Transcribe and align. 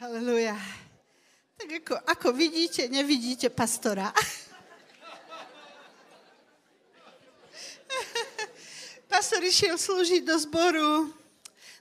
Haleluja. 0.00 0.56
Tak 1.60 1.68
ako, 1.84 1.92
ako 2.08 2.32
vidíte, 2.32 2.88
nevidíte 2.88 3.52
pastora. 3.52 4.08
Pastor 9.12 9.44
išiel 9.44 9.76
slúžiť 9.76 10.24
do 10.24 10.40
zboru 10.40 11.12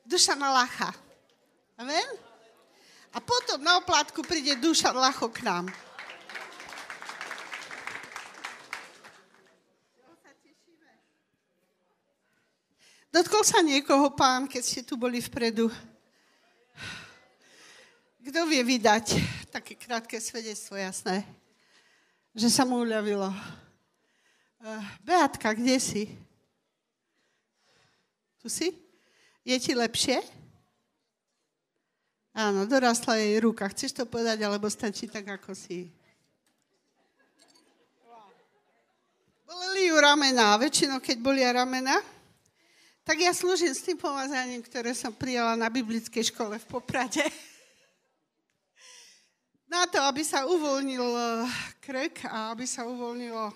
Dušana 0.04 0.52
Lacha. 0.52 0.92
Amen? 1.80 2.04
A 3.16 3.24
potom 3.24 3.64
na 3.64 3.80
oplátku 3.80 4.20
príde 4.28 4.52
Dušan 4.60 5.00
Lacho 5.00 5.32
k 5.32 5.40
nám. 5.48 5.72
Dotkol 13.16 13.48
sa 13.48 13.64
niekoho 13.64 14.12
pán, 14.12 14.52
keď 14.52 14.60
ste 14.60 14.84
tu 14.84 15.00
boli 15.00 15.24
vpredu? 15.24 15.72
Kto 18.30 18.46
vie 18.46 18.62
vydať 18.62 19.18
také 19.50 19.74
krátke 19.74 20.22
svedectvo, 20.22 20.78
jasné? 20.78 21.26
Že 22.38 22.54
sa 22.54 22.62
mu 22.62 22.86
uľavilo. 22.86 23.26
Uh, 23.26 24.86
Beatka, 25.02 25.50
kde 25.58 25.82
si? 25.82 26.06
Tu 28.38 28.46
si? 28.54 28.70
Je 29.42 29.58
ti 29.58 29.74
lepšie? 29.74 30.22
Áno, 32.38 32.70
dorastla 32.70 33.18
jej 33.18 33.42
ruka. 33.42 33.66
Chceš 33.66 33.98
to 33.98 34.04
povedať, 34.06 34.46
alebo 34.46 34.70
stačí 34.70 35.10
tak, 35.10 35.26
ako 35.26 35.58
si? 35.58 35.90
Boleli 39.42 39.90
ju 39.90 39.98
ramena. 39.98 40.54
Väčšinou, 40.62 41.02
keď 41.02 41.18
bolia 41.18 41.50
ramena, 41.50 41.98
tak 43.02 43.26
ja 43.26 43.34
slúžim 43.34 43.74
s 43.74 43.82
tým 43.82 43.98
pomazaním, 43.98 44.62
ktoré 44.62 44.94
som 44.94 45.10
prijala 45.10 45.58
na 45.58 45.66
biblickej 45.66 46.30
škole 46.30 46.62
v 46.62 46.70
Poprade 46.70 47.26
na 49.70 49.86
to, 49.86 50.02
aby 50.02 50.26
sa 50.26 50.50
uvoľnil 50.50 51.06
e, 51.06 51.22
krk 51.78 52.26
a 52.26 52.52
aby 52.58 52.66
sa 52.66 52.90
uvoľnilo 52.90 53.46
e, 53.48 53.56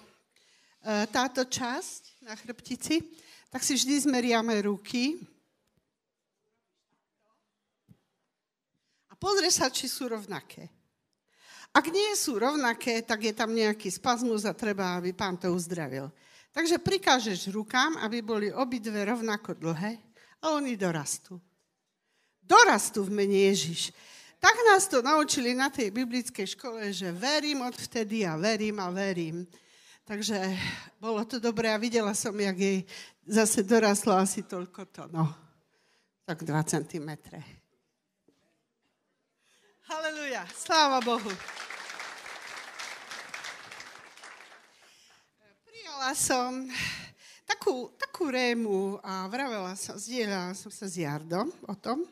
táto 1.09 1.41
časť 1.41 2.21
na 2.21 2.37
chrbtici, 2.37 3.01
tak 3.49 3.65
si 3.65 3.73
vždy 3.73 4.05
zmeriame 4.05 4.53
ruky. 4.61 5.17
A 9.09 9.17
pozrie 9.17 9.49
sa, 9.49 9.73
či 9.73 9.89
sú 9.89 10.05
rovnaké. 10.05 10.69
Ak 11.73 11.89
nie 11.89 12.13
sú 12.13 12.37
rovnaké, 12.37 13.01
tak 13.01 13.25
je 13.25 13.33
tam 13.33 13.49
nejaký 13.49 13.89
spazmus 13.89 14.45
a 14.45 14.53
treba, 14.53 15.01
aby 15.01 15.09
pán 15.09 15.41
to 15.41 15.49
uzdravil. 15.49 16.13
Takže 16.53 16.77
prikážeš 16.77 17.49
rukám, 17.49 17.97
aby 18.05 18.21
boli 18.21 18.53
obidve 18.53 19.01
rovnako 19.01 19.57
dlhé 19.57 19.97
a 20.37 20.53
oni 20.53 20.77
dorastú. 20.77 21.41
Dorastú 22.45 23.09
v 23.09 23.25
mene 23.25 23.49
Ježiš. 23.49 23.89
Tak 24.43 24.59
nás 24.67 24.91
to 24.91 24.99
naučili 24.99 25.55
na 25.55 25.71
tej 25.71 25.87
biblickej 25.87 26.59
škole, 26.59 26.91
že 26.91 27.15
verím 27.15 27.63
odvtedy 27.63 28.27
a 28.27 28.35
verím 28.35 28.75
a 28.83 28.91
verím. 28.91 29.47
Takže 30.03 30.35
bolo 30.99 31.23
to 31.23 31.39
dobré 31.39 31.71
a 31.71 31.79
videla 31.79 32.11
som, 32.11 32.35
jak 32.35 32.59
jej 32.59 32.83
zase 33.23 33.63
dorastlo 33.63 34.19
asi 34.19 34.43
toľko 34.43 34.81
to, 34.91 35.07
no, 35.15 35.31
tak 36.27 36.43
2 36.43 36.59
cm. 36.59 37.09
Haleluja, 39.87 40.43
sláva 40.51 40.99
Bohu. 40.99 41.31
Prijala 45.63 46.11
som 46.19 46.67
takú, 47.47 47.95
takú 47.95 48.27
rému 48.27 48.99
a 48.99 49.23
vravela 49.31 49.71
som, 49.79 49.95
zdieľala 49.95 50.51
som 50.51 50.67
sa 50.67 50.83
s 50.83 50.99
Jardom 50.99 51.47
o 51.63 51.75
tom, 51.79 52.03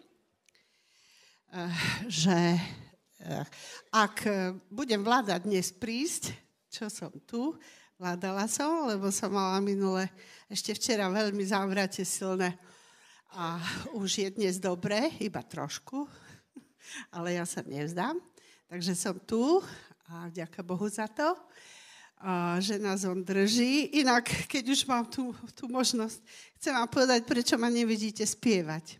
že 2.07 2.55
eh, 2.55 3.45
ak 3.91 4.23
budem 4.71 5.03
vládať 5.03 5.43
dnes 5.43 5.67
prísť, 5.75 6.31
čo 6.71 6.87
som 6.87 7.11
tu, 7.27 7.59
vládala 7.99 8.47
som, 8.47 8.87
lebo 8.87 9.11
som 9.11 9.29
mala 9.29 9.59
minule 9.59 10.07
ešte 10.47 10.71
včera 10.73 11.11
veľmi 11.11 11.43
závrate 11.43 12.07
silné 12.07 12.55
a 13.35 13.59
už 13.95 14.09
je 14.23 14.29
dnes 14.31 14.55
dobre, 14.59 15.11
iba 15.19 15.43
trošku, 15.43 16.07
ale 17.15 17.35
ja 17.35 17.43
sa 17.43 17.63
nevzdám. 17.63 18.19
Takže 18.71 18.95
som 18.95 19.19
tu 19.19 19.59
a 20.07 20.31
ďaká 20.31 20.63
Bohu 20.63 20.87
za 20.87 21.07
to, 21.07 21.35
že 22.59 22.79
nás 22.79 23.03
on 23.07 23.23
drží. 23.23 23.95
Inak, 23.99 24.27
keď 24.47 24.63
už 24.71 24.87
mám 24.87 25.07
tú, 25.07 25.35
tú 25.55 25.71
možnosť, 25.71 26.19
chcem 26.59 26.75
vám 26.75 26.87
povedať, 26.91 27.23
prečo 27.23 27.55
ma 27.55 27.71
nevidíte 27.71 28.23
spievať 28.23 28.99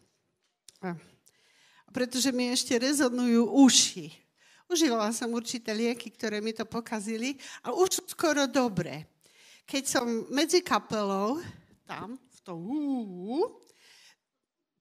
pretože 1.92 2.32
mi 2.32 2.50
ešte 2.50 2.80
rezonujú 2.80 3.52
uši. 3.52 4.10
Užívala 4.72 5.12
som 5.12 5.36
určité 5.36 5.76
lieky, 5.76 6.16
ktoré 6.16 6.40
mi 6.40 6.56
to 6.56 6.64
pokazili 6.64 7.36
a 7.60 7.76
už 7.76 8.08
skoro 8.08 8.48
dobre. 8.48 9.04
Keď 9.68 9.84
som 9.84 10.08
medzi 10.32 10.64
kapelou, 10.64 11.44
tam, 11.84 12.16
v 12.16 12.40
tom 12.40 12.60
úú, 12.64 13.62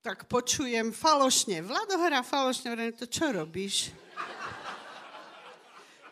tak 0.01 0.31
počujem 0.31 0.95
falošne. 0.95 1.61
Vlado 1.61 1.99
hrá 1.99 2.23
falošne, 2.23 2.71
hovorím, 2.71 2.95
to 2.95 3.11
čo 3.11 3.35
robíš? 3.35 3.91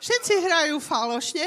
Všetci 0.02 0.32
hrajú 0.42 0.76
falošne 0.82 1.46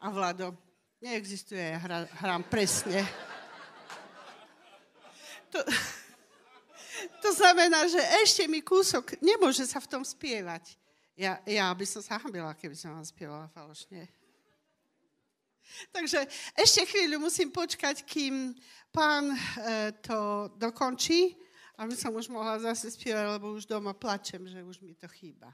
a 0.00 0.06
Vlado, 0.08 0.56
neexistuje, 1.04 1.62
ja 1.62 1.78
hrám 2.20 2.48
presne. 2.48 3.04
To, 5.52 5.60
to 7.22 7.30
znamená, 7.30 7.86
že 7.86 8.02
ešte 8.26 8.50
mi 8.50 8.58
kúsok, 8.58 9.14
nemôže 9.22 9.62
sa 9.62 9.78
v 9.78 9.90
tom 9.90 10.02
spievať. 10.02 10.74
Ja, 11.14 11.38
ja 11.46 11.70
by 11.70 11.86
som 11.86 12.02
sa 12.02 12.18
hambila, 12.18 12.50
keby 12.58 12.74
som 12.74 12.98
vám 12.98 13.06
spievala 13.06 13.46
falošne. 13.54 14.10
Takže 15.94 16.26
ešte 16.58 16.82
chvíľu 16.84 17.22
musím 17.22 17.48
počkať, 17.48 18.04
kým 18.04 18.52
pán 18.92 19.32
e, 19.32 19.38
to 20.04 20.50
dokončí, 20.58 21.32
aby 21.80 21.94
som 21.96 22.12
už 22.12 22.28
mohla 22.28 22.60
zase 22.60 22.92
spievať, 22.92 23.38
lebo 23.38 23.56
už 23.56 23.64
doma 23.64 23.96
plačem, 23.96 24.42
že 24.44 24.60
už 24.60 24.82
mi 24.84 24.92
to 24.92 25.08
chýba. 25.08 25.48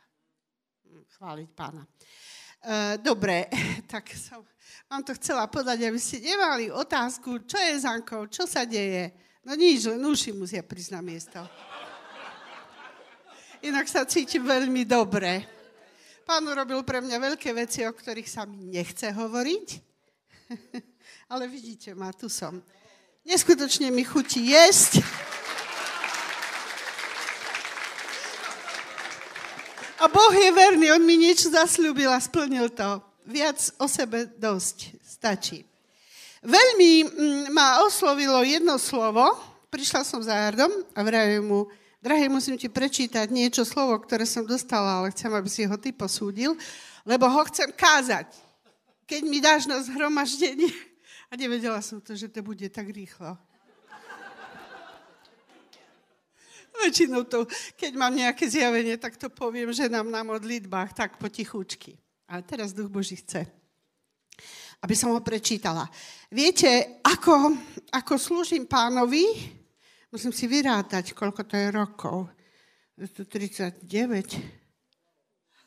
Hm, 0.89 1.05
chváliť 1.21 1.49
pána. 1.55 1.84
E, 1.84 2.99
dobre, 2.99 3.47
tak 3.93 4.11
som 4.17 4.43
vám 4.91 5.03
to 5.07 5.15
chcela 5.21 5.47
podať, 5.47 5.87
aby 5.87 6.01
ste 6.01 6.19
nemali 6.25 6.73
otázku, 6.73 7.47
čo 7.47 7.59
je 7.61 7.78
Zankou, 7.78 8.27
čo 8.27 8.49
sa 8.49 8.67
deje. 8.67 9.28
No 9.48 9.56
nič, 9.56 9.88
uši 9.88 10.36
musia 10.36 10.60
prísť 10.60 10.92
na 10.92 11.00
miesto. 11.00 11.41
Inak 13.64 13.88
sa 13.88 14.04
cítim 14.04 14.44
veľmi 14.44 14.84
dobre. 14.84 15.48
Pán 16.28 16.44
urobil 16.44 16.84
pre 16.84 17.00
mňa 17.00 17.16
veľké 17.16 17.56
veci, 17.56 17.81
o 17.88 17.97
ktorých 17.97 18.28
sa 18.28 18.44
mi 18.44 18.69
nechce 18.69 19.09
hovoriť. 19.09 19.66
Ale 21.32 21.48
vidíte 21.48 21.97
ma, 21.97 22.12
tu 22.12 22.28
som. 22.28 22.60
Neskutočne 23.25 23.88
mi 23.88 24.04
chutí 24.04 24.53
jesť. 24.53 25.00
A 29.97 30.12
Boh 30.12 30.34
je 30.36 30.53
verný, 30.53 30.92
On 30.92 31.00
mi 31.00 31.16
niečo 31.16 31.48
zasľúbil 31.48 32.12
a 32.12 32.20
splnil 32.20 32.69
to. 32.76 33.00
Viac 33.25 33.80
o 33.80 33.88
sebe 33.88 34.28
dosť 34.28 34.92
stačí. 35.00 35.65
Veľmi 36.43 36.93
mm, 37.03 37.44
ma 37.50 37.82
oslovilo 37.82 38.38
jedno 38.47 38.78
slovo. 38.78 39.26
Prišla 39.69 40.06
som 40.06 40.22
za 40.22 40.32
Jardom 40.32 40.71
a 40.94 41.00
vravím 41.03 41.44
mu, 41.44 41.60
drahý, 41.99 42.31
musím 42.31 42.56
ti 42.56 42.71
prečítať 42.71 43.28
niečo 43.28 43.66
slovo, 43.66 43.99
ktoré 44.00 44.25
som 44.25 44.47
dostala, 44.47 45.03
ale 45.03 45.12
chcem, 45.12 45.28
aby 45.28 45.50
si 45.50 45.66
ho 45.66 45.77
ty 45.77 45.91
posúdil, 45.91 46.56
lebo 47.03 47.27
ho 47.28 47.43
chcem 47.50 47.69
kázať. 47.75 48.32
Keď 49.04 49.22
mi 49.27 49.43
dáš 49.43 49.66
na 49.66 49.82
zhromaždenie, 49.82 50.71
a 51.28 51.37
nevedela 51.37 51.82
som 51.84 52.00
to, 52.00 52.16
že 52.16 52.32
to 52.32 52.41
bude 52.41 52.65
tak 52.72 52.88
rýchlo. 52.88 53.37
Väčšinou 56.78 57.27
to, 57.27 57.44
keď 57.75 57.93
mám 57.98 58.15
nejaké 58.15 58.47
zjavenie, 58.47 58.94
tak 58.97 59.19
to 59.19 59.27
poviem, 59.27 59.75
že 59.75 59.91
nám 59.91 60.06
na 60.09 60.22
modlitbách 60.22 60.95
tak 60.95 61.18
potichúčky. 61.18 61.98
Ale 62.30 62.47
teraz 62.47 62.71
Duch 62.71 62.86
Boží 62.86 63.18
chce 63.18 63.58
aby 64.83 64.95
som 64.95 65.10
ho 65.10 65.21
prečítala. 65.21 65.91
Viete, 66.30 66.86
ako, 67.03 67.57
ako 67.91 68.19
slúžim 68.19 68.66
pánovi, 68.69 69.25
musím 70.13 70.33
si 70.33 70.47
vyrátať, 70.47 71.13
koľko 71.16 71.45
to 71.48 71.57
je 71.57 71.71
rokov. 71.72 72.28
Je 72.98 73.09
to 73.10 73.25
39. 73.25 73.80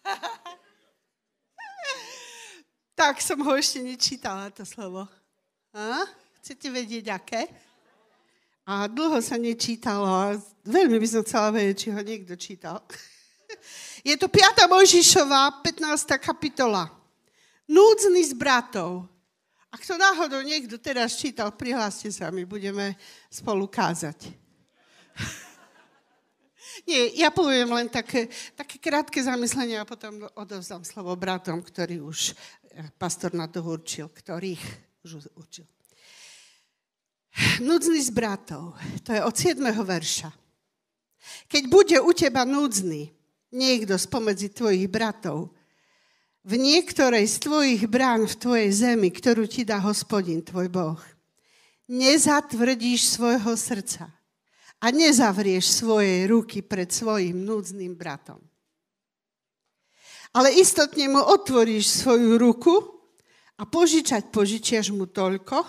tak 3.00 3.18
som 3.20 3.42
ho 3.42 3.56
ešte 3.58 3.82
nečítala, 3.82 4.54
to 4.54 4.64
slovo. 4.64 5.08
A? 5.74 6.06
Chcete 6.42 6.70
vedieť, 6.70 7.10
aké? 7.10 7.48
A 8.70 8.88
dlho 8.88 9.20
sa 9.20 9.36
nečítalo 9.42 10.06
veľmi 10.64 11.02
by 11.02 11.08
som 11.10 11.26
chcela 11.26 11.52
vedieť, 11.52 11.76
či 11.76 11.90
ho 11.90 12.02
niekto 12.02 12.36
čítal. 12.38 12.86
Je 14.08 14.18
to 14.18 14.30
5. 14.30 14.70
Mojžišová, 14.70 15.52
15. 15.66 16.18
kapitola 16.22 17.01
núdzny 17.72 18.22
z 18.28 18.34
bratov. 18.36 19.08
Ak 19.72 19.88
to 19.88 19.96
náhodou 19.96 20.44
niekto 20.44 20.76
teraz 20.76 21.16
čítal, 21.16 21.56
prihláste 21.56 22.12
sa, 22.12 22.28
my 22.28 22.44
budeme 22.44 23.00
spolu 23.32 23.72
kázať. 23.72 24.28
Nie, 26.88 27.24
ja 27.24 27.32
poviem 27.32 27.72
len 27.72 27.88
také, 27.88 28.28
také 28.56 28.76
krátke 28.80 29.24
zamyslenie 29.24 29.80
a 29.80 29.88
potom 29.88 30.28
odovzdám 30.36 30.84
slovo 30.84 31.16
bratom, 31.16 31.64
ktorý 31.64 32.04
už 32.04 32.36
eh, 32.36 32.92
pastor 33.00 33.32
na 33.32 33.48
to 33.48 33.64
určil, 33.64 34.12
ktorých 34.12 34.64
už 35.08 35.32
určil. 35.40 35.64
Núdzny 37.64 38.04
z 38.04 38.12
bratov, 38.12 38.76
to 39.08 39.16
je 39.16 39.24
od 39.24 39.32
7. 39.32 39.64
verša. 39.72 40.30
Keď 41.48 41.64
bude 41.72 41.96
u 42.04 42.12
teba 42.12 42.44
núdzny 42.44 43.08
niekto 43.56 43.96
spomedzi 43.96 44.52
tvojich 44.52 44.92
bratov, 44.92 45.56
v 46.42 46.54
niektorej 46.58 47.30
z 47.30 47.36
tvojich 47.38 47.84
brán 47.86 48.26
v 48.26 48.34
tvojej 48.34 48.70
zemi, 48.74 49.14
ktorú 49.14 49.46
ti 49.46 49.62
dá 49.62 49.78
hospodin, 49.78 50.42
tvoj 50.42 50.74
Boh, 50.74 51.02
nezatvrdíš 51.86 53.18
svojho 53.20 53.54
srdca 53.54 54.10
a 54.82 54.86
nezavrieš 54.90 55.86
svoje 55.86 56.26
ruky 56.26 56.66
pred 56.66 56.90
svojim 56.90 57.46
núdznym 57.46 57.94
bratom. 57.94 58.42
Ale 60.32 60.56
istotne 60.56 61.12
mu 61.12 61.22
otvoríš 61.22 62.02
svoju 62.02 62.40
ruku 62.40 62.74
a 63.60 63.68
požičať 63.68 64.32
požičiaš 64.32 64.96
mu 64.96 65.06
toľko, 65.06 65.60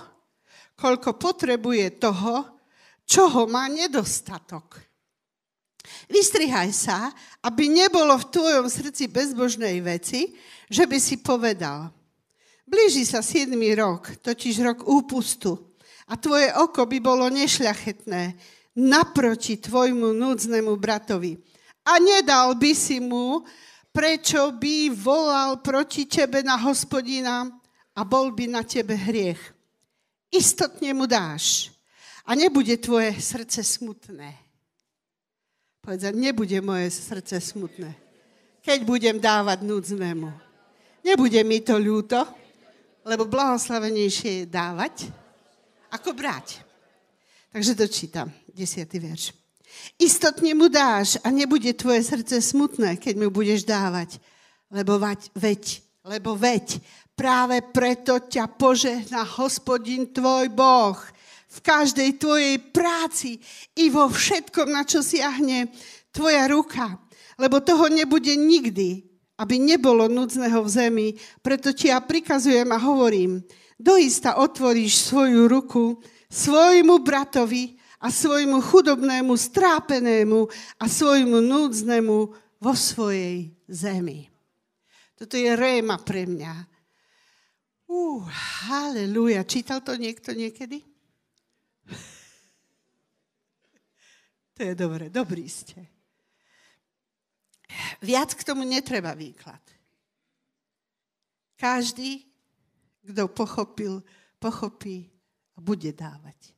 koľko 0.79 1.11
potrebuje 1.19 1.99
toho, 1.99 2.63
čoho 3.05 3.51
má 3.51 3.67
nedostatok. 3.69 4.92
Vystrihaj 6.07 6.71
sa, 6.71 7.11
aby 7.43 7.67
nebolo 7.67 8.15
v 8.19 8.29
tvojom 8.31 8.67
srdci 8.71 9.11
bezbožnej 9.11 9.83
veci, 9.83 10.35
že 10.71 10.87
by 10.87 10.99
si 10.99 11.19
povedal, 11.19 11.91
blíži 12.67 13.03
sa 13.05 13.21
7. 13.21 13.51
rok, 13.75 14.15
totiž 14.23 14.63
rok 14.63 14.79
úpustu, 14.87 15.73
a 16.11 16.19
tvoje 16.19 16.53
oko 16.53 16.85
by 16.85 16.99
bolo 17.01 17.27
nešľachetné 17.33 18.23
naproti 18.77 19.57
tvojmu 19.57 20.13
núdznému 20.13 20.77
bratovi. 20.77 21.41
A 21.89 21.99
nedal 21.99 22.55
by 22.55 22.73
si 22.77 23.01
mu, 23.01 23.43
prečo 23.93 24.53
by 24.57 24.93
volal 24.93 25.61
proti 25.61 26.05
tebe 26.09 26.45
na 26.45 26.57
hospodina 26.57 27.49
a 27.97 28.01
bol 28.05 28.33
by 28.33 28.49
na 28.49 28.63
tebe 28.65 28.97
hriech. 28.97 29.41
Istotne 30.33 30.97
mu 30.97 31.05
dáš 31.05 31.69
a 32.25 32.33
nebude 32.33 32.77
tvoje 32.77 33.13
srdce 33.21 33.65
smutné. 33.65 34.52
Povedať, 35.83 36.15
nebude 36.15 36.55
moje 36.63 36.95
srdce 36.95 37.43
smutné, 37.43 37.91
keď 38.63 38.87
budem 38.87 39.19
dávať 39.19 39.67
núdznému. 39.67 40.31
Nebude 41.03 41.43
mi 41.43 41.59
to 41.59 41.75
ľúto, 41.75 42.23
lebo 43.03 43.27
blahoslavenejšie 43.27 44.31
je 44.31 44.45
dávať, 44.47 45.11
ako 45.91 46.15
brať. 46.15 46.63
Takže 47.51 47.75
dočítam, 47.75 48.31
desiatý 48.55 49.03
verš. 49.03 49.35
Istotne 49.99 50.55
mu 50.55 50.71
dáš 50.71 51.19
a 51.27 51.35
nebude 51.35 51.75
tvoje 51.75 52.07
srdce 52.07 52.39
smutné, 52.39 53.03
keď 53.03 53.19
mu 53.19 53.35
budeš 53.35 53.67
dávať, 53.67 54.23
lebo 54.71 55.03
vať, 55.03 55.35
veď, 55.35 55.83
lebo 56.07 56.39
veď, 56.39 56.79
práve 57.19 57.59
preto 57.75 58.23
ťa 58.23 58.47
požehná 58.55 59.27
hospodin 59.35 60.07
tvoj 60.15 60.47
Boh 60.47 60.95
v 61.53 61.59
každej 61.61 62.17
tvojej 62.17 62.57
práci 62.73 63.37
i 63.77 63.93
vo 63.93 64.09
všetkom, 64.09 64.73
na 64.73 64.89
čo 64.89 65.05
siahne 65.05 65.69
tvoja 66.09 66.49
ruka. 66.49 66.97
Lebo 67.37 67.61
toho 67.61 67.93
nebude 67.93 68.33
nikdy, 68.33 69.05
aby 69.37 69.61
nebolo 69.61 70.09
núdzneho 70.09 70.65
v 70.65 70.69
zemi. 70.73 71.09
Preto 71.45 71.77
ti 71.77 71.93
ja 71.93 72.01
prikazujem 72.01 72.69
a 72.73 72.79
hovorím, 72.81 73.45
doista 73.77 74.41
otvoríš 74.41 75.13
svoju 75.13 75.49
ruku 75.49 76.01
svojmu 76.33 77.05
bratovi 77.05 77.77
a 78.01 78.09
svojmu 78.09 78.65
chudobnému, 78.65 79.37
strápenému 79.37 80.49
a 80.81 80.85
svojmu 80.89 81.39
núdznemu 81.45 82.19
vo 82.63 82.73
svojej 82.73 83.53
zemi. 83.69 84.33
Toto 85.19 85.37
je 85.37 85.53
réma 85.53 86.01
pre 86.01 86.27
mňa. 86.27 86.55
Uh, 87.93 88.25
halleluja. 88.67 89.45
Čítal 89.45 89.85
to 89.85 89.95
niekto 90.01 90.33
niekedy? 90.33 90.92
To 94.57 94.61
je 94.63 94.75
dobre, 94.77 95.09
dobrý 95.09 95.49
ste. 95.49 95.81
Viac 98.05 98.37
k 98.37 98.45
tomu 98.45 98.69
netreba 98.69 99.17
výklad. 99.17 99.61
Každý, 101.57 102.27
kto 103.07 103.31
pochopil, 103.33 104.03
pochopí 104.37 105.09
a 105.57 105.59
bude 105.63 105.95
dávať. 105.95 106.53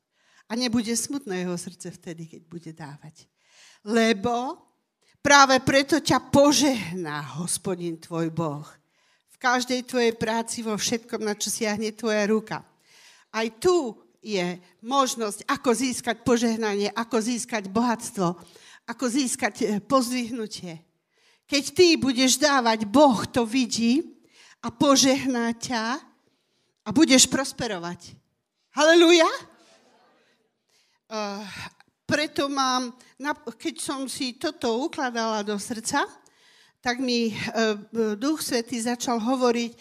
A 0.48 0.56
nebude 0.56 0.90
smutné 0.96 1.44
jeho 1.44 1.56
srdce 1.56 1.92
vtedy, 1.92 2.26
keď 2.26 2.42
bude 2.48 2.72
dávať. 2.72 3.28
Lebo 3.84 4.58
práve 5.20 5.60
preto 5.60 6.00
ťa 6.00 6.32
požehná 6.32 7.20
hospodin 7.40 8.00
tvoj 8.00 8.32
Boh. 8.32 8.66
V 9.28 9.36
každej 9.38 9.84
tvojej 9.84 10.12
práci, 10.16 10.64
vo 10.64 10.74
všetkom, 10.76 11.20
na 11.20 11.36
čo 11.36 11.52
siahne 11.52 11.92
tvoja 11.92 12.24
ruka. 12.28 12.64
Aj 13.28 13.46
tu 13.60 14.03
je 14.24 14.56
možnosť, 14.80 15.44
ako 15.44 15.70
získať 15.76 16.24
požehnanie, 16.24 16.88
ako 16.96 17.20
získať 17.20 17.68
bohatstvo, 17.68 18.32
ako 18.88 19.04
získať 19.04 19.54
eh, 19.60 19.68
pozdvihnutie. 19.84 20.80
Keď 21.44 21.64
ty 21.76 22.00
budeš 22.00 22.40
dávať, 22.40 22.88
Boh 22.88 23.20
to 23.28 23.44
vidí 23.44 24.00
a 24.64 24.72
požehná 24.72 25.52
ťa 25.52 26.00
a 26.84 26.88
budeš 26.88 27.28
prosperovať. 27.28 28.16
Halelúja? 28.72 29.28
Uh, 31.04 31.44
preto 32.08 32.48
mám, 32.48 32.96
keď 33.60 33.74
som 33.76 34.08
si 34.08 34.40
toto 34.40 34.88
ukladala 34.88 35.44
do 35.44 35.60
srdca, 35.60 36.08
tak 36.80 36.96
mi 36.96 37.28
uh, 37.28 38.16
Duch 38.16 38.40
Svetý 38.40 38.80
začal 38.80 39.20
hovoriť, 39.20 39.72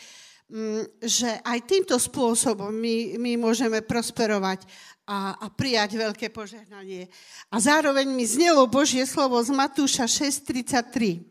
že 1.02 1.30
aj 1.42 1.60
týmto 1.66 1.98
spôsobom 1.98 2.70
my, 2.70 3.18
my 3.18 3.32
môžeme 3.42 3.82
prosperovať 3.82 4.68
a, 5.04 5.36
a 5.36 5.46
prijať 5.52 5.98
veľké 6.00 6.32
požehnanie. 6.32 7.10
A 7.52 7.56
zároveň 7.60 8.08
mi 8.08 8.24
znelo 8.24 8.68
Božie 8.70 9.04
slovo 9.04 9.42
z 9.44 9.52
Matúša 9.52 10.08
6.33. 10.08 11.24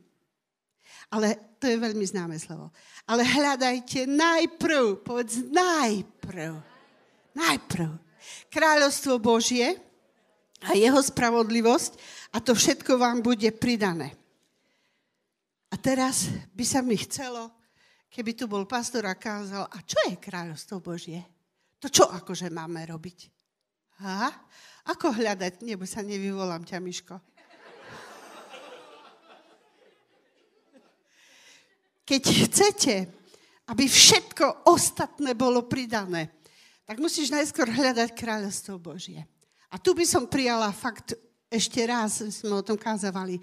Ale 1.12 1.36
to 1.60 1.68
je 1.68 1.76
veľmi 1.78 2.02
známe 2.02 2.36
slovo. 2.40 2.72
Ale 3.06 3.22
hľadajte 3.22 4.08
najprv, 4.08 5.04
povedz 5.04 5.44
najprv, 5.46 6.58
najprv 7.36 7.90
kráľovstvo 8.52 9.16
Božie 9.20 9.76
a 10.62 10.76
jeho 10.76 11.00
spravodlivosť 11.00 11.92
a 12.32 12.40
to 12.40 12.52
všetko 12.54 13.00
vám 13.00 13.24
bude 13.24 13.48
pridané. 13.56 14.14
A 15.72 15.74
teraz 15.80 16.28
by 16.52 16.64
sa 16.68 16.84
mi 16.84 17.00
chcelo, 17.00 17.48
keby 18.12 18.36
tu 18.36 18.44
bol 18.44 18.68
pastor 18.68 19.08
a 19.08 19.16
kázal, 19.16 19.64
a 19.64 19.78
čo 19.80 19.96
je 20.12 20.20
kráľovstvo 20.20 20.84
Božie? 20.84 21.24
To 21.80 21.88
čo 21.88 22.04
akože 22.04 22.52
máme 22.52 22.84
robiť? 22.84 23.32
Ha? 24.04 24.28
Ako 24.92 25.16
hľadať? 25.16 25.64
Nebo 25.64 25.88
sa 25.88 26.04
nevyvolám 26.04 26.68
ťa, 26.68 26.76
Miško. 26.78 27.16
keď 32.02 32.22
chcete, 32.28 32.94
aby 33.72 33.88
všetko 33.88 34.68
ostatné 34.68 35.32
bolo 35.32 35.64
pridané, 35.64 36.28
tak 36.84 37.00
musíš 37.00 37.32
najskôr 37.32 37.70
hľadať 37.72 38.12
kráľovstvo 38.12 38.76
Božie. 38.76 39.24
A 39.72 39.80
tu 39.80 39.96
by 39.96 40.04
som 40.04 40.28
prijala 40.28 40.68
fakt 40.76 41.16
ešte 41.48 41.80
raz, 41.88 42.20
sme 42.20 42.60
o 42.60 42.66
tom 42.66 42.76
kázavali, 42.76 43.40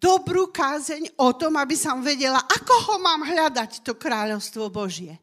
dobrú 0.00 0.50
kázeň 0.50 1.14
o 1.18 1.30
tom, 1.34 1.54
aby 1.58 1.78
som 1.78 2.02
vedela, 2.02 2.42
ako 2.42 2.74
ho 2.90 2.96
mám 2.98 3.22
hľadať, 3.22 3.86
to 3.86 3.94
kráľovstvo 3.94 4.66
Božie. 4.70 5.18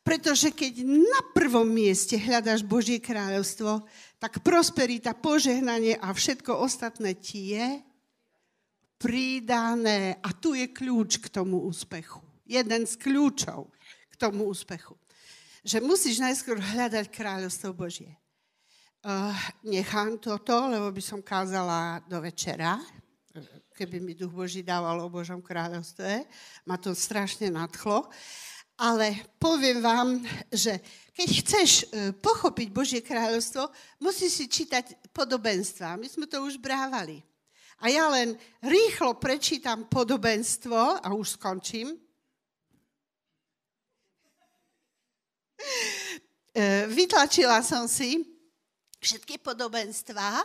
Pretože 0.00 0.48
keď 0.56 0.88
na 0.88 1.20
prvom 1.36 1.68
mieste 1.68 2.16
hľadaš 2.16 2.64
Božie 2.64 2.96
kráľovstvo, 2.96 3.84
tak 4.16 4.40
prosperita, 4.40 5.12
požehnanie 5.12 6.00
a 6.00 6.16
všetko 6.16 6.64
ostatné 6.64 7.12
ti 7.20 7.52
je 7.52 7.84
pridané. 8.96 10.16
A 10.24 10.32
tu 10.32 10.56
je 10.56 10.64
kľúč 10.72 11.20
k 11.20 11.28
tomu 11.28 11.60
úspechu. 11.68 12.24
Jeden 12.48 12.88
z 12.88 12.94
kľúčov 12.96 13.68
k 14.08 14.14
tomu 14.16 14.48
úspechu. 14.48 14.96
Že 15.60 15.84
musíš 15.84 16.24
najskôr 16.24 16.56
hľadať 16.56 17.12
kráľovstvo 17.12 17.76
Božie. 17.76 18.16
Uh, 19.04 19.30
nechám 19.62 20.16
toto, 20.18 20.72
lebo 20.72 20.88
by 20.88 21.02
som 21.04 21.20
kázala 21.20 22.02
do 22.08 22.18
večera, 22.18 22.80
keby 23.78 24.02
mi 24.02 24.18
Duch 24.18 24.34
Boží 24.34 24.66
dával 24.66 24.98
o 24.98 25.06
Božom 25.06 25.38
kráľovstve. 25.38 26.26
Ma 26.66 26.74
to 26.74 26.90
strašne 26.98 27.46
nadchlo. 27.46 28.10
Ale 28.74 29.14
poviem 29.38 29.78
vám, 29.78 30.18
že 30.50 30.82
keď 31.14 31.28
chceš 31.42 31.70
e, 31.86 32.10
pochopiť 32.14 32.68
Božie 32.74 33.02
kráľovstvo, 33.02 33.70
musíš 34.02 34.42
si 34.42 34.46
čítať 34.50 35.14
podobenstva. 35.14 35.94
My 35.94 36.06
sme 36.10 36.26
to 36.26 36.42
už 36.42 36.58
brávali. 36.58 37.22
A 37.78 37.90
ja 37.90 38.10
len 38.10 38.34
rýchlo 38.62 39.14
prečítam 39.18 39.86
podobenstvo 39.86 40.98
a 40.98 41.08
už 41.14 41.38
skončím. 41.38 41.94
E, 46.54 46.86
vytlačila 46.90 47.62
som 47.62 47.86
si 47.86 48.26
všetky 48.98 49.38
podobenstvá 49.38 50.42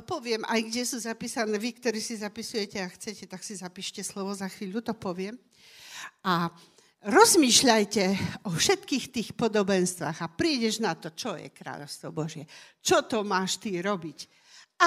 poviem 0.00 0.40
aj, 0.48 0.60
kde 0.72 0.82
sú 0.88 0.96
zapísané. 0.96 1.60
Vy, 1.60 1.76
ktorí 1.76 2.00
si 2.00 2.16
zapisujete 2.16 2.80
a 2.80 2.88
chcete, 2.88 3.28
tak 3.28 3.44
si 3.44 3.52
zapíšte 3.60 4.00
slovo 4.00 4.32
za 4.32 4.48
chvíľu, 4.48 4.80
to 4.80 4.96
poviem. 4.96 5.36
A 6.24 6.48
rozmýšľajte 7.04 8.04
o 8.48 8.56
všetkých 8.56 9.04
tých 9.12 9.30
podobenstvách 9.36 10.24
a 10.24 10.32
prídeš 10.32 10.80
na 10.80 10.96
to, 10.96 11.12
čo 11.12 11.36
je 11.36 11.52
kráľovstvo 11.52 12.08
Božie. 12.08 12.48
Čo 12.80 13.04
to 13.04 13.20
máš 13.20 13.60
ty 13.60 13.84
robiť, 13.84 14.18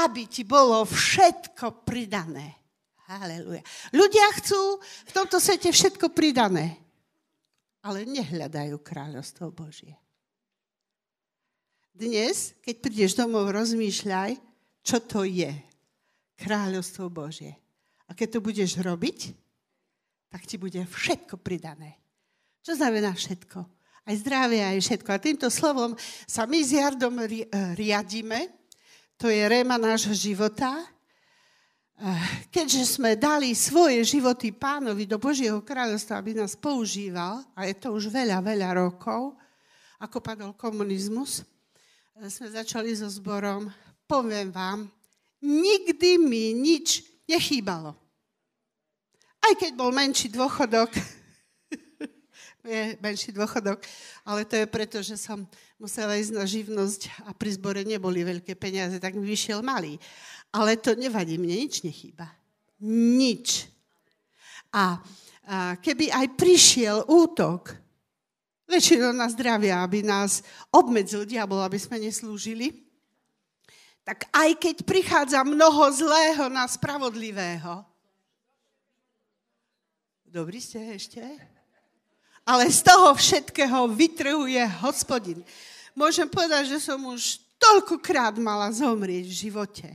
aby 0.01 0.25
ti 0.25 0.41
bolo 0.41 0.81
všetko 0.81 1.85
pridané. 1.85 2.57
Haleluja. 3.05 3.61
Ľudia 3.93 4.27
chcú 4.41 4.81
v 4.81 5.11
tomto 5.13 5.37
svete 5.37 5.69
všetko 5.69 6.09
pridané, 6.09 6.81
ale 7.85 8.09
nehľadajú 8.09 8.81
kráľovstvo 8.81 9.53
Božie. 9.53 9.93
Dnes, 11.93 12.57
keď 12.65 12.75
prídeš 12.81 13.13
domov, 13.13 13.53
rozmýšľaj, 13.53 14.54
čo 14.85 15.01
to 15.01 15.25
je 15.25 15.49
kráľovstvo 16.37 17.09
Božie. 17.09 17.57
A 18.05 18.13
keď 18.13 18.37
to 18.37 18.45
budeš 18.45 18.77
robiť, 18.77 19.33
tak 20.29 20.45
ti 20.45 20.61
bude 20.61 20.77
všetko 20.85 21.41
pridané. 21.41 21.97
Čo 22.61 22.77
znamená 22.77 23.17
všetko? 23.17 23.65
Aj 24.05 24.15
zdravie, 24.21 24.61
aj 24.61 24.77
všetko. 24.85 25.09
A 25.09 25.17
týmto 25.17 25.49
slovom 25.49 25.97
sa 26.29 26.45
my 26.45 26.61
s 26.61 26.77
Jardom 26.77 27.17
eh, 27.25 27.49
riadíme. 27.73 28.53
To 29.17 29.25
je 29.25 29.41
réma 29.41 29.81
nášho 29.81 30.13
života. 30.13 30.85
Eh, 31.97 32.45
keďže 32.53 32.99
sme 32.99 33.17
dali 33.17 33.57
svoje 33.57 34.05
životy 34.05 34.53
pánovi 34.53 35.09
do 35.09 35.17
Božieho 35.17 35.65
kráľovstva, 35.65 36.21
aby 36.21 36.37
nás 36.37 36.53
používal, 36.53 37.41
a 37.57 37.65
je 37.65 37.73
to 37.73 37.95
už 37.95 38.13
veľa, 38.13 38.43
veľa 38.45 38.77
rokov, 38.77 39.33
ako 39.97 40.21
padol 40.21 40.51
komunizmus, 40.53 41.41
sme 42.27 42.47
začali 42.51 42.91
so 42.93 43.07
zborom, 43.07 43.71
poviem 44.05 44.53
vám, 44.53 44.89
nikdy 45.41 46.17
mi 46.21 46.53
nič 46.53 47.05
nechýbalo. 47.29 47.93
Aj 49.41 49.53
keď 49.53 49.77
bol 49.77 49.93
menší 49.93 50.33
dôchodok, 50.33 50.89
je 52.65 52.97
menší 52.97 53.29
dôchodok, 53.29 53.77
ale 54.25 54.41
to 54.45 54.57
je 54.57 54.65
preto, 54.65 54.97
že 55.05 55.17
som 55.21 55.45
musela 55.77 56.17
ísť 56.17 56.33
na 56.33 56.45
živnosť 56.49 57.29
a 57.29 57.33
pri 57.37 57.49
zbore 57.53 57.81
neboli 57.85 58.25
veľké 58.25 58.57
peniaze, 58.57 58.97
tak 58.97 59.13
mi 59.13 59.25
vyšiel 59.25 59.61
malý. 59.61 60.01
Ale 60.49 60.79
to 60.81 60.97
nevadí, 60.97 61.37
mne 61.37 61.67
nič 61.67 61.85
nechýba. 61.85 62.25
Nič. 62.81 63.69
A, 64.73 64.97
a 65.45 65.77
keby 65.77 66.09
aj 66.09 66.27
prišiel 66.33 67.05
útok, 67.05 67.85
väčšinou 68.65 69.13
na 69.13 69.29
zdravia, 69.29 69.85
aby 69.85 70.01
nás 70.01 70.41
obmedzil 70.73 71.23
diabol, 71.25 71.61
aby 71.61 71.77
sme 71.77 72.01
neslúžili. 72.01 72.84
Tak 74.05 74.29
aj 74.29 74.49
keď 74.61 74.75
prichádza 74.85 75.41
mnoho 75.41 75.89
zlého 75.89 76.45
na 76.45 76.69
spravodlivého, 76.69 77.81
dobrý 80.29 80.61
ste 80.61 80.93
ešte? 80.93 81.25
Ale 82.45 82.69
z 82.69 82.85
toho 82.85 83.17
všetkého 83.17 83.89
vytrhuje 83.89 84.61
hospodin. 84.85 85.41
Môžem 85.97 86.29
povedať, 86.29 86.77
že 86.77 86.85
som 86.85 87.01
už 87.01 87.41
toľkokrát 87.57 88.37
mala 88.37 88.69
zomrieť 88.69 89.25
v 89.25 89.39
živote. 89.49 89.87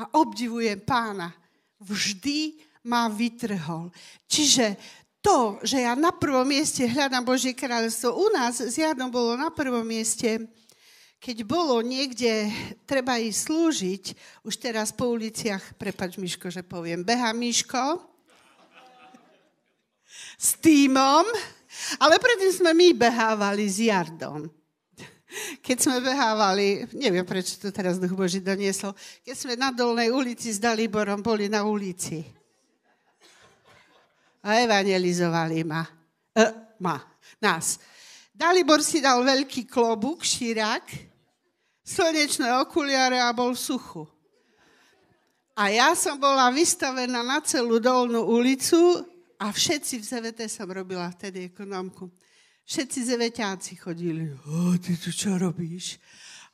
A 0.00 0.08
obdivujem 0.16 0.80
pána. 0.80 1.36
Vždy 1.76 2.56
ma 2.88 3.12
vytrhol. 3.12 3.92
Čiže 4.24 4.80
to, 5.20 5.60
že 5.60 5.84
ja 5.84 5.92
na 5.92 6.16
prvom 6.16 6.48
mieste 6.48 6.84
hľadám 6.88 7.24
Božie 7.24 7.52
kráľovstvo, 7.52 8.12
u 8.16 8.32
nás 8.32 8.60
s 8.60 8.80
Jadom 8.80 9.12
bolo 9.12 9.36
na 9.36 9.52
prvom 9.52 9.84
mieste, 9.84 10.48
keď 11.24 11.40
bolo 11.48 11.80
niekde, 11.80 12.52
treba 12.84 13.16
ísť 13.16 13.40
slúžiť, 13.48 14.04
už 14.44 14.60
teraz 14.60 14.92
po 14.92 15.08
uliciach, 15.08 15.72
prepač 15.80 16.20
Miško, 16.20 16.52
že 16.52 16.60
poviem, 16.60 17.00
beha 17.00 17.32
Miško 17.32 17.96
s 20.36 20.60
týmom, 20.60 21.24
ale 21.96 22.20
predtým 22.20 22.52
sme 22.52 22.76
my 22.76 22.88
behávali 22.92 23.64
s 23.64 23.80
Jardom. 23.80 24.52
Keď 25.64 25.76
sme 25.80 26.04
behávali, 26.04 26.92
neviem 26.92 27.24
prečo 27.24 27.56
to 27.56 27.72
teraz 27.72 27.96
Duch 27.96 28.12
Boží 28.12 28.44
doniesol, 28.44 28.92
keď 29.24 29.34
sme 29.34 29.56
na 29.56 29.72
Dolnej 29.72 30.12
ulici 30.12 30.52
s 30.52 30.60
Daliborom 30.60 31.24
boli 31.24 31.48
na 31.48 31.64
ulici 31.64 32.20
a 34.44 34.60
evangelizovali 34.60 35.64
ma. 35.64 35.88
E, 36.36 36.44
ma, 36.84 37.00
nás. 37.40 37.80
Dalibor 38.28 38.84
si 38.84 39.00
dal 39.00 39.24
veľký 39.24 39.64
klobúk, 39.64 40.20
šírak, 40.20 41.13
slnečné 41.84 42.48
okuliare 42.64 43.20
a 43.20 43.36
bol 43.36 43.52
v 43.52 43.60
suchu. 43.60 44.02
A 45.54 45.70
ja 45.70 45.94
som 45.94 46.18
bola 46.18 46.50
vystavená 46.50 47.22
na 47.22 47.38
celú 47.44 47.78
dolnú 47.78 48.26
ulicu 48.26 49.06
a 49.38 49.54
všetci 49.54 50.02
v 50.02 50.04
ZVT 50.08 50.40
som 50.50 50.66
robila 50.66 51.06
vtedy 51.14 51.46
ekonomku. 51.46 52.10
Všetci 52.64 52.98
zeveťáci 53.12 53.76
chodili, 53.76 54.32
o, 54.48 54.74
ty 54.80 54.96
tu 54.96 55.12
čo 55.12 55.36
robíš? 55.36 56.00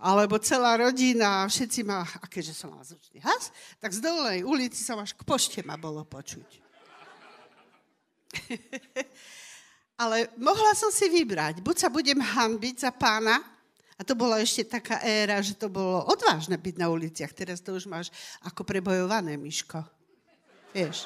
Alebo 0.03 0.43
celá 0.43 0.77
rodina, 0.77 1.47
všetci 1.47 1.81
ma, 1.87 2.03
a 2.03 2.27
keďže 2.27 2.57
som 2.57 2.75
mala 2.75 2.83
zvučný 2.83 3.23
has, 3.23 3.55
tak 3.79 3.95
z 3.95 4.03
dolnej 4.03 4.43
ulici 4.43 4.83
som 4.83 4.99
až 4.99 5.15
k 5.15 5.23
pošte 5.23 5.63
ma 5.63 5.79
bolo 5.79 6.03
počuť. 6.03 6.51
Ale 10.03 10.33
mohla 10.41 10.73
som 10.75 10.89
si 10.89 11.07
vybrať. 11.13 11.61
Buď 11.61 11.77
sa 11.77 11.89
budem 11.93 12.19
hambiť 12.19 12.89
za 12.89 12.91
pána, 12.91 13.60
a 14.01 14.05
to 14.05 14.17
bola 14.17 14.41
ešte 14.41 14.65
taká 14.65 15.05
éra, 15.05 15.45
že 15.45 15.53
to 15.53 15.69
bolo 15.69 16.09
odvážne 16.09 16.57
byť 16.57 16.75
na 16.81 16.89
uliciach. 16.89 17.37
Teraz 17.37 17.61
to 17.61 17.77
už 17.77 17.85
máš 17.85 18.09
ako 18.41 18.65
prebojované, 18.65 19.37
Miško. 19.37 19.85
Vieš. 20.73 21.05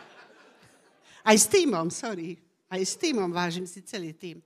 Aj 1.26 1.34
s 1.34 1.50
týmom, 1.50 1.90
sorry. 1.90 2.38
Aj 2.70 2.78
s 2.78 2.94
týmom, 2.94 3.34
vážim 3.34 3.66
si 3.66 3.82
celý 3.82 4.14
tým. 4.14 4.38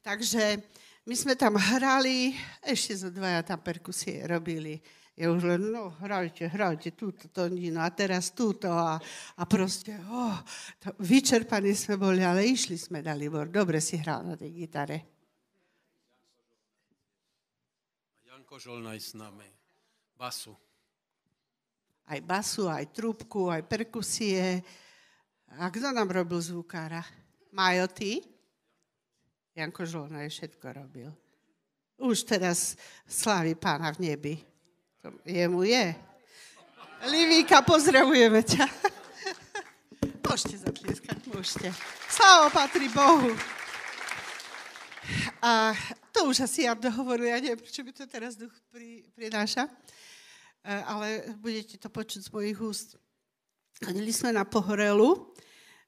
Takže 0.00 0.64
my 1.04 1.12
sme 1.12 1.36
tam 1.36 1.60
hrali, 1.60 2.32
ešte 2.64 3.04
zo 3.04 3.12
dvaja 3.12 3.44
tam 3.44 3.60
perkusie 3.60 4.24
robili 4.24 4.80
je 5.14 5.30
už 5.30 5.46
len, 5.46 5.70
no, 5.70 5.94
hrajte, 6.02 6.50
hrajte 6.50 6.90
túto 6.98 7.30
toninu 7.30 7.78
a 7.78 7.86
teraz 7.94 8.34
túto 8.34 8.66
a, 8.66 8.98
a 9.38 9.42
proste, 9.46 9.94
oh, 10.10 10.34
to, 10.82 10.90
vyčerpaní 10.98 11.70
sme 11.70 11.94
boli, 11.94 12.26
ale 12.26 12.42
išli 12.50 12.74
sme, 12.74 12.98
Dalibor, 12.98 13.46
dobre 13.46 13.78
si 13.78 13.94
hral 13.94 14.26
na 14.26 14.34
tej 14.34 14.50
gitare. 14.66 15.13
Janko 18.54 18.70
Žolnaj 18.70 19.00
s 19.02 19.18
nami, 19.18 19.50
basu. 20.14 20.54
Aj 22.06 22.22
basu, 22.22 22.70
aj 22.70 22.86
trúbku, 22.94 23.50
aj 23.50 23.66
perkusie. 23.66 24.62
A 25.58 25.66
kto 25.74 25.90
nám 25.90 26.06
robil 26.06 26.38
zvukára? 26.38 27.02
Majo, 27.50 27.90
ty? 27.90 28.22
Janko 29.58 29.82
Žolnaj 29.82 30.30
všetko 30.30 30.66
robil. 30.70 31.10
Už 31.98 32.22
teraz 32.22 32.78
slaví 33.10 33.58
pána 33.58 33.90
v 33.90 34.14
nebi. 34.14 34.38
Jemu 35.26 35.66
je. 35.66 35.90
Livíka, 37.10 37.58
pozdravujeme 37.66 38.38
ťa. 38.46 38.70
Môžete 40.30 40.62
zatlieskať, 40.62 41.26
môžete. 41.26 41.74
Sláva 42.06 42.54
patrí 42.54 42.86
Bohu. 42.86 43.34
A 45.42 45.74
to 46.14 46.30
už 46.30 46.46
asi 46.46 46.62
Jardo 46.62 46.86
hovoril, 46.94 47.26
ja 47.26 47.42
neviem, 47.42 47.58
prečo 47.58 47.82
by 47.82 47.90
to 47.90 48.06
teraz 48.06 48.38
duch 48.38 48.54
pri, 48.70 49.02
prináša, 49.18 49.66
e, 49.66 50.70
ale 50.86 51.34
budete 51.42 51.74
to 51.74 51.90
počuť 51.90 52.22
z 52.22 52.30
mojich 52.30 52.58
úst. 52.62 52.94
Chodili 53.82 54.14
sme 54.14 54.30
na 54.30 54.46
pohorelu 54.46 55.10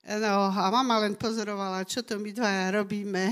no, 0.02 0.34
a 0.50 0.66
mama 0.74 1.06
len 1.06 1.14
pozorovala, 1.14 1.86
čo 1.86 2.02
to 2.02 2.18
my 2.18 2.34
dvaja 2.34 2.74
robíme. 2.74 3.30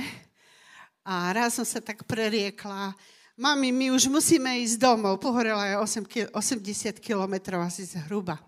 A 1.03 1.35
raz 1.35 1.59
som 1.59 1.67
sa 1.67 1.83
tak 1.83 2.07
preriekla, 2.07 2.95
mami, 3.35 3.75
my 3.75 3.91
už 3.91 4.07
musíme 4.07 4.63
ísť 4.63 4.79
domov. 4.79 5.19
Pohorela 5.19 5.75
je 5.75 5.77
8, 5.99 6.31
80 6.31 7.03
kilometrov 7.03 7.59
asi 7.67 7.83
zhruba 7.83 8.39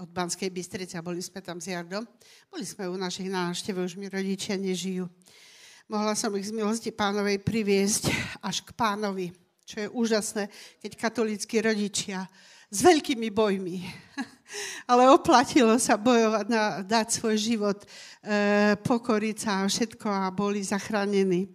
od 0.00 0.08
Banskej 0.08 0.48
Bystrice 0.48 0.96
a 0.96 1.04
boli 1.04 1.20
sme 1.20 1.42
tam 1.42 1.60
s 1.60 1.68
Jardom. 1.68 2.06
Boli 2.48 2.64
sme 2.64 2.88
u 2.88 2.96
našich 2.96 3.28
návštev, 3.28 3.82
už 3.82 3.98
mi 3.98 4.06
rodičia 4.08 4.56
nežijú. 4.56 5.10
Mohla 5.90 6.14
som 6.14 6.30
ich 6.38 6.46
z 6.46 6.54
milosti 6.54 6.94
pánovej 6.94 7.42
priviesť 7.42 8.14
až 8.38 8.62
k 8.62 8.70
pánovi, 8.78 9.34
čo 9.66 9.82
je 9.82 9.88
úžasné, 9.90 10.46
keď 10.78 10.94
katolíckí 10.94 11.58
rodičia 11.58 12.30
s 12.70 12.78
veľkými 12.86 13.26
bojmi. 13.34 13.82
Ale 14.90 15.10
oplatilo 15.10 15.74
sa 15.82 15.98
bojovať, 15.98 16.46
na, 16.46 16.86
dať 16.86 17.18
svoj 17.18 17.34
život, 17.34 17.78
e, 17.82 17.86
pokoriť 18.86 19.38
a 19.50 19.66
všetko 19.66 20.06
a 20.06 20.30
boli 20.30 20.62
zachránení 20.62 21.42
e, 21.42 21.48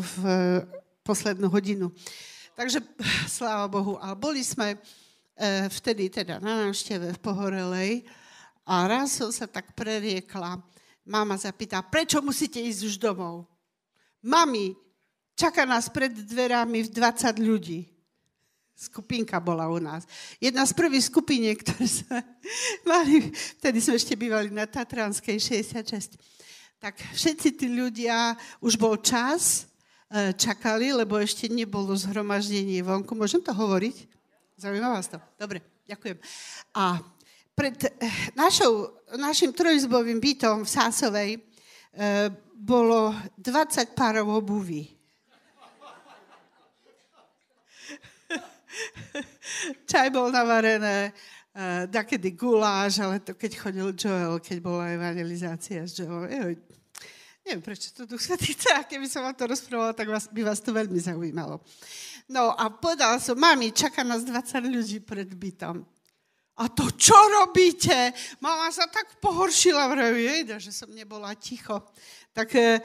v 0.00 0.16
poslednú 1.04 1.52
hodinu. 1.52 1.92
Takže 2.56 2.80
sláva 3.36 3.68
Bohu. 3.68 4.00
A 4.00 4.16
boli 4.16 4.40
sme 4.40 4.80
e, 4.80 5.68
vtedy 5.68 6.08
teda 6.08 6.40
na 6.40 6.64
návšteve 6.64 7.12
v 7.12 7.20
Pohorelej 7.20 8.08
a 8.64 8.88
raz 8.88 9.20
som 9.20 9.28
sa 9.28 9.44
tak 9.44 9.76
preriekla. 9.76 10.56
Mama 11.04 11.36
zapýta, 11.36 11.84
prečo 11.84 12.24
musíte 12.24 12.64
ísť 12.64 12.80
už 12.88 12.96
domov? 12.96 13.57
Mami, 14.24 14.74
čaká 15.38 15.62
nás 15.62 15.86
pred 15.86 16.10
dverami 16.10 16.90
20 16.90 17.38
ľudí. 17.38 17.86
skupinka 18.78 19.42
bola 19.42 19.66
u 19.66 19.82
nás. 19.82 20.06
Jedna 20.38 20.62
z 20.62 20.70
prvých 20.70 21.10
skupiniek, 21.10 21.58
ktoré 21.58 21.82
sme 21.82 22.22
mali, 22.90 23.34
vtedy 23.58 23.82
sme 23.82 23.98
ešte 23.98 24.14
bývali 24.14 24.54
na 24.54 24.70
Tatranskej 24.70 25.34
66. 25.34 26.14
Tak 26.78 26.94
všetci 26.94 27.58
tí 27.58 27.66
ľudia, 27.66 28.38
už 28.62 28.78
bol 28.78 29.02
čas, 29.02 29.66
e, 30.14 30.30
čakali, 30.30 30.94
lebo 30.94 31.18
ešte 31.18 31.50
nebolo 31.50 31.90
zhromaždenie 31.98 32.78
vonku. 32.86 33.18
Môžem 33.18 33.42
to 33.42 33.50
hovoriť? 33.50 34.06
Zaujíma 34.62 34.94
vás 34.94 35.10
to? 35.10 35.18
Dobre, 35.34 35.58
ďakujem. 35.90 36.18
A 36.78 37.02
pred 37.58 37.74
e, 37.82 37.90
našou, 38.38 38.94
našim 39.18 39.50
trojizbovým 39.50 40.22
bytom 40.22 40.62
v 40.62 40.70
Sásovej 40.70 41.30
e, 41.34 41.40
bolo 42.58 43.14
20 43.38 43.94
párov 43.94 44.42
obuví. 44.42 44.90
Čaj 49.86 50.10
bol 50.10 50.34
navarené, 50.34 51.14
uh, 51.14 51.86
dakedy 51.86 52.34
guláš, 52.34 52.98
ale 52.98 53.22
to 53.22 53.38
keď 53.38 53.52
chodil 53.58 53.88
Joel, 53.94 54.42
keď 54.42 54.58
bola 54.58 54.90
evangelizácia 54.90 55.86
s 55.86 55.94
Joelom. 55.98 56.26
Jo, 56.26 56.46
neviem, 57.46 57.62
prečo 57.62 57.94
to 57.94 58.04
Duch 58.04 58.20
Svetý 58.20 58.52
chce, 58.52 58.74
a 58.74 58.84
keby 58.84 59.06
som 59.06 59.24
vám 59.24 59.38
to 59.38 59.46
rozprávala, 59.46 59.94
tak 59.94 60.10
vás, 60.10 60.26
by 60.28 60.42
vás 60.42 60.60
to 60.60 60.74
veľmi 60.74 60.98
zaujímalo. 60.98 61.62
No 62.28 62.52
a 62.52 62.68
povedala 62.68 63.16
som, 63.22 63.38
mami, 63.38 63.72
čaká 63.72 64.04
nás 64.04 64.26
20 64.26 64.68
ľudí 64.68 65.00
pred 65.00 65.30
bytom. 65.32 65.86
A 66.58 66.66
to 66.66 66.90
čo 66.90 67.14
robíte? 67.14 68.10
Mama 68.42 68.66
sa 68.74 68.90
tak 68.90 69.22
pohoršila, 69.22 69.94
vraví, 69.94 70.42
že 70.58 70.74
som 70.74 70.90
nebola 70.90 71.30
ticho. 71.38 71.86
Tak, 72.38 72.54
e, 72.54 72.78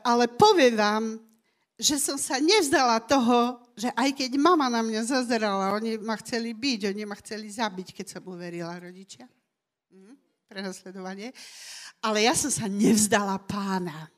ale 0.00 0.32
poviem 0.32 0.80
vám, 0.80 1.20
že 1.76 2.00
som 2.00 2.16
sa 2.16 2.40
nevzdala 2.40 3.04
toho, 3.04 3.60
že 3.76 3.92
aj 3.92 4.16
keď 4.16 4.40
mama 4.40 4.72
na 4.72 4.80
mňa 4.80 5.12
zazerala, 5.12 5.76
oni 5.76 6.00
ma 6.00 6.16
chceli 6.16 6.56
byť, 6.56 6.88
oni 6.88 7.04
ma 7.04 7.12
chceli 7.20 7.52
zabiť, 7.52 7.92
keď 7.92 8.06
som 8.16 8.24
uverila 8.32 8.72
rodičia. 8.80 9.28
Mhm, 9.92 10.16
prenasledovanie. 10.48 11.36
Ale 12.00 12.24
ja 12.24 12.32
som 12.32 12.48
sa 12.48 12.64
nevzdala 12.64 13.36
pána. 13.44 14.08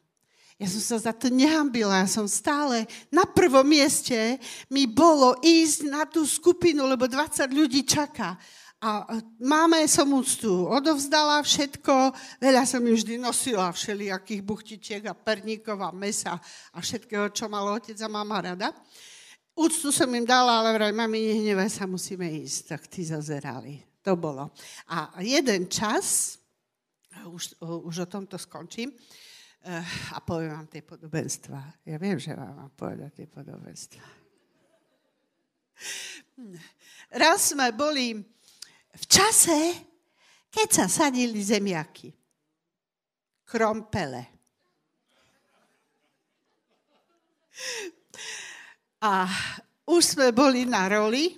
Ja 0.54 0.70
som 0.70 0.78
sa 0.78 1.10
za 1.10 1.12
to 1.18 1.34
nehambila, 1.34 1.98
ja 1.98 2.06
som 2.06 2.30
stále 2.30 2.86
na 3.10 3.26
prvom 3.26 3.66
mieste 3.66 4.38
mi 4.70 4.86
bolo 4.86 5.34
ísť 5.42 5.78
na 5.90 6.06
tú 6.06 6.22
skupinu, 6.22 6.86
lebo 6.86 7.10
20 7.10 7.42
ľudí 7.50 7.82
čaká. 7.82 8.38
A 8.84 9.08
máme 9.40 9.80
som 9.88 10.04
úctu 10.12 10.68
odovzdala 10.68 11.40
všetko, 11.40 12.12
veľa 12.36 12.68
som 12.68 12.84
ju 12.84 12.92
vždy 12.92 13.16
nosila, 13.16 13.72
všelijakých 13.72 14.44
buchtičiek 14.44 15.02
a 15.08 15.16
perníkov 15.16 15.80
a 15.80 15.88
mesa 15.88 16.36
a 16.68 16.78
všetkého, 16.84 17.32
čo 17.32 17.48
mal 17.48 17.64
otec 17.80 17.96
a 18.04 18.12
mama 18.12 18.44
rada. 18.44 18.76
Úctu 19.56 19.88
som 19.88 20.12
im 20.12 20.28
dala, 20.28 20.60
ale 20.60 20.76
vraj, 20.76 20.92
mami, 20.92 21.16
nehnevaj 21.16 21.72
sa, 21.72 21.88
musíme 21.88 22.28
ísť. 22.28 22.76
Tak 22.76 22.82
tí 22.92 23.08
zazerali. 23.08 23.80
To 24.04 24.20
bolo. 24.20 24.52
A 24.92 25.16
jeden 25.24 25.64
čas, 25.72 26.36
už, 27.24 27.56
už 27.64 28.04
o 28.04 28.10
tomto 28.10 28.36
skončím, 28.36 28.92
eh, 29.64 29.80
a 30.12 30.20
poviem 30.20 30.60
vám 30.60 30.68
tie 30.68 30.84
podobenstva. 30.84 31.88
Ja 31.88 31.96
viem, 31.96 32.20
že 32.20 32.36
vám 32.36 32.52
mám 32.52 32.72
povedať 32.76 33.24
tie 33.24 33.28
podobenstva. 33.32 34.04
Hm. 36.36 36.58
Raz 37.16 37.56
sme 37.56 37.72
boli 37.72 38.33
v 38.94 39.04
čase, 39.10 39.58
keď 40.54 40.68
sa 40.70 40.86
sadili 40.86 41.42
zemiaky. 41.42 42.14
Krompele. 43.44 44.26
A 49.02 49.28
už 49.84 50.16
sme 50.16 50.32
boli 50.32 50.64
na 50.64 50.88
roli, 50.88 51.36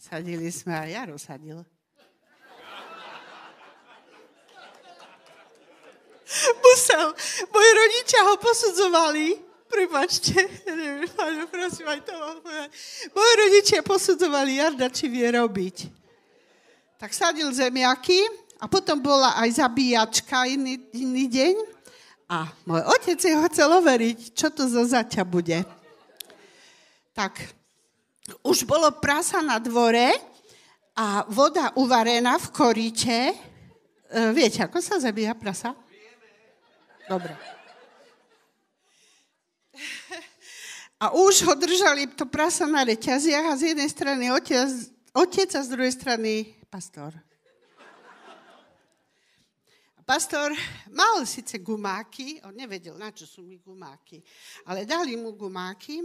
sadili 0.00 0.48
sme, 0.48 0.74
a 0.74 0.86
Jaro 0.88 1.18
sadil. 1.20 1.60
Musel, 6.62 7.06
moji 7.50 7.70
rodičia 7.74 8.20
ho 8.30 8.34
posudzovali, 8.38 9.50
Prepačte, 9.70 10.34
neviem, 10.66 11.06
prosím, 11.46 11.86
aj 11.86 12.02
to 12.02 12.10
mám 12.18 12.42
povedať. 12.42 12.74
Moji 13.14 13.32
rodičia 13.38 13.86
posudzovali 13.86 14.58
Jarda, 14.58 14.90
či 14.90 15.06
vie 15.06 15.30
robiť 15.30 15.99
tak 17.00 17.16
sadil 17.16 17.48
zemiaky 17.48 18.28
a 18.60 18.68
potom 18.68 19.00
bola 19.00 19.32
aj 19.40 19.56
zabíjačka 19.56 20.44
iný, 20.44 20.76
iný 20.92 21.24
deň. 21.32 21.54
A 22.28 22.44
môj 22.68 22.84
otec 22.92 23.16
si 23.16 23.32
ho 23.32 23.40
chcel 23.48 23.72
overiť, 23.72 24.36
čo 24.36 24.52
to 24.52 24.68
za 24.68 24.84
zaťa 24.84 25.24
bude. 25.24 25.64
Tak 27.16 27.40
už 28.44 28.68
bolo 28.68 28.92
prasa 29.00 29.40
na 29.40 29.56
dvore 29.56 30.12
a 30.92 31.24
voda 31.24 31.72
uvarená 31.80 32.36
v 32.36 32.48
koríte. 32.52 33.32
E, 33.32 33.34
viete, 34.36 34.60
ako 34.60 34.78
sa 34.84 35.00
zabíja 35.00 35.32
prasa? 35.32 35.72
Dobre. 37.08 37.32
A 41.00 41.16
už 41.16 41.48
ho 41.48 41.56
držali 41.56 42.12
to 42.12 42.28
prasa 42.28 42.68
na 42.68 42.84
reťaziach 42.84 43.56
a 43.56 43.58
z 43.58 43.72
jednej 43.72 43.88
strany 43.88 44.28
otec, 44.28 44.68
otec 45.16 45.48
a 45.56 45.64
z 45.64 45.68
druhej 45.72 45.96
strany 45.96 46.59
pastor. 46.70 47.18
Pastor 50.06 50.54
mal 50.90 51.22
síce 51.26 51.58
gumáky, 51.58 52.42
on 52.46 52.54
nevedel, 52.54 52.98
na 52.98 53.14
čo 53.14 53.26
sú 53.26 53.46
mi 53.46 53.58
gumáky, 53.58 54.18
ale 54.66 54.82
dali 54.82 55.14
mu 55.14 55.34
gumáky, 55.38 56.02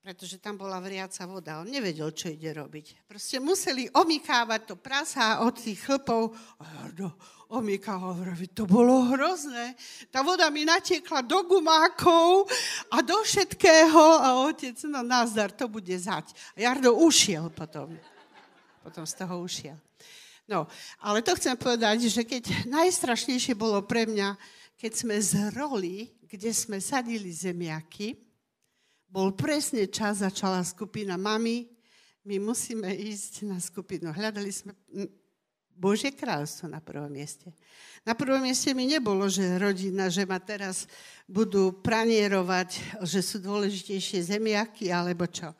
pretože 0.00 0.40
tam 0.40 0.56
bola 0.56 0.80
vriaca 0.80 1.28
voda. 1.28 1.60
On 1.60 1.68
nevedel, 1.68 2.08
čo 2.16 2.32
ide 2.32 2.56
robiť. 2.56 3.04
Proste 3.04 3.36
museli 3.36 3.84
omykávať 3.92 4.60
to 4.64 4.74
prasa 4.80 5.44
od 5.44 5.52
tých 5.60 5.76
chlpov. 5.84 6.32
Omykával, 7.52 8.32
to 8.56 8.64
bolo 8.64 9.12
hrozné. 9.12 9.76
Tá 10.08 10.24
voda 10.24 10.48
mi 10.48 10.64
natiekla 10.64 11.20
do 11.20 11.44
gumákov 11.44 12.48
a 12.88 13.04
do 13.04 13.20
všetkého 13.20 14.04
a 14.24 14.48
otec, 14.48 14.76
no 14.88 15.04
nazdar, 15.04 15.52
to 15.52 15.68
bude 15.68 15.92
zať. 15.92 16.32
A 16.56 16.64
Jardo 16.64 16.96
ušiel 16.96 17.52
potom 17.52 17.92
potom 18.80 19.04
z 19.04 19.14
toho 19.18 19.42
ušiel. 19.42 19.78
No, 20.48 20.64
ale 21.04 21.20
to 21.20 21.36
chcem 21.36 21.52
povedať, 21.60 22.08
že 22.08 22.24
keď 22.24 22.72
najstrašnejšie 22.72 23.52
bolo 23.52 23.84
pre 23.84 24.08
mňa, 24.08 24.32
keď 24.80 24.92
sme 24.96 25.16
z 25.20 25.52
roli, 25.52 26.08
kde 26.24 26.48
sme 26.56 26.80
sadili 26.80 27.28
zemiaky, 27.28 28.16
bol 29.08 29.36
presne 29.36 29.88
čas, 29.88 30.24
začala 30.24 30.64
skupina 30.64 31.20
mami, 31.20 31.68
my 32.24 32.36
musíme 32.40 32.88
ísť 32.92 33.48
na 33.48 33.56
skupinu. 33.56 34.12
Hľadali 34.12 34.52
sme 34.52 34.76
Božie 35.72 36.12
kráľstvo 36.12 36.68
na 36.68 36.82
prvom 36.82 37.08
mieste. 37.08 37.54
Na 38.04 38.12
prvom 38.12 38.42
mieste 38.44 38.74
mi 38.76 38.84
nebolo, 38.84 39.30
že 39.30 39.56
rodina, 39.56 40.12
že 40.12 40.26
ma 40.26 40.36
teraz 40.36 40.90
budú 41.24 41.72
pranierovať, 41.80 43.00
že 43.06 43.20
sú 43.24 43.40
dôležitejšie 43.40 44.36
zemiaky, 44.36 44.92
alebo 44.92 45.24
čo. 45.30 45.54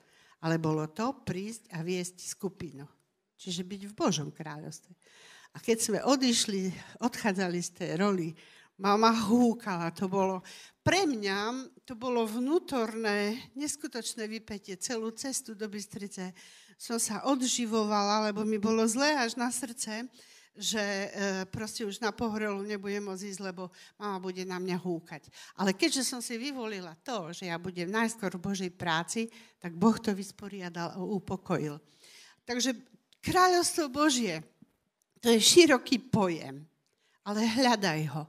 Ale 0.44 0.58
bolo 0.60 0.84
to 0.90 1.12
prísť 1.24 1.72
a 1.72 1.80
viesť 1.80 2.20
skupinu. 2.34 2.84
Čiže 3.38 3.62
byť 3.62 3.82
v 3.86 3.94
Božom 3.94 4.28
kráľovstve. 4.34 4.92
A 5.54 5.62
keď 5.62 5.78
sme 5.78 5.98
odišli, 6.02 6.74
odchádzali 6.98 7.58
z 7.62 7.70
tej 7.70 7.90
roli, 7.96 8.34
mama 8.78 9.14
húkala, 9.14 9.94
to 9.94 10.10
bolo, 10.10 10.42
pre 10.82 11.06
mňa 11.06 11.70
to 11.86 11.94
bolo 11.98 12.26
vnútorné, 12.26 13.50
neskutočné 13.54 14.26
vypetie. 14.26 14.78
Celú 14.78 15.14
cestu 15.14 15.54
do 15.54 15.66
Bystrice 15.70 16.34
som 16.78 16.98
sa 16.98 17.26
odživovala, 17.26 18.30
lebo 18.30 18.46
mi 18.46 18.58
bolo 18.58 18.86
zlé 18.86 19.18
až 19.18 19.34
na 19.34 19.50
srdce, 19.50 20.06
že 20.58 20.82
e, 20.82 21.08
proste 21.54 21.86
už 21.86 22.02
na 22.02 22.10
pohrelu 22.10 22.58
nebudem 22.66 23.06
môcť 23.06 23.30
ísť, 23.30 23.42
lebo 23.46 23.70
mama 23.94 24.18
bude 24.18 24.42
na 24.42 24.58
mňa 24.58 24.74
húkať. 24.82 25.30
Ale 25.54 25.70
keďže 25.70 26.02
som 26.02 26.18
si 26.18 26.34
vyvolila 26.34 26.98
to, 27.06 27.30
že 27.30 27.46
ja 27.46 27.58
budem 27.62 27.86
najskôr 27.86 28.34
v 28.34 28.42
Božej 28.42 28.70
práci, 28.74 29.30
tak 29.62 29.78
Boh 29.78 29.94
to 30.02 30.10
vysporiadal 30.10 30.94
a 30.94 30.98
upokojil. 30.98 31.78
Takže 32.42 32.74
Kráľovstvo 33.18 33.90
Božie, 33.90 34.40
to 35.18 35.34
je 35.34 35.40
široký 35.42 35.98
pojem, 35.98 36.62
ale 37.26 37.42
hľadaj 37.44 38.00
ho. 38.14 38.24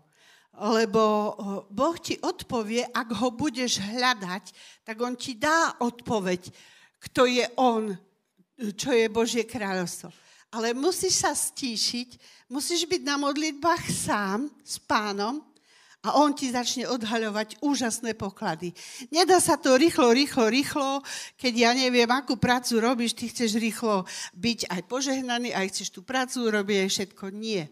Lebo 0.60 1.02
Boh 1.71 1.95
ti 1.95 2.19
odpovie, 2.19 2.84
ak 2.91 3.15
ho 3.15 3.32
budeš 3.32 3.80
hľadať, 3.80 4.52
tak 4.84 4.97
on 4.99 5.15
ti 5.15 5.39
dá 5.39 5.80
odpoveď, 5.80 6.52
kto 6.99 7.30
je 7.30 7.45
on, 7.56 7.95
čo 8.75 8.91
je 8.91 9.08
Božie 9.08 9.47
kráľovstvo. 9.47 10.12
Ale 10.52 10.75
musíš 10.75 11.23
sa 11.23 11.32
stíšiť, 11.32 12.19
musíš 12.52 12.89
byť 12.89 13.02
na 13.06 13.15
modlitbách 13.21 13.88
sám 13.88 14.52
s 14.65 14.82
pánom 14.84 15.39
a 15.99 16.15
on 16.15 16.31
ti 16.31 16.47
začne 16.47 16.88
odhaľovať 16.88 17.59
úžasné 17.59 18.15
poklady. 18.15 18.71
Nedá 19.12 19.43
sa 19.43 19.59
to 19.59 19.75
rýchlo, 19.75 20.15
rýchlo, 20.15 20.47
rýchlo, 20.47 20.89
keď 21.35 21.53
ja 21.53 21.71
neviem, 21.75 22.07
akú 22.07 22.39
prácu 22.39 22.79
robíš, 22.79 23.19
ty 23.19 23.27
chceš 23.27 23.59
rýchlo 23.59 24.07
byť 24.31 24.71
aj 24.71 24.81
požehnaný, 24.88 25.51
aj 25.51 25.75
chceš 25.75 25.91
tú 25.91 26.01
prácu 26.07 26.47
urobiť, 26.47 26.77
aj 26.88 26.89
všetko. 26.95 27.25
Nie. 27.35 27.67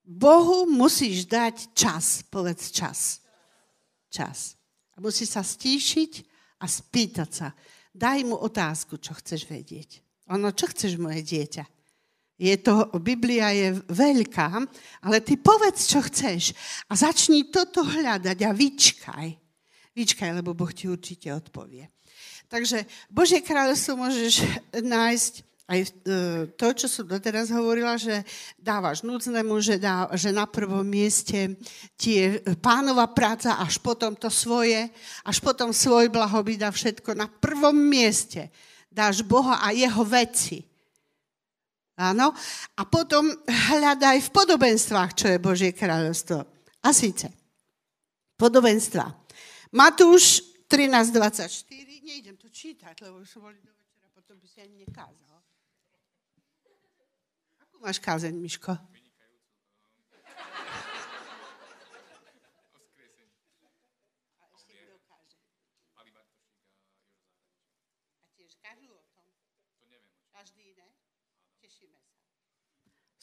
Bohu 0.00 0.64
musíš 0.64 1.28
dať 1.28 1.76
čas, 1.76 2.24
povedz 2.24 2.72
čas. 2.72 3.20
Čas. 4.08 4.56
A 4.96 5.04
musíš 5.04 5.36
sa 5.36 5.44
stíšiť 5.44 6.24
a 6.62 6.64
spýtať 6.64 7.30
sa. 7.30 7.52
Daj 7.92 8.24
mu 8.24 8.40
otázku, 8.40 8.96
čo 8.96 9.12
chceš 9.12 9.44
vedieť. 9.44 10.00
Ono, 10.32 10.56
čo 10.56 10.72
chceš, 10.72 10.96
moje 10.96 11.20
dieťa? 11.20 11.75
Je 12.36 12.52
to, 12.60 12.92
Biblia 13.00 13.48
je 13.56 13.80
veľká, 13.88 14.48
ale 15.00 15.24
ty 15.24 15.40
povedz, 15.40 15.88
čo 15.88 16.04
chceš. 16.04 16.52
A 16.88 16.92
začni 16.92 17.48
toto 17.48 17.80
hľadať 17.80 18.38
a 18.44 18.50
vyčkaj. 18.52 19.28
Vyčkaj, 19.96 20.30
lebo 20.36 20.52
Boh 20.52 20.68
ti 20.68 20.84
určite 20.84 21.32
odpovie. 21.32 21.88
Takže 22.46 22.84
Božie 23.08 23.40
kráľovstvo 23.40 23.96
môžeš 23.96 24.44
nájsť 24.84 25.32
aj 25.66 25.80
e, 25.82 25.88
to, 26.54 26.66
čo 26.78 26.86
som 26.86 27.10
doteraz 27.10 27.50
hovorila, 27.50 27.98
že 27.98 28.22
dávaš 28.54 29.02
núdznemu, 29.02 29.58
že, 29.58 29.82
dá, 29.82 30.06
že 30.14 30.30
na 30.30 30.46
prvom 30.46 30.86
mieste 30.86 31.58
ti 31.98 32.22
je 32.22 32.38
pánova 32.62 33.10
práca, 33.10 33.58
až 33.58 33.82
potom 33.82 34.14
to 34.14 34.30
svoje, 34.30 34.86
až 35.26 35.36
potom 35.42 35.74
svoj 35.74 36.06
blahobyt 36.06 36.62
a 36.62 36.70
všetko. 36.70 37.18
Na 37.18 37.26
prvom 37.26 37.74
mieste 37.74 38.54
dáš 38.86 39.26
Boha 39.26 39.58
a 39.58 39.74
jeho 39.74 40.06
veci. 40.06 40.62
Áno? 41.96 42.36
A 42.76 42.82
potom 42.84 43.24
hľadaj 43.48 44.28
v 44.28 44.32
podobenstvách, 44.32 45.10
čo 45.16 45.26
je 45.32 45.40
Božie 45.40 45.72
kráľovstvo. 45.72 46.44
A 46.84 46.88
síce, 46.92 47.32
podobenstva. 48.36 49.08
Matúš 49.72 50.44
13.24, 50.68 51.72
nejdem 52.04 52.36
to 52.36 52.52
čítať, 52.52 52.94
lebo 53.02 53.24
som 53.24 53.42
boli 53.42 53.58
do 53.64 53.72
večera, 53.72 54.06
potom 54.12 54.36
by 54.38 54.46
si 54.46 54.58
ani 54.60 54.84
nekázal. 54.84 55.36
Máš 57.80 57.98
kázeň, 58.00 58.34
Miško? 58.34 58.95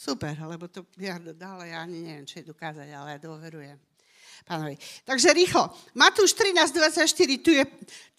Super, 0.04 0.36
lebo 0.36 0.68
to 0.68 0.84
ja 1.00 1.16
dále, 1.16 1.72
ja 1.72 1.80
ani 1.80 2.04
neviem, 2.04 2.28
čo 2.28 2.44
idú 2.44 2.52
kázať, 2.52 2.92
ale 2.92 3.16
ja 3.16 3.20
dôverujem 3.24 3.80
pánovi. 4.44 4.76
Takže 5.08 5.32
rýchlo. 5.32 5.72
Matúš 5.96 6.36
13.24, 6.36 7.39
tu 7.39 7.56
je, 7.56 7.63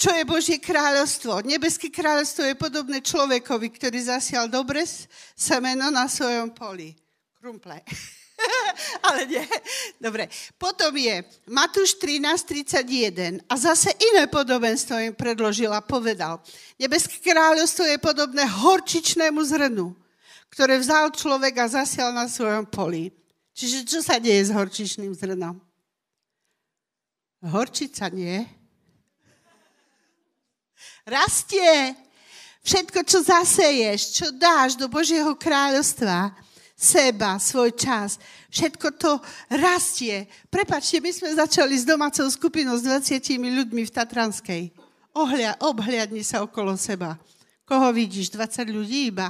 čo 0.00 0.08
je 0.08 0.24
Božie 0.24 0.56
kráľovstvo. 0.56 1.44
Nebeské 1.44 1.92
kráľovstvo 1.92 2.48
je 2.48 2.56
podobné 2.56 3.04
človekovi, 3.04 3.68
ktorý 3.76 4.00
zasial 4.00 4.48
dobre 4.48 4.88
semeno 5.36 5.92
na 5.92 6.08
svojom 6.08 6.56
poli. 6.56 6.96
Krumple. 7.36 7.84
Ale 9.06 9.28
nie. 9.28 9.44
Dobre. 10.00 10.32
Potom 10.56 10.96
je 10.96 11.20
Matúš 11.52 12.00
13.31 12.00 13.44
a 13.44 13.54
zase 13.60 13.92
iné 14.00 14.24
podobenstvo 14.32 14.96
im 15.04 15.12
predložil 15.12 15.68
a 15.68 15.84
povedal. 15.84 16.40
Nebeské 16.80 17.20
kráľovstvo 17.20 17.84
je 17.84 17.98
podobné 18.00 18.48
horčičnému 18.48 19.44
zrnu, 19.44 20.03
ktoré 20.54 20.78
vzal 20.78 21.10
človek 21.10 21.58
a 21.58 21.66
zasial 21.66 22.14
na 22.14 22.30
svojom 22.30 22.62
poli. 22.70 23.10
Čiže 23.58 23.82
čo 23.82 23.98
sa 23.98 24.22
deje 24.22 24.46
s 24.46 24.54
horčičným 24.54 25.10
zrnom? 25.10 25.58
Horčica 27.42 28.06
nie. 28.14 28.46
Rastie. 31.02 31.98
Všetko, 32.64 33.04
čo 33.04 33.20
zaseješ, 33.20 34.00
čo 34.16 34.26
dáš 34.32 34.78
do 34.80 34.88
Božieho 34.88 35.36
kráľovstva, 35.36 36.32
seba, 36.72 37.36
svoj 37.36 37.76
čas, 37.76 38.16
všetko 38.48 38.88
to 38.96 39.20
rastie. 39.52 40.24
Prepačte, 40.48 40.96
my 40.96 41.12
sme 41.12 41.36
začali 41.36 41.76
s 41.76 41.84
domácou 41.84 42.24
skupinou 42.32 42.80
s 42.80 42.88
20 42.88 43.20
ľuďmi 43.36 43.84
v 43.84 43.92
Tatranskej. 43.92 44.62
Ohľa, 45.12 45.60
obhliadni 45.60 46.24
sa 46.24 46.40
okolo 46.40 46.72
seba. 46.80 47.20
Koho 47.68 47.92
vidíš? 47.92 48.32
20 48.32 48.72
ľudí 48.72 49.12
iba 49.12 49.28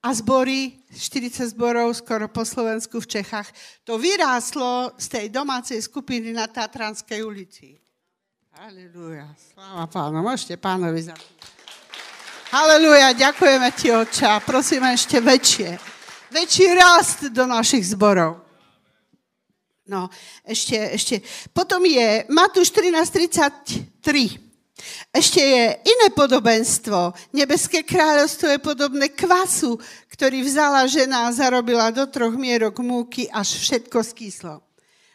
a 0.00 0.08
zbory, 0.16 0.80
40 0.96 1.52
zborov 1.52 1.92
skoro 1.92 2.24
po 2.28 2.44
Slovensku 2.44 3.04
v 3.04 3.20
Čechách, 3.20 3.52
to 3.84 4.00
vyrástlo 4.00 4.96
z 4.96 5.06
tej 5.08 5.26
domácej 5.28 5.76
skupiny 5.84 6.32
na 6.32 6.48
Tatranskej 6.48 7.20
ulici. 7.20 7.76
Halelúja, 8.56 9.28
sláva 9.36 9.86
pánu, 9.86 10.24
môžete 10.24 10.56
pánovi 10.56 11.12
za 11.12 11.14
Halelúja, 12.50 13.14
ďakujeme 13.14 13.68
ti, 13.78 13.94
oče, 13.94 14.26
a 14.26 14.42
prosíme 14.42 14.90
ešte 14.90 15.22
väčšie, 15.22 15.78
väčší 16.34 16.66
rast 16.74 17.30
do 17.30 17.46
našich 17.46 17.94
zborov. 17.94 18.42
No, 19.86 20.10
ešte, 20.46 20.74
ešte. 20.94 21.22
Potom 21.50 21.82
je 21.82 22.26
Matúš 22.30 22.70
13.33. 22.74 24.49
Ešte 25.10 25.40
je 25.42 25.64
iné 25.82 26.08
podobenstvo. 26.14 27.12
Nebeské 27.34 27.82
kráľovstvo 27.82 28.46
je 28.54 28.60
podobné 28.62 29.10
kvasu, 29.10 29.76
ktorý 30.12 30.44
vzala 30.46 30.86
žena 30.86 31.26
a 31.26 31.34
zarobila 31.34 31.90
do 31.90 32.06
troch 32.06 32.36
mierok 32.36 32.78
múky, 32.84 33.26
až 33.30 33.58
všetko 33.60 33.98
skyslo. 34.04 34.62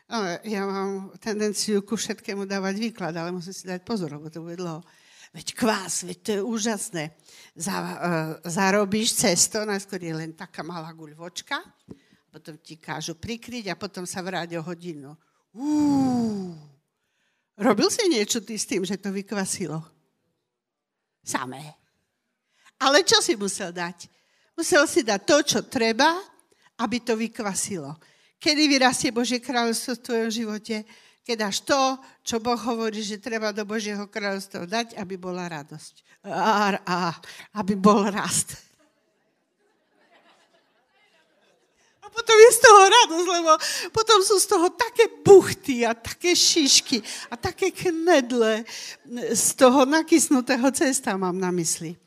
No, 0.06 0.22
ja 0.46 0.62
mám 0.70 1.10
tendenciu 1.18 1.82
ku 1.82 1.98
všetkému 1.98 2.46
dávať 2.46 2.78
výklad, 2.78 3.14
ale 3.18 3.34
musím 3.34 3.58
si 3.58 3.66
dať 3.66 3.82
pozor, 3.82 4.14
lebo 4.14 4.30
to 4.30 4.46
bude 4.46 4.62
dlho. 4.62 4.86
Veď 5.34 5.48
kvás, 5.58 6.06
veď 6.06 6.18
to 6.22 6.30
je 6.32 6.42
úžasné. 6.46 7.04
Za, 7.58 7.76
uh, 7.76 7.92
zarobíš 8.46 9.18
cesto, 9.18 9.66
najskôr 9.66 10.00
je 10.00 10.14
len 10.14 10.32
taká 10.38 10.62
malá 10.62 10.94
guľvočka, 10.94 11.58
potom 12.30 12.56
ti 12.62 12.78
kážu 12.78 13.18
prikryť 13.18 13.74
a 13.74 13.80
potom 13.80 14.06
sa 14.06 14.22
vráť 14.22 14.56
o 14.56 14.62
hodinu. 14.64 15.18
Uuu. 15.58 16.75
Robil 17.56 17.88
si 17.88 18.12
niečo 18.12 18.44
ty 18.44 18.60
s 18.60 18.68
tým, 18.68 18.84
že 18.84 19.00
to 19.00 19.16
vykvasilo? 19.16 19.80
Samé. 21.24 21.64
Ale 22.84 23.02
čo 23.08 23.24
si 23.24 23.40
musel 23.40 23.72
dať? 23.72 24.12
Musel 24.60 24.84
si 24.88 25.04
dať 25.04 25.22
to, 25.24 25.38
čo 25.44 25.60
treba, 25.64 26.20
aby 26.84 27.00
to 27.00 27.16
vykvasilo. 27.16 27.96
Kedy 28.36 28.68
vyrastie 28.68 29.16
Božie 29.16 29.40
kráľovstvo 29.40 29.96
v 29.96 30.06
tvojom 30.06 30.30
živote? 30.32 30.76
Keď 31.26 31.36
dáš 31.40 31.64
to, 31.66 31.98
čo 32.22 32.38
Boh 32.38 32.60
hovorí, 32.60 33.02
že 33.02 33.24
treba 33.24 33.50
do 33.56 33.66
Božieho 33.66 34.06
kráľovstva 34.06 34.68
dať, 34.68 34.88
aby 35.00 35.16
bola 35.18 35.48
radosť. 35.50 36.28
A, 36.28 36.78
a, 36.78 36.98
aby 37.58 37.74
bol 37.74 38.06
rast. 38.12 38.75
Potom 42.16 42.38
je 42.40 42.50
z 42.56 42.60
toho 42.64 42.82
radosť, 42.88 43.28
lebo 43.28 43.52
potom 43.92 44.20
sú 44.24 44.40
z 44.40 44.48
toho 44.48 44.68
také 44.72 45.12
buchty 45.22 45.84
a 45.84 45.92
také 45.92 46.32
šišky 46.32 47.04
a 47.28 47.36
také 47.36 47.76
knedle 47.76 48.64
z 49.36 49.48
toho 49.60 49.84
nakysnutého 49.84 50.72
cesta 50.72 51.20
mám 51.20 51.36
na 51.36 51.52
mysli. 51.52 52.00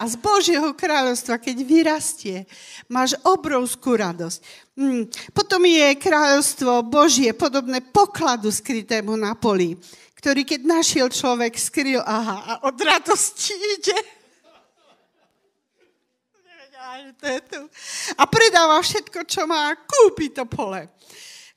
A 0.00 0.08
z 0.08 0.16
Božieho 0.16 0.72
kráľovstva, 0.72 1.36
keď 1.36 1.60
vyrastie, 1.60 2.48
máš 2.88 3.12
obrovskú 3.20 4.00
radosť. 4.00 4.40
Hmm. 4.72 5.04
Potom 5.36 5.60
je 5.68 5.92
kráľovstvo 6.00 6.80
Božie 6.88 7.36
podobné 7.36 7.84
pokladu 7.84 8.48
skrytému 8.48 9.12
na 9.20 9.36
poli, 9.36 9.76
ktorý 10.16 10.48
keď 10.48 10.60
našiel 10.64 11.12
človek, 11.12 11.52
skryl, 11.60 12.00
aha, 12.00 12.36
a 12.48 12.52
od 12.64 12.80
radosti 12.80 13.52
ide 13.52 14.19
a 18.16 18.24
predáva 18.24 18.80
všetko, 18.80 19.28
čo 19.28 19.44
má, 19.44 19.76
kúpi 19.76 20.32
to 20.32 20.48
pole. 20.48 20.88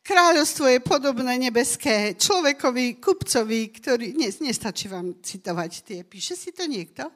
Kráľovstvo 0.04 0.68
je 0.68 0.84
podobné 0.84 1.40
nebeské 1.40 2.20
človekovi, 2.20 3.00
kupcovi, 3.00 3.72
ktorý... 3.72 4.20
Nie, 4.20 4.36
nestačí 4.36 4.92
vám 4.92 5.24
citovať 5.24 5.72
tie. 5.88 6.00
Píše 6.04 6.36
si 6.36 6.52
to 6.52 6.68
niekto? 6.68 7.08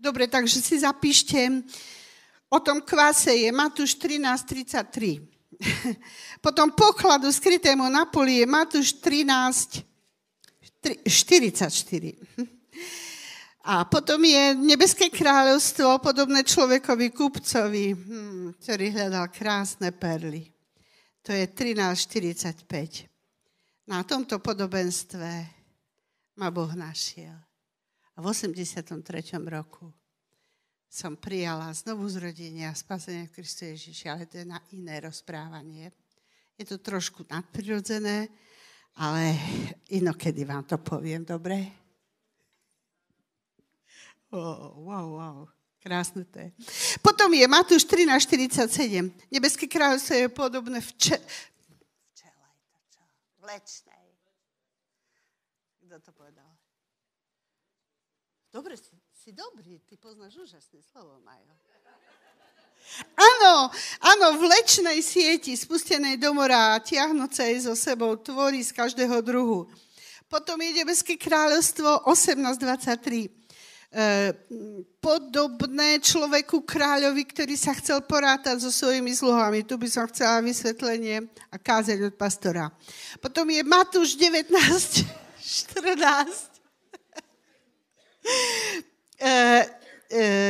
Dobre, 0.00 0.32
takže 0.32 0.64
si 0.64 0.80
zapíšte. 0.80 1.60
O 2.48 2.56
tom 2.64 2.80
kvase 2.80 3.36
je 3.36 3.52
Matúš 3.52 4.00
13.33. 4.00 5.20
Potom 6.44 6.72
pokladu 6.72 7.28
skrytému 7.28 7.84
na 7.92 8.08
poli 8.08 8.40
je 8.40 8.46
Matúš 8.48 8.96
13, 9.04 9.84
44. 11.04 12.48
A 13.66 13.82
potom 13.82 14.22
je 14.22 14.54
nebeské 14.54 15.10
kráľovstvo 15.10 15.98
podobné 15.98 16.46
človekovi 16.46 17.10
kupcovi, 17.10 17.98
hm, 17.98 18.62
ktorý 18.62 18.94
hľadal 18.94 19.26
krásne 19.34 19.90
perly. 19.90 20.54
To 21.26 21.34
je 21.34 21.50
13.45. 21.50 23.10
Na 23.90 24.06
tomto 24.06 24.38
podobenstve 24.38 25.30
ma 26.38 26.48
Boh 26.54 26.70
našiel. 26.78 27.34
A 28.14 28.22
v 28.22 28.30
83. 28.30 29.02
roku 29.50 29.90
som 30.86 31.18
prijala 31.18 31.66
znovu 31.74 32.06
zrodenie 32.06 32.70
a 32.70 32.78
spasenie 32.78 33.26
v 33.26 33.34
Kristu 33.34 33.66
Ježiši, 33.66 34.06
ale 34.06 34.30
to 34.30 34.38
je 34.38 34.46
na 34.46 34.62
iné 34.78 35.02
rozprávanie. 35.02 35.90
Je 36.54 36.70
to 36.70 36.78
trošku 36.78 37.26
nadprirodzené, 37.26 38.30
ale 38.94 39.34
inokedy 39.90 40.46
vám 40.46 40.62
to 40.70 40.78
poviem, 40.78 41.26
dobre? 41.26 41.85
Oh, 44.30 44.74
wow, 44.82 45.06
wow. 45.14 45.38
Krásne 45.78 46.26
to 46.26 46.42
je. 46.42 46.50
Potom 46.98 47.30
je 47.30 47.46
Matúš 47.46 47.86
13.47. 47.86 49.30
Nebeské 49.30 49.70
kráľovstvo 49.70 50.14
je 50.18 50.26
podobné 50.34 50.82
v 50.82 50.90
če... 50.98 51.16
Včelej 52.10 52.54
to 52.66 52.78
čo? 52.90 53.02
Vlečnej. 53.38 54.06
Kto 55.86 55.96
to 56.02 56.10
povedal? 56.10 56.50
Dobre, 58.50 58.74
si, 58.74 58.90
si 59.14 59.30
dobrý, 59.30 59.78
ty 59.86 59.94
poznáš 59.94 60.42
úžasné 60.42 60.82
slovo, 60.82 61.22
Majo. 61.22 61.54
Áno, 63.14 63.70
áno, 63.98 64.26
v 64.38 64.46
lečnej 64.46 65.02
sieti 65.02 65.54
spustenej 65.54 66.18
do 66.18 66.34
mora 66.34 66.74
a 66.74 66.82
tiahnucej 66.82 67.66
so 67.66 67.74
sebou 67.74 68.14
tvorí 68.18 68.62
z 68.62 68.72
každého 68.74 69.22
druhu. 69.22 69.70
Potom 70.26 70.58
je 70.58 70.82
nebeské 70.82 71.14
kráľovstvo 71.14 72.02
1823. 72.10 73.45
E, 73.86 74.34
podobné 74.98 76.02
človeku 76.02 76.66
kráľovi, 76.66 77.22
ktorý 77.22 77.54
sa 77.54 77.70
chcel 77.78 78.02
porátať 78.02 78.58
so 78.58 78.74
svojimi 78.74 79.14
sluhami. 79.14 79.62
Tu 79.62 79.78
by 79.78 79.86
som 79.86 80.10
chcela 80.10 80.42
vysvetlenie 80.42 81.30
a 81.48 81.56
kázať 81.56 82.10
od 82.10 82.14
pastora. 82.18 82.74
Potom 83.22 83.46
je 83.46 83.62
Matúš 83.62 84.18
19, 84.18 84.50
14. 84.50 85.06
E, 89.16 89.66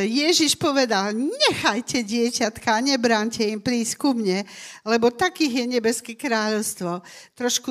Ježiš 0.04 0.56
povedal, 0.56 1.16
nechajte 1.16 2.04
dieťatka, 2.04 2.84
nebránte 2.84 3.44
im 3.44 3.60
prísť 3.60 3.96
ku 3.96 4.12
mne, 4.12 4.44
lebo 4.84 5.08
takých 5.08 5.64
je 5.64 5.66
nebeské 5.76 6.12
kráľovstvo. 6.12 7.00
Trošku 7.32 7.70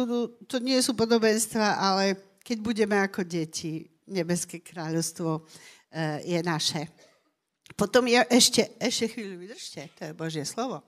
to 0.50 0.58
nie 0.62 0.82
sú 0.82 0.98
podobenstva, 0.98 1.78
ale 1.78 2.18
keď 2.42 2.58
budeme 2.62 2.98
ako 3.02 3.26
deti, 3.26 3.95
nebeské 4.08 4.62
kráľovstvo 4.62 5.40
e, 5.40 5.42
je 6.26 6.40
naše. 6.46 6.82
Potom 7.74 8.06
je 8.06 8.22
ešte, 8.30 8.78
ešte 8.78 9.12
chvíľu 9.12 9.42
vydržte, 9.42 9.90
to 9.98 10.02
je 10.06 10.14
Božie 10.14 10.46
slovo. 10.46 10.86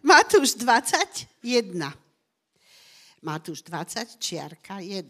Matúš 0.00 0.56
21. 0.56 1.26
Matúš 3.20 3.60
20, 3.66 4.16
čiarka 4.22 4.80
1 4.80 5.04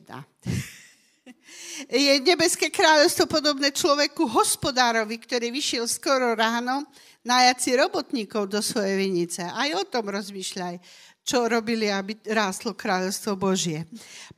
je 1.90 2.14
nebeské 2.22 2.70
kráľovstvo 2.70 3.26
podobné 3.26 3.74
človeku 3.74 4.26
hospodárovi, 4.30 5.18
ktorý 5.18 5.50
vyšiel 5.50 5.84
skoro 5.90 6.34
ráno 6.34 6.86
najať 7.26 7.56
si 7.58 7.70
robotníkov 7.74 8.46
do 8.46 8.62
svojej 8.62 8.94
vinice. 8.94 9.42
Aj 9.42 9.66
o 9.74 9.82
tom 9.82 10.06
rozmýšľaj, 10.06 10.78
čo 11.26 11.50
robili, 11.50 11.90
aby 11.90 12.14
rástlo 12.30 12.70
kráľovstvo 12.70 13.34
Božie. 13.34 13.82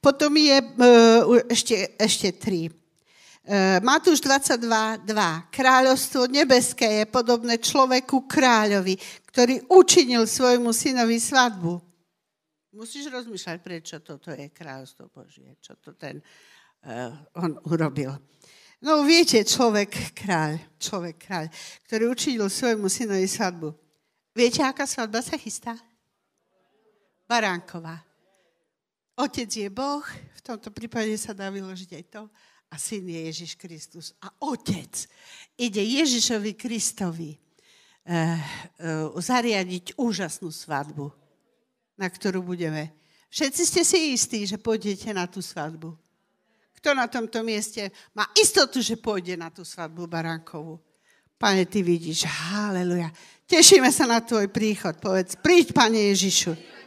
Potom 0.01 0.33
je 0.33 0.57
uh, 0.57 1.45
ešte, 1.53 1.93
ešte 2.01 2.33
tri. 2.33 2.73
Uh, 3.45 3.77
Matúš 3.85 4.25
22, 4.25 5.05
2. 5.05 5.53
Kráľovstvo 5.53 6.25
nebeské 6.33 7.05
je 7.05 7.13
podobné 7.13 7.61
človeku 7.61 8.25
kráľovi, 8.25 8.97
ktorý 9.29 9.69
učinil 9.69 10.25
svojmu 10.25 10.73
synovi 10.73 11.21
svadbu. 11.21 11.77
Musíš 12.73 13.13
rozmýšľať, 13.13 13.57
prečo 13.61 14.01
toto 14.01 14.33
je 14.33 14.49
kráľovstvo 14.49 15.13
Božie, 15.13 15.61
čo 15.61 15.77
to 15.77 15.93
ten 15.93 16.25
uh, 16.89 17.13
on 17.37 17.61
urobil. 17.69 18.17
No 18.81 19.05
viete, 19.05 19.45
človek 19.45 20.17
kráľ, 20.17 20.57
človek 20.81 21.17
kráľ, 21.21 21.53
ktorý 21.85 22.09
učinil 22.09 22.49
svojmu 22.49 22.89
synovi 22.89 23.29
svadbu. 23.29 23.77
Viete, 24.33 24.65
aká 24.65 24.89
svadba 24.89 25.21
sa 25.21 25.37
chystá? 25.37 25.77
Baránková. 27.29 28.01
Otec 29.21 29.51
je 29.53 29.69
Boh, 29.69 30.01
v 30.33 30.41
tomto 30.41 30.73
prípade 30.73 31.13
sa 31.21 31.37
dá 31.37 31.53
vyložiť 31.53 31.91
aj 31.93 32.05
to, 32.09 32.23
a 32.69 32.75
syn 32.81 33.05
je 33.09 33.21
Ježiš 33.29 33.53
Kristus. 33.61 34.07
A 34.25 34.33
otec 34.45 35.09
ide 35.61 35.81
Ježišovi 35.81 36.57
Kristovi 36.57 37.37
uh, 37.37 37.41
uh, 38.09 39.13
zariadiť 39.17 39.97
úžasnú 40.01 40.49
svadbu, 40.53 41.13
na 41.97 42.09
ktorú 42.09 42.45
budeme. 42.45 42.93
Všetci 43.29 43.63
ste 43.65 43.83
si 43.85 43.99
istí, 44.17 44.49
že 44.49 44.57
pôjdete 44.57 45.13
na 45.13 45.29
tú 45.29 45.45
svadbu. 45.45 45.93
Kto 46.81 46.95
na 46.95 47.11
tomto 47.11 47.43
mieste 47.43 47.91
má 48.15 48.25
istotu, 48.39 48.81
že 48.81 48.97
pôjde 48.97 49.37
na 49.37 49.53
tú 49.53 49.67
svadbu 49.67 50.07
baránkovú? 50.07 50.79
Pane, 51.39 51.67
ty 51.67 51.83
vidíš, 51.83 52.25
haleluja. 52.25 53.11
Tešíme 53.47 53.91
sa 53.95 54.07
na 54.07 54.19
tvoj 54.23 54.51
príchod. 54.51 54.95
Povedz, 54.99 55.39
príď, 55.39 55.75
Pane 55.75 56.11
Ježišu. 56.15 56.78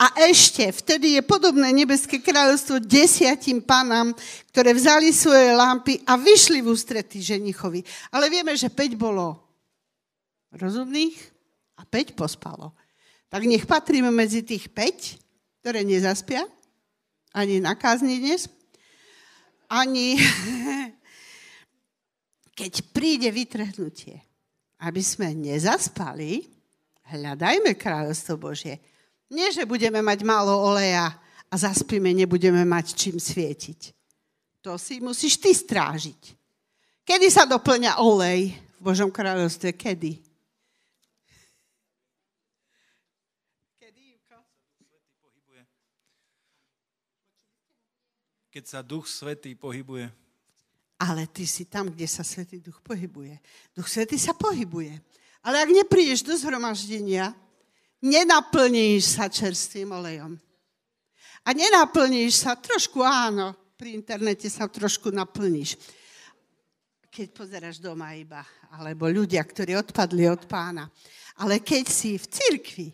A 0.00 0.16
ešte, 0.26 0.64
vtedy 0.72 1.18
je 1.18 1.22
podobné 1.22 1.70
nebeské 1.76 2.24
kráľovstvo 2.24 2.80
desiatim 2.80 3.60
panám, 3.60 4.16
ktoré 4.50 4.72
vzali 4.72 5.12
svoje 5.12 5.52
lampy 5.52 6.00
a 6.08 6.16
vyšli 6.16 6.64
v 6.64 6.72
ústretí 6.72 7.20
ženichovi. 7.20 7.84
Ale 8.10 8.32
vieme, 8.32 8.56
že 8.56 8.72
5 8.72 8.96
bolo 8.96 9.36
rozumných 10.56 11.16
a 11.78 11.84
5 11.84 12.16
pospalo. 12.16 12.72
Tak 13.30 13.46
nech 13.46 13.68
patríme 13.68 14.10
medzi 14.10 14.42
tých 14.42 14.72
5, 14.72 15.62
ktoré 15.62 15.86
nezaspia, 15.86 16.42
ani 17.30 17.62
na 17.62 17.78
kázni 17.78 18.18
dnes, 18.18 18.50
ani 19.70 20.18
keď 22.58 22.72
príde 22.90 23.30
vytrhnutie, 23.30 24.18
aby 24.82 25.02
sme 25.04 25.36
nezaspali, 25.36 26.48
hľadajme 27.12 27.76
kráľovstvo 27.76 28.34
Božie. 28.40 28.80
Nie, 29.30 29.54
že 29.54 29.62
budeme 29.62 30.02
mať 30.02 30.26
málo 30.26 30.50
oleja 30.50 31.14
a 31.46 31.54
zaspíme, 31.54 32.10
nebudeme 32.10 32.66
mať 32.66 32.98
čím 32.98 33.16
svietiť. 33.22 33.94
To 34.60 34.76
si 34.76 34.98
musíš 35.00 35.38
ty 35.38 35.54
strážiť. 35.54 36.36
Kedy 37.06 37.26
sa 37.30 37.48
doplňa 37.48 38.02
olej 38.02 38.52
v 38.52 38.80
Božom 38.82 39.08
kráľovstve? 39.08 39.72
Kedy? 39.72 40.30
keď 48.50 48.64
sa 48.66 48.80
Duch 48.82 49.06
Svetý 49.06 49.54
pohybuje. 49.54 50.10
Ale 51.00 51.24
ty 51.30 51.46
si 51.46 51.64
tam, 51.64 51.88
kde 51.88 52.04
sa 52.04 52.26
Svetý 52.26 52.60
Duch 52.60 52.82
pohybuje. 52.82 53.38
Duch 53.72 53.88
Svetý 53.88 54.18
sa 54.18 54.36
pohybuje. 54.36 55.00
Ale 55.40 55.64
ak 55.64 55.70
neprídeš 55.72 56.20
do 56.26 56.36
zhromaždenia, 56.36 57.32
nenaplníš 58.04 59.16
sa 59.16 59.28
čerstvým 59.28 59.92
olejom. 59.92 60.36
A 61.44 61.56
nenaplníš 61.56 62.44
sa, 62.44 62.52
trošku 62.56 63.00
áno, 63.00 63.56
pri 63.76 63.96
internete 63.96 64.48
sa 64.52 64.68
trošku 64.68 65.08
naplníš. 65.08 65.80
Keď 67.08 67.26
pozeráš 67.32 67.80
doma 67.80 68.12
iba, 68.12 68.44
alebo 68.76 69.08
ľudia, 69.08 69.40
ktorí 69.40 69.74
odpadli 69.74 70.28
od 70.28 70.44
pána. 70.44 70.86
Ale 71.40 71.64
keď 71.64 71.84
si 71.88 72.20
v 72.20 72.26
cirkvi, 72.28 72.88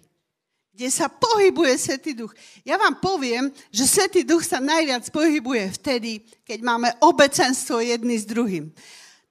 kde 0.76 0.92
sa 0.92 1.08
pohybuje 1.08 1.72
Svetý 1.80 2.12
Duch. 2.12 2.36
Ja 2.60 2.76
vám 2.76 3.00
poviem, 3.00 3.48
že 3.72 3.88
Svetý 3.88 4.28
Duch 4.28 4.44
sa 4.44 4.60
najviac 4.60 5.08
pohybuje 5.08 5.72
vtedy, 5.80 6.20
keď 6.44 6.60
máme 6.60 6.92
obecenstvo 7.00 7.80
jedný 7.80 8.20
s 8.20 8.28
druhým. 8.28 8.68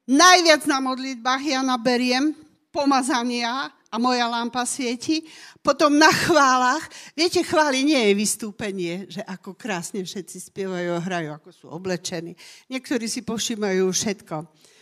Najviac 0.10 0.66
na 0.66 0.82
modlitbách 0.82 1.42
ja 1.46 1.62
naberiem 1.62 2.34
pomazania 2.74 3.70
a 3.96 4.02
moja 4.02 4.28
lampa 4.28 4.68
svieti. 4.68 5.24
Potom 5.64 5.96
na 5.96 6.12
chválach, 6.12 6.84
viete, 7.16 7.40
chváli 7.40 7.88
nie 7.88 8.12
je 8.12 8.14
vystúpenie, 8.20 9.08
že 9.08 9.24
ako 9.24 9.56
krásne 9.56 10.04
všetci 10.04 10.52
spievajú 10.52 11.00
a 11.00 11.00
hrajú, 11.00 11.30
ako 11.32 11.50
sú 11.56 11.66
oblečení. 11.72 12.36
Niektorí 12.68 13.08
si 13.08 13.24
povšímajú 13.24 13.88
všetko. 13.88 14.36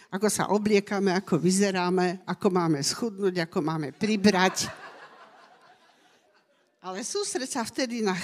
Ako 0.09 0.27
sa 0.33 0.49
obliekame, 0.49 1.13
ako 1.13 1.37
vyzeráme, 1.37 2.25
ako 2.25 2.47
máme 2.49 2.81
schudnúť, 2.81 3.45
ako 3.45 3.61
máme 3.61 3.93
pribrať. 3.93 4.65
Ale 6.81 7.05
sústreď 7.05 7.49
sa 7.53 7.61
vtedy 7.61 8.01
na... 8.01 8.17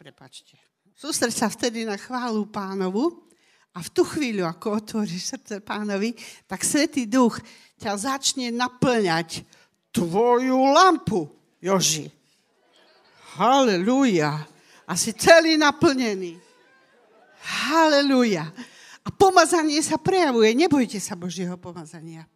Prepačte. 0.00 0.56
Sústreď 0.96 1.36
sa 1.36 1.48
vtedy 1.52 1.84
na 1.84 2.00
chválu 2.00 2.48
pánovu 2.48 3.28
a 3.76 3.82
v 3.82 3.88
tú 3.92 4.02
chvíľu, 4.08 4.48
ako 4.48 4.80
otvoríš 4.80 5.36
srdce 5.36 5.60
pánovi, 5.60 6.16
tak 6.48 6.64
Svetý 6.64 7.04
Duch 7.10 7.40
ťa 7.78 7.92
začne 7.98 8.54
naplňať 8.54 9.42
tvoju 9.94 10.58
lampu, 10.74 11.30
Joži. 11.62 12.10
Halelúja. 13.38 14.42
A 14.84 14.92
si 14.98 15.14
celý 15.14 15.56
naplnený. 15.56 16.36
Halelúja. 17.40 18.50
A 19.04 19.08
pomazanie 19.14 19.80
sa 19.80 19.96
prejavuje. 19.96 20.52
Nebojte 20.52 20.98
sa 20.98 21.14
Božieho 21.14 21.54
pomazania. 21.56 22.26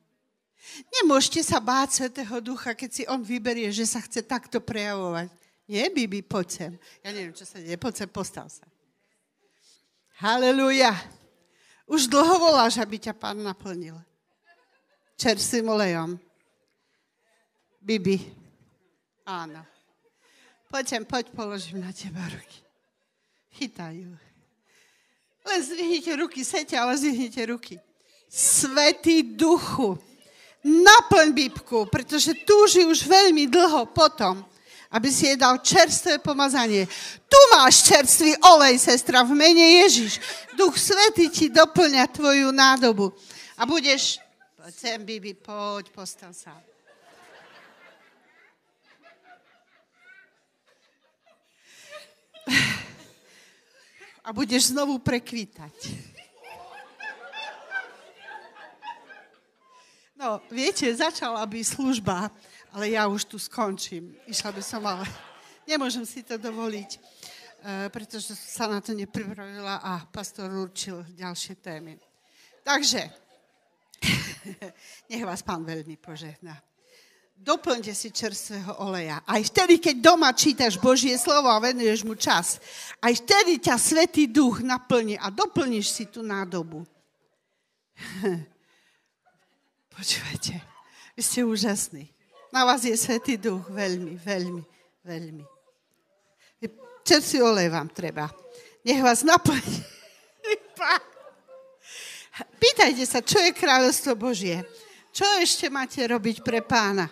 Nemôžete 1.01 1.43
sa 1.43 1.59
báť 1.59 2.05
Svetého 2.05 2.39
Ducha, 2.45 2.77
keď 2.77 2.91
si 2.93 3.03
on 3.09 3.21
vyberie, 3.25 3.69
že 3.73 3.89
sa 3.89 4.01
chce 4.05 4.23
takto 4.25 4.61
prejavovať. 4.61 5.33
Nie, 5.69 5.93
Bibi, 5.93 6.25
poď 6.25 6.47
sem. 6.49 6.73
Ja 7.05 7.13
neviem, 7.13 7.37
čo 7.37 7.45
sa 7.45 7.61
deje. 7.61 7.77
Poď 7.77 8.05
sem, 8.05 8.09
postav 8.09 8.49
sa. 8.49 8.65
Halelúja. 10.21 10.93
Už 11.89 12.09
dlho 12.09 12.37
voláš, 12.41 12.81
aby 12.81 13.01
ťa 13.01 13.17
pán 13.17 13.41
naplnil. 13.41 13.97
Čerstvým 15.17 15.73
olejom. 15.73 16.21
Bibi. 17.89 18.21
Áno. 19.25 19.65
Poď 20.69 20.85
sem, 20.85 21.05
poď, 21.09 21.33
položím 21.33 21.81
na 21.81 21.89
teba 21.89 22.21
ruky. 22.29 22.61
Chytajú. 23.57 24.13
Len 25.49 25.61
zvihnite 25.65 26.13
ruky, 26.21 26.45
sete, 26.45 26.77
ale 26.77 27.01
zvihnite 27.01 27.41
ruky. 27.49 27.81
Svetý 28.29 29.25
duchu, 29.33 29.97
naplň 30.61 31.33
Bibku, 31.33 31.89
pretože 31.89 32.37
túži 32.45 32.85
už 32.85 33.09
veľmi 33.09 33.49
dlho 33.49 33.89
potom, 33.89 34.45
aby 34.93 35.09
si 35.09 35.33
jej 35.33 35.41
dal 35.41 35.57
čerstvé 35.57 36.21
pomazanie. 36.21 36.85
Tu 37.25 37.41
máš 37.57 37.89
čerstvý 37.89 38.37
olej, 38.53 38.77
sestra, 38.77 39.25
v 39.25 39.33
mene 39.33 39.81
Ježiš. 39.81 40.21
Duch 40.61 40.77
Svetý 40.77 41.33
ti 41.33 41.49
doplňa 41.49 42.05
tvoju 42.13 42.53
nádobu. 42.53 43.17
A 43.57 43.65
budeš... 43.65 44.21
Poď 44.61 44.75
sem, 44.77 45.01
Bibi, 45.01 45.33
poď, 45.33 45.89
postav 45.89 46.37
sa. 46.37 46.68
A 54.27 54.29
budeš 54.33 54.77
znovu 54.77 55.01
prekvítať. 55.01 55.73
No, 60.19 60.43
viete, 60.51 60.91
začala 60.91 61.47
by 61.47 61.63
služba, 61.63 62.27
ale 62.75 62.91
ja 62.99 63.07
už 63.07 63.23
tu 63.23 63.39
skončím. 63.39 64.19
Išla 64.27 64.51
by 64.51 64.63
som, 64.67 64.83
ale 64.83 65.07
nemôžem 65.63 66.03
si 66.03 66.27
to 66.27 66.35
dovoliť, 66.35 66.91
e, 66.91 66.99
pretože 67.89 68.35
sa 68.35 68.67
na 68.67 68.83
to 68.83 68.99
nepripravila 68.99 69.79
a 69.79 70.03
pastor 70.11 70.51
určil 70.51 71.07
ďalšie 71.15 71.63
témy. 71.63 71.95
Takže, 72.67 73.07
nech 75.09 75.23
vás 75.23 75.47
pán 75.47 75.63
veľmi 75.63 75.95
požehná. 76.03 76.68
Doplňte 77.39 77.95
si 77.95 78.11
čerstvého 78.11 78.83
oleja. 78.83 79.23
Aj 79.23 79.39
vtedy, 79.39 79.79
keď 79.79 80.03
doma 80.03 80.35
čítaš 80.35 80.75
Božie 80.75 81.15
slovo 81.15 81.47
a 81.47 81.63
venuješ 81.63 82.03
mu 82.03 82.19
čas, 82.19 82.59
aj 82.99 83.15
vtedy 83.23 83.63
ťa 83.63 83.79
Svetý 83.79 84.27
Duch 84.27 84.59
naplní 84.59 85.15
a 85.15 85.31
doplníš 85.31 85.87
si 85.87 86.05
tú 86.11 86.27
nádobu. 86.27 86.83
Počúvajte, 89.95 90.59
vy 91.15 91.23
ste 91.23 91.47
úžasní. 91.47 92.11
Na 92.51 92.67
vás 92.67 92.83
je 92.83 92.99
Svetý 92.99 93.39
Duch 93.39 93.71
veľmi, 93.71 94.19
veľmi, 94.19 94.63
veľmi. 95.07 95.45
Čerstvý 97.09 97.41
olej 97.41 97.73
vám 97.73 97.89
treba. 97.89 98.29
Nech 98.85 99.01
vás 99.01 99.25
naplní. 99.25 99.79
Pýtajte 102.61 103.05
sa, 103.09 103.25
čo 103.25 103.41
je 103.41 103.57
kráľovstvo 103.57 104.13
Božie? 104.19 104.61
Čo 105.09 105.25
ešte 105.41 105.73
máte 105.73 106.05
robiť 106.05 106.45
pre 106.45 106.61
pána? 106.61 107.09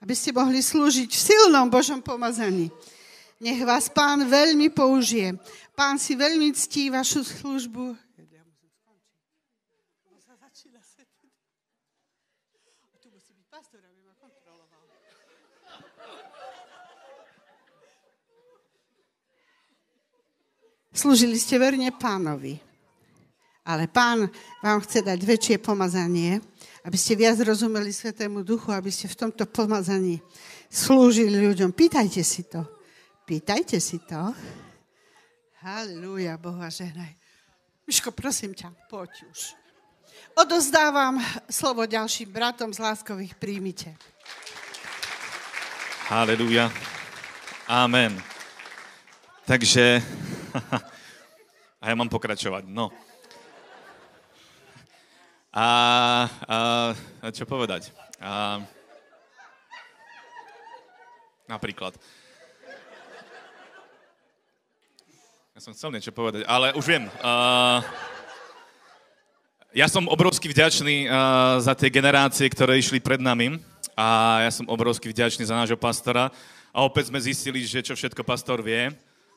Aby 0.00 0.14
ste 0.16 0.32
mohli 0.32 0.64
slúžiť 0.64 1.08
v 1.12 1.24
silnom 1.32 1.68
Božom 1.68 2.00
pomazaní. 2.00 2.72
Nech 3.40 3.60
vás 3.64 3.88
pán 3.92 4.24
veľmi 4.28 4.72
použije. 4.72 5.36
Pán 5.76 5.96
si 5.96 6.16
veľmi 6.16 6.52
ctí 6.52 6.92
vašu 6.92 7.24
službu 7.24 7.96
Slúžili 21.00 21.40
ste 21.40 21.56
verne 21.56 21.88
pánovi. 21.96 22.60
Ale 23.64 23.88
pán 23.88 24.28
vám 24.60 24.84
chce 24.84 25.00
dať 25.00 25.20
väčšie 25.24 25.56
pomazanie, 25.56 26.44
aby 26.84 26.96
ste 26.96 27.16
viac 27.16 27.36
rozumeli 27.40 27.92
Svetému 27.92 28.40
Duchu, 28.40 28.72
aby 28.72 28.88
ste 28.88 29.04
v 29.08 29.28
tomto 29.28 29.44
pomazaní 29.44 30.20
slúžili 30.72 31.36
ľuďom. 31.36 31.76
Pýtajte 31.76 32.24
si 32.24 32.48
to. 32.48 32.64
Pýtajte 33.28 33.76
si 33.76 34.00
to. 34.00 34.32
Halleluja, 35.60 36.40
Boha 36.40 36.72
ženaj. 36.72 37.12
Miško, 37.84 38.16
prosím 38.16 38.56
ťa, 38.56 38.72
poď 38.88 39.28
už. 39.28 39.52
Odozdávam 40.38 41.20
slovo 41.50 41.84
ďalším 41.84 42.32
bratom 42.32 42.72
z 42.72 42.80
Láskových, 42.80 43.36
príjmite. 43.36 43.92
Halleluja. 46.08 46.72
Amen. 47.68 48.16
Takže 49.44 50.00
a 51.82 51.84
ja 51.86 51.94
mám 51.98 52.08
pokračovať, 52.08 52.66
no. 52.70 52.88
A, 55.50 56.30
a 56.46 57.26
čo 57.34 57.42
povedať? 57.42 57.90
A, 58.22 58.62
napríklad. 61.50 61.98
Ja 65.50 65.60
som 65.60 65.74
chcel 65.74 65.90
niečo 65.90 66.14
povedať, 66.14 66.46
ale 66.46 66.70
už 66.78 66.86
viem. 66.86 67.04
A, 67.18 67.82
ja 69.74 69.90
som 69.90 70.06
obrovsky 70.10 70.50
vďačný 70.50 71.06
uh, 71.06 71.58
za 71.62 71.78
tie 71.78 71.94
generácie, 71.94 72.46
ktoré 72.50 72.78
išli 72.78 72.98
pred 72.98 73.22
nami 73.22 73.62
a 73.94 74.42
ja 74.42 74.50
som 74.50 74.66
obrovsky 74.66 75.10
vďačný 75.14 75.46
za 75.46 75.54
nášho 75.54 75.78
pastora 75.78 76.26
a 76.74 76.78
opäť 76.82 77.10
sme 77.10 77.22
zistili, 77.22 77.62
že 77.62 77.78
čo 77.78 77.94
všetko 77.94 78.26
pastor 78.26 78.66
vie, 78.66 78.90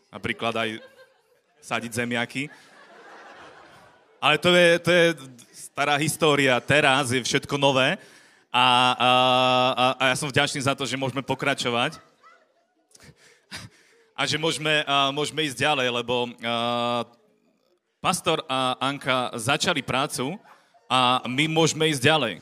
napríklad 0.09 0.57
aj 0.57 0.69
sadiť 1.61 2.01
zemiaky. 2.01 2.49
Ale 4.23 4.39
to 4.39 4.55
je, 4.55 4.79
to 4.79 4.87
je 4.91 5.05
stará 5.51 5.99
história, 5.99 6.55
teraz 6.63 7.11
je 7.11 7.19
všetko 7.19 7.59
nové. 7.59 7.99
A, 8.47 8.63
a, 8.95 9.09
a, 9.75 9.85
a 9.99 10.03
ja 10.07 10.15
som 10.15 10.31
vďačný 10.31 10.63
za 10.63 10.71
to, 10.71 10.87
že 10.87 10.95
môžeme 10.95 11.19
pokračovať. 11.19 11.99
A 14.15 14.23
že 14.23 14.39
môžeme, 14.39 14.87
a, 14.87 15.11
môžeme 15.11 15.43
ísť 15.43 15.67
ďalej, 15.67 15.87
lebo 15.91 16.31
a, 16.39 17.03
pastor 17.99 18.39
a 18.47 18.79
Anka 18.79 19.35
začali 19.35 19.83
prácu 19.83 20.39
a 20.87 21.19
my 21.27 21.51
môžeme 21.51 21.91
ísť 21.91 22.07
ďalej. 22.07 22.39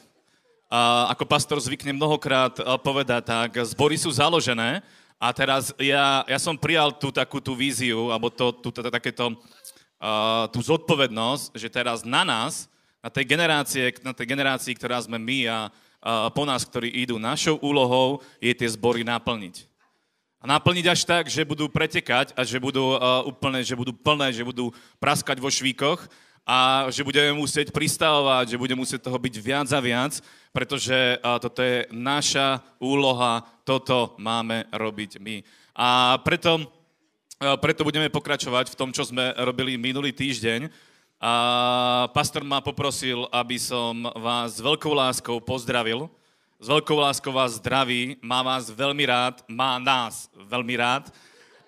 A 0.70 1.10
ako 1.18 1.26
pastor 1.26 1.58
zvykne 1.58 1.98
mnohokrát 1.98 2.62
povedať, 2.86 3.26
tak 3.26 3.58
zbory 3.66 3.98
sú 3.98 4.14
založené, 4.14 4.86
a 5.22 5.30
teraz 5.30 5.70
ja, 5.78 6.26
ja 6.26 6.40
som 6.42 6.58
prijal 6.58 6.90
tú 6.98 7.14
takú 7.14 7.38
tú 7.38 7.54
víziu, 7.54 8.10
alebo 8.10 8.34
to, 8.34 8.50
tú, 8.58 8.74
to, 8.74 8.82
takéto, 8.90 9.38
uh, 10.02 10.50
tú 10.50 10.60
zodpovednosť, 10.66 11.54
že 11.54 11.70
teraz 11.70 12.02
na 12.02 12.26
nás, 12.26 12.66
na 13.06 13.14
tej 13.14 13.30
generácie, 13.30 13.94
na 14.02 14.18
tej 14.18 14.26
generácii, 14.34 14.74
ktorá 14.74 14.98
sme 15.02 15.22
my 15.22 15.40
a 15.46 15.58
po 16.34 16.50
nás, 16.50 16.66
ktorí 16.66 16.90
idú, 17.06 17.22
našou 17.22 17.62
úlohou 17.62 18.26
je 18.42 18.50
tie 18.58 18.66
zbory 18.66 19.06
naplniť. 19.06 19.70
A 20.42 20.50
naplniť 20.50 20.86
až 20.90 21.06
tak, 21.06 21.30
že 21.30 21.46
budú 21.46 21.70
pretekať 21.70 22.34
a 22.34 22.42
že 22.42 22.58
budú 22.58 22.98
uh, 22.98 23.22
úplne, 23.30 23.62
že 23.62 23.78
budú 23.78 23.94
plné, 23.94 24.34
že 24.34 24.42
budú 24.42 24.74
praskať 24.98 25.38
vo 25.38 25.54
švíkoch 25.54 26.10
a 26.42 26.90
že 26.90 27.06
budeme 27.06 27.38
musieť 27.38 27.70
pristavovať, 27.70 28.50
že 28.50 28.58
budeme 28.58 28.82
musieť 28.82 29.06
toho 29.06 29.22
byť 29.22 29.36
viac 29.38 29.70
a 29.70 29.78
viac, 29.78 30.18
pretože 30.50 31.22
toto 31.22 31.62
je 31.62 31.86
naša 31.94 32.66
úloha, 32.82 33.46
toto 33.62 34.18
máme 34.18 34.66
robiť 34.74 35.22
my. 35.22 35.46
A 35.78 36.18
preto, 36.26 36.66
preto 37.42 37.82
budeme 37.82 38.06
pokračovať 38.06 38.70
v 38.70 38.78
tom, 38.78 38.94
čo 38.94 39.02
sme 39.02 39.34
robili 39.42 39.74
minulý 39.74 40.14
týždeň. 40.14 40.70
A 41.18 41.34
pastor 42.14 42.46
ma 42.46 42.62
poprosil, 42.62 43.26
aby 43.34 43.58
som 43.58 44.06
vás 44.18 44.58
s 44.58 44.64
veľkou 44.64 44.94
láskou 44.94 45.42
pozdravil. 45.42 46.06
S 46.62 46.70
veľkou 46.70 46.94
láskou 47.02 47.34
vás 47.34 47.58
zdraví, 47.58 48.22
má 48.22 48.46
vás 48.46 48.70
veľmi 48.70 49.10
rád, 49.10 49.42
má 49.50 49.82
nás 49.82 50.30
veľmi 50.38 50.78
rád. 50.78 51.10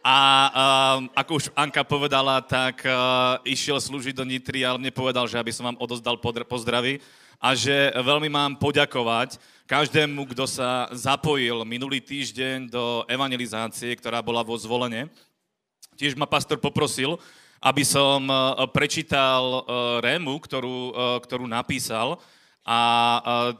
A 0.06 0.18
uh, 0.46 0.98
ako 1.18 1.42
už 1.42 1.46
Anka 1.58 1.82
povedala, 1.82 2.38
tak 2.46 2.86
uh, 2.86 3.42
išiel 3.42 3.82
slúžiť 3.82 4.14
do 4.14 4.28
Nitry, 4.28 4.62
ale 4.62 4.78
mne 4.78 4.94
povedal, 4.94 5.26
že 5.26 5.42
aby 5.42 5.50
som 5.50 5.66
vám 5.66 5.82
odozdal 5.82 6.22
pozdravy 6.22 7.02
a 7.42 7.58
že 7.58 7.90
veľmi 7.98 8.30
mám 8.30 8.54
poďakovať 8.62 9.42
každému, 9.66 10.30
kto 10.30 10.46
sa 10.46 10.86
zapojil 10.94 11.66
minulý 11.66 11.98
týždeň 11.98 12.70
do 12.70 13.02
evangelizácie, 13.10 13.96
ktorá 13.98 14.22
bola 14.22 14.46
vo 14.46 14.54
zvolenie. 14.60 15.10
Tiež 15.98 16.18
ma 16.18 16.26
pastor 16.30 16.58
poprosil, 16.60 17.16
aby 17.64 17.88
som 17.88 18.28
prečítal 18.76 19.64
Rému, 20.04 20.40
ktorú, 20.44 20.92
ktorú 21.24 21.48
napísal 21.48 22.20
a 22.64 22.80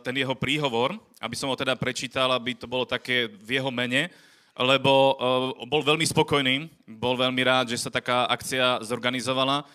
ten 0.04 0.16
jeho 0.20 0.36
príhovor, 0.36 0.96
aby 1.24 1.36
som 1.40 1.48
ho 1.48 1.56
teda 1.56 1.76
prečítal, 1.80 2.32
aby 2.36 2.56
to 2.56 2.68
bolo 2.68 2.84
také 2.84 3.32
v 3.32 3.60
jeho 3.60 3.72
mene 3.72 4.12
lebo 4.54 5.18
bol 5.66 5.82
veľmi 5.82 6.06
spokojný, 6.06 6.70
bol 6.86 7.18
veľmi 7.18 7.42
rád, 7.42 7.74
že 7.74 7.82
sa 7.82 7.90
taká 7.90 8.30
akcia 8.30 8.86
zorganizovala. 8.86 9.66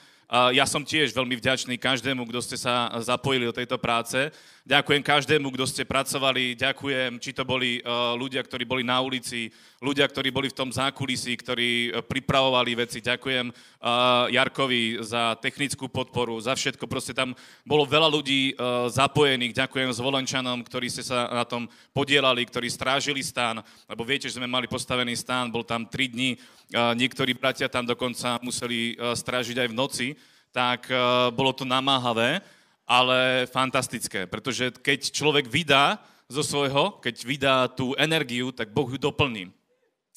Ja 0.55 0.69
som 0.71 0.87
tiež 0.87 1.11
veľmi 1.11 1.35
vďačný 1.35 1.75
každému, 1.81 2.23
kto 2.31 2.39
ste 2.45 2.55
sa 2.55 2.93
zapojili 3.03 3.49
do 3.49 3.57
tejto 3.57 3.75
práce. 3.75 4.31
Ďakujem 4.69 5.01
každému, 5.01 5.49
kto 5.57 5.65
ste 5.65 5.89
pracovali, 5.89 6.53
ďakujem, 6.53 7.17
či 7.25 7.33
to 7.33 7.41
boli 7.41 7.81
uh, 7.81 8.13
ľudia, 8.21 8.45
ktorí 8.45 8.69
boli 8.69 8.85
na 8.85 9.01
ulici, 9.01 9.49
ľudia, 9.81 10.05
ktorí 10.05 10.29
boli 10.29 10.53
v 10.53 10.59
tom 10.61 10.69
zákulisí, 10.69 11.41
ktorí 11.41 11.89
uh, 11.89 12.05
pripravovali 12.05 12.77
veci. 12.77 13.01
Ďakujem 13.01 13.49
uh, 13.49 14.29
Jarkovi 14.29 15.01
za 15.01 15.41
technickú 15.41 15.89
podporu, 15.89 16.37
za 16.37 16.53
všetko. 16.53 16.85
Proste 16.85 17.17
tam 17.17 17.33
bolo 17.65 17.89
veľa 17.89 18.13
ľudí 18.13 18.61
zapojených. 18.93 19.57
Ďakujem 19.57 19.89
zvolenčanom, 19.89 20.61
ktorí 20.61 20.93
ste 20.93 21.01
sa 21.01 21.33
na 21.33 21.49
tom 21.49 21.65
podielali, 21.97 22.45
ktorí 22.45 22.69
strážili 22.69 23.25
stán, 23.25 23.65
lebo 23.89 24.05
viete, 24.05 24.29
že 24.29 24.37
sme 24.37 24.45
mali 24.45 24.69
postavený 24.69 25.17
stán, 25.17 25.49
bol 25.49 25.65
tam 25.65 25.89
tri 25.89 26.13
dni, 26.13 26.37
uh, 26.37 26.93
niektorí 26.93 27.33
bratia 27.33 27.73
tam 27.73 27.89
dokonca 27.89 28.37
museli 28.45 29.01
strážiť 29.01 29.65
aj 29.65 29.69
v 29.73 29.79
noci, 29.81 30.09
tak 30.53 30.93
bolo 31.37 31.53
to 31.57 31.65
namáhavé 31.65 32.41
ale 32.89 33.45
fantastické, 33.53 34.25
pretože 34.25 34.73
keď 34.81 35.13
človek 35.13 35.45
vydá 35.45 36.01
zo 36.25 36.41
svojho, 36.41 36.97
keď 37.05 37.17
vydá 37.21 37.57
tú 37.69 37.93
energiu, 38.01 38.49
tak 38.49 38.73
Boh 38.73 38.89
ju 38.89 38.97
doplní. 38.97 39.53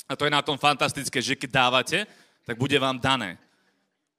A 0.07 0.15
to 0.15 0.24
je 0.24 0.32
na 0.32 0.39
tom 0.39 0.55
fantastické, 0.55 1.19
že 1.19 1.36
keď 1.36 1.51
dávate, 1.51 2.07
tak 2.47 2.55
bude 2.55 2.76
vám 2.80 2.95
dané. 2.95 3.36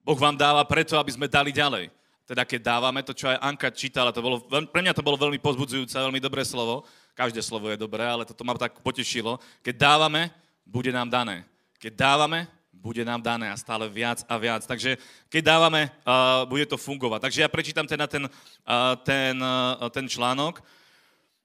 Boh 0.05 0.20
vám 0.20 0.36
dáva 0.36 0.61
preto, 0.68 1.00
aby 1.00 1.16
sme 1.16 1.32
dali 1.32 1.48
ďalej. 1.48 1.88
Teda 2.28 2.44
keď 2.44 2.61
dávame, 2.61 3.00
to 3.03 3.16
čo 3.16 3.32
aj 3.32 3.40
Anka 3.40 3.72
čítala, 3.72 4.12
to 4.12 4.22
bolo, 4.22 4.44
pre 4.44 4.80
mňa 4.84 4.94
to 4.94 5.05
bolo 5.05 5.16
veľmi 5.16 5.40
pozbudzujúce, 5.40 5.96
veľmi 5.96 6.20
dobré 6.22 6.44
slovo. 6.44 6.84
Každé 7.16 7.40
slovo 7.44 7.68
je 7.72 7.80
dobré, 7.80 8.05
ale 8.05 8.24
toto 8.24 8.44
ma 8.44 8.57
tak 8.57 8.80
potešilo. 8.80 9.40
Keď 9.61 9.74
dávame, 9.76 10.32
bude 10.64 10.92
nám 10.92 11.09
dané. 11.09 11.44
Keď 11.76 11.92
dávame, 11.92 12.48
bude 12.83 13.07
nám 13.07 13.22
dané 13.22 13.47
a 13.47 13.55
stále 13.55 13.87
viac 13.87 14.26
a 14.26 14.35
viac. 14.35 14.66
Takže 14.66 14.99
keď 15.30 15.43
dávame, 15.47 15.87
uh, 16.03 16.43
bude 16.51 16.66
to 16.66 16.74
fungovať. 16.74 17.30
Takže 17.30 17.43
ja 17.47 17.49
prečítam 17.49 17.87
teda 17.87 18.11
ten, 18.11 18.26
uh, 18.26 18.99
ten, 19.07 19.39
uh, 19.39 19.87
ten 19.95 20.11
článok, 20.11 20.59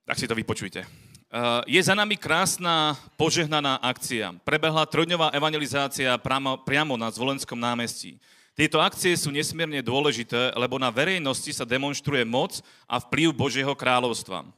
tak 0.02 0.18
si 0.18 0.26
to 0.26 0.34
vypočujte. 0.34 0.82
Uh, 1.30 1.62
je 1.70 1.78
za 1.78 1.94
nami 1.94 2.18
krásna, 2.18 2.98
požehnaná 3.14 3.78
akcia. 3.86 4.34
Prebehla 4.42 4.90
trojdňová 4.90 5.30
evangelizácia 5.38 6.18
priamo, 6.18 6.58
priamo 6.66 6.98
na 6.98 7.14
Zvolenskom 7.14 7.60
námestí. 7.62 8.18
Tieto 8.58 8.82
akcie 8.82 9.14
sú 9.14 9.30
nesmierne 9.30 9.86
dôležité, 9.86 10.58
lebo 10.58 10.82
na 10.82 10.90
verejnosti 10.90 11.54
sa 11.54 11.62
demonstruje 11.62 12.26
moc 12.26 12.58
a 12.90 12.98
vplyv 12.98 13.30
Božieho 13.30 13.78
kráľovstva. 13.78 14.50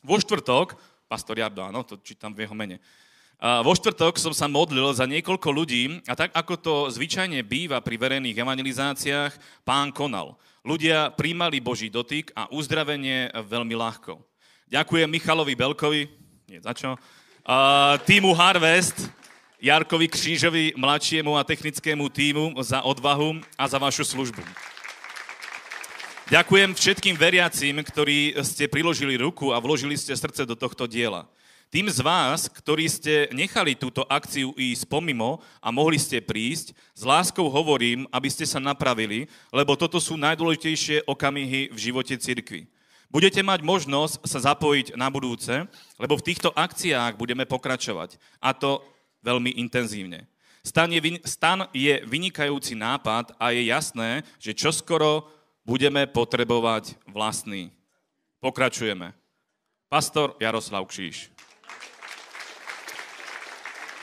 Vo 0.00 0.16
štvrtok, 0.16 0.72
pastor 1.04 1.36
Jardo, 1.36 1.60
áno, 1.60 1.84
to 1.84 2.00
čítam 2.00 2.32
v 2.32 2.48
jeho 2.48 2.56
mene, 2.56 2.80
vo 3.36 3.72
štvrtok 3.76 4.16
som 4.16 4.32
sa 4.32 4.48
modlil 4.48 4.88
za 4.96 5.04
niekoľko 5.04 5.48
ľudí 5.52 6.00
a 6.08 6.16
tak 6.16 6.32
ako 6.32 6.54
to 6.56 6.74
zvyčajne 6.88 7.44
býva 7.44 7.84
pri 7.84 8.00
verejných 8.00 8.40
evangelizáciách, 8.40 9.36
pán 9.60 9.92
konal. 9.92 10.40
Ľudia 10.64 11.12
príjmali 11.12 11.60
Boží 11.60 11.92
dotyk 11.92 12.32
a 12.32 12.48
uzdravenie 12.48 13.30
veľmi 13.36 13.76
ľahko. 13.76 14.18
Ďakujem 14.66 15.06
Michalovi 15.06 15.54
Belkovi, 15.54 16.08
nie 16.48 16.58
za 16.58 16.74
čo, 16.74 16.96
týmu 18.02 18.34
Harvest, 18.34 19.12
Jarkovi 19.62 20.08
Křížovi, 20.10 20.74
mladšiemu 20.76 21.38
a 21.38 21.46
technickému 21.46 22.08
týmu 22.12 22.56
za 22.60 22.82
odvahu 22.82 23.40
a 23.56 23.64
za 23.68 23.78
vašu 23.78 24.04
službu. 24.04 24.42
Ďakujem 26.26 26.74
všetkým 26.74 27.14
veriacím, 27.14 27.78
ktorí 27.86 28.34
ste 28.42 28.66
priložili 28.66 29.14
ruku 29.14 29.54
a 29.54 29.62
vložili 29.62 29.94
ste 29.94 30.10
srdce 30.18 30.42
do 30.42 30.58
tohto 30.58 30.90
diela. 30.90 31.30
Tým 31.66 31.90
z 31.90 31.98
vás, 31.98 32.46
ktorí 32.46 32.86
ste 32.86 33.26
nechali 33.34 33.74
túto 33.74 34.06
akciu 34.06 34.54
ísť 34.54 34.86
pomimo 34.86 35.42
a 35.58 35.74
mohli 35.74 35.98
ste 35.98 36.22
prísť, 36.22 36.70
s 36.94 37.02
láskou 37.02 37.50
hovorím, 37.50 38.06
aby 38.14 38.30
ste 38.30 38.46
sa 38.46 38.62
napravili, 38.62 39.26
lebo 39.50 39.74
toto 39.74 39.98
sú 39.98 40.14
najdôležitejšie 40.14 41.10
okamihy 41.10 41.74
v 41.74 41.78
živote 41.78 42.14
cirkvi. 42.14 42.70
Budete 43.10 43.42
mať 43.42 43.66
možnosť 43.66 44.22
sa 44.26 44.54
zapojiť 44.54 44.94
na 44.94 45.10
budúce, 45.10 45.66
lebo 45.98 46.14
v 46.14 46.26
týchto 46.26 46.54
akciách 46.54 47.18
budeme 47.18 47.42
pokračovať. 47.42 48.18
A 48.38 48.54
to 48.54 48.82
veľmi 49.26 49.58
intenzívne. 49.58 50.30
Stan 50.62 50.90
je, 50.90 50.98
stan 51.22 51.66
je 51.70 52.02
vynikajúci 52.06 52.74
nápad 52.74 53.34
a 53.38 53.54
je 53.54 53.70
jasné, 53.70 54.26
že 54.42 54.54
čoskoro 54.54 55.30
budeme 55.62 56.06
potrebovať 56.06 56.98
vlastný. 57.10 57.70
Pokračujeme. 58.42 59.14
Pastor 59.86 60.34
Jaroslav 60.42 60.86
Kšíš. 60.90 61.35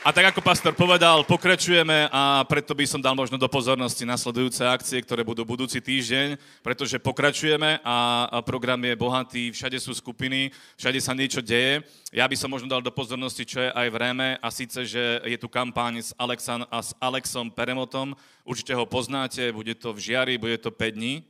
A 0.04 0.12
tak 0.12 0.36
ako 0.36 0.44
pastor 0.44 0.76
povedal, 0.76 1.24
pokračujeme 1.24 2.12
a 2.12 2.44
preto 2.44 2.76
by 2.76 2.84
som 2.84 3.00
dal 3.00 3.16
možno 3.16 3.40
do 3.40 3.48
pozornosti 3.48 4.04
nasledujúce 4.04 4.60
akcie, 4.68 5.00
ktoré 5.00 5.24
budú 5.24 5.48
budúci 5.48 5.80
týždeň, 5.80 6.36
pretože 6.60 7.00
pokračujeme 7.00 7.80
a 7.80 8.28
program 8.44 8.84
je 8.84 9.00
bohatý, 9.00 9.44
všade 9.56 9.80
sú 9.80 9.96
skupiny, 9.96 10.52
všade 10.76 11.00
sa 11.00 11.16
niečo 11.16 11.40
deje. 11.40 11.88
Ja 12.12 12.28
by 12.28 12.36
som 12.36 12.52
možno 12.52 12.68
dal 12.68 12.84
do 12.84 12.92
pozornosti, 12.92 13.48
čo 13.48 13.64
je 13.64 13.72
aj 13.72 13.88
v 13.88 13.96
Réme 13.96 14.30
a 14.44 14.48
síce, 14.52 14.84
že 14.84 15.24
je 15.24 15.40
tu 15.40 15.48
kampaň 15.48 16.04
s, 16.04 16.12
Alexan, 16.20 16.68
a 16.68 16.84
s 16.84 16.92
Alexom 17.00 17.48
Peremotom. 17.48 18.12
Určite 18.44 18.76
ho 18.76 18.84
poznáte, 18.84 19.56
bude 19.56 19.72
to 19.72 19.96
v 19.96 20.04
Žiari, 20.04 20.36
bude 20.36 20.60
to 20.60 20.68
5 20.68 21.00
dní. 21.00 21.24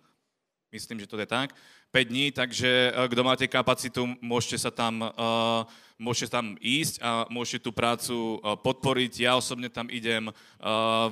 Myslím, 0.74 0.98
že 0.98 1.06
to 1.06 1.22
je 1.22 1.30
tak. 1.30 1.54
5 1.94 2.10
dní, 2.10 2.34
takže 2.34 2.90
eh, 2.90 3.06
kto 3.06 3.22
máte 3.22 3.46
kapacitu, 3.46 4.18
môžete 4.18 4.58
sa 4.58 4.74
tam 4.74 5.06
uh, 5.06 5.62
môžete 5.98 6.34
tam 6.34 6.58
ísť 6.60 7.00
a 7.02 7.26
môžete 7.30 7.66
tú 7.66 7.72
prácu 7.72 8.14
e, 8.14 8.38
podporiť. 8.60 9.12
Ja 9.24 9.38
osobne 9.38 9.70
tam 9.70 9.88
idem 9.88 10.30
e, 10.30 10.34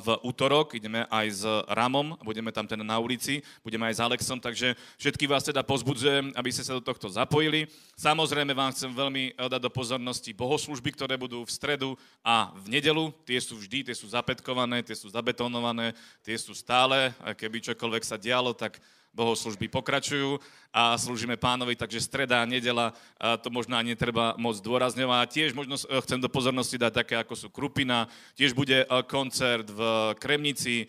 v 0.01 0.07
útorok, 0.25 0.77
ideme 0.77 1.05
aj 1.07 1.27
s 1.32 1.43
Ramom, 1.71 2.17
budeme 2.25 2.49
tam 2.49 2.65
teda 2.65 2.82
na 2.82 2.97
ulici, 2.97 3.45
budeme 3.61 3.88
aj 3.89 3.95
s 3.97 4.03
Alexom, 4.03 4.39
takže 4.41 4.73
všetky 4.97 5.25
vás 5.29 5.45
teda 5.45 5.61
pozbudzujem, 5.61 6.34
aby 6.34 6.49
ste 6.49 6.65
sa 6.65 6.77
do 6.77 6.84
tohto 6.84 7.07
zapojili. 7.09 7.69
Samozrejme 7.97 8.51
vám 8.51 8.73
chcem 8.73 8.91
veľmi 8.91 9.23
e, 9.32 9.49
dať 9.49 9.61
do 9.61 9.71
pozornosti 9.71 10.34
bohoslužby, 10.34 10.93
ktoré 10.95 11.15
budú 11.17 11.45
v 11.45 11.51
stredu 11.53 11.89
a 12.25 12.49
v 12.57 12.77
nedelu. 12.77 13.13
Tie 13.23 13.38
sú 13.38 13.57
vždy, 13.57 13.91
tie 13.91 13.95
sú 13.95 14.09
zapetkované, 14.09 14.82
tie 14.82 14.97
sú 14.97 15.09
zabetonované, 15.09 15.93
tie 16.25 16.36
sú 16.38 16.57
stále. 16.57 17.13
A 17.21 17.38
keby 17.38 17.61
čokoľvek 17.71 18.03
sa 18.05 18.17
dialo, 18.17 18.53
tak 18.57 18.82
bohoslužby 19.12 19.68
pokračujú 19.68 20.39
a 20.72 20.95
slúžime 20.95 21.36
pánovi, 21.36 21.76
takže 21.76 21.99
streda 21.99 22.41
a 22.41 22.47
nedela 22.47 22.95
to 23.43 23.51
možno 23.51 23.76
ani 23.76 23.93
netreba 23.93 24.36
moc 24.39 24.55
dôrazňovať. 24.64 25.28
Tiež 25.28 25.51
možno 25.51 25.76
e, 25.76 25.99
chcem 26.07 26.20
do 26.20 26.32
pozornosti 26.32 26.80
dať 26.80 26.93
také, 26.95 27.16
ako 27.20 27.36
sú 27.36 27.47
Krupina, 27.51 28.07
tiež 28.39 28.55
bude 28.55 28.84
e, 28.84 28.88
koncert 29.03 29.68
v 29.68 29.82
Kremnici, 30.16 30.88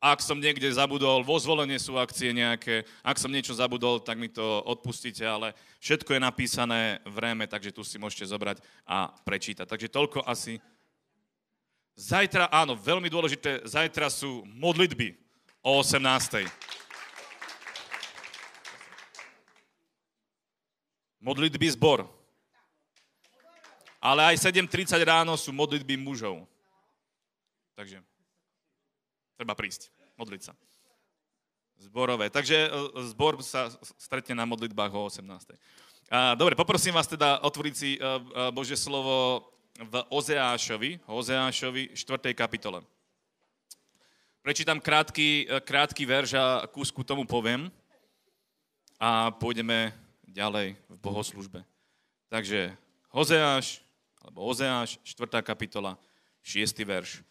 ak 0.00 0.24
som 0.24 0.40
niekde 0.40 0.64
zabudol, 0.72 1.20
vo 1.20 1.36
zvolenie 1.36 1.76
sú 1.76 2.00
akcie 2.00 2.32
nejaké, 2.32 2.88
ak 3.04 3.20
som 3.20 3.28
niečo 3.28 3.52
zabudol, 3.52 4.00
tak 4.00 4.16
mi 4.16 4.32
to 4.32 4.64
odpustíte, 4.64 5.20
ale 5.20 5.52
všetko 5.76 6.16
je 6.16 6.20
napísané 6.24 6.80
v 7.04 7.16
réme, 7.20 7.44
takže 7.44 7.68
tu 7.68 7.84
si 7.84 8.00
môžete 8.00 8.32
zobrať 8.32 8.64
a 8.88 9.12
prečítať. 9.28 9.68
Takže 9.68 9.92
toľko 9.92 10.24
asi. 10.24 10.56
Zajtra, 12.00 12.48
áno, 12.48 12.80
veľmi 12.80 13.12
dôležité, 13.12 13.60
zajtra 13.68 14.08
sú 14.08 14.40
modlitby 14.56 15.20
o 15.60 15.84
18. 15.84 16.48
Modlitby 21.20 21.68
zbor. 21.76 22.08
Ale 24.00 24.32
aj 24.32 24.48
7.30 24.48 24.96
ráno 25.04 25.36
sú 25.36 25.52
modlitby 25.52 26.00
mužov. 26.00 26.48
Takže 27.76 28.00
treba 29.36 29.52
prísť, 29.52 29.92
modliť 30.16 30.40
sa. 30.40 30.52
Zborové. 31.80 32.28
Takže 32.28 32.56
e, 32.56 32.68
zbor 33.12 33.40
sa 33.40 33.72
stretne 33.96 34.36
na 34.36 34.44
modlitbách 34.44 34.92
o 34.92 35.08
18. 35.08 35.24
Dobre, 36.36 36.58
poprosím 36.58 36.92
vás 36.92 37.08
teda 37.08 37.40
otvoriť 37.40 37.74
si 37.76 37.96
e, 37.96 37.98
e, 38.00 38.08
Božie 38.52 38.76
slovo 38.76 39.48
v 39.80 39.94
Ozeášovi, 40.12 41.00
Ozeášovi 41.08 41.96
4. 41.96 42.36
kapitole. 42.36 42.84
Prečítam 44.44 44.80
krátky, 44.80 45.48
krátky 45.64 46.04
verš 46.04 46.36
a 46.36 46.64
kúsku 46.68 47.04
tomu 47.04 47.24
poviem 47.24 47.68
a 49.00 49.32
pôjdeme 49.32 49.92
ďalej 50.30 50.78
v 50.88 50.96
bohoslužbe. 51.02 51.60
Takže 52.30 52.74
Hozeáš, 53.10 53.82
alebo 54.22 54.46
Ozeáš, 54.46 55.02
4. 55.02 55.42
kapitola, 55.42 55.98
6. 56.46 56.86
verš. 56.86 57.26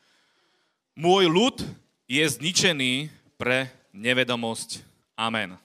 Môj 1.00 1.32
ľud 1.32 1.64
je 2.04 2.24
zničený 2.28 3.08
pre 3.40 3.72
nevedomosť. 3.96 4.84
Amen. 5.16 5.56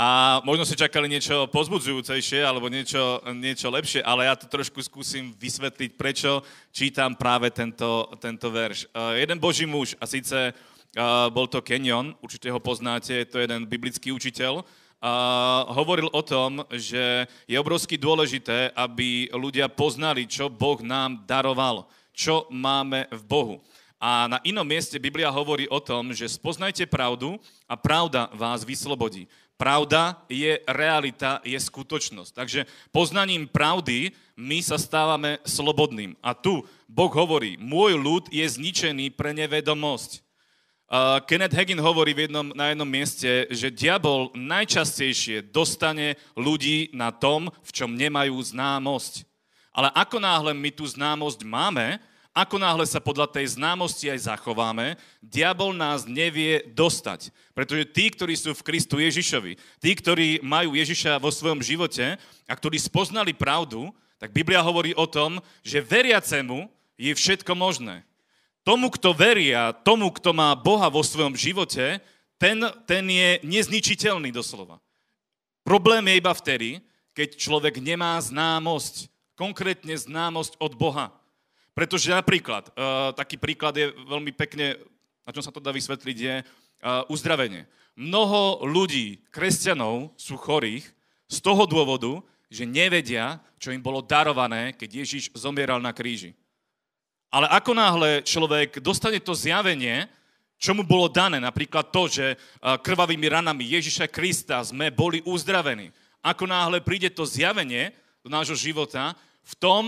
A 0.00 0.40
možno 0.48 0.64
si 0.64 0.80
čakali 0.80 1.12
niečo 1.12 1.44
pozbudzujúcejšie 1.52 2.40
alebo 2.40 2.72
niečo, 2.72 3.20
niečo 3.36 3.68
lepšie, 3.68 4.00
ale 4.00 4.24
ja 4.24 4.32
to 4.32 4.48
trošku 4.48 4.80
skúsim 4.80 5.36
vysvetliť, 5.36 5.92
prečo 5.92 6.40
čítam 6.72 7.12
práve 7.12 7.52
tento, 7.52 8.08
tento 8.16 8.48
verš. 8.48 8.88
Uh, 8.96 9.20
jeden 9.20 9.36
boží 9.36 9.68
muž, 9.68 9.92
a 10.00 10.08
síce 10.08 10.32
uh, 10.32 11.28
bol 11.28 11.44
to 11.44 11.60
Kenyon, 11.60 12.16
určite 12.24 12.48
ho 12.48 12.56
poznáte, 12.56 13.12
je 13.12 13.28
to 13.28 13.44
jeden 13.44 13.68
biblický 13.68 14.08
učiteľ, 14.08 14.64
a 15.00 15.64
hovoril 15.72 16.12
o 16.12 16.20
tom, 16.20 16.60
že 16.76 17.24
je 17.48 17.56
obrovsky 17.56 17.96
dôležité, 17.96 18.68
aby 18.76 19.32
ľudia 19.32 19.72
poznali, 19.72 20.28
čo 20.28 20.52
Boh 20.52 20.76
nám 20.84 21.24
daroval, 21.24 21.88
čo 22.12 22.44
máme 22.52 23.08
v 23.08 23.22
Bohu. 23.24 23.56
A 24.00 24.28
na 24.28 24.38
inom 24.44 24.64
mieste 24.64 24.96
Biblia 25.00 25.32
hovorí 25.32 25.68
o 25.68 25.80
tom, 25.80 26.12
že 26.12 26.28
spoznajte 26.28 26.88
pravdu 26.88 27.36
a 27.68 27.76
pravda 27.76 28.32
vás 28.32 28.64
vyslobodí. 28.64 29.28
Pravda 29.60 30.16
je 30.24 30.56
realita, 30.64 31.44
je 31.44 31.56
skutočnosť. 31.60 32.32
Takže 32.32 32.64
poznaním 32.96 33.44
pravdy 33.44 34.08
my 34.40 34.64
sa 34.64 34.80
stávame 34.80 35.36
slobodným. 35.44 36.16
A 36.24 36.32
tu 36.32 36.64
Boh 36.88 37.12
hovorí, 37.12 37.60
môj 37.60 38.00
ľud 38.00 38.24
je 38.32 38.40
zničený 38.40 39.12
pre 39.12 39.36
nevedomosť. 39.36 40.24
Uh, 40.90 41.22
Kenneth 41.22 41.54
Hagin 41.54 41.78
hovorí 41.78 42.10
v 42.10 42.26
jednom, 42.26 42.50
na 42.50 42.74
jednom 42.74 42.90
mieste, 42.90 43.46
že 43.54 43.70
diabol 43.70 44.34
najčastejšie 44.34 45.38
dostane 45.54 46.18
ľudí 46.34 46.90
na 46.90 47.14
tom, 47.14 47.46
v 47.62 47.70
čom 47.70 47.94
nemajú 47.94 48.34
známosť. 48.34 49.22
Ale 49.70 49.94
ako 49.94 50.18
náhle 50.18 50.50
my 50.50 50.70
tú 50.74 50.82
známosť 50.82 51.46
máme, 51.46 52.02
ako 52.34 52.58
náhle 52.58 52.82
sa 52.90 52.98
podľa 52.98 53.30
tej 53.30 53.54
známosti 53.54 54.10
aj 54.10 54.34
zachováme, 54.34 54.98
diabol 55.22 55.70
nás 55.70 56.10
nevie 56.10 56.66
dostať. 56.74 57.30
Pretože 57.54 57.86
tí, 57.94 58.10
ktorí 58.10 58.34
sú 58.34 58.50
v 58.50 58.66
Kristu 58.66 58.98
Ježišovi, 58.98 59.62
tí, 59.78 59.90
ktorí 59.94 60.42
majú 60.42 60.74
Ježiša 60.74 61.22
vo 61.22 61.30
svojom 61.30 61.62
živote 61.62 62.18
a 62.50 62.52
ktorí 62.58 62.82
spoznali 62.82 63.30
pravdu, 63.30 63.94
tak 64.18 64.34
Biblia 64.34 64.58
hovorí 64.58 64.90
o 64.98 65.06
tom, 65.06 65.38
že 65.62 65.78
veriacemu 65.78 66.66
je 66.98 67.14
všetko 67.14 67.54
možné. 67.54 68.02
Tomu, 68.60 68.92
kto 68.92 69.16
veria, 69.16 69.72
tomu, 69.72 70.12
kto 70.12 70.36
má 70.36 70.52
Boha 70.52 70.92
vo 70.92 71.00
svojom 71.00 71.32
živote, 71.32 72.00
ten, 72.40 72.60
ten 72.84 73.04
je 73.08 73.40
nezničiteľný 73.44 74.32
doslova. 74.32 74.80
Problém 75.64 76.04
je 76.08 76.20
iba 76.20 76.32
vtedy, 76.32 76.80
keď 77.12 77.36
človek 77.36 77.80
nemá 77.80 78.16
známosť, 78.20 79.12
konkrétne 79.36 79.92
známosť 79.96 80.56
od 80.60 80.72
Boha. 80.76 81.12
Pretože 81.76 82.12
napríklad, 82.12 82.68
uh, 82.72 83.12
taký 83.16 83.40
príklad 83.40 83.76
je 83.76 83.92
veľmi 84.08 84.32
pekne, 84.36 84.76
na 85.24 85.30
čom 85.32 85.44
sa 85.44 85.52
to 85.52 85.60
dá 85.60 85.72
vysvetliť, 85.72 86.16
je 86.16 86.34
uh, 86.40 87.04
uzdravenie. 87.12 87.64
Mnoho 87.96 88.64
ľudí, 88.64 89.20
kresťanov, 89.32 90.12
sú 90.16 90.36
chorých 90.40 90.84
z 91.28 91.38
toho 91.40 91.64
dôvodu, 91.68 92.24
že 92.48 92.64
nevedia, 92.64 93.38
čo 93.60 93.70
im 93.70 93.84
bolo 93.84 94.00
darované, 94.02 94.72
keď 94.74 95.04
Ježiš 95.04 95.30
zomieral 95.36 95.78
na 95.78 95.92
kríži. 95.92 96.34
Ale 97.30 97.46
ako 97.46 97.72
náhle 97.78 98.10
človek 98.26 98.82
dostane 98.82 99.22
to 99.22 99.38
zjavenie, 99.38 100.10
čo 100.60 100.74
mu 100.76 100.84
bolo 100.84 101.08
dané, 101.08 101.40
napríklad 101.40 101.88
to, 101.88 102.10
že 102.10 102.36
krvavými 102.60 103.30
ranami 103.30 103.64
Ježiša 103.64 104.10
Krista 104.10 104.60
sme 104.60 104.92
boli 104.92 105.24
uzdravení. 105.24 105.88
Ako 106.20 106.44
náhle 106.44 106.84
príde 106.84 107.08
to 107.08 107.24
zjavenie 107.24 107.96
do 108.20 108.28
nášho 108.28 108.58
života, 108.58 109.16
v 109.40 109.54
tom 109.56 109.84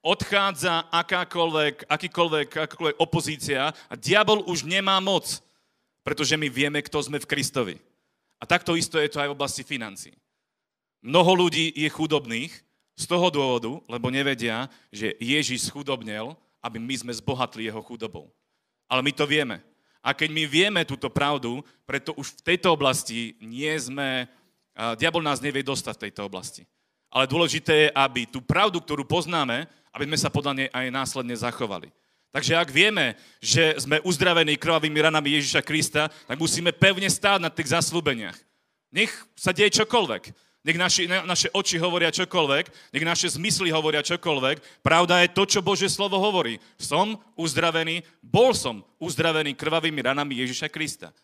odchádza 0.00 0.88
akákoľvek, 0.88 1.90
akýkoľvek, 1.90 2.48
akákoľvek 2.48 2.96
opozícia 3.02 3.74
a 3.74 3.94
diabol 3.98 4.46
už 4.46 4.64
nemá 4.64 5.02
moc, 5.02 5.42
pretože 6.06 6.38
my 6.38 6.46
vieme, 6.46 6.80
kto 6.80 7.02
sme 7.02 7.18
v 7.18 7.28
Kristovi. 7.28 7.76
A 8.38 8.46
takto 8.46 8.78
isto 8.78 8.96
je 8.96 9.10
to 9.10 9.18
aj 9.20 9.28
v 9.28 9.36
oblasti 9.36 9.66
financií. 9.66 10.14
Mnoho 11.02 11.44
ľudí 11.44 11.74
je 11.76 11.90
chudobných 11.90 12.54
z 12.96 13.04
toho 13.04 13.28
dôvodu, 13.28 13.68
lebo 13.90 14.08
nevedia, 14.08 14.70
že 14.88 15.12
Ježiš 15.20 15.68
schudobnel, 15.68 16.38
aby 16.66 16.82
my 16.82 16.94
sme 16.98 17.12
zbohatli 17.14 17.70
jeho 17.70 17.78
chudobou. 17.86 18.34
Ale 18.90 19.06
my 19.06 19.14
to 19.14 19.22
vieme. 19.22 19.62
A 20.02 20.10
keď 20.14 20.30
my 20.34 20.44
vieme 20.46 20.82
túto 20.82 21.06
pravdu, 21.06 21.62
preto 21.86 22.14
už 22.18 22.42
v 22.42 22.54
tejto 22.54 22.74
oblasti 22.74 23.38
nie 23.38 23.70
sme, 23.78 24.26
diabol 24.98 25.22
nás 25.22 25.38
nevie 25.38 25.62
dostať 25.62 25.94
v 25.98 26.04
tejto 26.10 26.26
oblasti. 26.26 26.66
Ale 27.10 27.30
dôležité 27.30 27.74
je, 27.86 27.94
aby 27.94 28.26
tú 28.26 28.42
pravdu, 28.42 28.82
ktorú 28.82 29.06
poznáme, 29.06 29.66
aby 29.94 30.04
sme 30.10 30.18
sa 30.18 30.30
podľa 30.30 30.52
nej 30.52 30.68
aj 30.70 30.86
následne 30.90 31.34
zachovali. 31.38 31.90
Takže 32.30 32.52
ak 32.52 32.68
vieme, 32.68 33.16
že 33.40 33.80
sme 33.80 34.02
uzdravení 34.04 34.60
krvavými 34.60 35.00
ranami 35.00 35.40
Ježiša 35.40 35.64
Krista, 35.64 36.12
tak 36.28 36.36
musíme 36.36 36.68
pevne 36.68 37.08
stáť 37.08 37.40
na 37.40 37.48
tých 37.48 37.72
zaslúbeniach. 37.72 38.36
Nech 38.92 39.10
sa 39.32 39.56
deje 39.56 39.72
čokoľvek. 39.82 40.36
Nech 40.66 40.82
naši, 40.82 41.06
naše 41.06 41.46
oči 41.54 41.78
hovoria 41.78 42.10
čokoľvek, 42.10 42.90
nech 42.90 43.06
naše 43.06 43.30
zmysly 43.38 43.70
hovoria 43.70 44.02
čokoľvek. 44.02 44.82
Pravda 44.82 45.22
je 45.22 45.30
to, 45.30 45.46
čo 45.46 45.62
Božie 45.62 45.86
slovo 45.86 46.18
hovorí. 46.18 46.58
Som 46.74 47.22
uzdravený, 47.38 48.02
bol 48.18 48.50
som 48.50 48.82
uzdravený 48.98 49.54
krvavými 49.54 50.02
ranami 50.02 50.42
Ježiša 50.42 50.66
Krista. 50.66 51.14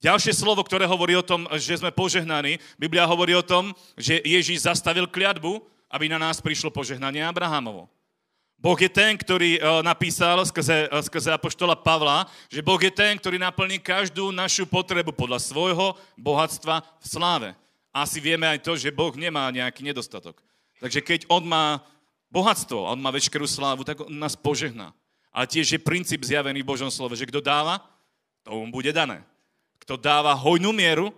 Ďalšie 0.00 0.32
slovo, 0.32 0.64
ktoré 0.64 0.88
hovorí 0.88 1.12
o 1.12 1.20
tom, 1.20 1.44
že 1.60 1.76
sme 1.76 1.92
požehnaní, 1.92 2.56
Biblia 2.80 3.04
hovorí 3.04 3.36
o 3.36 3.44
tom, 3.44 3.76
že 4.00 4.24
Ježiš 4.24 4.64
zastavil 4.64 5.12
kliatbu, 5.12 5.60
aby 5.92 6.08
na 6.08 6.16
nás 6.16 6.40
prišlo 6.40 6.72
požehnanie 6.72 7.20
Abrahamovo. 7.20 7.92
Boh 8.56 8.80
je 8.80 8.88
ten, 8.88 9.12
ktorý 9.20 9.60
e, 9.60 9.84
napísal 9.84 10.40
skrze, 10.40 10.88
e, 10.88 10.96
skrze 11.04 11.36
apoštola 11.36 11.76
Pavla, 11.76 12.24
že 12.48 12.64
Boh 12.64 12.80
je 12.80 12.88
ten, 12.88 13.20
ktorý 13.20 13.36
naplní 13.36 13.76
každú 13.76 14.32
našu 14.32 14.64
potrebu 14.64 15.12
podľa 15.12 15.36
svojho 15.36 15.92
bohatstva 16.16 16.80
v 16.80 17.04
sláve 17.04 17.48
asi 17.94 18.18
vieme 18.18 18.50
aj 18.50 18.58
to, 18.66 18.74
že 18.74 18.90
Boh 18.90 19.14
nemá 19.14 19.46
nejaký 19.54 19.86
nedostatok. 19.86 20.42
Takže 20.82 20.98
keď 20.98 21.20
On 21.30 21.46
má 21.46 21.78
bohatstvo, 22.26 22.90
On 22.90 22.98
má 22.98 23.14
veškerú 23.14 23.46
slávu, 23.46 23.86
tak 23.86 24.02
On 24.02 24.10
nás 24.10 24.34
požehná. 24.34 24.90
Ale 25.30 25.46
tiež 25.46 25.78
je 25.78 25.78
princíp 25.78 26.26
zjavený 26.26 26.66
v 26.66 26.70
Božom 26.74 26.90
slove, 26.90 27.14
že 27.14 27.30
kto 27.30 27.38
dáva, 27.38 27.78
tomu 28.42 28.66
bude 28.74 28.90
dané. 28.90 29.22
Kto 29.78 29.94
dáva 29.94 30.34
hojnú 30.34 30.74
mieru, 30.74 31.14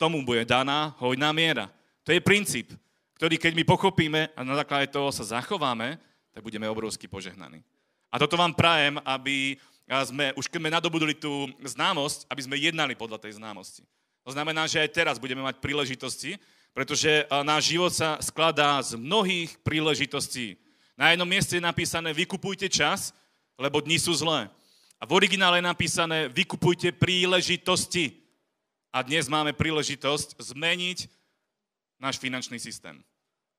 tomu 0.00 0.24
bude 0.24 0.44
daná 0.48 0.96
hojná 0.96 1.32
miera. 1.36 1.68
To 2.04 2.12
je 2.12 2.20
princíp, 2.20 2.72
ktorý 3.16 3.36
keď 3.36 3.52
my 3.56 3.64
pochopíme 3.64 4.20
a 4.32 4.40
na 4.44 4.56
základe 4.56 4.92
toho 4.92 5.12
sa 5.12 5.24
zachováme, 5.24 6.00
tak 6.32 6.44
budeme 6.44 6.68
obrovsky 6.68 7.08
požehnaní. 7.08 7.64
A 8.12 8.20
toto 8.20 8.36
vám 8.36 8.52
prajem, 8.52 9.00
aby 9.04 9.56
sme, 10.04 10.36
už 10.36 10.48
keď 10.48 10.60
sme 10.60 10.74
nadobudli 10.74 11.14
tú 11.16 11.48
známosť, 11.64 12.28
aby 12.28 12.40
sme 12.44 12.56
jednali 12.60 12.92
podľa 12.92 13.24
tej 13.24 13.40
známosti. 13.40 13.82
To 14.26 14.34
znamená, 14.34 14.66
že 14.66 14.82
aj 14.82 14.90
teraz 14.90 15.22
budeme 15.22 15.38
mať 15.46 15.62
príležitosti, 15.62 16.34
pretože 16.74 17.30
náš 17.46 17.70
život 17.70 17.94
sa 17.94 18.18
skladá 18.18 18.82
z 18.82 18.98
mnohých 18.98 19.54
príležitostí. 19.62 20.58
Na 20.98 21.14
jednom 21.14 21.30
mieste 21.30 21.56
je 21.56 21.62
napísané 21.62 22.10
vykupujte 22.10 22.66
čas, 22.66 23.14
lebo 23.54 23.78
dni 23.78 24.02
sú 24.02 24.10
zlé. 24.18 24.50
A 24.98 25.06
v 25.06 25.14
originále 25.14 25.62
je 25.62 25.70
napísané 25.70 26.26
vykupujte 26.26 26.90
príležitosti. 26.98 28.18
A 28.90 29.06
dnes 29.06 29.30
máme 29.30 29.54
príležitosť 29.54 30.42
zmeniť 30.42 31.06
náš 32.02 32.18
finančný 32.18 32.58
systém. 32.58 32.98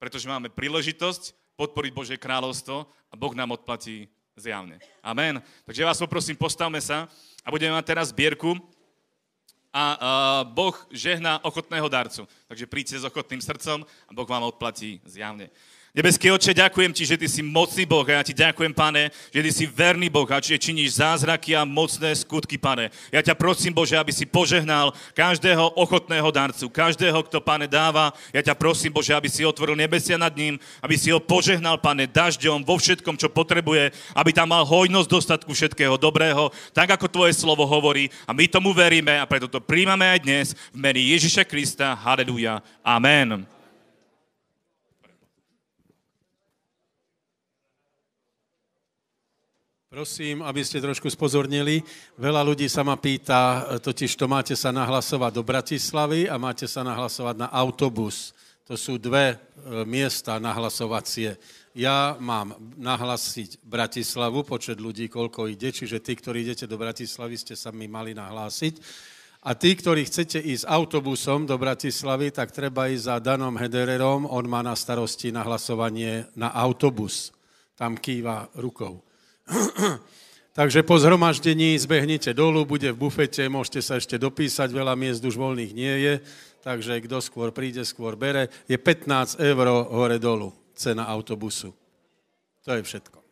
Pretože 0.03 0.27
máme 0.27 0.51
príležitosť 0.51 1.31
podporiť 1.55 1.91
Božie 1.95 2.17
kráľovstvo 2.19 2.85
a 3.07 3.13
Boh 3.15 3.31
nám 3.31 3.55
odplatí 3.55 4.11
zjavne. 4.35 4.83
Amen. 4.99 5.39
Takže 5.63 5.87
vás 5.87 5.97
poprosím, 5.97 6.35
postavme 6.35 6.83
sa 6.83 7.07
a 7.41 7.47
budeme 7.49 7.71
mať 7.71 7.85
teraz 7.87 8.11
zbierku 8.11 8.59
a 9.77 10.43
Boh 10.43 10.73
žehná 10.89 11.45
ochotného 11.45 11.85
darcu. 11.85 12.25
Takže 12.49 12.65
príďte 12.65 12.97
s 12.97 13.05
ochotným 13.05 13.41
srdcom 13.41 13.85
a 13.85 14.11
Boh 14.17 14.25
vám 14.25 14.49
odplatí 14.49 14.97
zjavne. 15.05 15.53
Nebeský 15.97 16.29
oče, 16.29 16.53
ďakujem 16.53 16.93
ti, 16.93 17.09
že 17.09 17.17
ty 17.17 17.25
si 17.25 17.41
mocný 17.41 17.81
Boh 17.89 18.05
a 18.05 18.21
ja 18.21 18.23
ti 18.23 18.29
ďakujem, 18.29 18.69
pane, 18.69 19.09
že 19.33 19.41
ty 19.41 19.49
si 19.49 19.65
verný 19.65 20.13
Boh 20.13 20.29
a 20.29 20.37
že 20.37 20.53
činíš 20.53 21.01
zázraky 21.01 21.57
a 21.57 21.65
mocné 21.65 22.13
skutky, 22.13 22.53
pane. 22.53 22.93
Ja 23.09 23.25
ťa 23.25 23.33
prosím, 23.33 23.73
Bože, 23.73 23.97
aby 23.97 24.13
si 24.13 24.29
požehnal 24.29 24.93
každého 25.17 25.73
ochotného 25.73 26.29
darcu, 26.29 26.69
každého, 26.69 27.17
kto, 27.25 27.41
pane, 27.41 27.65
dáva. 27.65 28.13
Ja 28.29 28.45
ťa 28.45 28.53
prosím, 28.53 28.93
Bože, 28.93 29.09
aby 29.17 29.25
si 29.25 29.41
otvoril 29.41 29.73
nebesia 29.73 30.21
nad 30.21 30.37
ním, 30.37 30.61
aby 30.85 30.93
si 31.01 31.09
ho 31.09 31.17
požehnal, 31.17 31.81
pane, 31.81 32.05
dažďom 32.05 32.61
vo 32.61 32.77
všetkom, 32.77 33.17
čo 33.17 33.33
potrebuje, 33.33 33.89
aby 34.13 34.29
tam 34.29 34.53
mal 34.53 34.69
hojnosť 34.69 35.09
dostatku 35.09 35.49
všetkého 35.49 35.97
dobrého, 35.97 36.53
tak 36.77 36.93
ako 36.93 37.09
tvoje 37.09 37.33
slovo 37.33 37.65
hovorí. 37.65 38.13
A 38.29 38.37
my 38.37 38.45
tomu 38.45 38.69
veríme 38.69 39.17
a 39.17 39.25
preto 39.25 39.49
to 39.49 39.57
príjmame 39.57 40.05
aj 40.13 40.19
dnes 40.21 40.47
v 40.69 40.77
mene 40.77 41.01
Ježiša 41.01 41.41
Krista. 41.41 41.97
Haleluja. 41.97 42.61
Amen. 42.85 43.56
Prosím, 49.97 50.45
aby 50.45 50.61
ste 50.61 50.77
trošku 50.77 51.09
spozornili. 51.09 51.81
Veľa 52.21 52.45
ľudí 52.45 52.69
sa 52.69 52.85
ma 52.85 53.01
pýta, 53.01 53.65
totiž 53.81 54.13
to 54.13 54.29
máte 54.29 54.53
sa 54.53 54.69
nahlasovať 54.69 55.31
do 55.33 55.41
Bratislavy 55.41 56.29
a 56.29 56.37
máte 56.37 56.69
sa 56.69 56.85
nahlasovať 56.85 57.41
na 57.41 57.49
autobus. 57.49 58.29
To 58.69 58.77
sú 58.77 59.01
dve 59.01 59.33
e, 59.33 59.35
miesta 59.89 60.37
nahlasovacie. 60.37 61.41
Ja 61.73 62.13
mám 62.21 62.53
nahlasiť 62.77 63.65
Bratislavu, 63.65 64.45
počet 64.45 64.77
ľudí, 64.77 65.09
koľko 65.09 65.49
ide, 65.49 65.73
čiže 65.73 65.97
tí, 65.97 66.13
ktorí 66.13 66.45
idete 66.45 66.69
do 66.69 66.77
Bratislavy, 66.77 67.33
ste 67.33 67.57
sa 67.57 67.73
mi 67.73 67.89
mali 67.89 68.13
nahlásiť. 68.13 68.77
A 69.49 69.57
tí, 69.57 69.73
ktorí 69.73 70.05
chcete 70.05 70.37
ísť 70.37 70.69
autobusom 70.69 71.49
do 71.49 71.57
Bratislavy, 71.57 72.29
tak 72.29 72.53
treba 72.53 72.85
ísť 72.85 73.01
za 73.01 73.15
Danom 73.17 73.57
Hedererom, 73.57 74.29
on 74.29 74.45
má 74.45 74.61
na 74.61 74.77
starosti 74.77 75.33
nahlasovanie 75.33 76.29
na 76.37 76.53
autobus. 76.53 77.33
Tam 77.73 77.97
kýva 77.97 78.53
rukou. 78.61 79.06
Takže 80.57 80.81
po 80.81 80.97
zhromaždení 80.97 81.77
zbehnite 81.77 82.33
dolu, 82.33 82.65
bude 82.65 82.89
v 82.89 82.97
bufete, 82.97 83.45
môžete 83.45 83.81
sa 83.85 84.01
ešte 84.01 84.17
dopísať, 84.17 84.73
veľa 84.73 84.97
miest 84.97 85.21
už 85.21 85.37
voľných 85.37 85.71
nie 85.77 85.95
je, 86.01 86.13
takže 86.65 86.97
kto 87.05 87.21
skôr 87.21 87.53
príde, 87.53 87.85
skôr 87.85 88.17
bere. 88.17 88.49
Je 88.65 88.73
15 88.73 89.37
eur 89.37 89.65
hore 89.93 90.17
dolu 90.17 90.49
cena 90.73 91.05
autobusu. 91.05 91.77
To 92.65 92.73
je 92.73 92.81
všetko. 92.81 93.26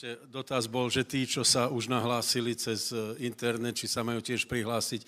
Ešte 0.00 0.32
dotaz 0.32 0.64
bol, 0.64 0.88
že 0.88 1.04
tí, 1.04 1.28
čo 1.28 1.44
sa 1.44 1.68
už 1.68 1.92
nahlásili 1.92 2.56
cez 2.56 2.88
e, 2.88 3.20
internet, 3.20 3.76
či 3.76 3.84
sa 3.84 4.00
majú 4.00 4.24
tiež 4.24 4.48
prihlásiť 4.48 5.04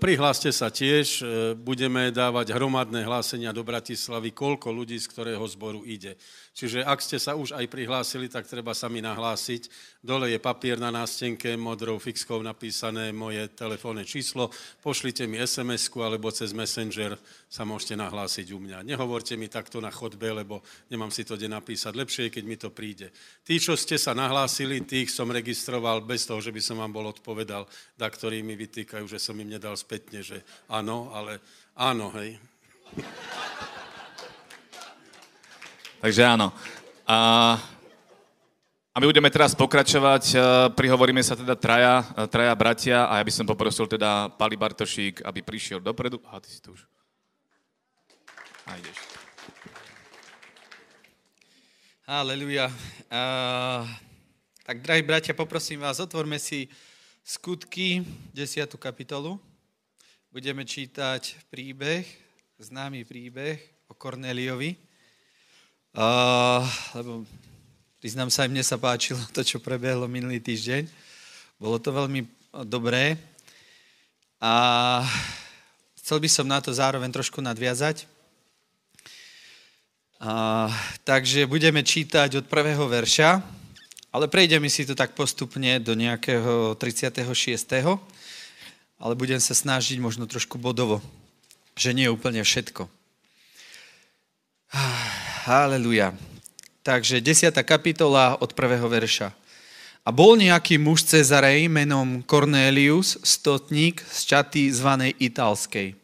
Prihláste 0.00 0.48
sa 0.48 0.72
tiež, 0.72 1.20
e, 1.20 1.52
budeme 1.52 2.08
dávať 2.08 2.56
hromadné 2.56 3.04
hlásenia 3.04 3.52
do 3.52 3.60
Bratislavy, 3.60 4.32
koľko 4.32 4.72
ľudí 4.72 4.96
z 4.96 5.04
ktorého 5.12 5.44
zboru 5.44 5.84
ide. 5.84 6.16
Čiže 6.54 6.82
ak 6.82 6.98
ste 6.98 7.22
sa 7.22 7.38
už 7.38 7.54
aj 7.54 7.70
prihlásili, 7.70 8.26
tak 8.26 8.50
treba 8.50 8.74
sa 8.74 8.90
mi 8.90 8.98
nahlásiť. 8.98 9.70
Dole 10.02 10.30
je 10.30 10.38
papier 10.42 10.78
na 10.78 10.90
nástenke, 10.90 11.54
modrou 11.54 11.98
fixkou 12.02 12.42
napísané 12.42 13.14
moje 13.14 13.46
telefónne 13.54 14.02
číslo. 14.02 14.50
Pošlite 14.82 15.26
mi 15.30 15.38
SMS-ku 15.38 16.02
alebo 16.02 16.30
cez 16.34 16.50
Messenger 16.54 17.14
sa 17.46 17.62
môžete 17.62 17.94
nahlásiť 17.98 18.50
u 18.54 18.58
mňa. 18.58 18.86
Nehovorte 18.86 19.38
mi 19.38 19.46
takto 19.46 19.78
na 19.78 19.88
chodbe, 19.94 20.30
lebo 20.30 20.62
nemám 20.90 21.14
si 21.14 21.22
to 21.22 21.38
kde 21.38 21.50
napísať. 21.50 21.94
Lepšie 21.94 22.22
je, 22.28 22.34
keď 22.34 22.44
mi 22.44 22.56
to 22.58 22.74
príde. 22.74 23.14
Tí, 23.46 23.56
čo 23.62 23.78
ste 23.78 23.94
sa 23.94 24.14
nahlásili, 24.14 24.82
tých 24.82 25.14
som 25.14 25.30
registroval 25.30 26.02
bez 26.02 26.26
toho, 26.26 26.42
že 26.42 26.50
by 26.50 26.60
som 26.62 26.82
vám 26.82 26.92
bol 26.92 27.06
odpovedal, 27.08 27.64
da 27.94 28.06
ktorí 28.10 28.42
mi 28.42 28.58
vytýkajú, 28.58 29.06
že 29.06 29.22
som 29.22 29.38
im 29.38 29.50
nedal 29.50 29.78
spätne, 29.78 30.26
že 30.26 30.42
áno, 30.66 31.14
ale 31.14 31.38
áno, 31.78 32.10
hej. 32.18 32.34
Takže 35.98 36.22
áno. 36.22 36.54
A, 37.02 37.58
a 38.94 38.96
my 39.02 39.06
budeme 39.10 39.26
teraz 39.34 39.50
pokračovať. 39.58 40.24
E, 40.30 40.36
prihovoríme 40.78 41.18
sa 41.26 41.34
teda 41.34 41.58
traja, 41.58 42.06
e, 42.14 42.30
traja 42.30 42.54
bratia 42.54 42.98
a 43.10 43.18
ja 43.18 43.26
by 43.26 43.32
som 43.34 43.42
poprosil 43.42 43.90
teda 43.90 44.30
Pali 44.38 44.54
Bartošík, 44.54 45.26
aby 45.26 45.42
prišiel 45.42 45.82
dopredu. 45.82 46.22
Aha, 46.30 46.38
ty 46.38 46.54
si 46.54 46.62
tu 46.62 46.70
už. 46.70 46.86
A 48.70 48.78
ideš. 48.78 48.94
Aleluja. 52.08 52.70
Uh, 53.10 53.84
tak, 54.64 54.80
drahí 54.80 55.02
bratia, 55.02 55.36
poprosím 55.36 55.82
vás, 55.82 56.00
otvorme 56.00 56.38
si 56.38 56.70
skutky, 57.20 58.06
10. 58.32 58.70
kapitolu. 58.78 59.36
Budeme 60.32 60.62
čítať 60.62 61.50
príbeh, 61.52 62.06
známy 62.56 63.02
príbeh 63.04 63.60
o 63.90 63.98
Korneliovi. 63.98 64.87
Uh, 65.96 66.64
lebo 66.94 67.24
priznám 67.98 68.28
sa, 68.28 68.44
aj 68.44 68.50
mne 68.52 68.64
sa 68.64 68.76
páčilo 68.76 69.20
to, 69.34 69.40
čo 69.40 69.62
prebehlo 69.62 70.04
minulý 70.06 70.38
týždeň. 70.38 70.84
Bolo 71.58 71.80
to 71.82 71.90
veľmi 71.90 72.22
dobré. 72.68 73.18
A 74.38 75.02
chcel 75.98 76.22
by 76.22 76.28
som 76.30 76.46
na 76.46 76.62
to 76.62 76.70
zároveň 76.70 77.10
trošku 77.10 77.42
nadviazať. 77.42 78.06
A, 80.18 80.66
takže 81.02 81.46
budeme 81.46 81.82
čítať 81.82 82.42
od 82.42 82.46
prvého 82.46 82.86
verša, 82.86 83.42
ale 84.10 84.26
prejdeme 84.26 84.66
si 84.70 84.86
to 84.86 84.94
tak 84.94 85.14
postupne 85.14 85.78
do 85.82 85.94
nejakého 85.94 86.74
36. 86.78 87.22
Ale 88.98 89.14
budem 89.14 89.38
sa 89.38 89.54
snažiť 89.54 89.98
možno 90.02 90.26
trošku 90.26 90.58
bodovo, 90.58 90.98
že 91.78 91.94
nie 91.94 92.10
je 92.10 92.14
úplne 92.14 92.42
všetko. 92.42 92.90
Haleluja. 95.38 96.18
Takže 96.82 97.22
10. 97.22 97.54
kapitola 97.62 98.34
od 98.42 98.50
prvého 98.58 98.90
verša. 98.90 99.30
A 100.02 100.10
bol 100.10 100.34
nejaký 100.34 100.82
muž 100.82 101.06
Cezarej 101.06 101.70
menom 101.70 102.26
Cornelius, 102.26 103.14
stotník 103.22 104.02
z 104.10 104.34
čaty 104.34 104.66
zvanej 104.74 105.14
Italskej. 105.22 105.94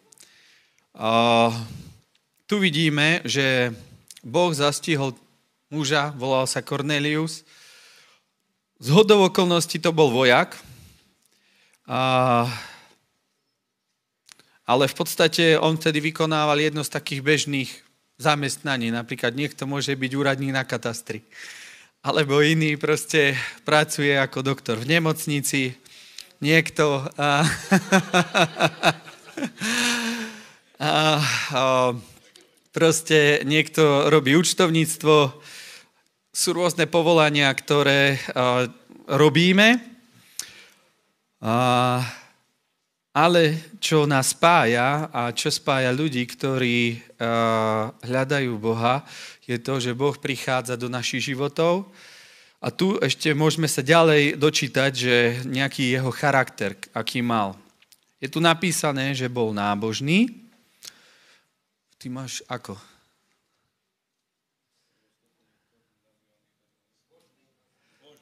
A 0.95 1.51
tu 2.47 2.63
vidíme, 2.63 3.27
že 3.27 3.75
Boh 4.23 4.55
zastihol 4.55 5.19
muža, 5.67 6.15
volal 6.15 6.47
sa 6.47 6.63
Cornelius. 6.63 7.43
Z 8.79 8.95
hodov 8.95 9.35
okolností 9.35 9.83
to 9.83 9.91
bol 9.91 10.15
vojak, 10.15 10.55
a, 11.91 12.47
ale 14.63 14.85
v 14.87 14.95
podstate 14.95 15.59
on 15.59 15.75
vtedy 15.75 15.99
vykonával 16.13 16.63
jedno 16.63 16.87
z 16.87 16.95
takých 16.95 17.21
bežných 17.25 17.73
zamestnaní. 18.19 18.95
Napríklad 18.95 19.35
niekto 19.35 19.67
môže 19.67 19.95
byť 19.95 20.13
úradník 20.15 20.55
na 20.55 20.63
katastri. 20.63 21.27
Alebo 22.05 22.45
iný 22.45 22.77
proste 22.77 23.33
pracuje 23.65 24.13
ako 24.13 24.45
doktor 24.45 24.77
v 24.79 24.99
nemocnici. 24.99 25.75
Niekto... 26.39 27.09
A, 27.17 27.49
a, 30.79 30.93
a, 31.19 31.95
proste 32.75 33.41
niekto 33.47 34.11
robí 34.11 34.37
účtovníctvo. 34.37 35.41
Sú 36.35 36.51
rôzne 36.53 36.85
povolania, 36.91 37.49
ktoré 37.55 38.19
a, 38.31 38.69
robíme. 39.09 39.81
A, 41.41 41.55
ale 43.15 43.71
čo 43.79 44.11
nás 44.11 44.35
spája 44.35 45.07
a 45.15 45.31
čo 45.31 45.47
spája 45.47 45.95
ľudí, 45.95 46.27
ktorí 46.27 46.99
uh, 46.99 47.95
hľadajú 48.03 48.59
Boha, 48.59 49.07
je 49.47 49.55
to, 49.63 49.79
že 49.79 49.95
Boh 49.95 50.19
prichádza 50.19 50.75
do 50.75 50.91
našich 50.91 51.31
životov. 51.31 51.87
A 52.59 52.75
tu 52.75 52.99
ešte 52.99 53.31
môžeme 53.31 53.71
sa 53.71 53.87
ďalej 53.87 54.35
dočítať, 54.35 54.91
že 54.91 55.15
nejaký 55.47 55.95
jeho 55.95 56.11
charakter, 56.11 56.75
aký 56.91 57.23
mal. 57.23 57.55
Je 58.19 58.27
tu 58.27 58.43
napísané, 58.43 59.15
že 59.15 59.31
bol 59.31 59.55
nábožný. 59.55 60.33
Ty 62.03 62.11
máš 62.11 62.43
ako? 62.51 62.75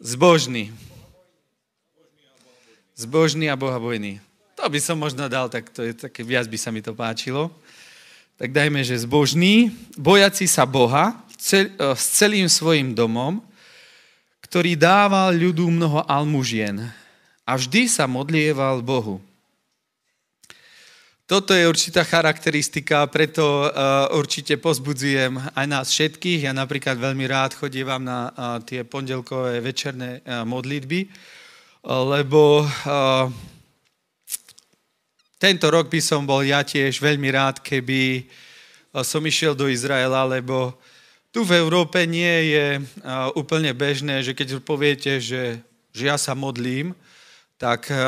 Zbožný. 0.03 0.74
Zbožný 2.99 3.47
a 3.47 3.55
bohabojný. 3.55 4.32
To 4.62 4.70
by 4.70 4.78
som 4.78 4.94
možno 4.94 5.26
dal, 5.26 5.50
tak 5.50 5.74
to 5.74 5.82
je 5.82 5.90
také, 5.90 6.22
viac 6.22 6.46
by 6.46 6.54
sa 6.54 6.70
mi 6.70 6.78
to 6.78 6.94
páčilo. 6.94 7.50
Tak 8.38 8.54
dajme, 8.54 8.86
že 8.86 8.94
zbožný, 9.02 9.74
bojaci 9.98 10.46
sa 10.46 10.62
Boha 10.62 11.18
cel, 11.34 11.74
e, 11.74 11.98
s 11.98 12.22
celým 12.22 12.46
svojim 12.46 12.94
domom, 12.94 13.42
ktorý 14.46 14.78
dával 14.78 15.34
ľudu 15.34 15.66
mnoho 15.66 16.06
almužien 16.06 16.78
a 17.42 17.58
vždy 17.58 17.90
sa 17.90 18.06
modlieval 18.06 18.86
Bohu. 18.86 19.18
Toto 21.26 21.58
je 21.58 21.66
určitá 21.66 22.06
charakteristika, 22.06 23.02
preto 23.08 23.64
uh, 23.64 24.10
určite 24.12 24.60
pozbudzujem 24.60 25.40
aj 25.56 25.66
nás 25.66 25.88
všetkých. 25.88 26.44
Ja 26.44 26.52
napríklad 26.52 27.00
veľmi 27.00 27.24
rád 27.24 27.56
chodívam 27.56 28.04
na 28.04 28.28
uh, 28.28 28.60
tie 28.60 28.84
pondelkové 28.84 29.64
večerné 29.64 30.20
uh, 30.20 30.44
modlitby, 30.44 31.08
lebo 31.88 32.68
uh, 32.68 33.32
tento 35.43 35.66
rok 35.66 35.90
by 35.90 35.99
som 35.99 36.22
bol 36.22 36.47
ja 36.47 36.62
tiež 36.62 37.03
veľmi 37.03 37.26
rád, 37.34 37.59
keby 37.59 38.22
eh, 38.22 39.03
som 39.03 39.18
išiel 39.26 39.59
do 39.59 39.66
Izraela, 39.66 40.22
lebo 40.22 40.78
tu 41.34 41.43
v 41.43 41.59
Európe 41.59 42.07
nie 42.07 42.55
je 42.55 42.66
eh, 42.78 42.82
úplne 43.34 43.74
bežné, 43.74 44.22
že 44.22 44.38
keď 44.38 44.62
poviete, 44.62 45.18
že, 45.18 45.59
že 45.90 46.03
ja 46.07 46.14
sa 46.14 46.38
modlím, 46.38 46.95
tak 47.59 47.90
eh, 47.90 47.99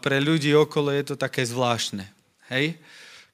pre 0.00 0.16
ľudí 0.16 0.56
okolo 0.56 0.88
je 0.96 1.12
to 1.12 1.14
také 1.20 1.44
zvláštne. 1.44 2.08
Hej? 2.48 2.80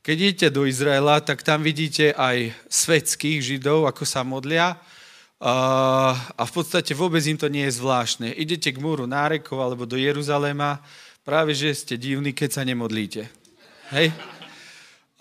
Keď 0.02 0.16
idete 0.18 0.48
do 0.50 0.66
Izraela, 0.66 1.22
tak 1.22 1.46
tam 1.46 1.62
vidíte 1.62 2.10
aj 2.10 2.50
svetských 2.66 3.38
židov, 3.40 3.86
ako 3.86 4.02
sa 4.04 4.20
modlia 4.20 4.76
a 5.40 6.42
v 6.44 6.52
podstate 6.52 6.92
vôbec 6.92 7.24
im 7.24 7.40
to 7.40 7.48
nie 7.48 7.64
je 7.68 7.80
zvláštne. 7.80 8.36
Idete 8.36 8.68
k 8.68 8.80
múru 8.84 9.08
nárekov 9.08 9.56
alebo 9.56 9.88
do 9.88 9.96
Jeruzalema, 9.96 10.84
práve 11.24 11.56
že 11.56 11.72
ste 11.72 11.96
divní, 11.96 12.36
keď 12.36 12.60
sa 12.60 12.62
nemodlíte. 12.68 13.43
Hej? 13.94 14.10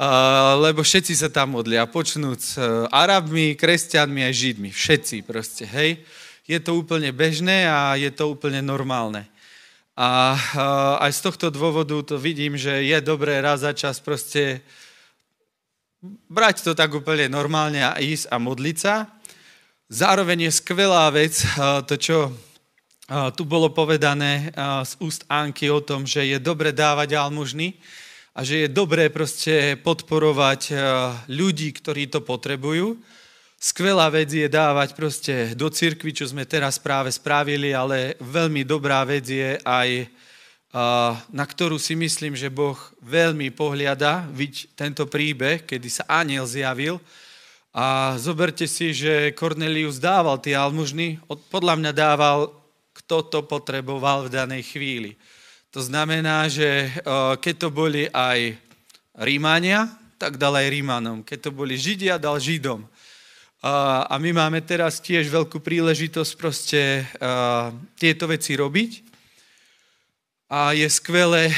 Uh, 0.02 0.58
lebo 0.66 0.82
všetci 0.82 1.14
sa 1.14 1.30
tam 1.30 1.54
modlia, 1.54 1.86
počnúť 1.86 2.40
s 2.42 2.58
uh, 2.58 2.90
Arabmi, 2.90 3.54
kresťanmi 3.54 4.26
aj 4.26 4.34
Židmi. 4.34 4.74
Všetci 4.74 5.22
proste, 5.22 5.70
hej? 5.70 6.02
Je 6.50 6.58
to 6.58 6.74
úplne 6.74 7.14
bežné 7.14 7.70
a 7.70 7.94
je 7.94 8.10
to 8.10 8.34
úplne 8.34 8.66
normálne. 8.66 9.30
A 9.94 10.34
uh, 10.34 11.06
aj 11.06 11.12
z 11.14 11.20
tohto 11.22 11.54
dôvodu 11.54 11.94
to 12.02 12.18
vidím, 12.18 12.58
že 12.58 12.82
je 12.82 12.98
dobré 12.98 13.38
raz 13.46 13.62
za 13.62 13.78
čas 13.78 14.02
proste 14.02 14.66
brať 16.26 16.66
to 16.66 16.74
tak 16.74 16.90
úplne 16.98 17.30
normálne 17.30 17.86
a 17.86 18.02
ísť 18.02 18.26
a 18.34 18.42
modliť 18.42 18.78
sa. 18.82 19.06
Zároveň 19.94 20.50
je 20.50 20.52
skvelá 20.58 21.14
vec 21.14 21.38
uh, 21.38 21.86
to, 21.86 21.94
čo 21.94 22.18
uh, 22.26 23.30
tu 23.38 23.46
bolo 23.46 23.70
povedané 23.70 24.50
z 24.82 24.98
úst 24.98 25.30
Anky 25.30 25.70
o 25.70 25.78
tom, 25.78 26.10
že 26.10 26.26
je 26.26 26.42
dobre 26.42 26.74
dávať 26.74 27.14
almužny, 27.22 27.78
a 28.34 28.42
že 28.42 28.66
je 28.66 28.68
dobré 28.68 29.14
proste 29.14 29.78
podporovať 29.86 30.62
eh, 30.74 30.78
ľudí, 31.30 31.70
ktorí 31.70 32.10
to 32.10 32.26
potrebujú. 32.26 32.98
Skvelá 33.64 34.12
vec 34.12 34.28
je 34.28 34.50
dávať 34.52 34.92
proste 34.92 35.34
do 35.56 35.72
cirkvi, 35.72 36.12
čo 36.12 36.28
sme 36.28 36.44
teraz 36.44 36.82
práve 36.82 37.14
spravili, 37.14 37.72
ale 37.72 38.20
veľmi 38.20 38.68
dobrá 38.68 39.06
vec 39.08 39.24
je 39.30 39.62
aj, 39.62 39.90
eh, 40.04 40.10
na 41.14 41.46
ktorú 41.46 41.78
si 41.78 41.94
myslím, 41.94 42.34
že 42.34 42.50
Boh 42.50 42.76
veľmi 43.06 43.54
pohliada, 43.54 44.26
viď 44.34 44.74
tento 44.74 45.06
príbeh, 45.06 45.64
kedy 45.70 45.88
sa 45.88 46.04
aniel 46.10 46.50
zjavil. 46.50 46.98
A 47.74 48.18
zoberte 48.22 48.70
si, 48.70 48.94
že 48.94 49.34
Cornelius 49.34 49.98
dával 49.98 50.38
tie 50.38 50.54
almužny, 50.54 51.18
podľa 51.50 51.74
mňa 51.82 51.92
dával, 51.94 52.54
kto 52.94 53.26
to 53.34 53.40
potreboval 53.50 54.30
v 54.30 54.34
danej 54.34 54.78
chvíli. 54.78 55.18
To 55.74 55.82
znamená, 55.82 56.46
že 56.54 56.94
keď 57.42 57.66
to 57.66 57.70
boli 57.74 58.06
aj 58.14 58.54
Rímania, 59.18 59.90
tak 60.22 60.38
dal 60.38 60.54
aj 60.54 60.70
Rímanom. 60.70 61.26
Keď 61.26 61.50
to 61.50 61.52
boli 61.52 61.74
Židia, 61.82 62.22
dal 62.22 62.38
Židom. 62.38 62.86
A 64.06 64.14
my 64.22 64.38
máme 64.38 64.62
teraz 64.62 65.02
tiež 65.02 65.34
veľkú 65.34 65.58
príležitosť 65.58 66.32
proste 66.38 67.10
tieto 67.98 68.30
veci 68.30 68.54
robiť. 68.54 69.02
A 70.54 70.78
je 70.78 70.86
skvelé 70.94 71.50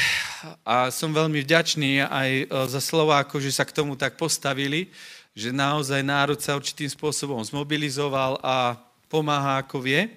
a 0.63 0.87
som 0.95 1.11
veľmi 1.11 1.43
vďačný 1.43 2.07
aj 2.07 2.29
za 2.71 2.79
Slováko, 2.79 3.43
že 3.43 3.51
sa 3.51 3.67
k 3.67 3.75
tomu 3.75 3.99
tak 3.99 4.15
postavili, 4.15 4.87
že 5.35 5.51
naozaj 5.51 5.99
národ 5.99 6.39
sa 6.39 6.55
určitým 6.55 6.87
spôsobom 6.87 7.43
zmobilizoval 7.43 8.39
a 8.39 8.79
pomáha 9.11 9.59
ako 9.59 9.83
vie, 9.83 10.07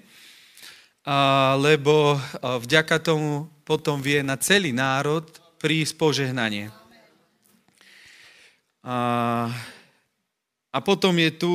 lebo 1.58 2.18
vďaka 2.42 2.98
tomu 2.98 3.46
potom 3.62 4.00
vie 4.00 4.24
na 4.24 4.40
celý 4.40 4.72
národ 4.72 5.24
prísť 5.60 5.98
požehnanie. 5.98 6.70
A, 8.84 9.50
a 10.72 10.78
potom 10.80 11.12
je 11.18 11.30
tu, 11.34 11.54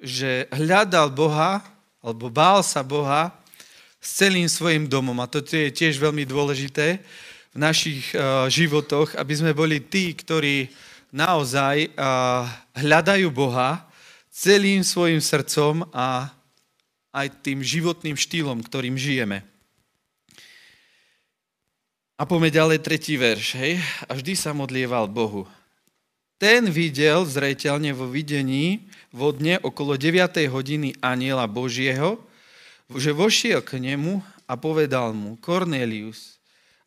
že 0.00 0.46
hľadal 0.54 1.10
Boha, 1.10 1.60
alebo 1.98 2.30
bál 2.30 2.62
sa 2.62 2.86
Boha 2.86 3.34
s 3.98 4.22
celým 4.22 4.46
svojim 4.46 4.86
domom. 4.86 5.18
A 5.18 5.26
toto 5.26 5.52
je 5.58 5.74
tiež 5.74 5.98
veľmi 5.98 6.22
dôležité 6.22 7.02
v 7.52 7.56
našich 7.58 8.14
životoch, 8.48 9.18
aby 9.18 9.34
sme 9.34 9.52
boli 9.52 9.82
tí, 9.82 10.14
ktorí 10.14 10.70
naozaj 11.10 11.90
hľadajú 12.78 13.28
Boha 13.34 13.88
celým 14.30 14.86
svojim 14.86 15.18
srdcom 15.18 15.82
a 15.90 16.30
aj 17.18 17.42
tým 17.42 17.58
životným 17.62 18.14
štýlom, 18.14 18.62
ktorým 18.62 18.94
žijeme. 18.94 19.42
A 22.18 22.26
poďme 22.26 22.50
ďalej 22.50 22.78
tretí 22.82 23.14
verš. 23.14 23.54
Hej? 23.54 23.78
A 24.10 24.18
vždy 24.18 24.34
sa 24.34 24.50
modlieval 24.50 25.06
Bohu. 25.06 25.46
Ten 26.38 26.70
videl 26.70 27.26
zreteľne 27.26 27.94
vo 27.94 28.10
videní 28.10 28.86
vodne 29.10 29.58
okolo 29.62 29.94
9. 29.98 30.46
hodiny 30.50 30.98
aniela 31.02 31.46
Božieho, 31.50 32.18
že 32.90 33.14
vošiel 33.14 33.62
k 33.62 33.78
nemu 33.78 34.22
a 34.46 34.54
povedal 34.54 35.14
mu, 35.14 35.34
Cornelius. 35.38 36.38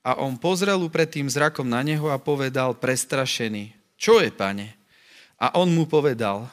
A 0.01 0.17
on 0.17 0.35
pozrel 0.35 0.81
tým 1.07 1.29
zrakom 1.29 1.67
na 1.67 1.85
neho 1.85 2.09
a 2.09 2.17
povedal 2.17 2.73
prestrašený, 2.73 3.71
čo 4.01 4.17
je, 4.17 4.33
pane? 4.33 4.73
A 5.37 5.53
on 5.61 5.69
mu 5.69 5.85
povedal, 5.85 6.49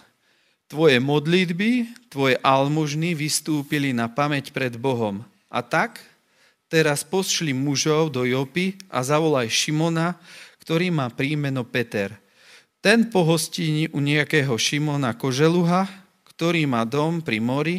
tvoje 0.68 1.00
modlitby, 1.00 1.88
tvoje 2.12 2.36
almužny 2.44 3.16
vystúpili 3.16 3.96
na 3.96 4.06
pamäť 4.06 4.52
pred 4.52 4.76
Bohom. 4.76 5.24
A 5.48 5.64
tak 5.64 5.98
teraz 6.68 7.02
pošli 7.02 7.56
mužov 7.56 8.12
do 8.12 8.28
Jopy 8.28 8.76
a 8.92 9.00
zavolaj 9.00 9.48
Šimona, 9.48 10.20
ktorý 10.60 10.92
má 10.92 11.08
príjmeno 11.08 11.64
Peter. 11.64 12.12
Ten 12.84 13.08
pohostíni 13.08 13.88
u 13.96 13.98
nejakého 14.04 14.52
Šimona 14.60 15.16
Koželuha, 15.16 15.88
ktorý 16.28 16.68
má 16.68 16.84
dom 16.84 17.24
pri 17.24 17.40
mori, 17.40 17.76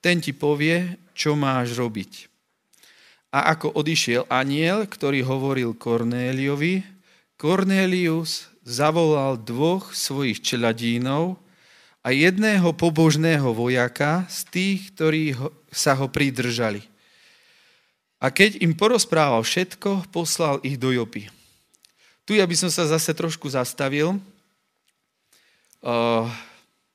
ten 0.00 0.18
ti 0.18 0.32
povie, 0.32 0.96
čo 1.12 1.36
máš 1.36 1.76
robiť. 1.76 2.26
A 3.30 3.54
ako 3.54 3.76
odišiel 3.78 4.26
aniel, 4.26 4.88
ktorý 4.88 5.22
hovoril 5.22 5.76
Kornéliovi, 5.76 6.82
Kornélius, 7.38 8.50
zavolal 8.64 9.38
dvoch 9.38 9.92
svojich 9.94 10.42
čeladínov 10.42 11.38
a 12.00 12.08
jedného 12.16 12.72
pobožného 12.72 13.52
vojaka 13.52 14.24
z 14.32 14.38
tých, 14.48 14.80
ktorí 14.96 15.36
ho, 15.36 15.52
sa 15.68 15.92
ho 15.92 16.08
pridržali. 16.08 16.80
A 18.20 18.28
keď 18.28 18.60
im 18.60 18.76
porozprával 18.76 19.40
všetko, 19.40 20.08
poslal 20.12 20.60
ich 20.60 20.76
do 20.76 20.92
Jopy. 20.92 21.28
Tu 22.28 22.36
ja 22.36 22.44
by 22.44 22.56
som 22.56 22.68
sa 22.68 22.84
zase 22.88 23.16
trošku 23.16 23.48
zastavil. 23.48 24.20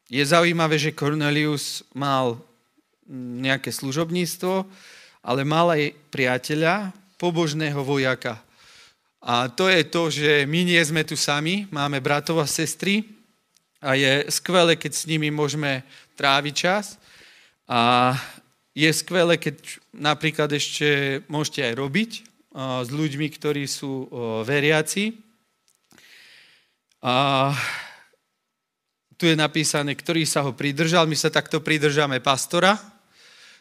Je 0.05 0.21
zaujímavé, 0.21 0.77
že 0.77 0.93
Cornelius 0.93 1.81
mal 1.97 2.37
nejaké 3.09 3.73
služobníctvo, 3.73 4.69
ale 5.25 5.41
mal 5.41 5.73
aj 5.73 5.97
priateľa, 6.13 6.93
pobožného 7.17 7.81
vojaka. 7.81 8.37
A 9.25 9.49
to 9.49 9.65
je 9.65 9.81
to, 9.89 10.13
že 10.13 10.45
my 10.45 10.61
nie 10.61 10.81
sme 10.85 11.01
tu 11.01 11.17
sami, 11.17 11.65
máme 11.73 11.97
bratov 11.97 12.37
a 12.37 12.45
sestry 12.45 13.14
a 13.85 13.93
je 13.93 14.25
skvelé, 14.33 14.73
keď 14.73 14.91
s 14.97 15.05
nimi 15.05 15.29
môžeme 15.29 15.85
tráviť 16.17 16.53
čas. 16.57 16.97
A 17.69 18.13
je 18.73 18.89
skvelé, 18.89 19.37
keď 19.37 19.61
napríklad 19.93 20.49
ešte 20.49 21.21
môžete 21.29 21.69
aj 21.69 21.73
robiť 21.77 22.11
s 22.57 22.89
ľuďmi, 22.89 23.27
ktorí 23.29 23.69
sú 23.69 24.09
veriaci. 24.41 25.21
A 27.05 27.53
tu 29.15 29.29
je 29.29 29.37
napísané, 29.37 29.93
ktorý 29.93 30.25
sa 30.25 30.41
ho 30.41 30.51
pridržal. 30.57 31.05
My 31.05 31.13
sa 31.13 31.29
takto 31.29 31.61
pridržame 31.61 32.17
pastora 32.19 32.81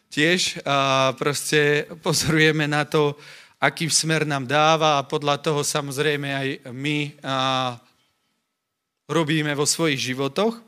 tiež. 0.08 0.64
A 0.64 1.12
proste 1.20 1.84
pozorujeme 2.00 2.64
na 2.64 2.88
to, 2.88 3.14
aký 3.60 3.92
smer 3.92 4.24
nám 4.24 4.48
dáva 4.48 4.98
a 4.98 5.06
podľa 5.06 5.36
toho 5.44 5.60
samozrejme 5.60 6.28
aj 6.32 6.48
my 6.72 7.12
robíme 9.08 9.52
vo 9.52 9.68
svojich 9.68 10.12
životoch, 10.12 10.60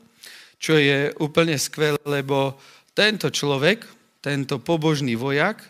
čo 0.57 0.73
je 0.77 1.13
úplne 1.21 1.57
skvelé, 1.57 2.01
lebo 2.05 2.57
tento 2.93 3.29
človek, 3.29 3.85
tento 4.21 4.57
pobožný 4.57 5.13
vojak, 5.13 5.61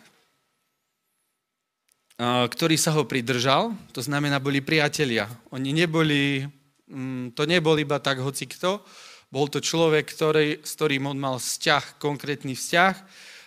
ktorý 2.49 2.76
sa 2.82 2.97
ho 2.97 3.05
pridržal, 3.05 3.78
to 3.93 4.01
znamená, 4.01 4.41
boli 4.41 4.65
priatelia. 4.65 5.30
Oni 5.53 5.70
neboli, 5.70 6.41
mm, 6.89 7.38
to 7.38 7.45
nebol 7.45 7.78
iba 7.78 8.01
tak 8.01 8.18
hoci 8.24 8.49
kto, 8.49 8.82
bol 9.30 9.45
to 9.51 9.61
človek, 9.61 10.07
ktorý, 10.07 10.63
s 10.63 10.74
ktorým 10.80 11.05
on 11.05 11.20
mal 11.20 11.38
vzťah, 11.38 11.99
konkrétny 12.01 12.55
vzťah 12.55 12.95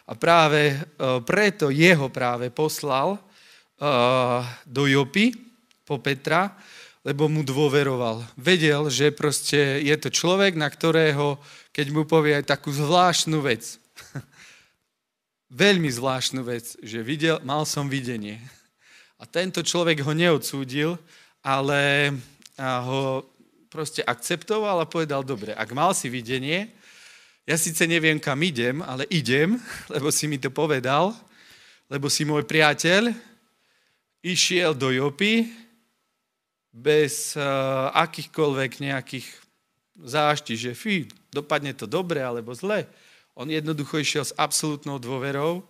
a 0.06 0.12
práve 0.14 0.76
e, 0.76 0.78
preto 1.24 1.72
jeho 1.72 2.12
práve 2.12 2.52
poslal 2.52 3.18
do 4.68 4.84
Jopy 4.84 5.32
po 5.88 6.04
Petra, 6.04 6.52
lebo 7.00 7.32
mu 7.32 7.40
dôveroval. 7.40 8.20
Vedel, 8.36 8.92
že 8.92 9.08
proste 9.08 9.80
je 9.80 9.96
to 9.96 10.12
človek, 10.12 10.52
na 10.52 10.68
ktorého, 10.68 11.40
keď 11.72 11.86
mu 11.88 12.04
povie 12.04 12.36
aj 12.36 12.52
takú 12.52 12.68
zvláštnu 12.68 13.40
vec, 13.40 13.80
veľmi 15.64 15.88
zvláštnu 15.88 16.44
vec, 16.44 16.76
že 16.84 17.00
videl, 17.00 17.40
mal 17.40 17.64
som 17.64 17.88
videnie. 17.88 18.36
A 19.20 19.24
tento 19.24 19.64
človek 19.64 20.04
ho 20.04 20.12
neodsúdil, 20.12 20.96
ale 21.40 22.12
ho 22.60 23.24
proste 23.72 24.04
akceptoval 24.04 24.84
a 24.84 24.88
povedal, 24.88 25.24
dobre, 25.24 25.56
ak 25.56 25.72
mal 25.72 25.96
si 25.96 26.12
videnie, 26.12 26.68
ja 27.48 27.56
síce 27.56 27.88
neviem, 27.88 28.20
kam 28.20 28.36
idem, 28.44 28.84
ale 28.84 29.08
idem, 29.08 29.56
lebo 29.94 30.12
si 30.12 30.28
mi 30.28 30.36
to 30.36 30.52
povedal, 30.52 31.16
lebo 31.88 32.12
si 32.12 32.28
môj 32.28 32.44
priateľ, 32.44 33.08
išiel 34.20 34.76
do 34.76 34.92
Jopy 34.92 35.48
bez 36.70 37.34
uh, 37.34 37.90
akýchkoľvek 37.94 38.70
nejakých 38.82 39.26
zášti, 40.00 40.54
že 40.56 40.72
fí, 40.72 41.10
dopadne 41.34 41.74
to 41.74 41.84
dobre 41.84 42.22
alebo 42.22 42.54
zle. 42.54 42.86
On 43.34 43.46
jednoducho 43.46 44.00
išiel 44.00 44.24
s 44.26 44.36
absolútnou 44.38 45.02
dôverou, 45.02 45.66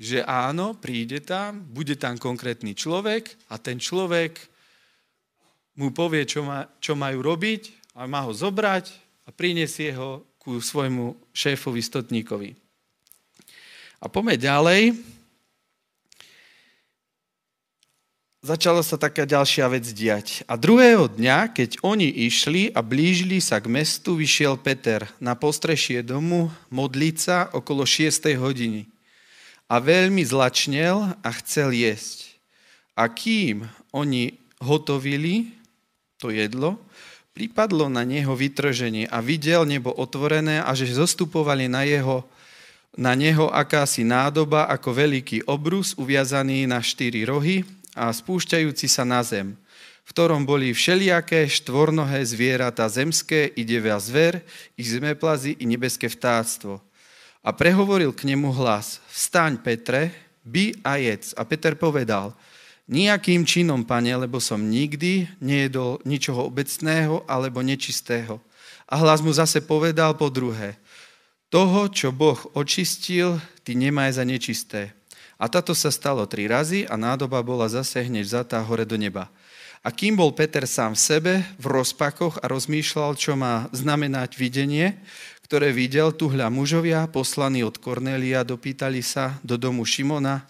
že 0.00 0.24
áno, 0.24 0.72
príde 0.72 1.20
tam, 1.20 1.60
bude 1.60 1.92
tam 2.00 2.16
konkrétny 2.16 2.72
človek 2.72 3.36
a 3.52 3.60
ten 3.60 3.76
človek 3.76 4.40
mu 5.76 5.92
povie, 5.92 6.24
čo, 6.24 6.40
má, 6.40 6.64
čo 6.80 6.96
majú 6.96 7.20
robiť 7.20 7.92
a 7.96 8.08
má 8.08 8.24
ho 8.24 8.32
zobrať 8.32 8.96
a 9.24 9.32
prinesie 9.32 9.92
ho 9.92 10.24
ku 10.40 10.56
svojmu 10.56 11.20
šéfovi 11.36 11.84
stotníkovi. 11.84 12.50
A 14.00 14.08
poďme 14.08 14.40
ďalej. 14.40 14.96
Začala 18.40 18.80
sa 18.80 18.96
taká 18.96 19.28
ďalšia 19.28 19.68
vec 19.68 19.84
diať. 19.92 20.42
A 20.48 20.56
druhého 20.56 21.12
dňa, 21.12 21.52
keď 21.52 21.80
oni 21.84 22.08
išli 22.28 22.72
a 22.72 22.80
blížili 22.80 23.38
sa 23.38 23.60
k 23.60 23.68
mestu, 23.68 24.16
vyšiel 24.16 24.56
Peter 24.56 25.04
na 25.20 25.36
postrešie 25.36 26.00
domu 26.00 26.48
modliť 26.72 27.16
sa 27.20 27.38
okolo 27.52 27.84
6. 27.84 28.32
hodiny. 28.40 28.88
A 29.70 29.78
veľmi 29.78 30.24
zlačnel 30.26 31.14
a 31.20 31.28
chcel 31.40 31.70
jesť. 31.76 32.34
A 32.98 33.06
kým 33.06 33.70
oni 33.94 34.34
hotovili 34.58 35.54
to 36.18 36.34
jedlo, 36.34 36.76
pripadlo 37.32 37.86
na 37.86 38.02
neho 38.02 38.34
vytrženie 38.34 39.06
a 39.06 39.22
videl 39.22 39.62
nebo 39.64 39.94
otvorené 39.94 40.60
a 40.60 40.74
že 40.74 40.90
zostupovali 40.90 41.70
na 41.70 41.86
jeho 41.86 42.26
na 42.98 43.14
neho 43.14 43.46
akási 43.46 44.02
nádoba 44.02 44.66
ako 44.66 44.90
veľký 44.90 45.46
obrus 45.46 45.94
uviazaný 45.94 46.66
na 46.66 46.82
štyri 46.82 47.22
rohy 47.22 47.62
a 47.94 48.10
spúšťajúci 48.10 48.86
sa 48.86 49.02
na 49.02 49.22
zem, 49.22 49.58
v 50.06 50.10
ktorom 50.10 50.42
boli 50.42 50.74
všelijaké 50.74 51.46
štvornohé 51.46 52.22
zvieratá 52.26 52.90
zemské 52.90 53.50
i 53.54 53.62
devia 53.62 53.98
zver, 54.02 54.42
i 54.74 54.82
zemeplazy, 54.82 55.54
i 55.58 55.64
nebeské 55.66 56.10
vtáctvo. 56.10 56.82
A 57.40 57.50
prehovoril 57.54 58.12
k 58.12 58.28
nemu 58.28 58.50
hlas, 58.52 59.00
vstaň 59.10 59.62
Petre, 59.62 60.12
by 60.44 60.76
a 60.82 60.98
jedz. 60.98 61.32
A 61.38 61.46
Peter 61.46 61.78
povedal, 61.78 62.34
Nijakým 62.90 63.46
činom, 63.46 63.86
pane, 63.86 64.10
lebo 64.10 64.42
som 64.42 64.58
nikdy 64.58 65.30
nejedol 65.38 66.02
ničoho 66.02 66.42
obecného 66.42 67.22
alebo 67.30 67.62
nečistého. 67.62 68.42
A 68.90 68.98
hlas 68.98 69.22
mu 69.22 69.30
zase 69.30 69.62
povedal 69.62 70.18
po 70.18 70.26
druhé, 70.26 70.74
toho, 71.54 71.86
čo 71.86 72.10
Boh 72.10 72.38
očistil, 72.58 73.38
ty 73.62 73.78
nemaj 73.78 74.18
za 74.18 74.26
nečisté. 74.26 74.90
A 75.40 75.48
táto 75.48 75.72
sa 75.72 75.88
stalo 75.88 76.28
tri 76.28 76.44
razy 76.44 76.84
a 76.84 77.00
nádoba 77.00 77.40
bola 77.40 77.64
zase 77.72 78.04
hneď 78.04 78.44
zatá 78.44 78.60
hore 78.60 78.84
do 78.84 79.00
neba. 79.00 79.32
A 79.80 79.88
kým 79.88 80.12
bol 80.12 80.36
Peter 80.36 80.68
sám 80.68 80.92
v 80.92 81.00
sebe, 81.00 81.32
v 81.56 81.66
rozpakoch 81.80 82.44
a 82.44 82.52
rozmýšľal, 82.52 83.16
čo 83.16 83.32
má 83.32 83.64
znamenať 83.72 84.36
videnie, 84.36 85.00
ktoré 85.48 85.72
videl, 85.72 86.12
tu 86.12 86.28
hľa 86.28 86.52
mužovia, 86.52 87.08
poslaní 87.08 87.64
od 87.64 87.80
Kornélia, 87.80 88.44
dopýtali 88.44 89.00
sa 89.00 89.40
do 89.40 89.56
domu 89.56 89.88
Šimona, 89.88 90.44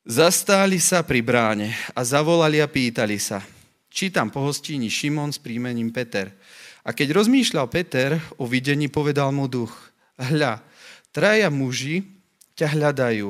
Zastáli 0.00 0.80
sa 0.80 1.04
pri 1.04 1.20
bráne 1.20 1.76
a 1.92 2.00
zavolali 2.00 2.56
a 2.58 2.66
pýtali 2.66 3.20
sa, 3.20 3.44
či 3.92 4.08
tam 4.08 4.32
pohostíni 4.32 4.88
Šimon 4.88 5.28
s 5.28 5.36
príjmením 5.36 5.92
Peter. 5.92 6.32
A 6.80 6.96
keď 6.96 7.12
rozmýšľal 7.20 7.68
Peter 7.68 8.16
o 8.40 8.48
videní, 8.48 8.88
povedal 8.88 9.28
mu 9.28 9.44
duch, 9.44 9.70
hľa, 10.16 10.64
traja 11.12 11.52
muži 11.52 12.08
ťa 12.56 12.80
hľadajú, 12.80 13.28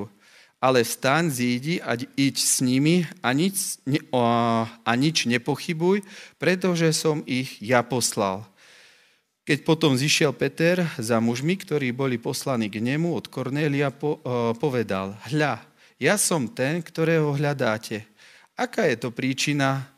ale 0.61 0.85
vstaň, 0.85 1.33
zídi 1.33 1.81
a 1.81 1.97
iď 1.97 2.37
s 2.37 2.61
nimi 2.61 3.09
a 3.25 3.33
nič, 3.33 3.81
ne, 3.89 3.99
a 4.85 4.93
nič 4.93 5.25
nepochybuj, 5.25 6.05
pretože 6.37 6.93
som 6.93 7.25
ich 7.25 7.57
ja 7.65 7.81
poslal. 7.81 8.45
Keď 9.49 9.65
potom 9.65 9.97
zišiel 9.97 10.37
Peter 10.37 10.85
za 11.01 11.17
mužmi, 11.19 11.57
ktorí 11.57 11.97
boli 11.97 12.21
poslaní 12.21 12.69
k 12.69 12.79
nemu 12.79 13.17
od 13.17 13.27
Kornélia, 13.33 13.89
po, 13.89 14.21
povedal, 14.61 15.17
hľa, 15.33 15.65
ja 15.97 16.15
som 16.21 16.45
ten, 16.47 16.85
ktorého 16.85 17.35
hľadáte. 17.35 18.05
Aká 18.55 18.85
je 18.85 19.01
to 19.01 19.09
príčina, 19.09 19.89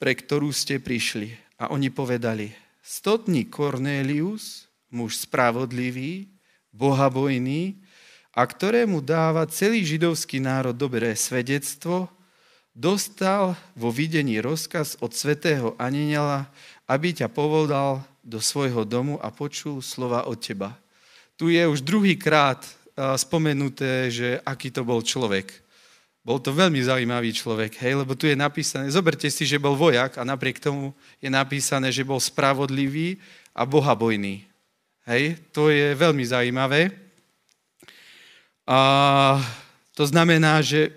pre 0.00 0.16
ktorú 0.16 0.48
ste 0.50 0.80
prišli? 0.80 1.36
A 1.60 1.68
oni 1.68 1.92
povedali, 1.92 2.48
stotný 2.80 3.52
Cornelius, 3.52 4.64
muž 4.88 5.20
spravodlivý, 5.28 6.32
bohabojný, 6.72 7.76
a 8.38 8.46
ktorému 8.46 9.02
dáva 9.02 9.50
celý 9.50 9.82
židovský 9.82 10.38
národ 10.38 10.70
dobré 10.70 11.10
svedectvo, 11.18 12.06
dostal 12.70 13.58
vo 13.74 13.90
videní 13.90 14.38
rozkaz 14.38 14.94
od 15.02 15.10
svetého 15.10 15.74
aniela, 15.74 16.46
aby 16.86 17.10
ťa 17.10 17.26
povodal 17.34 18.06
do 18.22 18.38
svojho 18.38 18.86
domu 18.86 19.18
a 19.18 19.34
počul 19.34 19.82
slova 19.82 20.30
od 20.30 20.38
teba. 20.38 20.78
Tu 21.34 21.50
je 21.58 21.66
už 21.66 21.82
druhý 21.82 22.14
krát 22.14 22.62
spomenuté, 23.18 24.06
že 24.06 24.38
aký 24.46 24.70
to 24.70 24.86
bol 24.86 25.02
človek. 25.02 25.50
Bol 26.22 26.38
to 26.38 26.54
veľmi 26.54 26.78
zaujímavý 26.78 27.34
človek, 27.34 27.74
hej, 27.82 28.06
lebo 28.06 28.14
tu 28.14 28.30
je 28.30 28.38
napísané, 28.38 28.86
zoberte 28.94 29.26
si, 29.34 29.50
že 29.50 29.58
bol 29.58 29.74
vojak 29.74 30.14
a 30.14 30.22
napriek 30.22 30.62
tomu 30.62 30.94
je 31.18 31.26
napísané, 31.26 31.90
že 31.90 32.06
bol 32.06 32.22
spravodlivý 32.22 33.18
a 33.50 33.66
bohabojný. 33.66 34.46
Hej, 35.10 35.42
to 35.50 35.74
je 35.74 35.90
veľmi 35.98 36.22
zaujímavé. 36.22 37.07
A 38.68 39.40
to 39.96 40.04
znamená, 40.04 40.60
že 40.60 40.92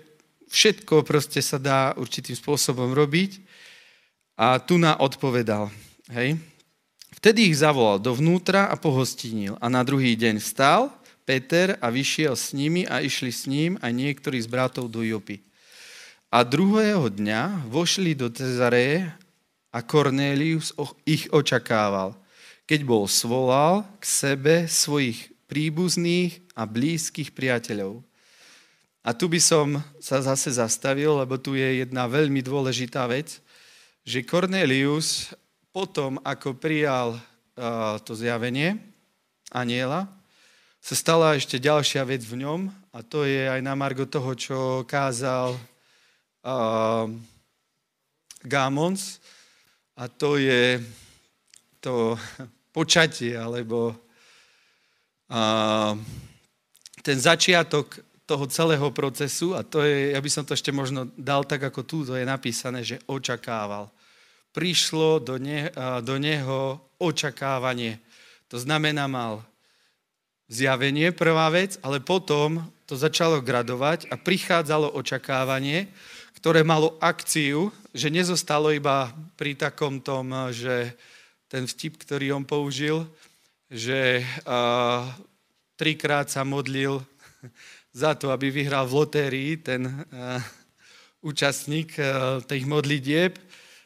všetko 0.52 1.08
proste 1.08 1.40
sa 1.40 1.56
dá 1.56 1.96
určitým 1.96 2.36
spôsobom 2.36 2.92
robiť. 2.92 3.40
A 4.36 4.60
tu 4.60 4.76
na 4.76 5.00
odpovedal. 5.00 5.72
Hej. 6.12 6.36
Vtedy 7.16 7.48
ich 7.48 7.64
zavolal 7.64 7.96
dovnútra 7.96 8.68
a 8.68 8.76
pohostinil. 8.76 9.56
A 9.56 9.72
na 9.72 9.80
druhý 9.80 10.12
deň 10.12 10.36
vstal 10.36 10.92
Peter 11.24 11.80
a 11.80 11.88
vyšiel 11.88 12.36
s 12.36 12.52
nimi 12.52 12.84
a 12.84 13.00
išli 13.00 13.32
s 13.32 13.48
ním 13.48 13.80
aj 13.80 13.92
niektorí 13.94 14.36
z 14.36 14.48
bratov 14.52 14.92
do 14.92 15.00
Jopy. 15.00 15.40
A 16.28 16.44
druhého 16.44 17.08
dňa 17.08 17.72
vošli 17.72 18.12
do 18.12 18.28
Cezareje 18.28 19.08
a 19.72 19.78
Cornelius 19.80 20.76
ich 21.08 21.28
očakával, 21.32 22.16
keď 22.68 22.80
bol 22.84 23.04
svolal 23.08 23.88
k 23.96 24.04
sebe 24.04 24.54
svojich 24.68 25.31
príbuzných 25.52 26.40
a 26.56 26.64
blízkych 26.64 27.36
priateľov. 27.36 28.00
A 29.04 29.12
tu 29.12 29.28
by 29.28 29.36
som 29.36 29.84
sa 30.00 30.24
zase 30.24 30.56
zastavil, 30.56 31.12
lebo 31.20 31.36
tu 31.36 31.52
je 31.52 31.84
jedna 31.84 32.08
veľmi 32.08 32.40
dôležitá 32.40 33.04
vec, 33.04 33.36
že 34.00 34.24
Cornelius 34.24 35.36
potom, 35.76 36.16
ako 36.24 36.56
prijal 36.56 37.20
uh, 37.20 38.00
to 38.00 38.16
zjavenie 38.16 38.80
aniela, 39.52 40.08
sa 40.80 40.96
stala 40.96 41.36
ešte 41.36 41.60
ďalšia 41.60 42.00
vec 42.08 42.24
v 42.24 42.48
ňom 42.48 42.72
a 42.96 42.98
to 43.04 43.28
je 43.28 43.44
aj 43.44 43.60
na 43.60 43.76
margo 43.76 44.08
toho, 44.08 44.32
čo 44.32 44.58
kázal 44.88 45.54
uh, 46.48 47.04
Gamons 48.40 49.20
a 50.00 50.08
to 50.08 50.40
je 50.40 50.80
to 51.78 52.16
počatie 52.76 53.36
alebo 53.36 53.92
ten 57.02 57.18
začiatok 57.18 57.98
toho 58.28 58.44
celého 58.46 58.88
procesu 58.94 59.56
a 59.56 59.64
to 59.66 59.82
je, 59.82 60.14
ja 60.14 60.20
by 60.20 60.30
som 60.30 60.44
to 60.44 60.54
ešte 60.54 60.70
možno 60.70 61.08
dal 61.18 61.42
tak, 61.42 61.64
ako 61.68 61.80
tu 61.82 62.04
to 62.06 62.14
je 62.14 62.24
napísané, 62.24 62.84
že 62.84 63.02
očakával. 63.08 63.90
Prišlo 64.52 65.18
do, 65.18 65.40
ne, 65.40 65.72
do 66.04 66.16
neho 66.20 66.80
očakávanie. 67.00 67.98
To 68.52 68.60
znamená, 68.60 69.08
mal 69.08 69.40
zjavenie, 70.52 71.16
prvá 71.16 71.48
vec, 71.48 71.80
ale 71.80 72.04
potom 72.04 72.60
to 72.84 72.92
začalo 72.92 73.40
gradovať 73.40 74.12
a 74.12 74.20
prichádzalo 74.20 74.92
očakávanie, 74.92 75.88
ktoré 76.36 76.60
malo 76.60 77.00
akciu, 77.00 77.72
že 77.96 78.12
nezostalo 78.12 78.68
iba 78.68 79.08
pri 79.40 79.56
takom 79.56 79.96
tom, 80.04 80.28
že 80.52 80.92
ten 81.48 81.64
vtip, 81.64 81.96
ktorý 82.04 82.36
on 82.36 82.44
použil, 82.44 83.08
že 83.72 84.20
uh, 84.44 85.08
trikrát 85.80 86.28
sa 86.28 86.44
modlil 86.44 87.00
za 88.04 88.12
to, 88.12 88.28
aby 88.28 88.52
vyhral 88.52 88.84
v 88.84 88.96
lotérii 89.00 89.50
ten 89.56 89.88
uh, 89.88 90.36
účastník 91.24 91.96
uh, 91.96 92.44
tých 92.44 92.68
modlitieb 92.68 93.40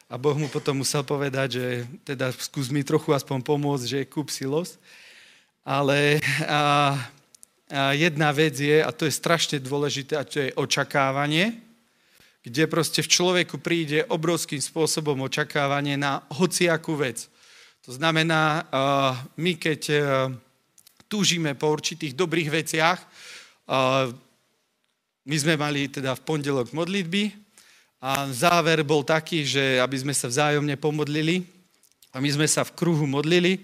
a 0.07 0.15
Boh 0.15 0.39
mu 0.39 0.47
potom 0.47 0.87
musel 0.87 1.03
povedať, 1.03 1.49
že 1.59 1.67
teda 2.07 2.31
skús 2.31 2.71
mi 2.71 2.87
trochu 2.87 3.11
aspoň 3.11 3.43
pomôcť, 3.43 3.87
že 3.87 4.01
kúp 4.07 4.31
si 4.31 4.47
los. 4.47 4.79
Ale 5.67 6.23
a, 6.47 6.95
a 7.67 7.91
jedna 7.91 8.31
vec 8.31 8.55
je, 8.55 8.79
a 8.79 8.91
to 8.95 9.11
je 9.11 9.19
strašne 9.19 9.59
dôležité, 9.59 10.15
a 10.15 10.23
to 10.23 10.47
je 10.47 10.55
očakávanie, 10.55 11.59
kde 12.47 12.71
proste 12.71 13.03
v 13.03 13.11
človeku 13.11 13.59
príde 13.59 14.07
obrovským 14.07 14.63
spôsobom 14.63 15.27
očakávanie 15.27 15.99
na 15.99 16.23
hociakú 16.31 16.95
vec. 16.95 17.27
To 17.87 17.95
znamená, 17.95 18.67
my 19.39 19.53
keď 19.55 19.83
túžime 21.07 21.55
po 21.55 21.71
určitých 21.71 22.19
dobrých 22.19 22.51
veciach, 22.51 22.99
my 25.27 25.37
sme 25.39 25.55
mali 25.59 25.91
teda 25.91 26.15
v 26.19 26.25
pondelok 26.27 26.75
modlitby 26.75 27.31
a 28.03 28.31
záver 28.31 28.87
bol 28.87 29.03
taký, 29.03 29.43
že 29.43 29.83
aby 29.83 29.97
sme 29.99 30.15
sa 30.15 30.31
vzájomne 30.31 30.79
pomodlili 30.79 31.43
a 32.15 32.23
my 32.23 32.31
sme 32.31 32.47
sa 32.47 32.63
v 32.63 32.75
kruhu 32.79 33.03
modlili 33.11 33.59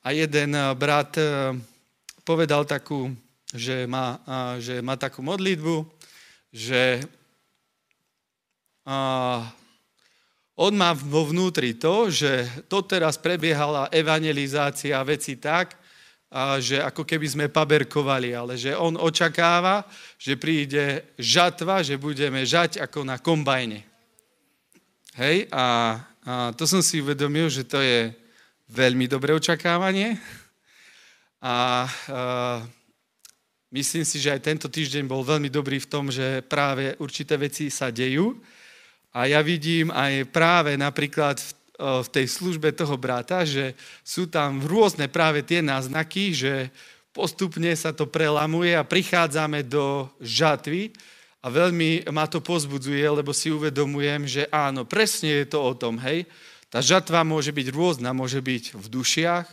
a 0.00 0.16
jeden 0.16 0.56
eh, 0.56 0.72
brat 0.72 1.20
eh, 1.20 1.52
povedal 2.24 2.64
takú, 2.64 3.12
že 3.54 3.86
má, 3.86 4.18
že 4.58 4.82
má 4.82 4.98
takú 4.98 5.22
modlitbu, 5.22 5.86
že 6.50 6.98
on 10.56 10.72
má 10.72 10.96
vo 10.96 11.28
vnútri 11.28 11.76
to, 11.76 12.08
že 12.08 12.48
to 12.64 12.80
teraz 12.88 13.20
prebiehala 13.20 13.92
evangelizácia 13.92 14.96
veci 15.04 15.36
tak, 15.36 15.76
a 16.26 16.58
že 16.58 16.82
ako 16.82 17.06
keby 17.06 17.26
sme 17.30 17.46
paberkovali, 17.46 18.34
ale 18.34 18.58
že 18.58 18.74
on 18.74 18.98
očakáva, 18.98 19.86
že 20.18 20.34
príde 20.34 21.14
žatva, 21.16 21.86
že 21.86 21.94
budeme 21.96 22.42
žať 22.42 22.82
ako 22.82 23.06
na 23.06 23.16
kombajne. 23.22 23.86
Hej, 25.16 25.48
a, 25.48 25.96
a 26.26 26.32
to 26.52 26.66
som 26.66 26.82
si 26.82 27.00
uvedomil, 27.00 27.46
že 27.48 27.64
to 27.64 27.78
je 27.78 28.10
veľmi 28.68 29.06
dobré 29.06 29.32
očakávanie. 29.32 30.18
A 31.40 31.86
uh, 31.86 32.58
myslím 33.70 34.02
si, 34.02 34.18
že 34.18 34.34
aj 34.34 34.44
tento 34.44 34.66
týždeň 34.66 35.06
bol 35.06 35.22
veľmi 35.22 35.48
dobrý 35.48 35.78
v 35.78 35.88
tom, 35.88 36.10
že 36.10 36.42
práve 36.44 36.98
určité 36.98 37.38
veci 37.38 37.70
sa 37.70 37.94
dejú. 37.94 38.34
A 39.16 39.24
ja 39.24 39.40
vidím 39.40 39.88
aj 39.88 40.28
práve 40.28 40.76
napríklad 40.76 41.40
v, 41.40 41.50
uh, 41.80 42.04
v 42.04 42.08
tej 42.12 42.26
službe 42.28 42.68
toho 42.76 43.00
brata, 43.00 43.48
že 43.48 43.72
sú 44.04 44.28
tam 44.28 44.60
rôzne 44.60 45.08
práve 45.08 45.40
tie 45.40 45.64
náznaky, 45.64 46.36
že 46.36 46.68
postupne 47.16 47.72
sa 47.72 47.96
to 47.96 48.04
prelamuje 48.04 48.76
a 48.76 48.84
prichádzame 48.84 49.64
do 49.64 50.04
žatvy 50.20 50.92
a 51.40 51.48
veľmi 51.48 52.04
ma 52.12 52.28
to 52.28 52.44
pozbudzuje, 52.44 53.00
lebo 53.00 53.32
si 53.32 53.48
uvedomujem, 53.48 54.28
že 54.28 54.42
áno, 54.52 54.84
presne 54.84 55.40
je 55.40 55.46
to 55.48 55.64
o 55.64 55.72
tom, 55.72 55.96
hej, 55.96 56.28
tá 56.68 56.84
žatva 56.84 57.24
môže 57.24 57.56
byť 57.56 57.72
rôzna, 57.72 58.12
môže 58.12 58.44
byť 58.44 58.76
v 58.76 58.86
dušiach, 58.92 59.46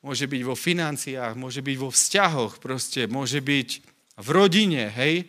môže 0.00 0.24
byť 0.24 0.42
vo 0.48 0.56
financiách, 0.56 1.36
môže 1.36 1.60
byť 1.60 1.76
vo 1.76 1.92
vzťahoch, 1.92 2.56
proste 2.56 3.04
môže 3.04 3.44
byť 3.44 3.68
v 4.16 4.28
rodine, 4.32 4.88
hej. 4.88 5.28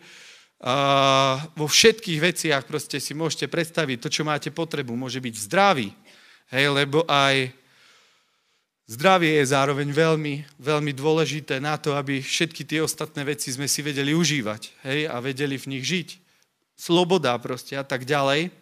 Vo 1.58 1.66
všetkých 1.66 2.22
veciach 2.22 2.62
proste 2.70 3.02
si 3.02 3.18
môžete 3.18 3.50
predstaviť 3.50 3.98
to, 3.98 4.08
čo 4.08 4.22
máte 4.22 4.54
potrebu. 4.54 4.94
Môže 4.94 5.18
byť 5.18 5.34
zdravý, 5.50 5.90
hej, 6.54 6.70
lebo 6.70 7.02
aj 7.10 7.50
zdravie 8.86 9.42
je 9.42 9.50
zároveň 9.50 9.90
veľmi, 9.90 10.46
veľmi 10.62 10.92
dôležité 10.94 11.58
na 11.58 11.74
to, 11.82 11.98
aby 11.98 12.22
všetky 12.22 12.62
tie 12.62 12.78
ostatné 12.78 13.26
veci 13.26 13.50
sme 13.50 13.66
si 13.66 13.82
vedeli 13.82 14.14
užívať, 14.14 14.86
hej, 14.86 15.10
a 15.10 15.18
vedeli 15.18 15.58
v 15.58 15.74
nich 15.74 15.82
žiť. 15.82 16.08
Sloboda 16.78 17.34
proste 17.42 17.74
a 17.74 17.82
tak 17.82 18.06
ďalej. 18.06 18.54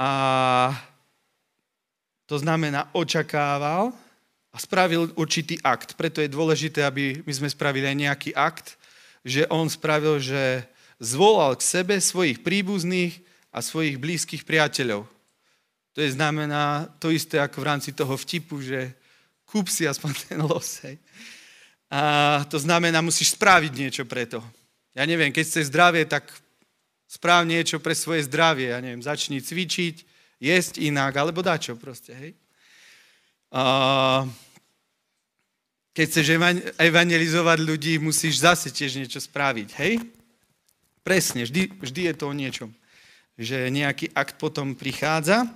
A 0.00 0.10
to 2.24 2.40
znamená 2.40 2.88
očakával 2.96 3.92
a 4.48 4.56
spravil 4.56 5.12
určitý 5.20 5.60
akt. 5.60 6.00
Preto 6.00 6.24
je 6.24 6.32
dôležité, 6.32 6.80
aby 6.80 7.20
my 7.28 7.32
sme 7.36 7.48
spravili 7.52 7.84
aj 7.92 7.96
nejaký 8.00 8.30
akt, 8.32 8.80
že 9.24 9.48
on 9.48 9.72
spravil, 9.72 10.20
že 10.20 10.68
zvolal 11.00 11.56
k 11.56 11.64
sebe 11.64 11.96
svojich 11.98 12.44
príbuzných 12.44 13.18
a 13.50 13.64
svojich 13.64 13.96
blízkych 13.96 14.44
priateľov. 14.44 15.08
To 15.94 15.98
je 16.02 16.10
znamená 16.12 16.90
to 17.00 17.08
isté 17.08 17.40
ako 17.40 17.62
v 17.62 17.68
rámci 17.70 17.90
toho 17.96 18.14
vtipu, 18.18 18.60
že 18.60 18.92
kúp 19.46 19.70
si 19.70 19.88
aspoň 19.88 20.12
ten 20.28 20.38
los. 20.42 20.82
Hej. 20.82 20.98
A 21.88 22.42
to 22.50 22.58
znamená, 22.58 22.98
musíš 22.98 23.38
spraviť 23.38 23.72
niečo 23.72 24.04
preto. 24.04 24.42
Ja 24.94 25.06
neviem, 25.06 25.30
keď 25.30 25.44
chceš 25.46 25.70
zdravie, 25.70 26.02
tak 26.04 26.26
správ 27.06 27.46
niečo 27.46 27.78
pre 27.78 27.94
svoje 27.94 28.26
zdravie. 28.26 28.74
Ja 28.74 28.82
neviem, 28.82 29.02
začni 29.02 29.38
cvičiť, 29.38 30.02
jesť 30.42 30.82
inak, 30.82 31.14
alebo 31.14 31.38
dačo 31.38 31.78
proste, 31.78 32.12
hej. 32.18 32.32
A 33.54 34.26
keď 35.94 36.04
chceš 36.10 36.26
evangelizovať 36.74 37.58
ľudí, 37.62 38.02
musíš 38.02 38.42
zase 38.42 38.74
tiež 38.74 38.98
niečo 38.98 39.22
spraviť, 39.22 39.68
hej? 39.78 40.02
Presne, 41.06 41.46
vždy, 41.46 41.70
vždy 41.78 42.00
je 42.10 42.14
to 42.18 42.24
o 42.26 42.34
niečom. 42.34 42.70
Že 43.38 43.70
nejaký 43.70 44.10
akt 44.10 44.34
potom 44.42 44.74
prichádza. 44.74 45.46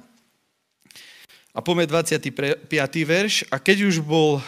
A 1.50 1.58
pome 1.58 1.90
25. 1.90 2.70
verš. 3.02 3.50
A 3.50 3.58
keď 3.58 3.90
už 3.90 3.98
bol, 3.98 4.38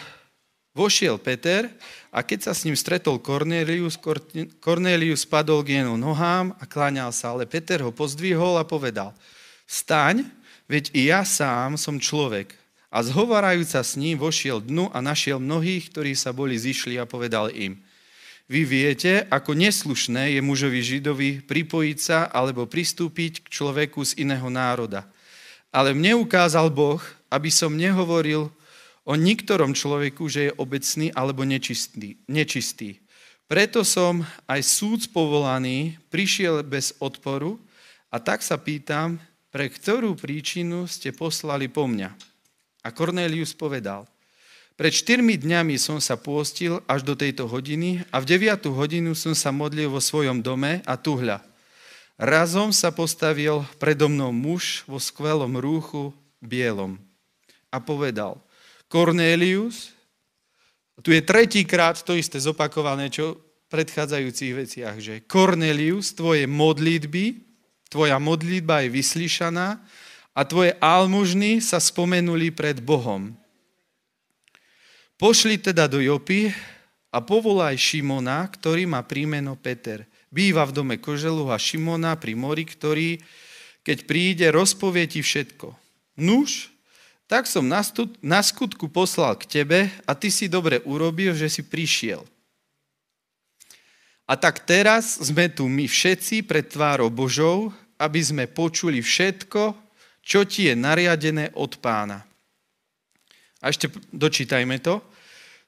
vošiel 0.71 1.19
Peter 1.19 1.67
a 2.07 2.23
keď 2.23 2.47
sa 2.47 2.53
s 2.55 2.63
ním 2.63 2.79
stretol 2.79 3.19
Cornelius, 3.19 3.99
Cornelius 4.63 5.27
spadol 5.27 5.67
k 5.67 5.83
jeho 5.83 5.99
nohám 5.99 6.55
a 6.55 6.63
kláňal 6.63 7.11
sa, 7.11 7.35
ale 7.35 7.43
Peter 7.43 7.83
ho 7.83 7.91
pozdvihol 7.91 8.55
a 8.55 8.63
povedal, 8.63 9.11
staň, 9.67 10.23
veď 10.71 10.95
i 10.95 11.11
ja 11.11 11.27
sám 11.27 11.75
som 11.75 11.99
človek 11.99 12.60
a 12.91 12.99
zhovarajúca 12.99 13.79
s 13.79 13.95
ním 13.95 14.19
vošiel 14.19 14.59
dnu 14.59 14.91
a 14.91 14.99
našiel 14.99 15.39
mnohých, 15.39 15.87
ktorí 15.89 16.11
sa 16.11 16.35
boli 16.35 16.59
zišli 16.59 16.99
a 16.99 17.07
povedal 17.07 17.47
im, 17.55 17.79
vy 18.51 18.67
viete, 18.67 19.23
ako 19.31 19.55
neslušné 19.55 20.35
je 20.35 20.41
mužovi 20.43 20.83
židovi 20.83 21.29
pripojiť 21.39 21.97
sa 22.03 22.27
alebo 22.27 22.67
pristúpiť 22.67 23.47
k 23.47 23.47
človeku 23.47 24.03
z 24.03 24.27
iného 24.27 24.51
národa. 24.51 25.07
Ale 25.71 25.95
mne 25.95 26.19
ukázal 26.19 26.67
Boh, 26.67 26.99
aby 27.31 27.47
som 27.47 27.71
nehovoril 27.71 28.51
o 29.07 29.13
niktorom 29.15 29.71
človeku, 29.71 30.27
že 30.27 30.51
je 30.51 30.57
obecný 30.59 31.15
alebo 31.15 31.47
nečistý. 31.47 32.19
nečistý. 32.27 32.99
Preto 33.47 33.87
som 33.87 34.19
aj 34.51 34.61
súd 34.67 35.07
povolaný 35.15 35.95
prišiel 36.11 36.59
bez 36.67 36.91
odporu 36.99 37.55
a 38.11 38.19
tak 38.19 38.43
sa 38.43 38.59
pýtam, 38.59 39.15
pre 39.47 39.71
ktorú 39.71 40.19
príčinu 40.19 40.91
ste 40.91 41.15
poslali 41.15 41.71
po 41.71 41.87
mňa. 41.87 42.30
A 42.81 42.89
Cornelius 42.89 43.53
povedal, 43.53 44.09
pred 44.73 44.89
štyrmi 44.89 45.37
dňami 45.37 45.77
som 45.77 46.01
sa 46.01 46.17
pôstil 46.17 46.81
až 46.89 47.05
do 47.05 47.13
tejto 47.13 47.45
hodiny 47.45 48.01
a 48.09 48.17
v 48.17 48.25
deviatú 48.25 48.73
hodinu 48.73 49.13
som 49.13 49.37
sa 49.37 49.53
modlil 49.53 49.93
vo 49.93 50.01
svojom 50.01 50.41
dome 50.41 50.81
a 50.89 50.97
tuhľa. 50.97 51.45
Razom 52.17 52.73
sa 52.73 52.89
postavil 52.89 53.61
predo 53.77 54.09
mnou 54.09 54.33
muž 54.33 54.81
vo 54.89 54.97
skvelom 54.97 55.57
rúchu 55.61 56.09
bielom 56.41 56.97
a 57.69 57.77
povedal, 57.77 58.41
Cornelius, 58.89 59.93
tu 61.01 61.13
je 61.13 61.21
tretíkrát 61.21 61.97
to 62.01 62.13
isté 62.13 62.37
zopakované, 62.37 63.09
čo 63.09 63.37
v 63.37 63.41
predchádzajúcich 63.73 64.53
veciach, 64.53 64.95
že 64.97 65.23
Cornelius, 65.25 66.13
tvoje 66.13 66.45
modlitby, 66.45 67.37
tvoja 67.89 68.17
modlitba 68.17 68.85
je 68.85 68.89
vyslyšaná 68.93 69.81
a 70.31 70.41
tvoje 70.47 70.75
almužny 70.79 71.59
sa 71.59 71.79
spomenuli 71.79 72.51
pred 72.55 72.79
Bohom. 72.79 73.35
Pošli 75.19 75.59
teda 75.61 75.85
do 75.85 76.01
Jopy 76.01 76.49
a 77.13 77.21
povolaj 77.21 77.77
Šimona, 77.77 78.47
ktorý 78.49 78.89
má 78.89 79.03
prímeno 79.05 79.53
Peter. 79.59 80.07
Býva 80.31 80.63
v 80.65 80.73
dome 80.73 80.95
Koželu 80.97 81.51
a 81.51 81.59
Šimona 81.59 82.15
pri 82.15 82.33
mori, 82.33 82.63
ktorý, 82.63 83.19
keď 83.83 83.97
príde, 84.07 84.45
rozpovie 84.49 85.05
ti 85.05 85.19
všetko. 85.19 85.75
Nuž, 86.17 86.71
tak 87.27 87.45
som 87.47 87.67
na 87.67 88.41
skutku 88.43 88.91
poslal 88.91 89.35
k 89.39 89.47
tebe 89.61 89.79
a 90.07 90.11
ty 90.15 90.27
si 90.27 90.51
dobre 90.51 90.83
urobil, 90.87 91.35
že 91.35 91.47
si 91.51 91.63
prišiel. 91.63 92.23
A 94.27 94.39
tak 94.39 94.63
teraz 94.63 95.19
sme 95.19 95.51
tu 95.51 95.67
my 95.67 95.91
všetci 95.91 96.47
pred 96.47 96.63
tvárou 96.63 97.11
Božou, 97.11 97.75
aby 97.99 98.19
sme 98.23 98.47
počuli 98.47 99.03
všetko, 99.03 99.75
čo 100.21 100.45
ti 100.45 100.69
je 100.69 100.73
nariadené 100.77 101.51
od 101.57 101.77
pána. 101.81 102.21
A 103.61 103.69
ešte 103.69 103.89
dočítajme 104.09 104.81
to. 104.81 105.01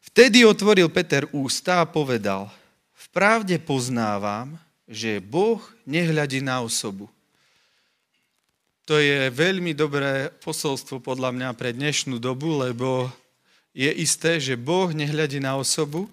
Vtedy 0.01 0.45
otvoril 0.45 0.89
Peter 0.89 1.29
ústa 1.33 1.81
a 1.81 1.89
povedal, 1.89 2.49
v 2.93 3.05
pravde 3.13 3.57
poznávam, 3.61 4.57
že 4.89 5.21
Boh 5.21 5.61
nehľadí 5.85 6.41
na 6.41 6.61
osobu. 6.61 7.09
To 8.83 8.99
je 8.99 9.31
veľmi 9.31 9.71
dobré 9.71 10.27
posolstvo 10.43 10.99
podľa 10.99 11.31
mňa 11.31 11.49
pre 11.55 11.71
dnešnú 11.71 12.19
dobu, 12.19 12.59
lebo 12.59 13.07
je 13.71 13.87
isté, 13.95 14.43
že 14.43 14.59
Boh 14.59 14.91
nehľadí 14.91 15.39
na 15.39 15.55
osobu 15.55 16.11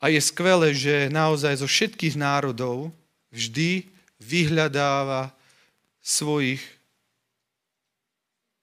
a 0.00 0.08
je 0.08 0.18
skvelé, 0.22 0.72
že 0.72 1.12
naozaj 1.12 1.60
zo 1.60 1.68
všetkých 1.68 2.16
národov 2.16 2.88
vždy 3.28 3.84
vyhľadáva 4.16 5.30
svojich 6.00 6.64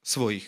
svojich. 0.06 0.46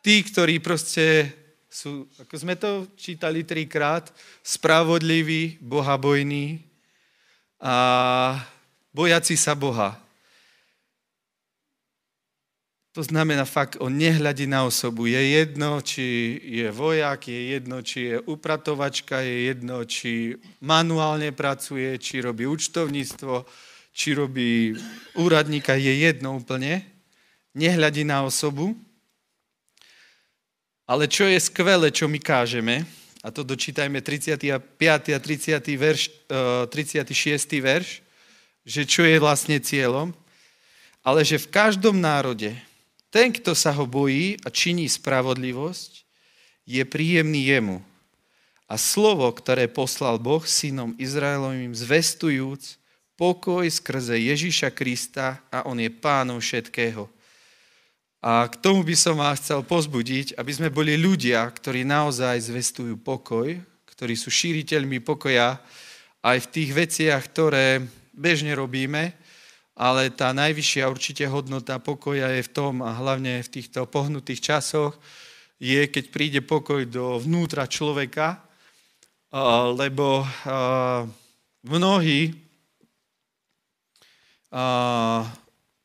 Tí, 0.00 0.24
ktorí 0.24 0.64
proste 0.64 1.28
sú, 1.68 2.08
ako 2.16 2.34
sme 2.40 2.56
to 2.56 2.88
čítali 2.96 3.44
trikrát, 3.44 4.08
spravodliví, 4.40 5.60
bohabojní 5.60 6.64
a 7.60 7.76
bojaci 8.96 9.36
sa 9.36 9.52
Boha. 9.52 10.00
To 12.94 13.02
znamená 13.02 13.42
fakt, 13.42 13.74
on 13.82 13.90
nehľadí 13.90 14.46
na 14.46 14.62
osobu. 14.62 15.10
Je 15.10 15.18
jedno, 15.18 15.82
či 15.82 16.38
je 16.46 16.70
vojak, 16.70 17.26
je 17.26 17.58
jedno, 17.58 17.82
či 17.82 18.14
je 18.14 18.16
upratovačka, 18.22 19.18
je 19.18 19.50
jedno, 19.50 19.82
či 19.82 20.38
manuálne 20.62 21.34
pracuje, 21.34 21.98
či 21.98 22.22
robí 22.22 22.46
účtovníctvo, 22.46 23.42
či 23.90 24.14
robí 24.14 24.78
úradníka, 25.18 25.74
je 25.74 26.06
jedno 26.06 26.38
úplne 26.38 26.93
nehľadí 27.54 28.02
na 28.02 28.26
osobu. 28.26 28.74
Ale 30.84 31.08
čo 31.08 31.24
je 31.24 31.40
skvelé, 31.40 31.88
čo 31.88 32.04
my 32.10 32.20
kážeme, 32.20 32.84
a 33.24 33.32
to 33.32 33.40
dočítajme 33.40 34.04
35. 34.04 34.52
a 35.16 35.18
30. 35.18 35.80
Verš, 35.80 36.02
36. 36.68 37.56
Eh, 37.56 37.62
verš, 37.64 37.88
že 38.68 38.84
čo 38.84 39.00
je 39.00 39.16
vlastne 39.16 39.56
cieľom, 39.56 40.12
ale 41.00 41.24
že 41.24 41.40
v 41.40 41.48
každom 41.48 41.96
národe 41.96 42.52
ten, 43.08 43.32
kto 43.32 43.56
sa 43.56 43.72
ho 43.72 43.88
bojí 43.88 44.36
a 44.44 44.52
činí 44.52 44.84
spravodlivosť, 44.90 46.04
je 46.68 46.82
príjemný 46.84 47.48
jemu. 47.48 47.78
A 48.68 48.74
slovo, 48.74 49.28
ktoré 49.30 49.70
poslal 49.70 50.18
Boh 50.18 50.42
synom 50.42 50.96
Izraelovým, 50.98 51.70
zvestujúc 51.76 52.80
pokoj 53.14 53.62
skrze 53.70 54.18
Ježíša 54.18 54.74
Krista 54.74 55.38
a 55.52 55.62
on 55.64 55.78
je 55.78 55.92
pánom 55.92 56.42
všetkého. 56.42 57.06
A 58.24 58.48
k 58.48 58.56
tomu 58.56 58.80
by 58.80 58.96
som 58.96 59.20
vás 59.20 59.36
chcel 59.36 59.60
pozbudiť, 59.60 60.40
aby 60.40 60.48
sme 60.48 60.72
boli 60.72 60.96
ľudia, 60.96 61.44
ktorí 61.44 61.84
naozaj 61.84 62.48
zvestujú 62.48 62.96
pokoj, 62.96 63.52
ktorí 63.84 64.16
sú 64.16 64.32
šíriteľmi 64.32 65.04
pokoja 65.04 65.60
aj 66.24 66.48
v 66.48 66.50
tých 66.56 66.70
veciach, 66.72 67.20
ktoré 67.20 67.84
bežne 68.16 68.56
robíme, 68.56 69.12
ale 69.76 70.08
tá 70.08 70.32
najvyššia 70.32 70.88
určite 70.88 71.28
hodnota 71.28 71.76
pokoja 71.76 72.32
je 72.32 72.48
v 72.48 72.52
tom, 72.56 72.80
a 72.80 72.96
hlavne 72.96 73.44
v 73.44 73.52
týchto 73.60 73.84
pohnutých 73.84 74.40
časoch, 74.40 74.96
je, 75.60 75.84
keď 75.84 76.04
príde 76.08 76.40
pokoj 76.40 76.80
do 76.88 77.20
vnútra 77.20 77.68
človeka, 77.68 78.40
lebo 79.76 80.24
mnohí 81.60 82.32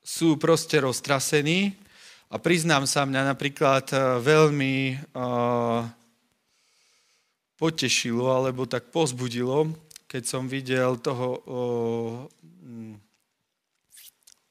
sú 0.08 0.30
proste 0.40 0.80
roztrasení, 0.80 1.89
a 2.30 2.36
priznám 2.38 2.86
sa, 2.86 3.10
mňa 3.10 3.34
napríklad 3.34 3.86
eh, 3.90 4.00
veľmi 4.22 4.76
uh, 5.18 5.82
potešilo 7.60 8.30
alebo 8.32 8.64
tak 8.70 8.94
pozbudilo, 8.94 9.74
keď 10.08 10.24
som 10.24 10.48
videl 10.48 10.96
toho 11.04 11.44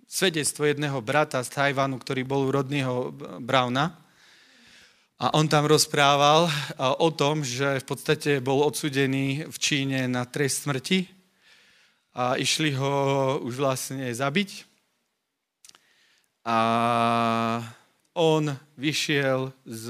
svedectvo 0.09 0.69
jedného 0.69 1.01
brata 1.01 1.41
z 1.41 1.49
Tajvanu, 1.49 1.97
ktorý 2.01 2.23
bol 2.29 2.49
u 2.49 2.53
rodného 2.53 3.15
Brauna. 3.41 3.97
A 5.19 5.35
on 5.35 5.51
tam 5.51 5.67
rozprával 5.67 6.47
o 6.79 7.09
tom, 7.11 7.43
že 7.43 7.83
v 7.83 7.87
podstate 7.87 8.39
bol 8.39 8.63
odsudený 8.63 9.51
v 9.51 9.57
Číne 9.59 10.07
na 10.07 10.23
trest 10.29 10.63
smrti 10.63 11.11
a 12.15 12.39
išli 12.39 12.71
ho 12.77 12.93
už 13.43 13.59
vlastne 13.59 14.11
zabiť. 14.15 14.68
A 16.49 17.61
on 18.17 18.49
vyšiel 18.81 19.53
z 19.69 19.85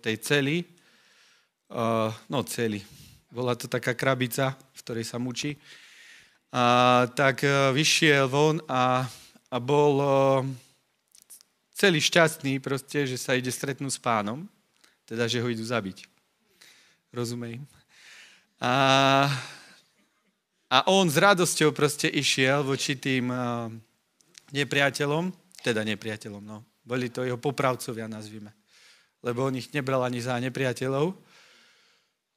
tej 0.00 0.16
cely, 0.24 0.64
no 2.32 2.40
cely, 2.48 2.80
bola 3.28 3.52
to 3.52 3.68
taká 3.68 3.92
krabica, 3.92 4.56
v 4.72 4.80
ktorej 4.80 5.04
sa 5.04 5.20
mučí, 5.20 5.60
a 6.50 7.06
tak 7.14 7.46
e, 7.46 7.70
vyšiel 7.70 8.26
von 8.26 8.58
a, 8.66 9.06
a 9.54 9.56
bol 9.62 10.02
celý 11.70 12.02
šťastný 12.02 12.58
proste, 12.58 13.06
že 13.06 13.14
sa 13.14 13.38
ide 13.38 13.54
stretnúť 13.54 13.94
s 13.94 14.02
pánom, 14.02 14.50
teda, 15.06 15.30
že 15.30 15.38
ho 15.38 15.46
idú 15.46 15.62
zabiť. 15.62 16.10
Rozumej? 17.14 17.62
A, 18.58 18.72
a 20.66 20.78
on 20.90 21.06
s 21.06 21.14
radosťou 21.22 21.70
proste 21.70 22.10
išiel 22.10 22.66
voči 22.66 22.98
tým 22.98 23.30
nepriateľom, 24.50 25.30
teda 25.60 25.84
nepriateľom, 25.84 26.42
no, 26.42 26.64
boli 26.84 27.12
to 27.12 27.22
jeho 27.22 27.36
popravcovia, 27.36 28.08
nazvime. 28.10 28.52
Lebo 29.20 29.44
on 29.44 29.54
ich 29.54 29.68
nebral 29.70 30.00
ani 30.00 30.18
za 30.18 30.40
nepriateľov. 30.40 31.12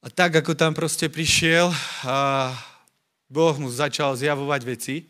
A 0.04 0.08
tak, 0.12 0.36
ako 0.36 0.52
tam 0.52 0.76
proste 0.76 1.08
prišiel, 1.08 1.72
a 2.04 2.52
Boh 3.32 3.56
mu 3.56 3.72
začal 3.72 4.12
zjavovať 4.20 4.62
veci, 4.68 5.08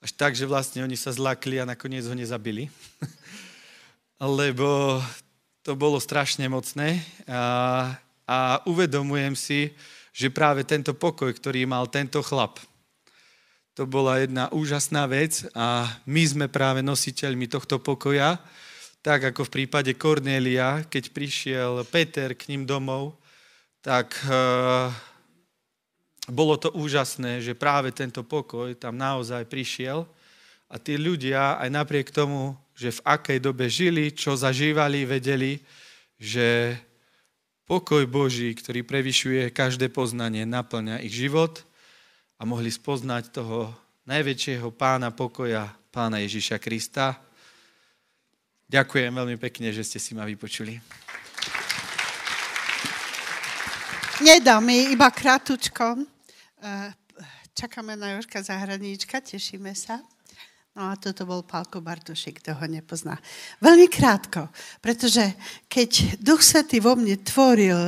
až 0.00 0.10
tak, 0.16 0.32
že 0.32 0.48
vlastne 0.48 0.80
oni 0.80 0.96
sa 0.96 1.12
zlakli 1.12 1.60
a 1.60 1.68
nakoniec 1.68 2.08
ho 2.08 2.16
nezabili. 2.16 2.72
Lebo 4.40 5.00
to 5.60 5.76
bolo 5.76 6.00
strašne 6.00 6.48
mocné. 6.48 7.04
A, 7.28 7.40
a 8.24 8.38
uvedomujem 8.64 9.36
si, 9.36 9.72
že 10.12 10.32
práve 10.32 10.64
tento 10.64 10.92
pokoj, 10.92 11.32
ktorý 11.32 11.68
mal 11.68 11.88
tento 11.88 12.20
chlap, 12.20 12.60
to 13.74 13.90
bola 13.90 14.22
jedna 14.22 14.46
úžasná 14.54 15.02
vec 15.10 15.42
a 15.50 15.90
my 16.06 16.22
sme 16.22 16.46
práve 16.46 16.78
nositeľmi 16.78 17.50
tohto 17.50 17.82
pokoja. 17.82 18.38
Tak 19.02 19.34
ako 19.34 19.50
v 19.50 19.54
prípade 19.60 19.92
Kornélia, 19.98 20.86
keď 20.86 21.10
prišiel 21.10 21.82
Peter 21.90 22.38
k 22.38 22.54
ním 22.54 22.64
domov, 22.64 23.18
tak 23.82 24.14
uh, 24.30 24.88
bolo 26.30 26.54
to 26.56 26.70
úžasné, 26.72 27.42
že 27.42 27.58
práve 27.58 27.90
tento 27.90 28.22
pokoj 28.22 28.72
tam 28.78 28.94
naozaj 28.94 29.44
prišiel. 29.50 30.06
A 30.70 30.78
tí 30.78 30.94
ľudia 30.94 31.58
aj 31.58 31.68
napriek 31.68 32.08
tomu, 32.14 32.54
že 32.78 32.94
v 32.94 33.04
akej 33.04 33.38
dobe 33.42 33.66
žili, 33.66 34.14
čo 34.14 34.38
zažívali, 34.38 35.02
vedeli, 35.04 35.58
že 36.16 36.78
pokoj 37.66 38.06
Boží, 38.06 38.54
ktorý 38.54 38.86
prevyšuje 38.86 39.50
každé 39.50 39.90
poznanie, 39.90 40.46
naplňa 40.46 41.02
ich 41.02 41.12
život 41.12 41.66
a 42.38 42.42
mohli 42.42 42.70
spoznať 42.72 43.30
toho 43.30 43.72
najväčšieho 44.04 44.68
pána 44.74 45.10
pokoja, 45.14 45.70
pána 45.90 46.20
Ježiša 46.22 46.58
Krista, 46.60 47.24
Ďakujem 48.64 49.12
veľmi 49.12 49.36
pekne, 49.36 49.68
že 49.76 49.84
ste 49.84 50.00
si 50.00 50.16
ma 50.16 50.24
vypočuli. 50.24 50.80
Nedá 54.24 54.56
mi, 54.58 54.90
iba 54.90 55.12
kratučko. 55.12 56.00
Eh, 56.64 56.90
čakáme 57.52 57.92
na 57.92 58.16
Jožka 58.16 58.40
Zahradníčka, 58.40 59.20
tešíme 59.20 59.76
sa. 59.76 60.00
No 60.74 60.90
a 60.90 60.98
toto 60.98 61.22
bol 61.22 61.46
Pálko 61.46 61.78
Bartošek, 61.78 62.42
kto 62.42 62.58
ho 62.58 62.66
nepozná. 62.66 63.14
Veľmi 63.62 63.86
krátko, 63.86 64.50
pretože 64.82 65.22
keď 65.70 66.18
Duch 66.18 66.42
Svetý 66.42 66.82
vo 66.82 66.98
mne 66.98 67.14
tvoril 67.22 67.78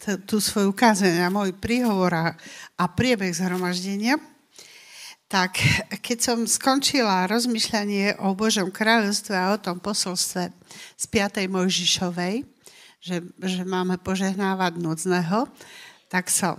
t- 0.00 0.16
tú 0.24 0.40
svoju 0.40 0.72
kázeň 0.72 1.20
a 1.20 1.28
môj 1.28 1.52
príhovor 1.52 2.08
a, 2.16 2.32
a 2.80 2.84
priebeh 2.88 3.36
zhromaždenia, 3.36 4.16
tak 5.28 5.60
keď 6.00 6.18
som 6.18 6.38
skončila 6.48 7.28
rozmýšľanie 7.28 8.24
o 8.24 8.32
Božom 8.32 8.72
kráľovstve 8.72 9.36
a 9.36 9.52
o 9.52 9.60
tom 9.60 9.76
posolstve 9.76 10.48
z 10.96 11.04
5. 11.12 11.44
Mojžišovej, 11.44 12.48
že, 13.04 13.16
že 13.36 13.62
máme 13.68 14.00
požehnávať 14.00 14.80
núdzneho, 14.80 15.44
tak 16.08 16.32
som 16.32 16.56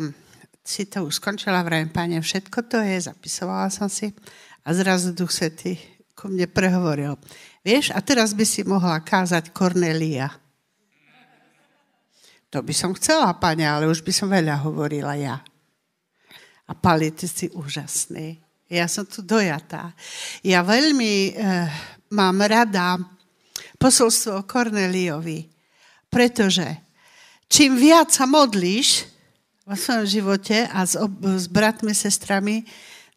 si 0.62 0.86
to 0.86 1.10
už 1.10 1.18
skončila, 1.18 1.66
vrajím, 1.66 1.90
pane, 1.90 2.22
všetko 2.22 2.70
to 2.70 2.78
je, 2.86 3.10
zapisovala 3.10 3.74
som 3.74 3.90
si 3.90 4.14
a 4.62 4.70
zrazu 4.74 5.14
Duch 5.14 5.34
Svetý 5.34 5.78
ku 6.14 6.30
mne 6.30 6.46
prehovoril. 6.46 7.18
Vieš, 7.66 7.94
a 7.98 8.00
teraz 8.02 8.38
by 8.38 8.46
si 8.46 8.62
mohla 8.62 9.02
kázať 9.02 9.50
Kornelia. 9.50 10.30
To 12.52 12.62
by 12.62 12.74
som 12.76 12.92
chcela, 12.94 13.32
pane, 13.40 13.64
ale 13.64 13.88
už 13.88 14.06
by 14.06 14.14
som 14.14 14.30
veľa 14.30 14.60
hovorila 14.62 15.18
ja. 15.18 15.40
A 16.68 16.72
Pali, 16.78 17.10
ty 17.16 17.26
si 17.26 17.48
úžasný. 17.50 18.38
Ja 18.72 18.86
som 18.88 19.08
tu 19.08 19.24
dojatá. 19.26 19.92
Ja 20.46 20.64
veľmi 20.64 21.14
e, 21.32 21.32
mám 22.16 22.38
rada 22.44 23.00
posolstvo 23.76 24.44
o 24.44 24.48
Korneliovi, 24.48 25.48
pretože 26.08 26.68
čím 27.52 27.76
viac 27.76 28.14
sa 28.14 28.30
modlíš 28.30 29.10
vo 29.66 29.76
svojom 29.76 30.06
živote 30.08 30.68
a 30.70 30.84
s, 30.84 30.96
ob, 31.00 31.12
s 31.24 31.48
bratmi, 31.52 31.96
sestrami, 31.96 32.64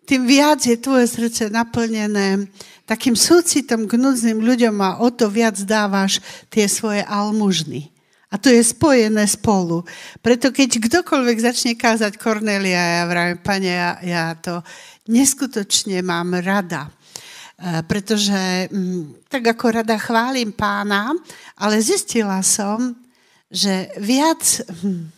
tým 0.04 0.28
viac 0.28 0.60
je 0.64 0.76
tvoje 0.76 1.08
srdce 1.08 1.48
naplnené 1.48 2.48
takým 2.84 3.16
súcitom 3.16 3.88
k 3.88 3.96
núdznym 3.96 4.44
ľuďom 4.44 4.76
a 4.84 5.00
o 5.00 5.08
to 5.08 5.32
viac 5.32 5.56
dávaš 5.64 6.20
tie 6.52 6.68
svoje 6.68 7.00
almužny. 7.04 7.88
A 8.28 8.36
to 8.36 8.50
je 8.50 8.66
spojené 8.66 9.24
spolu. 9.30 9.86
Preto 10.18 10.50
keď 10.50 10.82
kdokoľvek 10.82 11.38
začne 11.38 11.72
kázať 11.78 12.18
Kornelia, 12.18 13.00
ja 13.00 13.04
vravím, 13.06 13.38
pane, 13.38 13.70
ja, 13.70 13.90
ja 14.02 14.24
to 14.34 14.58
neskutočne 15.06 16.02
mám 16.02 16.34
rada. 16.42 16.90
E, 16.90 17.86
pretože 17.86 18.66
mm, 18.74 19.30
tak 19.30 19.54
ako 19.54 19.80
rada 19.80 19.94
chválim 20.02 20.50
pána, 20.50 21.14
ale 21.54 21.78
zistila 21.78 22.42
som, 22.42 22.98
že 23.46 23.94
viac, 24.02 24.42
hm, 24.82 25.14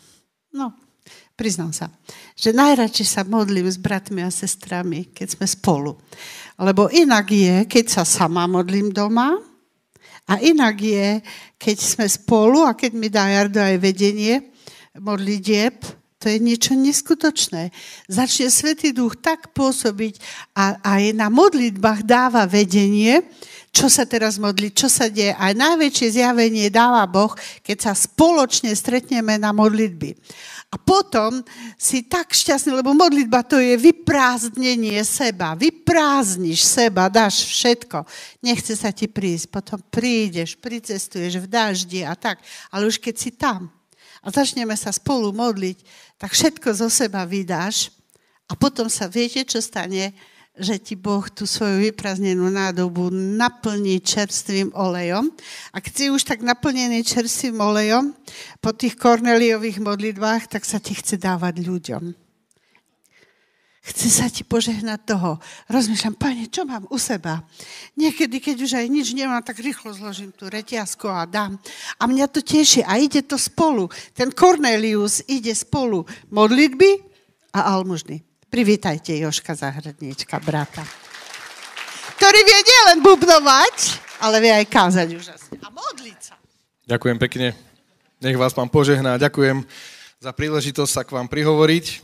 no, 0.52 0.76
priznám 1.32 1.72
sa, 1.72 1.88
že 2.36 2.52
najradšej 2.52 3.08
sa 3.08 3.22
modlím 3.24 3.64
s 3.64 3.80
bratmi 3.80 4.20
a 4.20 4.28
sestrami, 4.28 5.08
keď 5.08 5.40
sme 5.40 5.46
spolu. 5.48 5.96
Lebo 6.60 6.92
inak 6.92 7.32
je, 7.32 7.56
keď 7.64 7.84
sa 7.88 8.02
sama 8.04 8.44
modlím 8.44 8.92
doma, 8.92 9.40
a 10.26 10.42
inak 10.42 10.76
je, 10.82 11.22
keď 11.54 11.76
sme 11.78 12.06
spolu 12.10 12.66
a 12.66 12.74
keď 12.74 12.92
mi 12.98 13.06
dá 13.06 13.30
Jardo 13.30 13.62
aj 13.62 13.78
vedenie 13.78 14.50
modlitieb, 14.98 15.86
to 16.18 16.26
je 16.26 16.42
niečo 16.42 16.74
neskutočné. 16.74 17.70
Začne 18.10 18.50
Svetý 18.50 18.90
Duch 18.90 19.14
tak 19.22 19.54
pôsobiť 19.54 20.18
a 20.58 20.82
aj 20.82 21.14
na 21.14 21.30
modlitbách 21.30 22.02
dáva 22.02 22.42
vedenie, 22.50 23.22
čo 23.70 23.86
sa 23.86 24.08
teraz 24.08 24.40
modliť, 24.40 24.72
čo 24.72 24.88
sa 24.90 25.06
deje. 25.06 25.36
Aj 25.36 25.52
najväčšie 25.52 26.18
zjavenie 26.18 26.72
dáva 26.72 27.06
Boh, 27.06 27.30
keď 27.62 27.86
sa 27.86 27.92
spoločne 27.92 28.72
stretneme 28.74 29.36
na 29.38 29.52
modlitby. 29.54 30.16
A 30.66 30.76
potom 30.82 31.46
si 31.78 32.02
tak 32.02 32.34
šťastný, 32.34 32.74
lebo 32.74 32.90
modlitba 32.90 33.46
to 33.46 33.62
je 33.62 33.78
vyprázdnenie 33.78 34.98
seba. 35.06 35.54
Vyprázdniš 35.54 36.66
seba, 36.66 37.06
dáš 37.06 37.46
všetko. 37.46 38.02
Nechce 38.42 38.74
sa 38.74 38.90
ti 38.90 39.06
prísť. 39.06 39.46
Potom 39.46 39.78
prídeš, 39.78 40.58
pricestuješ 40.58 41.38
v 41.38 41.46
daždi 41.46 42.02
a 42.02 42.18
tak. 42.18 42.42
Ale 42.74 42.90
už 42.90 42.98
keď 42.98 43.14
si 43.14 43.30
tam 43.30 43.70
a 44.26 44.34
začneme 44.34 44.74
sa 44.74 44.90
spolu 44.90 45.30
modliť, 45.30 45.78
tak 46.18 46.34
všetko 46.34 46.74
zo 46.74 46.90
seba 46.90 47.22
vydáš 47.22 47.94
a 48.50 48.58
potom 48.58 48.90
sa 48.90 49.06
viete, 49.06 49.46
čo 49.46 49.62
stane, 49.62 50.10
že 50.56 50.80
ti 50.80 50.96
Boh 50.96 51.24
tú 51.28 51.44
svoju 51.44 51.92
vyprázdnenú 51.92 52.48
nádobu 52.48 53.12
naplní 53.12 54.00
čerstvým 54.00 54.72
olejom. 54.72 55.28
A 55.72 55.80
keď 55.84 55.92
si 55.92 56.04
už 56.08 56.24
tak 56.24 56.40
naplnený 56.40 57.04
čerstvým 57.04 57.60
olejom 57.60 58.16
po 58.64 58.72
tých 58.72 58.96
korneliových 58.96 59.84
modlitbách, 59.84 60.48
tak 60.48 60.64
sa 60.64 60.80
ti 60.80 60.96
chce 60.96 61.20
dávať 61.20 61.60
ľuďom. 61.60 62.26
Chce 63.86 64.08
sa 64.10 64.26
ti 64.26 64.42
požehnať 64.42 65.06
toho. 65.06 65.38
Rozmýšľam, 65.70 66.18
pane, 66.18 66.50
čo 66.50 66.66
mám 66.66 66.90
u 66.90 66.98
seba? 66.98 67.46
Niekedy, 67.94 68.42
keď 68.42 68.56
už 68.66 68.72
aj 68.82 68.86
nič 68.90 69.14
nemám, 69.14 69.46
tak 69.46 69.62
rýchlo 69.62 69.94
zložím 69.94 70.34
tú 70.34 70.50
reťazku 70.50 71.06
a 71.06 71.22
dám. 71.22 71.54
A 72.02 72.10
mňa 72.10 72.26
to 72.26 72.42
teší 72.42 72.82
a 72.82 72.98
ide 72.98 73.22
to 73.22 73.38
spolu. 73.38 73.86
Ten 74.10 74.34
Cornelius 74.34 75.22
ide 75.30 75.54
spolu. 75.54 76.02
Modlitby 76.34 76.98
a 77.54 77.78
almužny. 77.78 78.26
Privítajte 78.56 79.12
Joška 79.20 79.52
Zahradníčka, 79.52 80.40
brata. 80.40 80.80
Ktorý 82.16 82.40
vie 82.40 82.60
nielen 82.64 83.04
bubnovať, 83.04 84.00
ale 84.16 84.40
vie 84.40 84.48
aj 84.48 84.64
kázať 84.72 85.12
úžasne. 85.12 85.60
A 85.60 85.68
modliť 85.68 86.18
sa. 86.24 86.40
Ďakujem 86.88 87.20
pekne. 87.20 87.52
Nech 88.16 88.40
vás 88.40 88.56
pán 88.56 88.72
požehná. 88.72 89.20
Ďakujem 89.20 89.60
za 90.24 90.32
príležitosť 90.32 90.88
sa 90.88 91.04
k 91.04 91.12
vám 91.12 91.28
prihovoriť. 91.28 92.00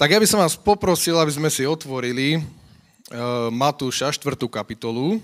Tak 0.00 0.08
ja 0.08 0.16
by 0.16 0.24
som 0.24 0.40
vás 0.40 0.56
poprosil, 0.56 1.20
aby 1.20 1.36
sme 1.36 1.52
si 1.52 1.68
otvorili 1.68 2.40
uh, 2.40 3.52
Matúša 3.52 4.08
4. 4.16 4.32
kapitolu. 4.48 5.20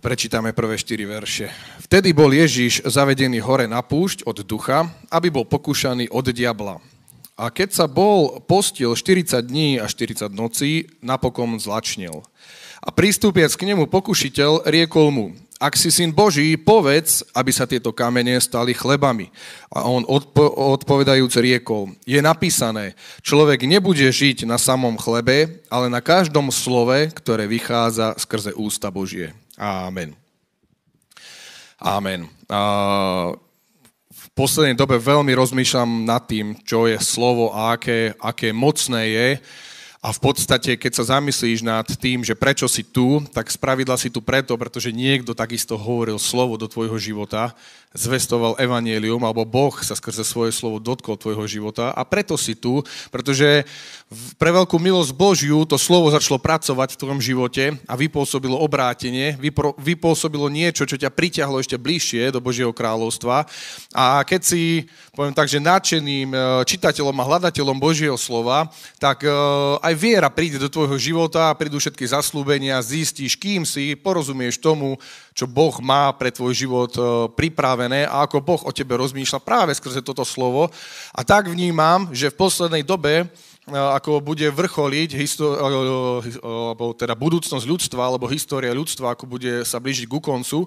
Prečítame 0.00 0.56
prvé 0.56 0.80
štyri 0.80 1.04
verše. 1.04 1.52
Vtedy 1.84 2.16
bol 2.16 2.32
Ježíš 2.32 2.82
zavedený 2.88 3.44
hore 3.44 3.68
na 3.68 3.84
púšť 3.84 4.24
od 4.24 4.40
ducha, 4.42 4.88
aby 5.12 5.28
bol 5.28 5.44
pokúšaný 5.44 6.08
od 6.08 6.32
diabla. 6.32 6.80
A 7.40 7.48
keď 7.48 7.72
sa 7.72 7.86
bol 7.88 8.40
postil 8.44 8.92
40 8.92 9.40
dní 9.44 9.80
a 9.80 9.88
40 9.88 10.32
nocí, 10.32 10.88
napokon 11.00 11.56
zlačnil. 11.56 12.24
A 12.80 12.88
prístupiac 12.88 13.52
k 13.52 13.68
nemu 13.68 13.88
pokušiteľ 13.88 14.68
riekol 14.68 15.08
mu, 15.12 15.26
ak 15.60 15.76
si 15.76 15.92
syn 15.92 16.16
Boží, 16.16 16.56
povedz, 16.56 17.20
aby 17.36 17.52
sa 17.52 17.68
tieto 17.68 17.92
kamene 17.92 18.40
stali 18.40 18.72
chlebami. 18.72 19.28
A 19.68 19.84
on 19.84 20.08
odpo- 20.08 20.48
odpovedajúc 20.80 21.36
riekol, 21.36 21.92
je 22.08 22.16
napísané, 22.24 22.96
človek 23.20 23.68
nebude 23.68 24.08
žiť 24.08 24.48
na 24.48 24.56
samom 24.56 24.96
chlebe, 24.96 25.60
ale 25.68 25.92
na 25.92 26.00
každom 26.00 26.48
slove, 26.48 27.12
ktoré 27.12 27.44
vychádza 27.44 28.16
skrze 28.16 28.56
ústa 28.56 28.88
Božie. 28.88 29.36
Amen. 29.60 30.16
Amen. 31.76 32.24
V 34.08 34.24
poslednej 34.32 34.72
dobe 34.72 34.96
veľmi 34.96 35.36
rozmýšľam 35.36 36.08
nad 36.08 36.24
tým, 36.24 36.56
čo 36.64 36.88
je 36.88 36.96
slovo 36.96 37.52
a 37.52 37.76
aké, 37.76 38.16
aké 38.16 38.56
mocné 38.56 39.12
je. 39.12 39.28
A 40.00 40.16
v 40.16 40.32
podstate, 40.32 40.80
keď 40.80 40.96
sa 40.96 41.20
zamyslíš 41.20 41.60
nad 41.60 41.84
tým, 41.84 42.24
že 42.24 42.32
prečo 42.32 42.64
si 42.64 42.80
tu, 42.80 43.20
tak 43.36 43.52
spravidla 43.52 44.00
si 44.00 44.08
tu 44.08 44.24
preto, 44.24 44.56
pretože 44.56 44.96
niekto 44.96 45.36
takisto 45.36 45.76
hovoril 45.76 46.16
slovo 46.16 46.56
do 46.56 46.64
tvojho 46.64 46.96
života 46.96 47.52
zvestoval 47.90 48.54
evanielium, 48.54 49.18
alebo 49.26 49.42
Boh 49.42 49.74
sa 49.82 49.98
skrze 49.98 50.22
svoje 50.22 50.54
slovo 50.54 50.78
dotkol 50.78 51.18
tvojho 51.18 51.42
života 51.50 51.90
a 51.90 52.06
preto 52.06 52.38
si 52.38 52.54
tu, 52.54 52.86
pretože 53.10 53.66
pre 54.38 54.54
veľkú 54.54 54.78
milosť 54.78 55.10
Božiu 55.10 55.66
to 55.66 55.74
slovo 55.74 56.06
začalo 56.06 56.38
pracovať 56.38 56.94
v 56.94 57.00
tvojom 57.02 57.20
živote 57.20 57.74
a 57.90 57.94
vypôsobilo 57.98 58.54
obrátenie, 58.62 59.34
vypôsobilo 59.82 60.46
niečo, 60.46 60.86
čo 60.86 60.94
ťa 60.94 61.10
priťahlo 61.10 61.58
ešte 61.58 61.74
bližšie 61.74 62.30
do 62.30 62.38
Božieho 62.38 62.70
kráľovstva. 62.70 63.42
A 63.90 64.22
keď 64.22 64.40
si, 64.46 64.86
poviem 65.10 65.34
tak, 65.34 65.50
že 65.50 65.58
nadšeným 65.58 66.30
e, 66.30 66.38
čitateľom 66.70 67.18
a 67.18 67.26
hľadateľom 67.26 67.82
Božieho 67.82 68.14
slova, 68.14 68.70
tak 69.02 69.26
e, 69.26 69.30
aj 69.90 69.98
viera 69.98 70.30
príde 70.30 70.54
do 70.62 70.70
tvojho 70.70 70.94
života, 70.94 71.50
prídu 71.58 71.82
všetky 71.82 72.06
zaslúbenia, 72.06 72.78
zistíš, 72.78 73.34
kým 73.34 73.66
si, 73.66 73.98
porozumieš 73.98 74.62
tomu, 74.62 74.94
čo 75.34 75.50
Boh 75.50 75.74
má 75.82 76.14
pre 76.14 76.30
tvoj 76.30 76.54
život 76.54 76.94
e, 76.94 77.02
pripravené 77.34 78.06
a 78.06 78.22
ako 78.22 78.38
Boh 78.38 78.62
o 78.62 78.70
tebe 78.70 78.94
rozmýšľa 78.94 79.42
práve 79.42 79.74
skrze 79.74 79.98
toto 80.06 80.22
slovo. 80.22 80.70
A 81.10 81.26
tak 81.26 81.50
vnímam, 81.50 82.06
že 82.14 82.30
v 82.30 82.38
poslednej 82.38 82.86
dobe 82.86 83.26
ako 83.70 84.18
bude 84.24 84.48
vrcholiť 84.50 85.10
histori- 85.14 85.58
alebo 85.60 86.90
teda 86.96 87.14
budúcnosť 87.14 87.66
ľudstva 87.66 88.02
alebo 88.02 88.30
história 88.30 88.74
ľudstva, 88.74 89.14
ako 89.14 89.28
bude 89.28 89.62
sa 89.68 89.78
blížiť 89.78 90.08
ku 90.10 90.18
koncu, 90.18 90.66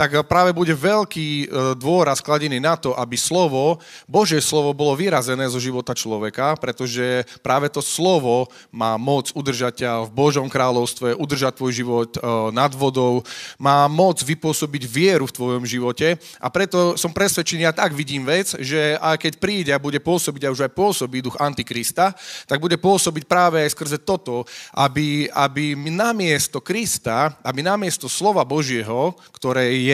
tak 0.00 0.16
práve 0.24 0.56
bude 0.56 0.72
veľký 0.72 1.28
e, 1.28 1.46
dôraz 1.76 2.24
kladený 2.24 2.56
na 2.56 2.72
to, 2.72 2.96
aby 2.96 3.20
slovo, 3.20 3.76
Božie 4.08 4.40
slovo 4.40 4.72
bolo 4.72 4.96
vyrazené 4.96 5.44
zo 5.52 5.60
života 5.60 5.92
človeka, 5.92 6.56
pretože 6.56 7.28
práve 7.44 7.68
to 7.68 7.84
slovo 7.84 8.48
má 8.72 8.96
moc 8.96 9.28
udržať 9.36 9.84
ťa 9.84 9.92
v 10.08 10.10
Božom 10.16 10.48
kráľovstve, 10.48 11.20
udržať 11.20 11.52
tvoj 11.60 11.72
život 11.76 12.10
e, 12.16 12.18
nad 12.48 12.72
vodou, 12.72 13.20
má 13.60 13.84
moc 13.92 14.24
vypôsobiť 14.24 14.88
vieru 14.88 15.28
v 15.28 15.36
tvojom 15.36 15.68
živote. 15.68 16.16
A 16.40 16.48
preto 16.48 16.96
som 16.96 17.12
presvedčený, 17.12 17.68
ja 17.68 17.76
tak 17.76 17.92
vidím 17.92 18.24
vec, 18.24 18.56
že 18.56 18.96
aj 18.96 19.20
keď 19.20 19.32
príde 19.36 19.70
a 19.76 19.82
bude 19.84 20.00
pôsobiť 20.00 20.48
a 20.48 20.54
už 20.56 20.64
aj 20.64 20.72
pôsobí 20.72 21.20
duch 21.20 21.36
Antikrista, 21.36 22.16
tak 22.48 22.56
bude 22.56 22.80
pôsobiť 22.80 23.28
práve 23.28 23.60
aj 23.60 23.76
skrze 23.76 24.00
toto, 24.00 24.48
aby, 24.72 25.28
aby 25.28 25.76
namiesto 25.76 26.64
Krista, 26.64 27.36
aby 27.44 27.60
namiesto 27.60 28.08
slova 28.08 28.48
Božieho, 28.48 29.12
ktoré 29.36 29.76
je 29.76 29.89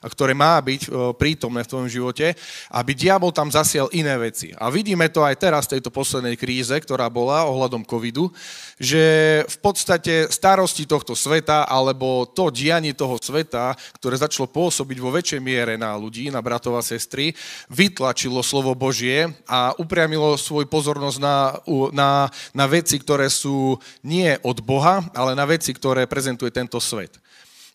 a 0.00 0.06
ktoré 0.06 0.32
má 0.32 0.56
byť 0.60 0.82
e, 0.86 0.88
prítomné 1.18 1.66
v 1.66 1.70
tvojom 1.70 1.88
živote, 1.90 2.32
aby 2.72 2.92
diabol 2.96 3.34
tam 3.34 3.52
zasiel 3.52 3.90
iné 3.92 4.16
veci. 4.16 4.54
A 4.56 4.72
vidíme 4.72 5.08
to 5.12 5.26
aj 5.26 5.36
teraz 5.36 5.68
v 5.68 5.78
tejto 5.78 5.92
poslednej 5.92 6.38
kríze, 6.38 6.72
ktorá 6.72 7.10
bola 7.12 7.46
ohľadom 7.46 7.84
covidu, 7.84 8.32
že 8.80 9.02
v 9.44 9.56
podstate 9.60 10.32
starosti 10.32 10.88
tohto 10.88 11.12
sveta 11.12 11.68
alebo 11.68 12.24
to 12.24 12.48
dianie 12.48 12.96
toho 12.96 13.20
sveta, 13.20 13.76
ktoré 14.00 14.16
začalo 14.16 14.48
pôsobiť 14.48 14.98
vo 14.98 15.12
väčšej 15.12 15.40
miere 15.40 15.74
na 15.76 15.92
ľudí, 15.98 16.32
na 16.32 16.40
bratov 16.40 16.80
a 16.80 16.82
sestry, 16.82 17.36
vytlačilo 17.68 18.40
slovo 18.40 18.72
Božie 18.72 19.28
a 19.44 19.76
upriamilo 19.76 20.40
svoj 20.40 20.64
pozornosť 20.64 21.18
na, 21.20 21.36
na, 21.92 22.10
na 22.56 22.66
veci, 22.66 22.96
ktoré 22.96 23.28
sú 23.28 23.76
nie 24.00 24.32
od 24.40 24.58
Boha, 24.64 25.04
ale 25.12 25.36
na 25.36 25.44
veci, 25.44 25.76
ktoré 25.76 26.08
prezentuje 26.08 26.48
tento 26.48 26.80
svet. 26.80 27.20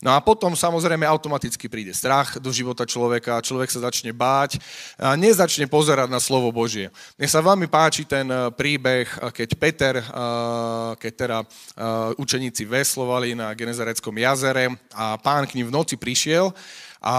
No 0.03 0.11
a 0.11 0.19
potom 0.19 0.51
samozrejme 0.51 1.07
automaticky 1.07 1.71
príde 1.71 1.95
strach 1.95 2.35
do 2.43 2.51
života 2.51 2.83
človeka, 2.83 3.39
človek 3.39 3.71
sa 3.71 3.87
začne 3.87 4.11
báť 4.11 4.59
a 4.99 5.15
nezačne 5.15 5.71
pozerať 5.71 6.11
na 6.11 6.19
slovo 6.19 6.51
Božie. 6.51 6.91
Mne 7.15 7.29
sa 7.31 7.39
veľmi 7.39 7.71
páči 7.71 8.03
ten 8.03 8.27
eh, 8.27 8.51
príbeh, 8.51 9.07
eh, 9.07 9.31
keď 9.31 9.49
Peter, 9.55 9.95
eh, 9.99 10.05
keď 10.99 11.13
teda 11.15 11.37
učeníci 12.19 12.63
veslovali 12.67 13.35
na 13.35 13.51
Genezareckom 13.51 14.15
jazere 14.15 14.71
a 14.95 15.15
pán 15.19 15.47
k 15.47 15.59
ním 15.59 15.71
v 15.71 15.75
noci 15.75 15.95
prišiel 15.95 16.51
a 17.03 17.15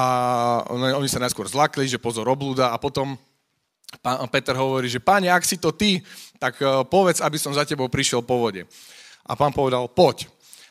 oni 0.69 1.09
sa 1.09 1.23
najskôr 1.23 1.47
zlakli, 1.47 1.87
že 1.87 2.01
pozor 2.01 2.27
oblúda 2.27 2.73
a 2.73 2.77
potom 2.81 3.15
Peter 4.33 4.57
hovorí, 4.57 4.91
že 4.91 4.99
páne, 4.99 5.31
ak 5.31 5.47
si 5.47 5.61
to 5.61 5.71
ty, 5.71 6.03
tak 6.43 6.59
povedz, 6.91 7.23
aby 7.23 7.39
som 7.39 7.55
za 7.55 7.63
tebou 7.63 7.87
prišiel 7.87 8.25
po 8.25 8.41
vode. 8.41 8.67
A 9.27 9.39
pán 9.39 9.55
povedal, 9.55 9.87
poď. 9.87 10.27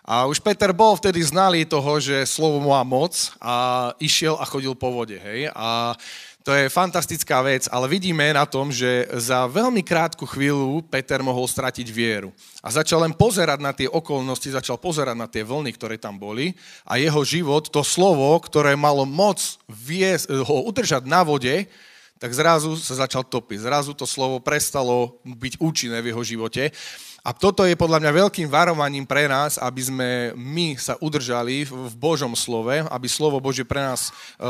A 0.05 0.29
už 0.29 0.37
Peter 0.37 0.69
bol 0.69 0.93
vtedy 0.93 1.17
znalý 1.25 1.65
toho, 1.65 1.97
že 1.97 2.29
slovo 2.29 2.61
má 2.61 2.85
moc 2.85 3.33
a 3.41 3.89
išiel 3.97 4.37
a 4.37 4.45
chodil 4.45 4.77
po 4.77 4.93
vode. 4.93 5.17
Hej? 5.17 5.49
A 5.57 5.97
to 6.45 6.53
je 6.53 6.69
fantastická 6.69 7.41
vec, 7.41 7.65
ale 7.73 7.89
vidíme 7.89 8.21
na 8.29 8.45
tom, 8.45 8.69
že 8.69 9.09
za 9.17 9.49
veľmi 9.49 9.81
krátku 9.81 10.29
chvíľu 10.29 10.85
Peter 10.85 11.17
mohol 11.25 11.49
stratiť 11.49 11.89
vieru. 11.89 12.29
A 12.61 12.69
začal 12.69 13.01
len 13.01 13.17
pozerať 13.17 13.57
na 13.57 13.73
tie 13.73 13.89
okolnosti, 13.89 14.45
začal 14.53 14.77
pozerať 14.77 15.17
na 15.17 15.25
tie 15.25 15.41
vlny, 15.41 15.73
ktoré 15.73 15.97
tam 15.97 16.21
boli 16.21 16.53
a 16.85 17.01
jeho 17.01 17.25
život, 17.25 17.65
to 17.73 17.81
slovo, 17.81 18.37
ktoré 18.37 18.77
malo 18.77 19.09
moc 19.09 19.41
viesť, 19.65 20.45
ho 20.45 20.69
udržať 20.69 21.09
na 21.09 21.25
vode, 21.25 21.65
tak 22.21 22.29
zrazu 22.29 22.77
sa 22.77 22.93
začal 22.93 23.25
topiť. 23.25 23.65
Zrazu 23.65 23.97
to 23.97 24.05
slovo 24.05 24.37
prestalo 24.37 25.17
byť 25.25 25.57
účinné 25.57 25.97
v 26.05 26.13
jeho 26.13 26.21
živote. 26.21 26.69
A 27.25 27.33
toto 27.33 27.65
je 27.65 27.73
podľa 27.73 28.05
mňa 28.05 28.21
veľkým 28.21 28.45
varovaním 28.45 29.01
pre 29.01 29.25
nás, 29.25 29.57
aby 29.57 29.81
sme 29.81 30.09
my 30.37 30.77
sa 30.77 30.93
udržali 31.01 31.65
v 31.65 31.93
Božom 31.97 32.37
slove, 32.37 32.85
aby 32.85 33.07
slovo 33.09 33.41
Bože 33.41 33.65
pre 33.65 33.81
nás 33.81 34.13
e, 34.13 34.45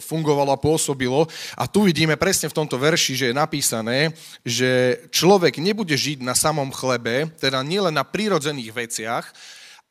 fungovalo 0.00 0.48
a 0.48 0.56
pôsobilo. 0.56 1.28
A 1.52 1.68
tu 1.68 1.84
vidíme 1.84 2.16
presne 2.16 2.48
v 2.48 2.56
tomto 2.56 2.80
verši, 2.80 3.12
že 3.20 3.26
je 3.28 3.36
napísané, 3.36 4.16
že 4.40 4.96
človek 5.12 5.60
nebude 5.60 5.92
žiť 5.92 6.24
na 6.24 6.32
samom 6.32 6.72
chlebe, 6.72 7.28
teda 7.36 7.60
nielen 7.60 7.92
na 7.92 8.08
prírodzených 8.08 8.72
veciach, 8.72 9.28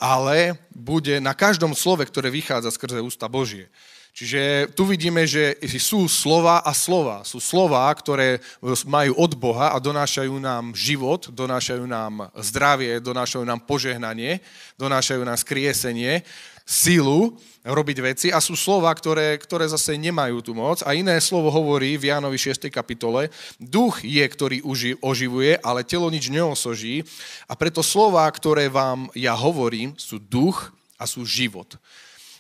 ale 0.02 0.58
bude 0.74 1.22
na 1.22 1.38
každom 1.38 1.78
slove, 1.78 2.10
ktoré 2.10 2.34
vychádza 2.34 2.74
skrze 2.74 3.06
ústa 3.06 3.30
Božie. 3.30 3.70
Čiže 4.16 4.72
tu 4.72 4.88
vidíme, 4.88 5.28
že 5.28 5.60
sú 5.76 6.08
slova 6.08 6.64
a 6.64 6.72
slova. 6.72 7.28
Sú 7.28 7.44
slova, 7.44 7.84
ktoré 7.92 8.40
majú 8.88 9.12
od 9.20 9.36
Boha 9.36 9.76
a 9.76 9.78
donášajú 9.84 10.40
nám 10.40 10.72
život, 10.72 11.28
donášajú 11.36 11.84
nám 11.84 12.32
zdravie, 12.40 13.04
donášajú 13.04 13.44
nám 13.44 13.68
požehnanie, 13.68 14.40
donášajú 14.80 15.20
nám 15.20 15.36
skriesenie, 15.36 16.24
sílu 16.64 17.36
robiť 17.68 17.98
veci 18.00 18.28
a 18.32 18.40
sú 18.40 18.56
slova, 18.56 18.88
ktoré, 18.96 19.36
ktoré 19.36 19.68
zase 19.68 20.00
nemajú 20.00 20.40
tú 20.40 20.56
moc. 20.56 20.80
A 20.88 20.96
iné 20.96 21.20
slovo 21.20 21.52
hovorí 21.52 22.00
v 22.00 22.08
Jánovi 22.16 22.40
6. 22.40 22.72
kapitole, 22.72 23.28
duch 23.60 24.00
je, 24.00 24.24
ktorý 24.24 24.64
oživuje, 25.04 25.60
ale 25.60 25.84
telo 25.84 26.08
nič 26.08 26.32
neosoží. 26.32 27.04
A 27.52 27.60
preto 27.60 27.84
slova, 27.84 28.24
ktoré 28.32 28.72
vám 28.72 29.12
ja 29.12 29.36
hovorím, 29.36 29.92
sú 30.00 30.24
duch 30.24 30.72
a 30.96 31.04
sú 31.04 31.28
život. 31.28 31.76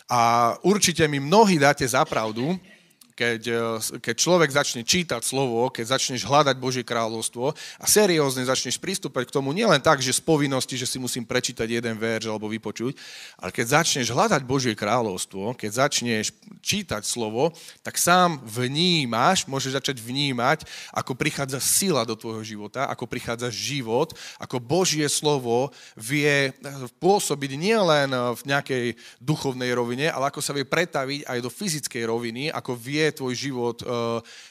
A 0.09 0.53
určite 0.61 1.07
mi 1.07 1.19
mnohí 1.19 1.59
dáte 1.59 1.87
za 1.87 2.05
pravdu, 2.05 2.59
keď, 3.15 3.41
e, 3.47 3.99
keď 4.03 4.15
človek 4.19 4.51
začne 4.51 4.83
čítať 4.83 5.23
slovo, 5.23 5.71
keď 5.71 5.95
začneš 5.95 6.27
hľadať 6.27 6.59
Božie 6.59 6.83
kráľovstvo 6.83 7.55
a 7.55 7.85
seriózne 7.87 8.43
začneš 8.43 8.75
pristúpať 8.75 9.31
k 9.31 9.35
tomu 9.39 9.55
nielen 9.55 9.79
tak, 9.79 10.03
že 10.03 10.11
z 10.11 10.19
povinnosti, 10.19 10.75
že 10.75 10.85
si 10.85 10.99
musím 10.99 11.23
prečítať 11.23 11.65
jeden 11.65 11.95
verš 11.95 12.27
alebo 12.27 12.51
vypočuť, 12.51 12.93
ale 13.39 13.55
keď 13.55 13.81
začneš 13.81 14.11
hľadať 14.11 14.43
Božie 14.43 14.75
kráľovstvo, 14.75 15.55
keď 15.55 15.87
začneš 15.87 16.35
čítať 16.59 17.07
slovo, 17.07 17.55
tak 17.79 17.95
sám 17.95 18.43
vnímaš, 18.43 19.47
môžeš 19.47 19.79
začať 19.79 20.03
vnímať, 20.03 20.67
ako 20.91 21.15
prichádza 21.15 21.63
sila 21.63 22.03
do 22.03 22.19
tvojho 22.19 22.43
života, 22.43 22.91
ako 22.91 23.07
prichádza 23.07 23.47
život, 23.47 24.11
ako 24.43 24.59
Božie 24.59 25.07
slovo 25.07 25.71
vie 25.95 26.51
pôsobiť 26.99 27.51
nielen 27.55 28.11
v 28.11 28.41
nejakej 28.43 28.85
duchovnej 29.23 29.71
rovine, 29.71 30.11
ale 30.11 30.27
ako 30.27 30.43
sa 30.43 30.51
vie 30.51 30.67
pretaviť 30.67 31.23
aj 31.23 31.39
do 31.39 31.47
fyzickej 31.47 32.03
roviny, 32.11 32.43
ako 32.51 32.75
vie 32.75 33.04
tvoj 33.13 33.33
život, 33.35 33.77
eh, 33.83 33.89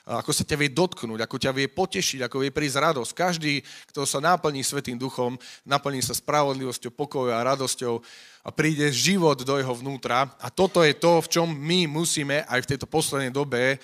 ako 0.07 0.31
sa 0.31 0.45
ťa 0.45 0.57
vie 0.61 0.71
dotknúť, 0.71 1.21
ako 1.25 1.37
ťa 1.41 1.53
vie 1.57 1.67
potešiť, 1.67 2.21
ako 2.29 2.45
vie 2.45 2.51
prísť 2.55 2.93
radosť. 2.93 3.11
Každý, 3.17 3.55
kto 3.91 4.05
sa 4.05 4.21
naplní 4.21 4.63
Svetým 4.63 5.01
duchom, 5.01 5.35
naplní 5.65 6.05
sa 6.05 6.15
spravodlivosťou, 6.15 6.93
pokojou 6.93 7.35
a 7.35 7.47
radosťou, 7.47 7.99
a 8.45 8.53
príde 8.53 8.93
život 8.93 9.41
do 9.41 9.57
jeho 9.57 9.73
vnútra. 9.73 10.29
A 10.37 10.53
toto 10.53 10.85
je 10.85 10.93
to, 10.93 11.25
v 11.25 11.31
čom 11.33 11.49
my 11.49 11.89
musíme 11.89 12.45
aj 12.45 12.61
v 12.61 12.71
tejto 12.77 12.85
poslednej 12.85 13.33
dobe 13.33 13.75
eh, 13.75 13.79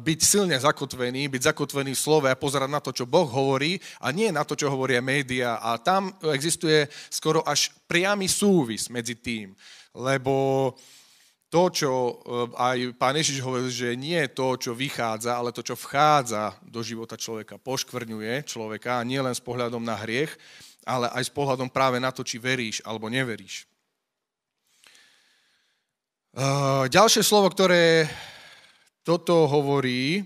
byť 0.00 0.18
silne 0.24 0.56
zakotvení, 0.56 1.28
byť 1.28 1.52
zakotvení 1.52 1.92
v 1.92 2.00
slove 2.00 2.24
a 2.24 2.40
pozerať 2.40 2.70
na 2.72 2.80
to, 2.80 2.96
čo 2.96 3.04
Boh 3.04 3.28
hovorí 3.28 3.76
a 4.00 4.08
nie 4.08 4.32
na 4.32 4.48
to, 4.48 4.56
čo 4.56 4.72
hovoria 4.72 5.04
média. 5.04 5.60
A 5.60 5.76
tam 5.76 6.08
existuje 6.32 6.88
skoro 7.12 7.44
až 7.44 7.68
priamy 7.84 8.32
súvis 8.32 8.88
medzi 8.88 9.20
tým. 9.20 9.52
Lebo 9.92 10.72
to, 11.48 11.72
čo 11.72 11.90
eh, 11.92 12.12
aj 12.56 12.78
pán 13.00 13.16
Ježiš 13.16 13.40
hovoril, 13.40 13.72
že 13.72 13.96
nie 13.96 14.20
to, 14.32 14.56
čo 14.60 14.76
vychádza, 14.76 15.36
ale 15.36 15.52
to, 15.52 15.64
čo 15.64 15.74
vchádza 15.74 16.60
do 16.64 16.84
života 16.84 17.16
človeka, 17.16 17.56
poškvrňuje 17.56 18.44
človeka, 18.44 19.00
nie 19.04 19.20
len 19.20 19.32
s 19.32 19.42
pohľadom 19.42 19.80
na 19.80 19.96
hriech, 19.96 20.32
ale 20.84 21.08
aj 21.12 21.28
s 21.28 21.32
pohľadom 21.32 21.68
práve 21.68 22.00
na 22.00 22.12
to, 22.12 22.24
či 22.24 22.40
veríš 22.40 22.80
alebo 22.84 23.12
neveríš. 23.12 23.68
Uh, 26.38 26.86
ďalšie 26.86 27.24
slovo, 27.24 27.50
ktoré 27.50 28.06
toto 29.02 29.48
hovorí, 29.48 30.22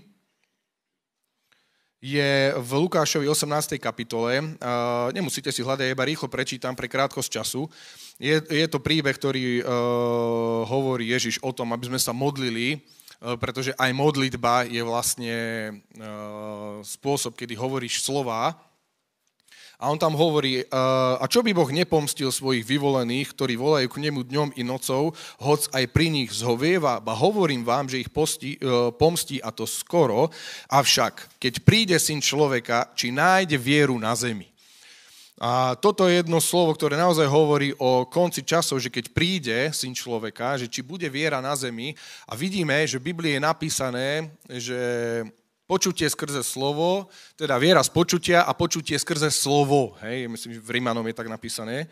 je 2.03 2.51
v 2.59 2.71
Lukášovi 2.83 3.31
18. 3.31 3.79
kapitole. 3.79 4.43
Uh, 4.59 5.07
nemusíte 5.15 5.55
si 5.55 5.63
hľadať, 5.63 5.87
iba 5.87 6.03
rýchlo 6.03 6.27
prečítam 6.27 6.75
pre 6.75 6.91
krátkosť 6.91 7.29
času. 7.31 7.71
Je, 8.19 8.43
je 8.43 8.67
to 8.67 8.83
príbeh, 8.83 9.15
ktorý 9.15 9.63
uh, 9.63 10.67
hovorí 10.67 11.15
Ježiš 11.15 11.39
o 11.39 11.55
tom, 11.55 11.71
aby 11.71 11.87
sme 11.87 11.99
sa 12.03 12.11
modlili, 12.11 12.75
uh, 12.75 13.39
pretože 13.39 13.71
aj 13.79 13.95
modlitba 13.95 14.67
je 14.67 14.83
vlastne 14.83 15.35
spôsob, 16.83 17.39
kedy 17.39 17.55
hovoríš 17.55 18.03
slova, 18.03 18.51
a 19.83 19.91
on 19.91 19.99
tam 19.99 20.15
hovorí, 20.15 20.63
a 20.71 21.27
čo 21.27 21.43
by 21.43 21.51
Boh 21.51 21.67
nepomstil 21.67 22.31
svojich 22.31 22.63
vyvolených, 22.63 23.35
ktorí 23.35 23.59
volajú 23.59 23.91
k 23.91 24.01
nemu 24.07 24.23
dňom 24.23 24.49
i 24.55 24.63
nocou, 24.63 25.11
hoc 25.43 25.67
aj 25.75 25.91
pri 25.91 26.07
nich 26.07 26.31
zhovieva, 26.31 27.03
ba 27.03 27.11
hovorím 27.11 27.67
vám, 27.67 27.91
že 27.91 27.99
ich 27.99 28.07
posti, 28.07 28.55
e, 28.55 28.63
pomstí 28.95 29.43
a 29.43 29.51
to 29.51 29.67
skoro, 29.67 30.31
avšak 30.71 31.35
keď 31.35 31.53
príde 31.67 31.99
syn 31.99 32.23
človeka, 32.23 32.95
či 32.95 33.11
nájde 33.11 33.59
vieru 33.59 33.99
na 33.99 34.15
zemi. 34.15 34.47
A 35.43 35.75
toto 35.75 36.07
je 36.07 36.23
jedno 36.23 36.39
slovo, 36.39 36.71
ktoré 36.71 36.95
naozaj 36.95 37.27
hovorí 37.27 37.75
o 37.75 38.07
konci 38.07 38.47
časov, 38.47 38.79
že 38.79 38.87
keď 38.87 39.11
príde 39.11 39.59
syn 39.75 39.91
človeka, 39.91 40.55
že 40.55 40.71
či 40.71 40.79
bude 40.79 41.11
viera 41.11 41.43
na 41.43 41.51
zemi 41.59 41.91
a 42.31 42.39
vidíme, 42.39 42.87
že 42.87 43.03
v 43.03 43.11
Biblii 43.11 43.35
je 43.35 43.41
napísané, 43.43 44.31
že 44.47 44.79
Počutie 45.73 46.05
skrze 46.05 46.45
slovo, 46.45 47.09
teda 47.33 47.57
viera 47.57 47.81
z 47.81 47.89
počutia 47.89 48.45
a 48.45 48.53
počutie 48.53 48.93
skrze 48.93 49.33
slovo. 49.33 49.97
Hej, 50.05 50.29
myslím, 50.29 50.53
že 50.53 50.61
v 50.61 50.69
Rímanom 50.77 51.01
je 51.09 51.17
tak 51.17 51.25
napísané. 51.25 51.89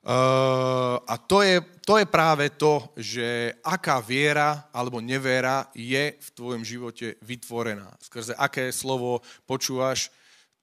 Uh, 0.00 0.96
a 1.04 1.20
to 1.20 1.44
je, 1.44 1.60
to 1.84 2.00
je 2.00 2.08
práve 2.08 2.48
to, 2.56 2.80
že 2.96 3.52
aká 3.60 4.00
viera 4.00 4.72
alebo 4.72 5.04
neviera 5.04 5.68
je 5.76 6.16
v 6.16 6.28
tvojom 6.32 6.64
živote 6.64 7.20
vytvorená. 7.20 7.92
Skrze 8.00 8.32
aké 8.40 8.72
slovo 8.72 9.20
počúvaš, 9.44 10.08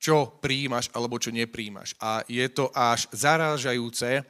čo 0.01 0.41
príjimaš 0.41 0.89
alebo 0.97 1.21
čo 1.21 1.29
nepríjimaš. 1.29 1.93
A 2.01 2.25
je 2.25 2.49
to 2.49 2.73
až 2.73 3.05
zarážajúce, 3.13 4.25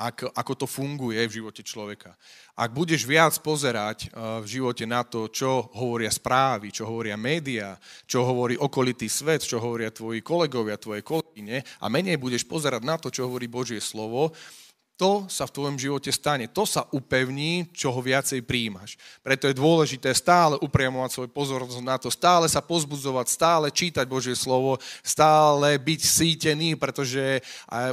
ako, 0.00 0.32
ako 0.32 0.52
to 0.56 0.66
funguje 0.66 1.20
v 1.28 1.36
živote 1.42 1.60
človeka. 1.60 2.16
Ak 2.56 2.72
budeš 2.72 3.04
viac 3.04 3.36
pozerať 3.44 4.08
eh, 4.08 4.40
v 4.40 4.46
živote 4.48 4.88
na 4.88 5.04
to, 5.04 5.28
čo 5.28 5.68
hovoria 5.76 6.08
správy, 6.08 6.72
čo 6.72 6.88
hovoria 6.88 7.20
médiá, 7.20 7.76
čo 8.08 8.24
hovorí 8.24 8.56
okolitý 8.56 9.12
svet, 9.12 9.44
čo 9.44 9.60
hovoria 9.60 9.92
tvoji 9.92 10.24
kolegovia, 10.24 10.80
tvoje 10.80 11.04
kolegyne 11.04 11.60
a 11.60 11.86
menej 11.92 12.16
budeš 12.16 12.48
pozerať 12.48 12.80
na 12.80 12.96
to, 12.96 13.12
čo 13.12 13.28
hovorí 13.28 13.44
Božie 13.44 13.78
slovo, 13.84 14.32
to 15.00 15.24
sa 15.32 15.48
v 15.48 15.54
tvojom 15.56 15.80
živote 15.80 16.12
stane. 16.12 16.44
To 16.52 16.68
sa 16.68 16.84
upevní, 16.92 17.72
čo 17.72 17.88
ho 17.88 18.04
viacej 18.04 18.44
príjmaš. 18.44 19.00
Preto 19.24 19.48
je 19.48 19.56
dôležité 19.56 20.12
stále 20.12 20.60
upriamovať 20.60 21.16
svoj 21.16 21.28
pozornosť 21.32 21.80
na 21.80 21.96
to, 21.96 22.12
stále 22.12 22.44
sa 22.44 22.60
pozbudzovať, 22.60 23.26
stále 23.32 23.66
čítať 23.72 24.04
Božie 24.04 24.36
slovo, 24.36 24.76
stále 25.00 25.80
byť 25.80 26.00
sítený, 26.04 26.76
pretože 26.76 27.40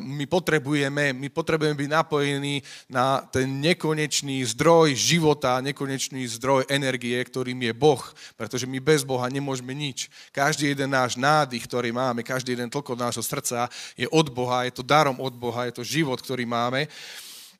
my 0.03 0.27
potrebujeme, 0.27 1.15
my 1.15 1.31
potrebujeme 1.31 1.79
byť 1.79 1.89
napojení 1.95 2.59
na 2.91 3.23
ten 3.23 3.47
nekonečný 3.63 4.43
zdroj 4.51 4.91
života, 4.91 5.63
nekonečný 5.63 6.27
zdroj 6.35 6.67
energie, 6.67 7.15
ktorým 7.23 7.71
je 7.71 7.71
Boh, 7.71 8.03
pretože 8.35 8.67
my 8.67 8.83
bez 8.83 9.07
Boha 9.07 9.31
nemôžeme 9.31 9.71
nič. 9.71 10.11
Každý 10.35 10.75
jeden 10.75 10.91
náš 10.91 11.15
nádych, 11.15 11.63
ktorý 11.71 11.95
máme, 11.95 12.19
každý 12.19 12.59
jeden 12.59 12.67
tlko 12.67 12.99
nášho 12.99 13.23
srdca 13.23 13.71
je 13.95 14.11
od 14.11 14.27
Boha, 14.27 14.67
je 14.67 14.75
to 14.75 14.83
darom 14.83 15.15
od 15.23 15.31
Boha, 15.31 15.71
je 15.71 15.79
to 15.79 15.87
život, 15.87 16.19
ktorý 16.19 16.43
máme 16.43 16.91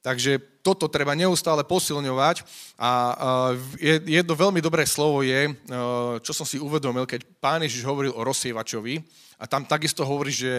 Takže 0.01 0.39
toto 0.63 0.87
treba 0.87 1.11
neustále 1.17 1.67
posilňovať 1.67 2.47
a 2.79 2.89
jedno 4.07 4.39
veľmi 4.39 4.63
dobré 4.63 4.87
slovo 4.87 5.19
je, 5.19 5.51
čo 6.23 6.31
som 6.31 6.47
si 6.47 6.61
uvedomil, 6.61 7.03
keď 7.03 7.27
pán 7.43 7.59
Ježiš 7.65 7.83
hovoril 7.83 8.15
o 8.15 8.23
rozsievačovi, 8.23 9.03
a 9.37 9.45
tam 9.45 9.69
takisto 9.69 10.01
hovorí, 10.01 10.33
že 10.33 10.49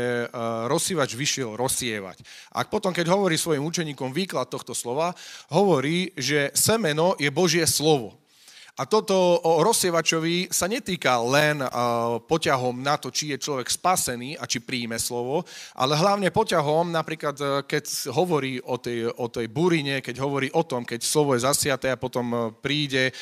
rozsievač 0.70 1.18
vyšiel 1.18 1.58
rozsievať. 1.58 2.22
A 2.54 2.62
potom, 2.62 2.94
keď 2.94 3.10
hovorí 3.10 3.34
svojim 3.34 3.66
učeníkom 3.66 4.14
výklad 4.14 4.46
tohto 4.46 4.70
slova, 4.70 5.18
hovorí, 5.50 6.14
že 6.14 6.54
semeno 6.54 7.18
je 7.18 7.26
Božie 7.34 7.66
slovo. 7.66 8.22
A 8.78 8.86
toto 8.86 9.42
o 9.42 9.58
rozsievačovi 9.66 10.54
sa 10.54 10.70
netýka 10.70 11.18
len 11.18 11.58
poťahom 12.30 12.78
na 12.78 12.94
to, 12.94 13.10
či 13.10 13.34
je 13.34 13.42
človek 13.42 13.66
spasený 13.66 14.38
a 14.38 14.46
či 14.46 14.62
príjme 14.62 14.94
slovo, 15.02 15.42
ale 15.74 15.98
hlavne 15.98 16.30
poťahom, 16.30 16.94
napríklad 16.94 17.36
e, 17.38 17.44
keď 17.66 18.14
hovorí 18.14 18.62
o 18.62 18.78
tej, 18.78 19.10
o 19.10 19.26
tej 19.26 19.50
burine, 19.50 19.98
keď 19.98 20.22
hovorí 20.22 20.48
o 20.54 20.62
tom, 20.62 20.86
keď 20.86 21.02
slovo 21.02 21.34
je 21.34 21.42
zasiaté 21.42 21.90
a 21.90 21.98
potom 21.98 22.26
e, 22.30 22.38
príde, 22.54 23.10
e, 23.10 23.12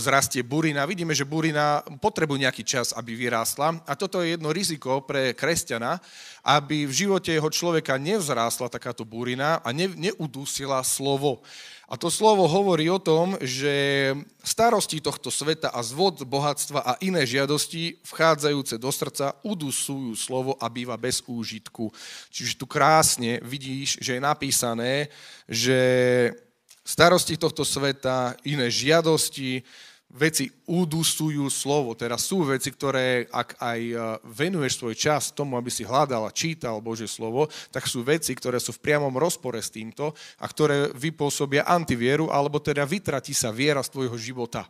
vzrastie 0.00 0.40
burina. 0.40 0.88
Vidíme, 0.88 1.12
že 1.12 1.28
burina 1.28 1.84
potrebuje 2.00 2.48
nejaký 2.48 2.64
čas, 2.64 2.96
aby 2.96 3.12
vyrástla. 3.12 3.84
A 3.84 3.92
toto 3.92 4.24
je 4.24 4.40
jedno 4.40 4.48
riziko 4.48 5.04
pre 5.04 5.36
kresťana, 5.36 6.00
aby 6.46 6.88
v 6.88 6.96
živote 7.04 7.36
jeho 7.36 7.52
človeka 7.52 8.00
nevzrástla 8.00 8.72
takáto 8.72 9.04
burina 9.04 9.60
a 9.60 9.68
ne, 9.76 9.92
neudusila 9.92 10.80
slovo. 10.80 11.44
A 11.90 11.98
to 11.98 12.06
slovo 12.06 12.46
hovorí 12.46 12.86
o 12.86 13.02
tom, 13.02 13.34
že 13.42 14.14
starosti 14.46 15.02
tohto 15.02 15.26
sveta 15.26 15.74
a 15.74 15.82
zvod 15.82 16.22
bohatstva 16.22 16.86
a 16.86 16.92
iné 17.02 17.26
žiadosti 17.26 17.98
vchádzajúce 18.06 18.78
do 18.78 18.94
srdca 18.94 19.34
udusujú 19.42 20.14
slovo 20.14 20.54
a 20.62 20.70
býva 20.70 20.94
bez 20.94 21.18
úžitku. 21.26 21.90
Čiže 22.30 22.62
tu 22.62 22.70
krásne 22.70 23.42
vidíš, 23.42 23.98
že 23.98 24.14
je 24.14 24.22
napísané, 24.22 25.10
že 25.50 25.78
starosti 26.86 27.34
tohto 27.34 27.66
sveta, 27.66 28.38
iné 28.46 28.70
žiadosti, 28.70 29.66
veci 30.10 30.50
udusujú 30.66 31.46
slovo. 31.46 31.94
Teraz 31.94 32.26
sú 32.26 32.42
veci, 32.42 32.74
ktoré, 32.74 33.30
ak 33.30 33.62
aj 33.62 33.80
e, 33.80 33.94
venuješ 34.26 34.82
svoj 34.82 34.94
čas 34.98 35.30
tomu, 35.30 35.54
aby 35.54 35.70
si 35.70 35.86
hľadal 35.86 36.26
a 36.26 36.34
čítal 36.34 36.82
Božie 36.82 37.06
slovo, 37.06 37.46
tak 37.70 37.86
sú 37.86 38.02
veci, 38.02 38.34
ktoré 38.34 38.58
sú 38.58 38.74
v 38.74 38.82
priamom 38.82 39.14
rozpore 39.14 39.62
s 39.62 39.70
týmto 39.70 40.10
a 40.42 40.46
ktoré 40.50 40.90
vypôsobia 40.90 41.62
antivieru, 41.66 42.26
alebo 42.28 42.58
teda 42.58 42.82
vytratí 42.82 43.30
sa 43.30 43.54
viera 43.54 43.82
z 43.86 43.92
tvojho 43.94 44.18
života 44.18 44.66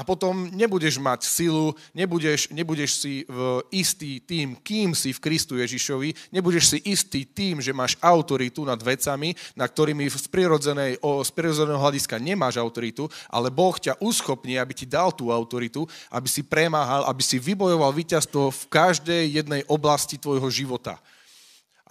a 0.00 0.04
potom 0.04 0.48
nebudeš 0.56 0.96
mať 0.96 1.28
silu, 1.28 1.76
nebudeš, 1.92 2.48
nebudeš 2.48 3.04
si 3.04 3.28
v 3.28 3.60
istý 3.68 4.16
tým, 4.16 4.56
kým 4.56 4.96
si 4.96 5.12
v 5.12 5.20
Kristu 5.20 5.60
Ježišovi, 5.60 6.32
nebudeš 6.32 6.72
si 6.72 6.78
istý 6.88 7.28
tým, 7.28 7.60
že 7.60 7.76
máš 7.76 8.00
autoritu 8.00 8.64
nad 8.64 8.80
vecami, 8.80 9.36
na 9.52 9.68
ktorými 9.68 10.08
z, 10.08 10.24
prirodzenej, 10.32 10.96
o, 11.04 11.20
z 11.20 11.28
prirodzeného 11.36 11.76
hľadiska 11.76 12.16
nemáš 12.16 12.56
autoritu, 12.56 13.12
ale 13.28 13.52
Boh 13.52 13.76
ťa 13.76 14.00
uschopní, 14.00 14.56
aby 14.56 14.72
ti 14.72 14.88
dal 14.88 15.12
tú 15.12 15.28
autoritu, 15.28 15.84
aby 16.08 16.32
si 16.32 16.40
premáhal, 16.40 17.04
aby 17.04 17.20
si 17.20 17.36
vybojoval 17.36 17.92
víťazstvo 17.92 18.48
v 18.48 18.62
každej 18.72 19.36
jednej 19.36 19.68
oblasti 19.68 20.16
tvojho 20.16 20.48
života. 20.48 20.96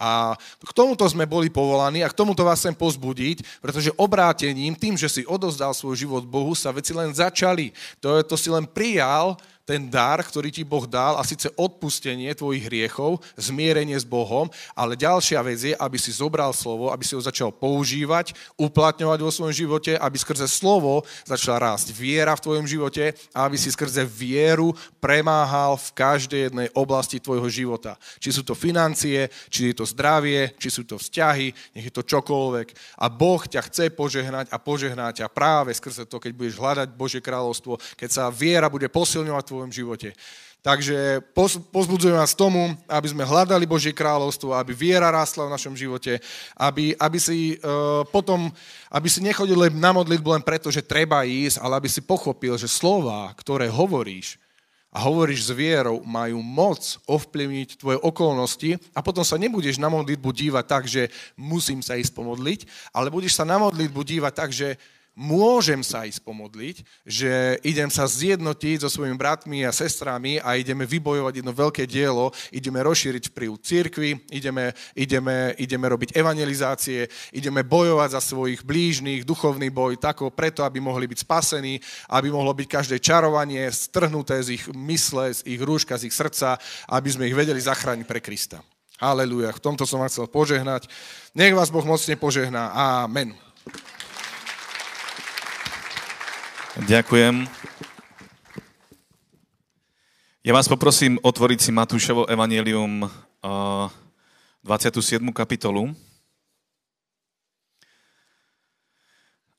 A 0.00 0.32
k 0.64 0.72
tomuto 0.72 1.04
sme 1.04 1.28
boli 1.28 1.52
povolaní 1.52 2.00
a 2.00 2.08
k 2.08 2.16
tomuto 2.16 2.40
vás 2.40 2.64
chcem 2.64 2.72
pozbudiť, 2.72 3.60
pretože 3.60 3.92
obrátením, 4.00 4.72
tým, 4.72 4.96
že 4.96 5.12
si 5.12 5.22
odozdal 5.28 5.76
svoj 5.76 6.00
život 6.00 6.24
Bohu, 6.24 6.56
sa 6.56 6.72
veci 6.72 6.96
len 6.96 7.12
začali. 7.12 7.76
To, 8.00 8.24
to 8.24 8.40
si 8.40 8.48
len 8.48 8.64
prijal 8.64 9.36
ten 9.64 9.86
dar, 9.86 10.18
ktorý 10.24 10.50
ti 10.50 10.66
Boh 10.66 10.82
dal, 10.88 11.14
a 11.14 11.22
síce 11.22 11.46
odpustenie 11.54 12.34
tvojich 12.34 12.66
hriechov, 12.66 13.22
zmierenie 13.38 13.94
s 13.94 14.02
Bohom, 14.02 14.50
ale 14.74 14.98
ďalšia 14.98 15.38
vec 15.46 15.60
je, 15.62 15.74
aby 15.78 15.94
si 15.94 16.10
zobral 16.10 16.50
slovo, 16.50 16.90
aby 16.90 17.06
si 17.06 17.14
ho 17.14 17.22
začal 17.22 17.54
používať, 17.54 18.34
uplatňovať 18.58 19.18
vo 19.22 19.30
svojom 19.30 19.54
živote, 19.54 19.94
aby 19.94 20.16
skrze 20.18 20.50
slovo 20.50 21.06
začala 21.22 21.72
rásť 21.72 21.94
viera 21.94 22.34
v 22.34 22.44
tvojom 22.44 22.66
živote 22.66 23.14
a 23.30 23.46
aby 23.46 23.54
si 23.54 23.70
skrze 23.70 24.02
vieru 24.02 24.74
premáhal 24.98 25.78
v 25.78 25.88
každej 25.94 26.40
jednej 26.50 26.68
oblasti 26.74 27.22
tvojho 27.22 27.46
života. 27.46 27.94
Či 28.18 28.40
sú 28.40 28.42
to 28.42 28.58
financie, 28.58 29.30
či 29.52 29.70
je 29.70 29.74
to 29.78 29.86
zdravie, 29.86 30.56
či 30.58 30.68
sú 30.72 30.82
to 30.82 30.98
vzťahy, 30.98 31.76
nech 31.76 31.86
je 31.86 31.94
to 31.94 32.02
čokoľvek. 32.02 32.98
A 32.98 33.06
Boh 33.06 33.42
ťa 33.44 33.66
chce 33.70 33.94
požehnať 33.94 34.50
a 34.50 34.58
požehnať 34.58 35.22
ťa 35.22 35.28
práve 35.30 35.70
skrze 35.76 36.08
to, 36.10 36.18
keď 36.18 36.32
budeš 36.34 36.58
hľadať 36.58 36.88
Božie 36.96 37.22
kráľovstvo, 37.22 37.78
keď 37.94 38.08
sa 38.10 38.24
viera 38.32 38.66
bude 38.66 38.90
posilňovať 38.90 39.44
tvojom 39.50 39.74
živote. 39.74 40.14
Takže 40.60 41.24
pozbudzujem 41.72 42.20
vás 42.20 42.36
tomu, 42.36 42.76
aby 42.84 43.08
sme 43.08 43.24
hľadali 43.24 43.64
Božie 43.64 43.96
kráľovstvo, 43.96 44.52
aby 44.52 44.76
viera 44.76 45.08
rástla 45.08 45.48
v 45.48 45.54
našom 45.56 45.72
živote, 45.72 46.20
aby, 46.52 46.92
aby 47.00 47.16
si 47.16 47.56
uh, 47.56 48.04
potom, 48.12 48.52
aby 48.92 49.08
si 49.08 49.24
nechodil 49.24 49.56
len 49.56 49.72
na 49.72 49.96
modlitbu 49.96 50.36
len 50.36 50.44
preto, 50.44 50.68
že 50.68 50.84
treba 50.84 51.24
ísť, 51.24 51.64
ale 51.64 51.80
aby 51.80 51.88
si 51.88 52.04
pochopil, 52.04 52.60
že 52.60 52.68
slova, 52.68 53.32
ktoré 53.40 53.72
hovoríš 53.72 54.36
a 54.92 55.00
hovoríš 55.00 55.48
s 55.48 55.50
vierou, 55.56 56.04
majú 56.04 56.44
moc 56.44 57.00
ovplyvniť 57.08 57.80
tvoje 57.80 57.96
okolnosti 58.04 58.76
a 58.92 59.00
potom 59.00 59.24
sa 59.24 59.40
nebudeš 59.40 59.80
na 59.80 59.88
modlitbu 59.88 60.28
dívať 60.28 60.64
tak, 60.68 60.84
že 60.84 61.08
musím 61.40 61.80
sa 61.80 61.96
ísť 61.96 62.12
pomodliť, 62.12 62.92
ale 62.92 63.08
budeš 63.08 63.32
sa 63.32 63.48
na 63.48 63.56
modlitbu 63.56 63.96
dívať 63.96 64.32
tak, 64.36 64.52
že 64.52 64.76
môžem 65.20 65.84
sa 65.84 66.08
ísť 66.08 66.24
pomodliť, 66.24 66.76
že 67.04 67.60
idem 67.60 67.92
sa 67.92 68.08
zjednotiť 68.08 68.80
so 68.80 68.88
svojimi 68.88 69.20
bratmi 69.20 69.68
a 69.68 69.76
sestrami 69.76 70.40
a 70.40 70.56
ideme 70.56 70.88
vybojovať 70.88 71.44
jedno 71.44 71.52
veľké 71.52 71.84
dielo, 71.84 72.32
ideme 72.48 72.80
rozšíriť 72.80 73.28
vplyv 73.28 73.50
církvy, 73.60 74.10
ideme, 74.32 74.72
ideme, 74.96 75.52
ideme 75.60 75.86
robiť 75.92 76.16
evangelizácie, 76.16 77.04
ideme 77.36 77.60
bojovať 77.60 78.16
za 78.16 78.20
svojich 78.24 78.64
blížnych, 78.64 79.28
duchovný 79.28 79.68
boj, 79.68 80.00
tako 80.00 80.32
preto, 80.32 80.64
aby 80.64 80.80
mohli 80.80 81.04
byť 81.04 81.20
spasení, 81.20 81.76
aby 82.08 82.32
mohlo 82.32 82.56
byť 82.56 82.66
každé 82.80 82.96
čarovanie 83.04 83.68
strhnuté 83.68 84.40
z 84.40 84.56
ich 84.56 84.64
mysle, 84.72 85.36
z 85.36 85.44
ich 85.44 85.60
rúška, 85.60 86.00
z 86.00 86.08
ich 86.08 86.16
srdca, 86.16 86.56
aby 86.88 87.08
sme 87.12 87.28
ich 87.28 87.36
vedeli 87.36 87.60
zachrániť 87.60 88.08
pre 88.08 88.24
Krista. 88.24 88.64
Haleluja. 88.96 89.52
V 89.56 89.64
tomto 89.64 89.84
som 89.88 90.00
vás 90.00 90.12
chcel 90.12 90.28
požehnať. 90.28 90.88
Nech 91.32 91.56
vás 91.56 91.72
Boh 91.72 91.84
mocne 91.84 92.20
požehná. 92.20 92.68
Amen. 93.04 93.49
Ďakujem. 96.78 97.50
Ja 100.46 100.54
vás 100.54 100.70
poprosím 100.70 101.18
otvoriť 101.18 101.58
si 101.66 101.74
Matúšovo 101.74 102.30
evanelium 102.30 103.10
27. 104.62 105.18
kapitolu. 105.34 105.90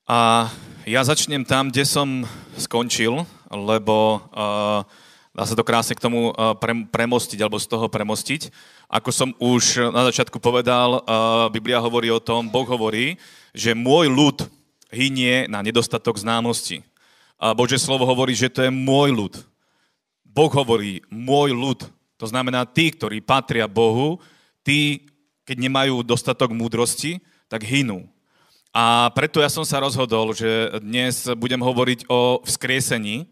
A 0.08 0.48
ja 0.88 1.04
začnem 1.04 1.44
tam, 1.44 1.68
kde 1.68 1.84
som 1.84 2.24
skončil, 2.56 3.28
lebo 3.52 4.24
dá 5.36 5.44
sa 5.44 5.52
to 5.52 5.68
krásne 5.68 6.00
k 6.00 6.04
tomu 6.08 6.32
premostiť, 6.96 7.44
alebo 7.44 7.60
z 7.60 7.68
toho 7.68 7.92
premostiť. 7.92 8.48
Ako 8.88 9.12
som 9.12 9.36
už 9.36 9.92
na 9.92 10.08
začiatku 10.08 10.40
povedal, 10.40 11.04
Biblia 11.52 11.84
hovorí 11.84 12.08
o 12.08 12.24
tom, 12.24 12.48
Boh 12.48 12.64
hovorí, 12.72 13.20
že 13.52 13.76
môj 13.76 14.08
ľud 14.08 14.48
hynie 14.96 15.52
na 15.52 15.60
nedostatok 15.60 16.16
známosti. 16.16 16.88
A 17.42 17.58
Bože 17.58 17.82
slovo 17.82 18.06
hovorí, 18.06 18.38
že 18.38 18.54
to 18.54 18.62
je 18.62 18.70
môj 18.70 19.10
ľud. 19.10 19.34
Boh 20.22 20.52
hovorí, 20.54 21.02
môj 21.10 21.58
ľud. 21.58 21.90
To 22.22 22.26
znamená 22.30 22.70
tí, 22.70 22.94
ktorí 22.94 23.18
patria 23.18 23.66
Bohu, 23.66 24.22
tí, 24.62 25.10
keď 25.42 25.58
nemajú 25.58 26.06
dostatok 26.06 26.54
múdrosti, 26.54 27.18
tak 27.50 27.66
hynú. 27.66 28.06
A 28.70 29.10
preto 29.18 29.42
ja 29.42 29.50
som 29.50 29.66
sa 29.66 29.82
rozhodol, 29.82 30.38
že 30.38 30.70
dnes 30.86 31.26
budem 31.34 31.60
hovoriť 31.60 32.06
o 32.08 32.46
vzkriesení 32.46 33.26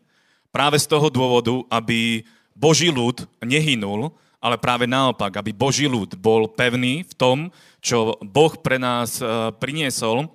práve 0.49 0.81
z 0.81 0.89
toho 0.89 1.07
dôvodu, 1.13 1.61
aby 1.69 2.25
Boží 2.57 2.89
ľud 2.89 3.23
nehynul, 3.45 4.09
ale 4.41 4.57
práve 4.57 4.89
naopak, 4.89 5.37
aby 5.37 5.53
Boží 5.53 5.85
ľud 5.85 6.17
bol 6.17 6.49
pevný 6.49 7.05
v 7.05 7.13
tom, 7.13 7.37
čo 7.79 8.17
Boh 8.25 8.51
pre 8.57 8.81
nás 8.81 9.21
eh, 9.21 9.53
priniesol 9.55 10.27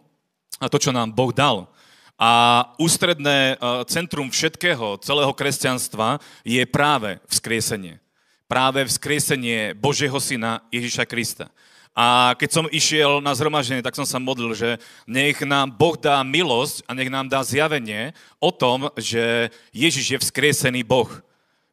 a 0.62 0.70
to, 0.70 0.78
čo 0.78 0.94
nám 0.94 1.10
Boh 1.10 1.34
dal. 1.34 1.68
A 2.14 2.62
ústredné 2.78 3.54
e, 3.54 3.84
centrum 3.90 4.30
všetkého, 4.30 5.02
celého 5.02 5.34
kresťanstva 5.34 6.22
je 6.46 6.62
práve 6.62 7.18
vzkriesenie. 7.26 7.98
Práve 8.46 8.86
vzkriesenie 8.86 9.74
Božieho 9.74 10.14
Syna 10.22 10.62
Ježiša 10.70 11.04
Krista. 11.10 11.50
A 11.94 12.34
keď 12.38 12.50
som 12.50 12.66
išiel 12.70 13.22
na 13.22 13.34
zhromaždenie, 13.34 13.82
tak 13.82 13.94
som 13.94 14.06
sa 14.06 14.18
modlil, 14.18 14.50
že 14.54 14.82
nech 15.06 15.38
nám 15.46 15.70
Boh 15.70 15.94
dá 15.94 16.22
milosť 16.26 16.82
a 16.86 16.94
nech 16.94 17.06
nám 17.06 17.30
dá 17.30 17.42
zjavenie 17.46 18.10
o 18.42 18.50
tom, 18.50 18.90
že 18.98 19.50
Ježiš 19.70 20.06
je 20.10 20.18
vzkriesený 20.18 20.82
Boh. 20.82 21.10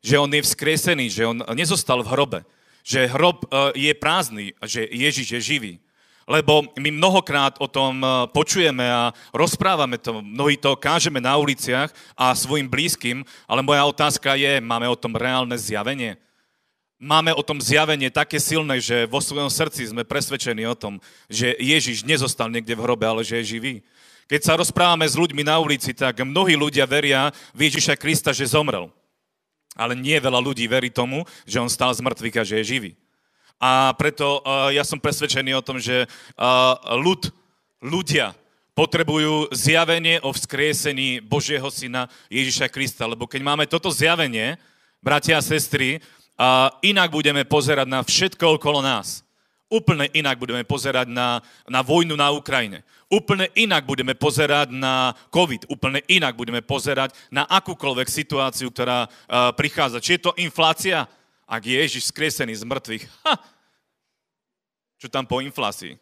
Že 0.05 0.21
on 0.21 0.29
je 0.33 0.41
vzkriesený, 0.45 1.05
že 1.09 1.25
on 1.25 1.41
nezostal 1.53 2.01
v 2.05 2.11
hrobe. 2.13 2.39
Že 2.81 3.13
hrob 3.13 3.45
e, 3.45 3.77
je 3.77 3.93
prázdny, 3.93 4.45
že 4.65 4.85
Ježiš 4.89 5.27
je 5.37 5.41
živý. 5.41 5.73
Lebo 6.31 6.63
my 6.79 6.95
mnohokrát 6.95 7.59
o 7.59 7.67
tom 7.67 7.99
e, 7.99 8.07
počujeme 8.31 8.87
a 8.87 9.11
rozprávame 9.35 9.99
to, 9.99 10.23
mnohí 10.23 10.55
to 10.55 10.79
kážeme 10.79 11.19
na 11.19 11.35
uliciach 11.35 11.91
a 12.15 12.31
svojim 12.31 12.71
blízkym, 12.71 13.27
ale 13.43 13.59
moja 13.59 13.83
otázka 13.83 14.39
je, 14.39 14.63
máme 14.63 14.87
o 14.87 14.95
tom 14.95 15.11
reálne 15.11 15.59
zjavenie? 15.59 16.15
Máme 16.95 17.35
o 17.35 17.43
tom 17.43 17.59
zjavenie 17.59 18.07
také 18.07 18.39
silné, 18.39 18.79
že 18.79 19.11
vo 19.11 19.19
svojom 19.19 19.51
srdci 19.51 19.91
sme 19.91 20.07
presvedčení 20.07 20.63
o 20.71 20.77
tom, 20.77 21.03
že 21.27 21.51
Ježiš 21.59 22.07
nezostal 22.07 22.47
niekde 22.47 22.79
v 22.79 22.83
hrobe, 22.87 23.03
ale 23.03 23.27
že 23.27 23.43
je 23.43 23.59
živý. 23.59 23.73
Keď 24.31 24.39
sa 24.47 24.55
rozprávame 24.55 25.03
s 25.03 25.19
ľuďmi 25.19 25.43
na 25.43 25.59
ulici, 25.59 25.91
tak 25.91 26.23
mnohí 26.23 26.55
ľudia 26.55 26.87
veria 26.87 27.35
v 27.51 27.67
Ježiša 27.67 27.99
Krista, 27.99 28.31
že 28.31 28.47
zomrel. 28.47 28.87
Ale 29.75 29.99
nie 29.99 30.15
veľa 30.15 30.39
ľudí 30.39 30.63
verí 30.71 30.87
tomu, 30.87 31.27
že 31.43 31.59
on 31.59 31.67
stál 31.67 31.91
z 31.91 31.99
mŕtvych 31.99 32.37
a 32.39 32.47
že 32.47 32.55
je 32.63 32.69
živý. 32.71 32.91
A 33.61 33.93
preto 33.93 34.41
uh, 34.41 34.73
ja 34.73 34.81
som 34.81 34.97
presvedčený 34.97 35.53
o 35.53 35.61
tom, 35.61 35.77
že 35.77 36.09
uh, 36.09 36.73
ľud, 36.97 37.29
ľudia 37.77 38.33
potrebujú 38.73 39.53
zjavenie 39.53 40.17
o 40.25 40.33
vzkriesení 40.33 41.21
Božieho 41.21 41.69
Syna 41.69 42.09
Ježiša 42.33 42.73
Krista. 42.73 43.05
Lebo 43.05 43.29
keď 43.29 43.41
máme 43.45 43.69
toto 43.69 43.93
zjavenie, 43.93 44.57
bratia 44.97 45.37
a 45.37 45.45
sestry, 45.45 46.01
uh, 46.41 46.73
inak 46.81 47.13
budeme 47.13 47.45
pozerať 47.45 47.85
na 47.85 48.01
všetko 48.01 48.57
okolo 48.57 48.81
nás. 48.81 49.21
Úplne 49.69 50.09
inak 50.17 50.41
budeme 50.41 50.65
pozerať 50.65 51.07
na, 51.13 51.39
na 51.69 51.85
vojnu 51.85 52.17
na 52.17 52.33
Ukrajine. 52.33 52.81
Úplne 53.13 53.53
inak 53.53 53.85
budeme 53.85 54.17
pozerať 54.17 54.73
na 54.73 55.13
COVID. 55.29 55.69
Úplne 55.69 56.01
inak 56.09 56.33
budeme 56.33 56.65
pozerať 56.65 57.13
na 57.29 57.45
akúkoľvek 57.45 58.09
situáciu, 58.09 58.73
ktorá 58.73 59.05
uh, 59.05 59.53
prichádza. 59.53 60.01
Či 60.01 60.17
je 60.17 60.21
to 60.25 60.31
inflácia, 60.41 61.05
ak 61.51 61.67
je 61.67 61.75
Ježiš 61.75 62.15
skriesený 62.15 62.55
z 62.55 62.63
mŕtvych, 62.63 63.03
ha, 63.27 63.35
čo 64.95 65.11
tam 65.11 65.27
po 65.27 65.43
inflácii? 65.43 65.99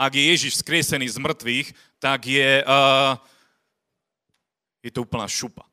Ak 0.00 0.16
je 0.16 0.24
Ježiš 0.32 0.64
skriesený 0.64 1.12
z 1.12 1.20
mŕtvych, 1.20 1.68
tak 2.00 2.24
je, 2.24 2.64
uh, 2.64 3.20
je 4.80 4.88
to 4.88 5.04
úplná 5.04 5.28
šupa. 5.28 5.68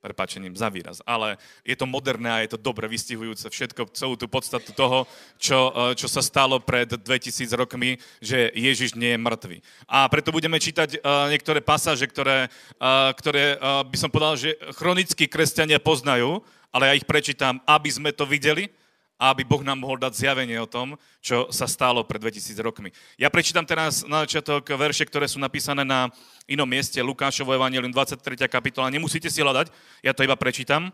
Prepačením 0.00 0.56
za 0.56 0.66
výraz. 0.72 0.98
Ale 1.04 1.36
je 1.62 1.76
to 1.76 1.86
moderné 1.86 2.28
a 2.32 2.42
je 2.42 2.56
to 2.56 2.58
dobre 2.58 2.88
vystihujúce 2.88 3.46
všetko, 3.48 3.92
celú 3.96 4.16
tú 4.16 4.26
podstatu 4.32 4.72
toho, 4.72 5.04
čo, 5.36 5.72
uh, 5.72 5.92
čo 5.92 6.08
sa 6.08 6.24
stalo 6.24 6.56
pred 6.56 6.88
2000 6.88 7.52
rokmi, 7.52 8.00
že 8.20 8.48
Ježiš 8.56 8.96
nie 8.96 9.12
je 9.12 9.20
mŕtvý. 9.20 9.56
A 9.92 10.08
preto 10.08 10.32
budeme 10.32 10.56
čítať 10.56 11.04
uh, 11.04 11.28
niektoré 11.28 11.60
pasáže, 11.60 12.08
ktoré, 12.08 12.48
uh, 12.80 13.12
ktoré 13.12 13.60
uh, 13.60 13.84
by 13.84 13.96
som 14.00 14.08
povedal, 14.08 14.40
že 14.40 14.56
chronickí 14.76 15.28
kresťania 15.28 15.80
poznajú, 15.80 16.40
ale 16.72 16.88
ja 16.88 16.96
ich 16.96 17.06
prečítam, 17.06 17.60
aby 17.68 17.92
sme 17.92 18.10
to 18.10 18.24
videli 18.24 18.72
a 19.20 19.30
aby 19.30 19.46
Boh 19.46 19.62
nám 19.62 19.78
mohol 19.78 20.02
dať 20.02 20.18
zjavenie 20.18 20.58
o 20.58 20.66
tom, 20.66 20.98
čo 21.22 21.46
sa 21.54 21.70
stalo 21.70 22.02
pred 22.02 22.18
2000 22.18 22.58
rokmi. 22.58 22.90
Ja 23.14 23.30
prečítam 23.30 23.62
teraz 23.62 24.02
na 24.02 24.26
začiatok 24.26 24.66
verše, 24.74 25.06
ktoré 25.06 25.30
sú 25.30 25.38
napísané 25.38 25.86
na 25.86 26.10
inom 26.50 26.66
mieste, 26.66 26.98
Lukášovo 26.98 27.54
Evangelium 27.54 27.94
23. 27.94 28.50
kapitola. 28.50 28.90
Nemusíte 28.90 29.30
si 29.30 29.38
hľadať, 29.38 29.70
ja 30.02 30.10
to 30.10 30.26
iba 30.26 30.34
prečítam 30.34 30.90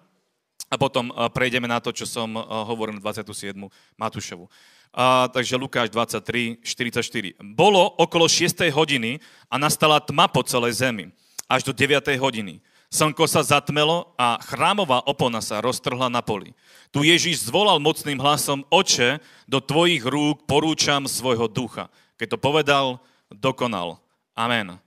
a 0.69 0.77
potom 0.77 1.09
prejdeme 1.33 1.65
na 1.65 1.81
to, 1.81 1.89
čo 1.89 2.05
som 2.05 2.37
hovoril 2.69 3.01
27. 3.01 3.57
Matúšovu. 3.97 4.45
A, 4.93 5.29
takže 5.33 5.57
Lukáš 5.57 5.89
23, 5.89 6.61
44. 6.61 7.41
Bolo 7.41 7.81
okolo 7.97 8.29
6. 8.29 8.69
hodiny 8.73 9.25
a 9.49 9.57
nastala 9.57 10.01
tma 10.01 10.29
po 10.29 10.45
celej 10.45 10.85
zemi, 10.85 11.09
až 11.49 11.65
do 11.65 11.73
9. 11.73 12.05
hodiny. 12.21 12.61
Slnko 12.89 13.29
sa 13.29 13.45
zatmelo 13.45 14.17
a 14.17 14.41
chrámová 14.41 15.05
opona 15.05 15.45
sa 15.45 15.61
roztrhla 15.61 16.09
na 16.09 16.25
poli. 16.25 16.57
Tu 16.89 17.05
Ježíš 17.05 17.45
zvolal 17.45 17.77
mocným 17.77 18.17
hlasom, 18.17 18.65
oče, 18.73 19.21
do 19.45 19.61
tvojich 19.61 20.01
rúk 20.09 20.49
porúčam 20.49 21.05
svojho 21.05 21.53
ducha. 21.53 21.93
Keď 22.17 22.33
to 22.33 22.39
povedal, 22.41 22.87
dokonal. 23.29 24.01
Amen. 24.33 24.81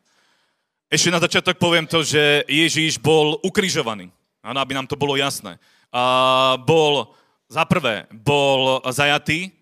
Ešte 0.89 1.13
na 1.13 1.21
začiatok 1.21 1.61
poviem 1.61 1.85
to, 1.85 2.01
že 2.01 2.41
Ježíš 2.49 2.97
bol 2.97 3.37
ukrižovaný. 3.45 4.09
Áno, 4.41 4.57
aby 4.57 4.73
nám 4.73 4.89
to 4.89 4.97
bolo 4.97 5.13
jasné. 5.13 5.61
Uh, 5.93 6.57
bol, 6.65 7.13
za 7.45 7.69
prvé, 7.69 8.09
bol 8.09 8.81
zajatý, 8.89 9.53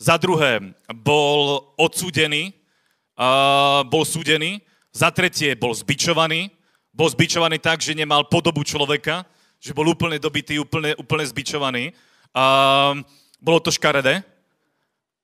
za 0.00 0.16
druhé, 0.16 0.72
bol 0.88 1.68
odsúdený, 1.76 2.56
uh, 3.20 3.84
bol 3.84 4.08
súdený, 4.08 4.64
za 4.88 5.12
tretie, 5.12 5.52
bol 5.52 5.76
zbičovaný, 5.76 6.53
bol 6.94 7.10
zbičovaný 7.10 7.58
tak, 7.58 7.82
že 7.82 7.98
nemal 7.98 8.30
podobu 8.30 8.62
človeka, 8.62 9.26
že 9.58 9.74
bol 9.74 9.90
úplne 9.90 10.22
dobitý, 10.22 10.62
úplne, 10.62 10.94
úplne 10.94 11.26
zbičovaný. 11.26 11.90
Uh, 12.30 13.02
bolo 13.42 13.58
to 13.58 13.74
škaredé, 13.74 14.22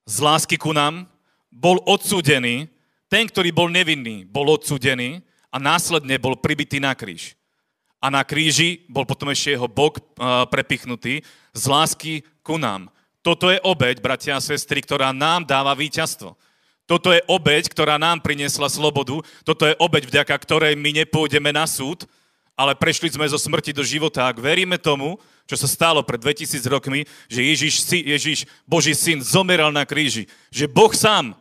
z 0.05 0.17
lásky 0.19 0.59
ku 0.59 0.75
nám, 0.75 1.07
bol 1.49 1.79
odsúdený, 1.87 2.67
ten, 3.07 3.31
ktorý 3.31 3.55
bol 3.55 3.71
nevinný, 3.71 4.27
bol 4.27 4.51
odsúdený 4.51 5.23
a 5.51 5.57
následne 5.63 6.19
bol 6.19 6.35
pribitý 6.35 6.83
na 6.83 6.95
kríž 6.95 7.39
a 8.01 8.09
na 8.09 8.25
kríži 8.25 8.89
bol 8.89 9.05
potom 9.05 9.29
ešte 9.29 9.55
jeho 9.55 9.69
bok 9.69 10.01
prepichnutý 10.49 11.21
z 11.53 11.65
lásky 11.69 12.25
ku 12.41 12.57
nám. 12.57 12.89
Toto 13.21 13.53
je 13.53 13.61
obeď, 13.61 14.01
bratia 14.01 14.41
a 14.41 14.41
sestry, 14.41 14.81
ktorá 14.81 15.13
nám 15.13 15.45
dáva 15.45 15.77
víťazstvo. 15.77 16.33
Toto 16.91 17.15
je 17.15 17.23
obeď, 17.31 17.71
ktorá 17.71 18.03
nám 18.03 18.19
priniesla 18.19 18.67
slobodu. 18.67 19.23
Toto 19.47 19.62
je 19.62 19.79
obeď, 19.79 20.11
vďaka 20.11 20.35
ktorej 20.35 20.75
my 20.75 20.91
nepôjdeme 20.99 21.55
na 21.55 21.62
súd, 21.62 22.03
ale 22.59 22.75
prešli 22.75 23.15
sme 23.15 23.31
zo 23.31 23.39
smrti 23.39 23.71
do 23.71 23.87
života. 23.87 24.27
Ak 24.27 24.43
veríme 24.43 24.75
tomu, 24.75 25.15
čo 25.47 25.55
sa 25.55 25.71
stalo 25.71 26.03
pred 26.03 26.19
2000 26.19 26.67
rokmi, 26.67 27.07
že 27.31 27.47
Ježiš, 27.47 27.87
Ježiš 27.95 28.39
Boží 28.67 28.91
syn, 28.99 29.23
zomeral 29.23 29.71
na 29.71 29.87
kríži. 29.87 30.27
Že 30.51 30.67
Boh 30.67 30.91
sám, 30.91 31.39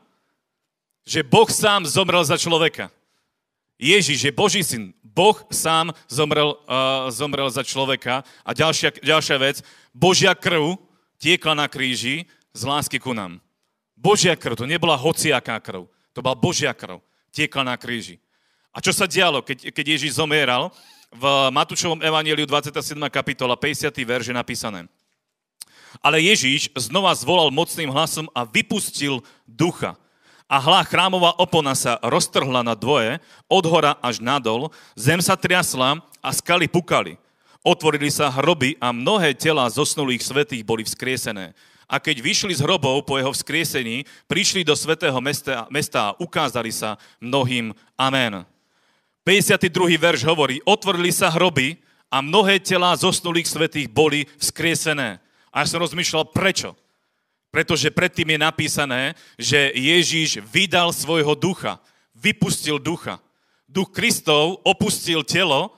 že 1.02 1.26
Boh 1.26 1.50
sám 1.50 1.90
zomrel 1.90 2.22
za 2.22 2.38
človeka. 2.38 2.94
Ježiš 3.82 4.30
je 4.30 4.32
Boží 4.32 4.62
syn. 4.62 4.94
Boh 5.02 5.42
sám 5.50 5.98
zomrel, 6.06 6.62
uh, 6.70 7.10
zomrel 7.10 7.50
za 7.50 7.66
človeka. 7.66 8.22
A 8.46 8.54
ďalšia, 8.54 9.02
ďalšia 9.02 9.38
vec, 9.42 9.66
Božia 9.98 10.38
krv 10.38 10.78
tiekla 11.18 11.58
na 11.58 11.66
kríži 11.66 12.30
z 12.54 12.62
lásky 12.70 13.02
ku 13.02 13.18
nám. 13.18 13.42
Božia 14.00 14.32
krv, 14.40 14.56
to 14.56 14.64
nebola 14.64 14.96
hociaká 14.96 15.60
krv. 15.60 15.92
To 16.16 16.20
bola 16.24 16.40
Božia 16.40 16.72
krv. 16.72 17.04
Tiekla 17.36 17.68
na 17.68 17.76
kríži. 17.76 18.24
A 18.72 18.80
čo 18.80 18.96
sa 18.96 19.04
dialo, 19.04 19.44
keď, 19.44 19.76
keď 19.76 19.86
Ježiš 20.00 20.16
zomieral? 20.16 20.72
V 21.12 21.26
Matúšovom 21.52 22.00
evaníliu 22.00 22.48
27. 22.48 22.96
kapitola, 23.12 23.60
50. 23.60 23.92
verže 24.08 24.32
napísané. 24.32 24.88
Ale 26.00 26.22
Ježíš 26.22 26.70
znova 26.78 27.12
zvolal 27.18 27.50
mocným 27.52 27.90
hlasom 27.90 28.30
a 28.32 28.46
vypustil 28.46 29.26
ducha 29.44 30.00
a 30.50 30.58
hla 30.58 30.82
chrámová 30.82 31.38
opona 31.38 31.78
sa 31.78 32.02
roztrhla 32.02 32.66
na 32.66 32.74
dvoje, 32.74 33.22
od 33.46 33.64
hora 33.70 33.94
až 34.02 34.18
nadol, 34.18 34.74
zem 34.98 35.22
sa 35.22 35.38
triasla 35.38 36.02
a 36.26 36.30
skaly 36.34 36.66
pukali. 36.66 37.22
Otvorili 37.62 38.10
sa 38.10 38.34
hroby 38.34 38.74
a 38.82 38.90
mnohé 38.90 39.38
tela 39.38 39.70
zosnulých 39.70 40.26
svetých 40.26 40.66
boli 40.66 40.82
vzkriesené. 40.82 41.54
A 41.90 41.98
keď 41.98 42.22
vyšli 42.22 42.54
z 42.54 42.62
hrobov 42.62 43.10
po 43.10 43.18
jeho 43.18 43.34
vzkriesení, 43.34 44.06
prišli 44.30 44.62
do 44.62 44.78
svetého 44.78 45.18
mesta, 45.18 45.66
mesta 45.74 46.14
a 46.14 46.16
ukázali 46.22 46.70
sa 46.70 47.02
mnohým. 47.18 47.74
Amen. 47.98 48.46
52. 49.26 49.98
verš 49.98 50.22
hovorí, 50.30 50.62
otvorili 50.70 51.10
sa 51.10 51.34
hroby 51.34 51.82
a 52.14 52.22
mnohé 52.22 52.62
tela 52.62 52.94
zosnulých 52.94 53.50
svetých 53.50 53.90
boli 53.90 54.30
vzkriesené. 54.38 55.18
A 55.50 55.66
ja 55.66 55.66
som 55.66 55.82
rozmýšľal, 55.82 56.30
prečo? 56.30 56.78
Pretože 57.50 57.90
predtým 57.90 58.38
je 58.38 58.40
napísané, 58.46 59.02
že 59.34 59.74
Ježíš 59.74 60.46
vydal 60.46 60.94
svojho 60.94 61.34
ducha, 61.34 61.82
vypustil 62.14 62.78
ducha. 62.78 63.18
Duch 63.66 63.90
Kristov 63.90 64.62
opustil 64.62 65.26
telo 65.26 65.74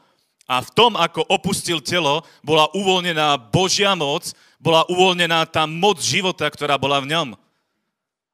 a 0.52 0.60
v 0.60 0.70
tom, 0.76 1.00
ako 1.00 1.24
opustil 1.32 1.80
telo, 1.80 2.28
bola 2.44 2.68
uvoľnená 2.76 3.40
Božia 3.40 3.96
moc, 3.96 4.36
bola 4.60 4.84
uvoľnená 4.92 5.48
tá 5.48 5.64
moc 5.64 6.04
života, 6.04 6.44
ktorá 6.52 6.76
bola 6.76 7.00
v 7.00 7.16
ňom. 7.16 7.40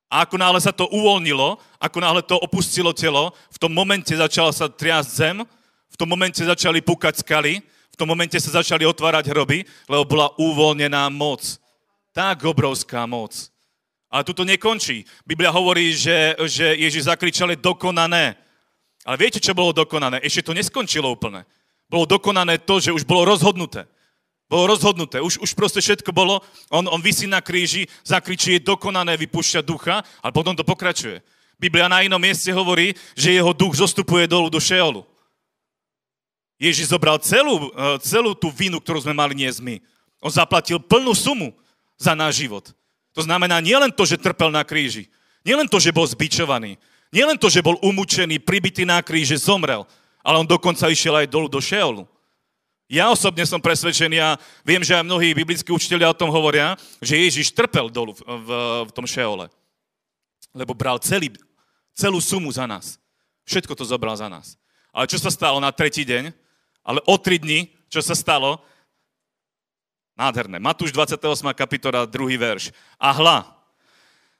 A 0.09 0.25
ako 0.25 0.41
náhle 0.41 0.57
sa 0.57 0.73
to 0.73 0.89
uvoľnilo, 0.89 1.61
ako 1.77 1.97
náhle 2.01 2.25
to 2.25 2.41
opustilo 2.41 2.89
telo, 2.89 3.37
v 3.53 3.61
tom 3.61 3.69
momente 3.69 4.17
začala 4.17 4.49
sa 4.49 4.65
triasť 4.65 5.09
zem, 5.13 5.37
v 5.93 5.95
tom 5.99 6.09
momente 6.09 6.41
začali 6.41 6.81
pukať 6.81 7.21
skaly, 7.21 7.61
v 7.93 7.95
tom 7.95 8.09
momente 8.09 8.41
sa 8.41 8.49
začali 8.65 8.81
otvárať 8.81 9.29
hroby, 9.29 9.61
lebo 9.85 10.01
bola 10.09 10.33
uvoľnená 10.41 11.13
moc 11.13 11.61
tak 12.17 12.49
obrovská 12.49 13.05
moc. 13.05 13.53
Ale 14.09 14.25
tu 14.25 14.33
to 14.33 14.41
nekončí. 14.41 15.05
Biblia 15.21 15.53
hovorí, 15.53 15.93
že, 15.93 16.33
že 16.49 16.73
Ježiš 16.73 17.05
zakričal, 17.05 17.53
dokonané. 17.61 18.33
Ale 19.05 19.21
viete, 19.21 19.37
čo 19.37 19.53
bolo 19.53 19.69
dokonané? 19.69 20.17
Ešte 20.25 20.49
to 20.49 20.57
neskončilo 20.57 21.13
úplne. 21.13 21.45
Bolo 21.87 22.03
dokonané 22.03 22.59
to, 22.59 22.83
že 22.83 22.91
už 22.91 23.07
bolo 23.07 23.23
rozhodnuté. 23.23 23.87
Bolo 24.47 24.71
rozhodnuté. 24.71 25.19
Už, 25.19 25.39
už 25.43 25.51
proste 25.55 25.83
všetko 25.83 26.11
bolo. 26.15 26.39
On, 26.71 26.83
on 26.87 26.99
vysí 27.03 27.27
na 27.27 27.43
kríži, 27.43 27.87
zakričí, 28.03 28.59
je 28.59 28.67
dokonané, 28.67 29.19
vypúšťa 29.19 29.63
ducha, 29.63 30.03
ale 30.23 30.31
potom 30.31 30.55
to 30.55 30.63
pokračuje. 30.63 31.19
Biblia 31.59 31.91
na 31.91 32.05
inom 32.05 32.21
mieste 32.21 32.53
hovorí, 32.53 32.93
že 33.17 33.33
jeho 33.33 33.51
duch 33.51 33.75
zostupuje 33.75 34.29
dolu 34.29 34.47
do 34.47 34.61
Šeolu. 34.61 35.03
Ježiš 36.57 36.89
zobral 36.89 37.21
celú, 37.21 37.69
eh, 37.69 37.97
celú 38.01 38.33
tú 38.33 38.49
vinu, 38.49 38.81
ktorú 38.81 39.03
sme 39.03 39.13
mali 39.13 39.37
nie 39.37 39.49
my. 39.61 39.77
On 40.21 40.33
zaplatil 40.33 40.81
plnú 40.81 41.13
sumu 41.13 41.53
za 41.97 42.17
náš 42.17 42.41
život. 42.41 42.73
To 43.13 43.21
znamená 43.25 43.57
nielen 43.61 43.89
to, 43.89 44.05
že 44.05 44.21
trpel 44.21 44.53
na 44.53 44.61
kríži, 44.61 45.09
nielen 45.41 45.65
to, 45.65 45.81
že 45.81 45.93
bol 45.93 46.05
zbičovaný, 46.05 46.77
nielen 47.09 47.37
to, 47.37 47.49
že 47.49 47.65
bol 47.65 47.77
umúčený, 47.81 48.37
pribitý 48.37 48.85
na 48.85 49.01
kríži, 49.01 49.37
zomrel, 49.37 49.85
ale 50.27 50.43
on 50.43 50.47
dokonca 50.47 50.91
išiel 50.91 51.15
aj 51.23 51.31
dolu 51.31 51.47
do 51.47 51.63
Šeolu. 51.63 52.03
Ja 52.91 53.07
osobne 53.07 53.47
som 53.47 53.63
presvedčený 53.63 54.19
a 54.19 54.35
viem, 54.67 54.83
že 54.83 54.99
aj 54.99 55.07
mnohí 55.07 55.31
biblickí 55.31 55.71
učiteľia 55.71 56.11
o 56.11 56.19
tom 56.19 56.27
hovoria, 56.27 56.75
že 56.99 57.15
Ježiš 57.15 57.55
trpel 57.55 57.87
dolu 57.87 58.11
v, 58.11 58.19
v, 58.23 58.49
v 58.87 58.91
tom 58.91 59.07
Šeole. 59.07 59.47
Lebo 60.51 60.75
bral 60.75 60.99
celý, 60.99 61.31
celú 61.95 62.19
sumu 62.19 62.51
za 62.51 62.67
nás. 62.67 62.99
Všetko 63.47 63.71
to 63.71 63.87
zobral 63.87 64.19
za 64.19 64.27
nás. 64.27 64.59
Ale 64.91 65.07
čo 65.07 65.15
sa 65.15 65.31
stalo 65.31 65.63
na 65.63 65.71
tretí 65.71 66.03
deň? 66.03 66.35
Ale 66.83 66.99
o 67.07 67.15
tri 67.15 67.39
dni, 67.39 67.71
čo 67.87 68.03
sa 68.03 68.15
stalo? 68.15 68.59
Nádherné. 70.15 70.59
Matúš 70.59 70.91
28. 70.91 71.23
kapitola, 71.55 72.03
2. 72.07 72.39
verš. 72.39 72.71
A 72.99 73.11
hla, 73.15 73.37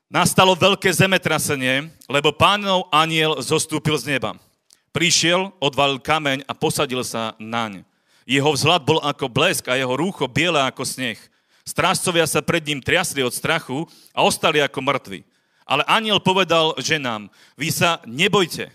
nastalo 0.08 0.56
veľké 0.56 0.88
zemetrasenie, 0.92 1.92
lebo 2.08 2.32
pánov 2.32 2.88
aniel 2.92 3.40
zostúpil 3.44 3.96
z 4.00 4.16
neba. 4.16 4.40
Prišiel, 4.96 5.54
odvalil 5.62 6.02
kameň 6.02 6.48
a 6.48 6.54
posadil 6.58 7.04
sa 7.06 7.38
naň. 7.38 7.86
Jeho 8.28 8.52
vzhľad 8.52 8.84
bol 8.84 9.00
ako 9.00 9.32
blesk 9.32 9.72
a 9.72 9.80
jeho 9.80 9.96
rúcho 9.96 10.28
biele 10.28 10.60
ako 10.60 10.84
sneh. 10.84 11.20
Strážcovia 11.64 12.28
sa 12.28 12.44
pred 12.44 12.64
ním 12.64 12.80
triasli 12.80 13.24
od 13.24 13.32
strachu 13.32 13.88
a 14.16 14.24
ostali 14.24 14.60
ako 14.60 14.80
mŕtvi. 14.84 15.24
Ale 15.68 15.84
aniel 15.84 16.24
povedal 16.24 16.76
ženám, 16.80 17.28
vy 17.60 17.72
sa 17.72 18.00
nebojte. 18.08 18.72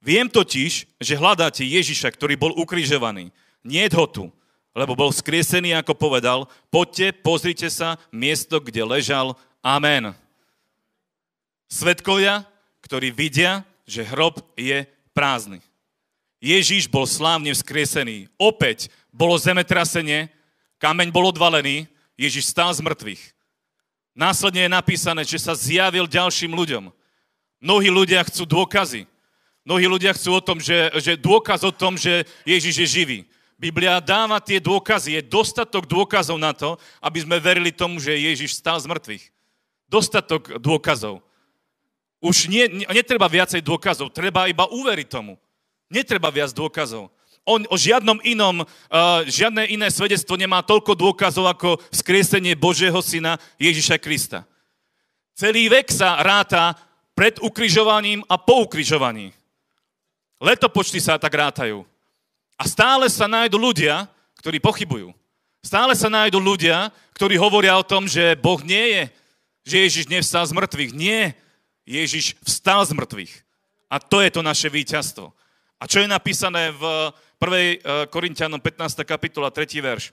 Viem 0.00 0.28
totiž, 0.28 0.88
že 0.96 1.20
hľadáte 1.20 1.64
Ježiša, 1.64 2.12
ktorý 2.12 2.36
bol 2.36 2.52
ukrižovaný. 2.56 3.32
Nie 3.60 3.88
ho 3.92 4.04
tu, 4.08 4.32
lebo 4.72 4.96
bol 4.96 5.12
skriesený, 5.12 5.76
ako 5.76 5.92
povedal, 5.96 6.48
poďte, 6.72 7.12
pozrite 7.20 7.68
sa, 7.68 8.00
miesto, 8.08 8.60
kde 8.60 8.80
ležal. 8.84 9.36
Amen. 9.60 10.16
Svetkovia, 11.68 12.48
ktorí 12.80 13.12
vidia, 13.12 13.64
že 13.84 14.08
hrob 14.08 14.40
je 14.56 14.88
prázdny. 15.12 15.60
Ježíš 16.40 16.88
bol 16.88 17.04
slávne 17.04 17.52
vzkriesený. 17.52 18.32
Opäť 18.40 18.88
bolo 19.12 19.36
zemetrasenie, 19.36 20.32
kameň 20.80 21.12
bol 21.12 21.28
odvalený, 21.28 21.84
Ježíš 22.16 22.52
stál 22.52 22.72
z 22.72 22.80
mŕtvych. 22.84 23.22
Následne 24.16 24.66
je 24.66 24.76
napísané, 24.76 25.22
že 25.24 25.40
sa 25.40 25.56
zjavil 25.56 26.04
ďalším 26.04 26.52
ľuďom. 26.52 26.92
Mnohí 27.60 27.88
ľudia 27.92 28.24
chcú 28.24 28.44
dôkazy. 28.48 29.04
Mnohí 29.64 29.84
ľudia 29.84 30.16
chcú 30.16 30.36
o 30.36 30.44
tom, 30.44 30.56
že, 30.56 30.88
že 31.00 31.20
dôkaz 31.20 31.64
o 31.64 31.72
tom, 31.72 31.96
že 31.96 32.24
Ježiš 32.48 32.74
je 32.80 32.88
živý. 32.88 33.18
Biblia 33.60 34.00
dáva 34.00 34.40
tie 34.40 34.56
dôkazy, 34.56 35.20
je 35.20 35.28
dostatok 35.28 35.84
dôkazov 35.84 36.40
na 36.40 36.56
to, 36.56 36.80
aby 37.04 37.20
sme 37.20 37.36
verili 37.36 37.68
tomu, 37.68 38.00
že 38.00 38.16
Ježiš 38.16 38.56
stál 38.56 38.80
z 38.80 38.88
mŕtvych. 38.88 39.24
Dostatok 39.84 40.56
dôkazov. 40.56 41.20
Už 42.20 42.52
nie, 42.52 42.84
netreba 42.92 43.24
viacej 43.26 43.64
dôkazov, 43.64 44.12
treba 44.12 44.44
iba 44.44 44.68
uveriť 44.68 45.08
tomu. 45.08 45.40
Netreba 45.88 46.28
viac 46.28 46.52
dôkazov. 46.52 47.08
On 47.48 47.64
o 47.72 47.76
žiadnom 47.80 48.20
inom, 48.20 48.62
uh, 48.62 49.24
žiadne 49.24 49.64
iné 49.72 49.88
svedectvo 49.88 50.36
nemá 50.36 50.60
toľko 50.60 50.92
dôkazov 50.92 51.48
ako 51.48 51.80
skriesenie 51.88 52.52
Božieho 52.52 53.00
syna 53.00 53.40
Ježiša 53.56 53.96
Krista. 53.96 54.44
Celý 55.32 55.72
vek 55.72 55.88
sa 55.88 56.20
ráta 56.20 56.76
pred 57.16 57.40
ukrižovaním 57.40 58.20
a 58.28 58.36
po 58.36 58.68
ukrižovaní. 58.68 59.32
Letopočty 60.36 61.00
sa 61.00 61.16
tak 61.16 61.32
rátajú. 61.32 61.88
A 62.60 62.68
stále 62.68 63.08
sa 63.08 63.24
nájdu 63.24 63.56
ľudia, 63.56 64.04
ktorí 64.36 64.60
pochybujú. 64.60 65.16
Stále 65.64 65.96
sa 65.96 66.12
nájdu 66.12 66.40
ľudia, 66.40 66.92
ktorí 67.16 67.36
hovoria 67.36 67.76
o 67.76 67.84
tom, 67.84 68.08
že 68.08 68.36
Boh 68.40 68.60
nie 68.64 68.84
je, 68.96 69.02
že 69.64 69.76
Ježiš 69.84 70.04
nevstal 70.08 70.44
z 70.48 70.56
mŕtvych. 70.56 70.92
Nie, 70.96 71.36
Ježiš 71.88 72.36
vstal 72.44 72.84
z 72.84 72.92
mŕtvych. 72.96 73.34
A 73.90 73.96
to 73.98 74.22
je 74.22 74.30
to 74.30 74.40
naše 74.40 74.68
víťazstvo. 74.70 75.34
A 75.80 75.84
čo 75.88 76.04
je 76.04 76.08
napísané 76.08 76.70
v 76.76 77.10
1. 77.40 78.12
Korintianom 78.12 78.60
15. 78.60 79.00
kapitola 79.02 79.48
3. 79.48 79.80
verš? 79.80 80.12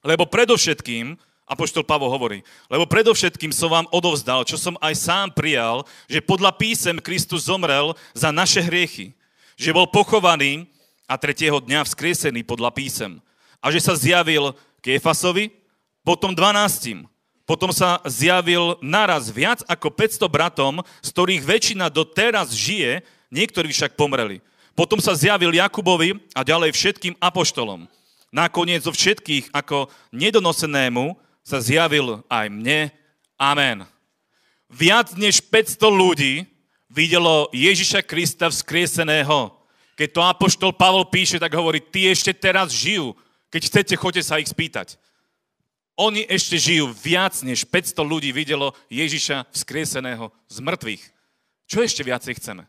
Lebo 0.00 0.24
predovšetkým, 0.24 1.14
Apoštol 1.50 1.82
Pavo 1.82 2.06
hovorí, 2.06 2.46
lebo 2.70 2.86
predovšetkým 2.86 3.50
som 3.50 3.74
vám 3.74 3.90
odovzdal, 3.90 4.46
čo 4.46 4.54
som 4.54 4.78
aj 4.78 4.94
sám 4.94 5.28
prijal, 5.34 5.82
že 6.06 6.22
podľa 6.22 6.54
písem 6.54 6.96
Kristus 7.02 7.50
zomrel 7.50 7.92
za 8.14 8.30
naše 8.30 8.62
hriechy, 8.62 9.12
že 9.58 9.74
bol 9.74 9.90
pochovaný 9.90 10.70
a 11.10 11.18
tretieho 11.18 11.58
dňa 11.58 11.82
vzkriesený 11.84 12.46
podľa 12.46 12.70
písem 12.70 13.18
a 13.58 13.68
že 13.68 13.82
sa 13.82 13.98
zjavil 13.98 14.54
Kéfasovi, 14.80 15.52
potom 16.06 16.32
12. 16.32 17.09
Potom 17.50 17.74
sa 17.74 17.98
zjavil 18.06 18.78
naraz 18.78 19.26
viac 19.26 19.66
ako 19.66 19.90
500 19.90 20.22
bratom, 20.30 20.86
z 21.02 21.08
ktorých 21.10 21.42
väčšina 21.42 21.90
doteraz 21.90 22.54
žije, 22.54 23.02
niektorí 23.26 23.74
však 23.74 23.98
pomreli. 23.98 24.38
Potom 24.78 25.02
sa 25.02 25.18
zjavil 25.18 25.50
Jakubovi 25.58 26.14
a 26.30 26.46
ďalej 26.46 26.70
všetkým 26.70 27.18
apoštolom. 27.18 27.90
Nakoniec 28.30 28.86
zo 28.86 28.94
všetkých 28.94 29.50
ako 29.50 29.90
nedonosenému 30.14 31.18
sa 31.42 31.58
zjavil 31.58 32.22
aj 32.30 32.46
mne. 32.54 32.94
Amen. 33.34 33.82
Viac 34.70 35.18
než 35.18 35.42
500 35.42 35.74
ľudí 35.90 36.46
videlo 36.86 37.50
Ježiša 37.50 38.06
Krista 38.06 38.46
vzkrieseného. 38.46 39.50
Keď 39.98 40.08
to 40.14 40.22
apoštol 40.22 40.70
Pavol 40.70 41.02
píše, 41.10 41.42
tak 41.42 41.50
hovorí, 41.58 41.82
ty 41.82 42.06
ešte 42.14 42.30
teraz 42.30 42.70
žijú. 42.70 43.18
Keď 43.50 43.62
chcete, 43.66 43.94
choďte 43.98 44.22
sa 44.22 44.38
ich 44.38 44.46
spýtať. 44.46 44.94
Oni 46.00 46.24
ešte 46.24 46.56
žijú. 46.56 46.96
Viac 46.96 47.36
než 47.44 47.68
500 47.68 48.00
ľudí 48.00 48.32
videlo 48.32 48.72
Ježiša 48.88 49.52
vzkrieseného 49.52 50.32
z 50.48 50.56
mŕtvych. 50.64 51.04
Čo 51.68 51.84
ešte 51.84 52.00
viacej 52.00 52.40
chceme? 52.40 52.64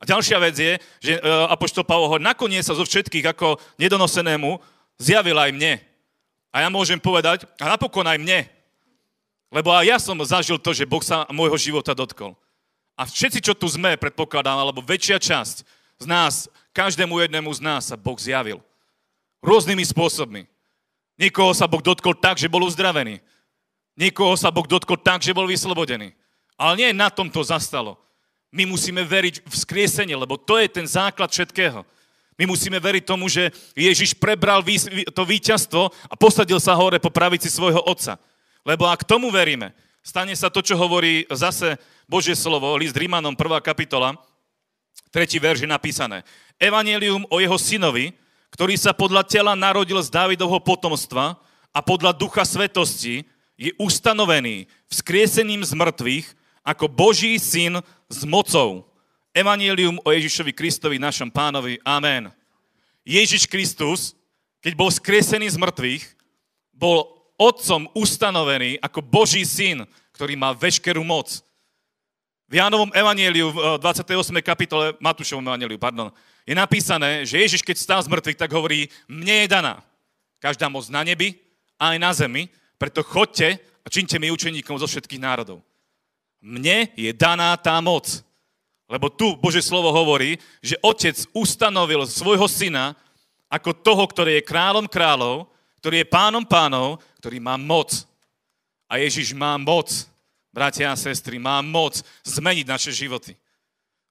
A 0.00 0.02
ďalšia 0.08 0.40
vec 0.40 0.56
je, 0.56 0.72
že 1.04 1.12
e, 1.16 1.20
Apoštol 1.52 1.84
Pavol 1.84 2.08
hovorí, 2.08 2.24
nakoniec 2.24 2.64
sa 2.64 2.72
zo 2.72 2.88
všetkých 2.88 3.36
ako 3.36 3.60
nedonosenému 3.76 4.56
zjavil 4.96 5.36
aj 5.36 5.52
mne. 5.52 5.76
A 6.56 6.64
ja 6.64 6.68
môžem 6.72 6.96
povedať, 6.96 7.44
a 7.60 7.68
napokon 7.68 8.08
aj 8.08 8.16
mne. 8.16 8.48
Lebo 9.52 9.68
aj 9.68 9.84
ja 9.84 9.98
som 10.00 10.16
zažil 10.24 10.56
to, 10.56 10.72
že 10.72 10.88
Boh 10.88 11.04
sa 11.04 11.28
môjho 11.28 11.60
života 11.60 11.92
dotkol. 11.92 12.32
A 12.96 13.04
všetci, 13.04 13.44
čo 13.44 13.52
tu 13.52 13.68
sme, 13.68 14.00
predpokladám, 14.00 14.56
alebo 14.56 14.80
väčšia 14.80 15.20
časť 15.20 15.56
z 16.00 16.06
nás, 16.08 16.48
každému 16.72 17.20
jednému 17.22 17.50
z 17.52 17.60
nás 17.60 17.92
sa 17.92 17.96
Boh 17.98 18.16
zjavil. 18.16 18.64
Rôznymi 19.44 19.84
spôsobmi. 19.84 20.53
Niekoho 21.14 21.54
sa 21.54 21.70
Boh 21.70 21.82
dotkol 21.82 22.18
tak, 22.18 22.38
že 22.38 22.50
bol 22.50 22.66
uzdravený. 22.66 23.22
Niekoho 23.94 24.34
sa 24.34 24.50
Boh 24.50 24.66
dotkol 24.66 24.98
tak, 24.98 25.22
že 25.22 25.34
bol 25.34 25.46
vyslobodený. 25.46 26.10
Ale 26.58 26.72
nie 26.78 26.90
na 26.90 27.10
tom 27.10 27.30
to 27.30 27.42
zastalo. 27.42 27.98
My 28.54 28.66
musíme 28.66 29.02
veriť 29.02 29.42
v 29.42 29.54
skriesenie, 29.54 30.14
lebo 30.14 30.38
to 30.38 30.58
je 30.58 30.70
ten 30.70 30.86
základ 30.86 31.30
všetkého. 31.30 31.82
My 32.34 32.50
musíme 32.50 32.78
veriť 32.82 33.06
tomu, 33.06 33.30
že 33.30 33.54
Ježiš 33.78 34.18
prebral 34.18 34.62
to 35.14 35.22
víťazstvo 35.22 35.86
a 35.86 36.14
posadil 36.18 36.58
sa 36.58 36.74
hore 36.74 36.98
po 36.98 37.10
pravici 37.10 37.46
svojho 37.46 37.78
otca. 37.82 38.18
Lebo 38.66 38.90
ak 38.90 39.06
tomu 39.06 39.30
veríme, 39.30 39.70
stane 40.02 40.34
sa 40.34 40.50
to, 40.50 40.58
čo 40.58 40.74
hovorí 40.74 41.26
zase 41.30 41.78
Božie 42.10 42.34
slovo, 42.34 42.74
list 42.74 42.98
Rímanom 42.98 43.38
1. 43.38 43.62
kapitola, 43.62 44.18
3. 45.14 45.30
verž 45.38 45.62
je 45.62 45.70
napísané. 45.70 46.26
Evangelium 46.58 47.22
o 47.30 47.38
jeho 47.38 47.54
synovi, 47.54 48.10
ktorý 48.54 48.78
sa 48.78 48.94
podľa 48.94 49.26
tela 49.26 49.58
narodil 49.58 49.98
z 49.98 50.14
Dávidovho 50.14 50.62
potomstva 50.62 51.34
a 51.74 51.82
podľa 51.82 52.14
ducha 52.14 52.46
svetosti 52.46 53.26
je 53.58 53.74
ustanovený 53.82 54.70
vzkriesením 54.86 55.66
z 55.66 55.74
mŕtvych 55.74 56.26
ako 56.62 56.86
Boží 56.86 57.34
syn 57.42 57.82
s 58.06 58.22
mocou 58.22 58.86
Evangelium 59.34 59.98
o 60.06 60.08
Ježišovi 60.14 60.54
Kristovi, 60.54 61.02
našom 61.02 61.34
pánovi. 61.34 61.82
Amen. 61.82 62.30
Ježiš 63.02 63.50
Kristus, 63.50 64.14
keď 64.62 64.72
bol 64.78 64.86
skresený 64.94 65.50
z 65.50 65.58
mŕtvych, 65.58 66.04
bol 66.70 67.10
otcom 67.34 67.90
ustanovený 67.98 68.78
ako 68.78 69.02
Boží 69.02 69.42
syn, 69.42 69.82
ktorý 70.14 70.38
má 70.38 70.54
veškerú 70.54 71.02
moc. 71.02 71.42
V 72.54 72.62
Jánovom 72.62 72.94
Evangeliu 72.94 73.50
v 73.50 73.82
28. 73.82 74.38
Eh, 74.38 74.46
kapitole, 74.46 74.94
Matúšovom 75.02 75.42
Evangeliu, 75.42 75.74
pardon, 75.74 76.14
je 76.46 76.54
napísané, 76.54 77.26
že 77.26 77.42
Ježiš, 77.42 77.66
keď 77.66 77.76
stál 77.82 77.98
z 77.98 78.06
mŕtvych, 78.06 78.38
tak 78.38 78.54
hovorí, 78.54 78.86
mne 79.10 79.42
je 79.42 79.50
daná 79.50 79.82
každá 80.38 80.70
moc 80.70 80.86
na 80.86 81.02
nebi 81.02 81.34
a 81.82 81.90
aj 81.90 81.98
na 81.98 82.14
zemi, 82.14 82.46
preto 82.78 83.02
chodte 83.02 83.58
a 83.58 83.86
činte 83.90 84.22
mi 84.22 84.30
učeníkom 84.30 84.78
zo 84.78 84.86
všetkých 84.86 85.18
národov. 85.18 85.66
Mne 86.38 86.94
je 86.94 87.10
daná 87.10 87.58
tá 87.58 87.74
moc. 87.82 88.22
Lebo 88.86 89.10
tu 89.10 89.34
Bože 89.34 89.58
slovo 89.58 89.90
hovorí, 89.90 90.38
že 90.62 90.78
otec 90.78 91.18
ustanovil 91.34 92.06
svojho 92.06 92.46
syna 92.46 92.94
ako 93.50 93.74
toho, 93.82 94.06
ktorý 94.06 94.38
je 94.38 94.46
kráľom 94.46 94.86
kráľov, 94.86 95.50
ktorý 95.82 96.06
je 96.06 96.12
pánom 96.12 96.46
pánov, 96.46 97.02
ktorý 97.18 97.42
má 97.42 97.58
moc. 97.58 98.06
A 98.86 99.02
Ježiš 99.02 99.34
má 99.34 99.58
moc, 99.58 100.06
bratia 100.54 100.94
a 100.94 100.96
sestry, 100.96 101.42
má 101.42 101.58
moc 101.58 101.98
zmeniť 102.22 102.66
naše 102.70 102.94
životy. 102.94 103.34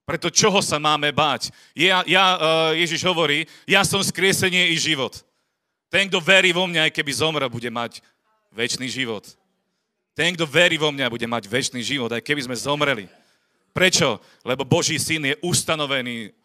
Preto 0.03 0.27
čoho 0.27 0.59
sa 0.59 0.75
máme 0.75 1.15
báť? 1.15 1.47
Ja, 1.71 2.03
ja, 2.03 2.35
e, 2.75 2.83
Ježiš 2.83 3.07
hovorí, 3.07 3.47
ja 3.63 3.87
som 3.87 4.03
skriesenie 4.03 4.67
i 4.67 4.75
život. 4.75 5.23
Ten, 5.87 6.11
kto 6.11 6.19
verí 6.19 6.51
vo 6.51 6.67
mňa, 6.67 6.91
aj 6.91 6.95
keby 6.99 7.11
zomrel, 7.15 7.47
bude 7.47 7.71
mať 7.71 8.03
väčší 8.51 8.91
život. 8.91 9.23
Ten, 10.11 10.35
kto 10.35 10.43
verí 10.43 10.75
vo 10.75 10.91
mňa, 10.91 11.07
bude 11.07 11.23
mať 11.23 11.47
väčší 11.47 11.79
život, 11.95 12.11
aj 12.11 12.19
keby 12.19 12.43
sme 12.43 12.59
zomreli. 12.59 13.07
Prečo? 13.71 14.19
Lebo 14.43 14.67
Boží 14.67 14.99
syn 14.99 15.31
je 15.31 15.39
ustanovený 15.39 16.35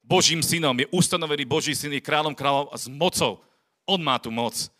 Božím 0.00 0.42
synom, 0.42 0.74
je 0.74 0.88
ustanovený 0.90 1.44
Boží 1.44 1.74
syn, 1.74 1.94
je 1.94 2.02
kráľom 2.02 2.34
kráľov 2.34 2.70
a 2.70 2.76
s 2.78 2.86
mocou. 2.86 3.42
On 3.86 3.98
má 3.98 4.18
tú 4.22 4.30
moc. 4.30 4.70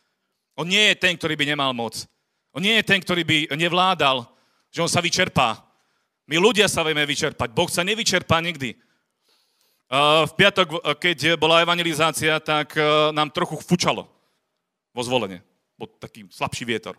On 0.55 0.67
nie 0.67 0.91
je 0.91 0.97
ten, 0.99 1.15
ktorý 1.15 1.35
by 1.35 1.45
nemal 1.51 1.71
moc. 1.75 2.07
On 2.51 2.63
nie 2.63 2.75
je 2.79 2.85
ten, 2.87 2.99
ktorý 2.99 3.23
by 3.23 3.39
nevládal, 3.55 4.27
že 4.71 4.83
on 4.83 4.91
sa 4.91 5.03
vyčerpá. 5.03 5.59
My 6.31 6.39
ľudia 6.39 6.71
sa 6.71 6.87
vieme 6.87 7.03
vyčerpať. 7.03 7.51
Boh 7.51 7.67
sa 7.67 7.83
nevyčerpá 7.83 8.39
nikdy. 8.39 8.79
V 10.25 10.33
piatok, 10.39 10.95
keď 11.03 11.35
bola 11.35 11.67
evangelizácia, 11.67 12.39
tak 12.39 12.79
nám 13.11 13.35
trochu 13.35 13.59
fučalo 13.59 14.07
vo 14.95 15.03
zvolenie. 15.03 15.43
Bol 15.75 15.91
taký 15.99 16.31
slabší 16.31 16.63
vietor. 16.63 16.95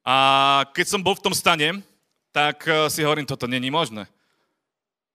A 0.00 0.64
keď 0.72 0.86
som 0.88 1.04
bol 1.04 1.12
v 1.12 1.24
tom 1.28 1.36
stane, 1.36 1.84
tak 2.32 2.64
si 2.88 3.04
hovorím, 3.04 3.28
toto 3.28 3.44
není 3.44 3.68
možné. 3.68 4.08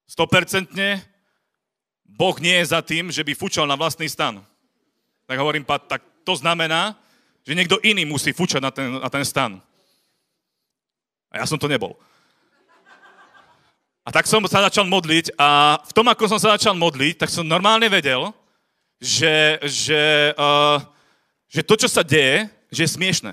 100% 0.06 0.70
Boh 2.06 2.38
nie 2.42 2.58
je 2.62 2.70
za 2.74 2.82
tým, 2.82 3.10
že 3.10 3.26
by 3.26 3.34
fučal 3.34 3.66
na 3.66 3.78
vlastný 3.78 4.10
stan. 4.10 4.42
Tak 5.26 5.38
hovorím, 5.38 5.66
tak 5.66 6.02
to 6.26 6.34
znamená, 6.38 6.98
že 7.46 7.58
niekto 7.58 7.82
iný 7.82 8.06
musí 8.06 8.34
fučať 8.34 8.62
na 8.62 8.70
ten, 8.70 9.02
na 9.02 9.10
ten 9.10 9.26
stan. 9.26 9.62
A 11.30 11.42
ja 11.42 11.46
som 11.46 11.62
to 11.62 11.70
nebol. 11.70 11.98
A 14.06 14.10
tak 14.10 14.26
som 14.26 14.42
sa 14.50 14.66
začal 14.66 14.90
modliť 14.90 15.38
a 15.38 15.78
v 15.86 15.92
tom, 15.94 16.10
ako 16.10 16.26
som 16.26 16.40
sa 16.42 16.58
začal 16.58 16.74
modliť, 16.74 17.22
tak 17.22 17.30
som 17.30 17.46
normálne 17.46 17.86
vedel, 17.86 18.34
že, 18.98 19.62
že, 19.62 20.34
uh, 20.34 20.82
že 21.46 21.62
to, 21.62 21.78
čo 21.78 21.88
sa 21.88 22.02
deje, 22.02 22.50
že 22.74 22.90
je 22.90 22.96
smiešne. 22.98 23.32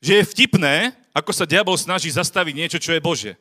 Že 0.00 0.12
je 0.18 0.28
vtipné, 0.32 0.76
ako 1.12 1.30
sa 1.36 1.44
diabol 1.44 1.76
snaží 1.76 2.08
zastaviť 2.08 2.54
niečo, 2.56 2.78
čo 2.80 2.96
je 2.96 3.04
Božie. 3.04 3.34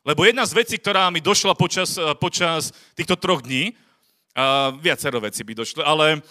Lebo 0.00 0.24
jedna 0.24 0.48
z 0.48 0.56
vecí, 0.56 0.76
ktorá 0.80 1.12
mi 1.12 1.20
došla 1.20 1.52
počas, 1.56 1.96
eh, 1.96 2.16
počas 2.16 2.72
týchto 2.96 3.16
troch 3.16 3.44
dní, 3.44 3.72
uh, 3.72 4.72
viacero 4.80 5.20
vecí 5.20 5.44
by 5.44 5.52
došlo, 5.60 5.84
ale 5.84 6.24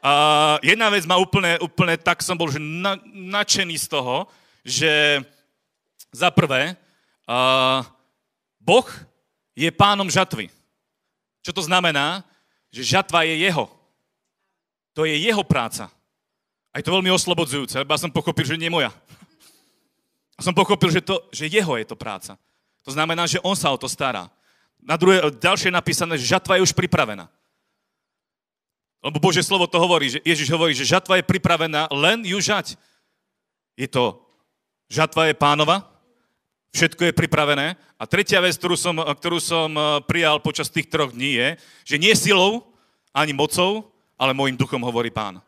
uh, 0.00 0.56
jedna 0.64 0.88
vec 0.88 1.04
ma 1.04 1.20
úplne, 1.20 1.60
úplne 1.60 2.00
tak 2.00 2.24
som 2.24 2.40
bol 2.40 2.48
že 2.48 2.60
na, 2.60 2.96
nadšený 3.12 3.76
z 3.76 3.86
toho, 3.88 4.28
že 4.64 5.20
za 6.10 6.30
prvé, 6.30 6.74
uh, 7.26 7.86
Boh 8.58 8.86
je 9.54 9.70
pánom 9.70 10.10
žatvy. 10.10 10.50
Čo 11.40 11.52
to 11.56 11.62
znamená? 11.64 12.26
Že 12.70 12.98
žatva 12.98 13.26
je 13.26 13.34
jeho. 13.40 13.66
To 14.94 15.06
je 15.06 15.16
jeho 15.16 15.42
práca. 15.46 15.88
A 16.70 16.78
je 16.78 16.86
to 16.86 16.94
veľmi 16.94 17.10
oslobodzujúce, 17.10 17.82
lebo 17.82 17.90
ja 17.90 17.98
som 17.98 18.14
pochopil, 18.14 18.46
že 18.46 18.60
nie 18.60 18.70
moja. 18.70 18.94
A 20.38 20.40
som 20.40 20.54
pochopil, 20.54 20.88
že, 20.88 21.02
to, 21.02 21.18
že 21.34 21.50
jeho 21.50 21.74
je 21.76 21.86
to 21.86 21.98
práca. 21.98 22.38
To 22.86 22.90
znamená, 22.94 23.26
že 23.26 23.42
on 23.42 23.58
sa 23.58 23.74
o 23.74 23.78
to 23.80 23.90
stará. 23.90 24.30
Na 24.80 24.96
druhé, 24.96 25.20
ďalšie 25.36 25.68
je 25.68 25.78
napísané, 25.78 26.14
že 26.16 26.30
žatva 26.30 26.56
je 26.56 26.64
už 26.64 26.72
pripravená. 26.72 27.28
Lebo 29.00 29.20
Bože 29.20 29.44
slovo 29.44 29.68
to 29.68 29.80
hovorí, 29.80 30.12
že 30.12 30.20
Ježiš 30.24 30.48
hovorí, 30.52 30.72
že 30.72 30.88
žatva 30.88 31.20
je 31.20 31.28
pripravená, 31.28 31.88
len 31.92 32.24
ju 32.24 32.36
žať. 32.40 32.76
Je 33.76 33.88
to, 33.88 34.20
žatva 34.92 35.28
je 35.28 35.34
pánova, 35.36 35.88
všetko 36.70 37.10
je 37.10 37.18
pripravené. 37.18 37.74
A 37.98 38.04
tretia 38.06 38.40
vec, 38.40 38.56
ktorú 38.56 38.78
som, 38.78 38.96
ktorú 38.96 39.38
som 39.42 39.70
eh, 39.74 39.84
prijal 40.06 40.38
počas 40.42 40.70
tých 40.70 40.88
troch 40.88 41.12
dní 41.12 41.36
je, 41.36 41.48
že 41.84 41.96
nie 42.00 42.14
silou, 42.14 42.70
ani 43.10 43.34
mocou, 43.34 43.90
ale 44.14 44.36
môjim 44.36 44.54
duchom 44.54 44.80
hovorí 44.86 45.10
pán. 45.10 45.42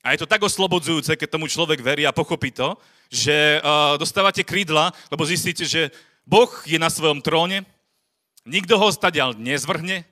A 0.00 0.14
je 0.14 0.22
to 0.22 0.30
tak 0.30 0.40
oslobodzujúce, 0.40 1.18
keď 1.18 1.28
tomu 1.28 1.50
človek 1.50 1.82
verí 1.82 2.06
a 2.06 2.14
pochopí 2.14 2.54
to, 2.54 2.78
že 3.10 3.58
uh, 3.58 3.98
dostávate 3.98 4.46
krídla, 4.46 4.94
lebo 5.10 5.26
zistíte, 5.26 5.66
že 5.66 5.90
Boh 6.22 6.48
je 6.62 6.78
na 6.78 6.86
svojom 6.86 7.18
tróne, 7.18 7.66
nikto 8.46 8.78
ho 8.78 8.86
stadial 8.94 9.34
nezvrhne, 9.34 10.06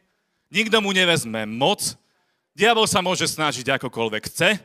nikto 0.51 0.77
mu 0.83 0.91
nevezme 0.91 1.47
moc, 1.47 1.95
diabol 2.59 2.91
sa 2.91 2.99
môže 3.07 3.31
snažiť 3.31 3.79
akokoľvek 3.79 4.23
chce, 4.27 4.59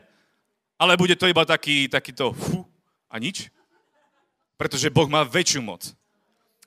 ale 0.74 0.98
bude 0.98 1.14
to 1.14 1.30
iba 1.30 1.46
taký, 1.46 1.86
takýto 1.86 2.34
fu 2.34 2.66
a 3.06 3.14
nič, 3.22 3.54
pretože 4.60 4.92
Boh 4.92 5.08
má 5.08 5.24
väčšiu 5.24 5.64
moc. 5.64 5.96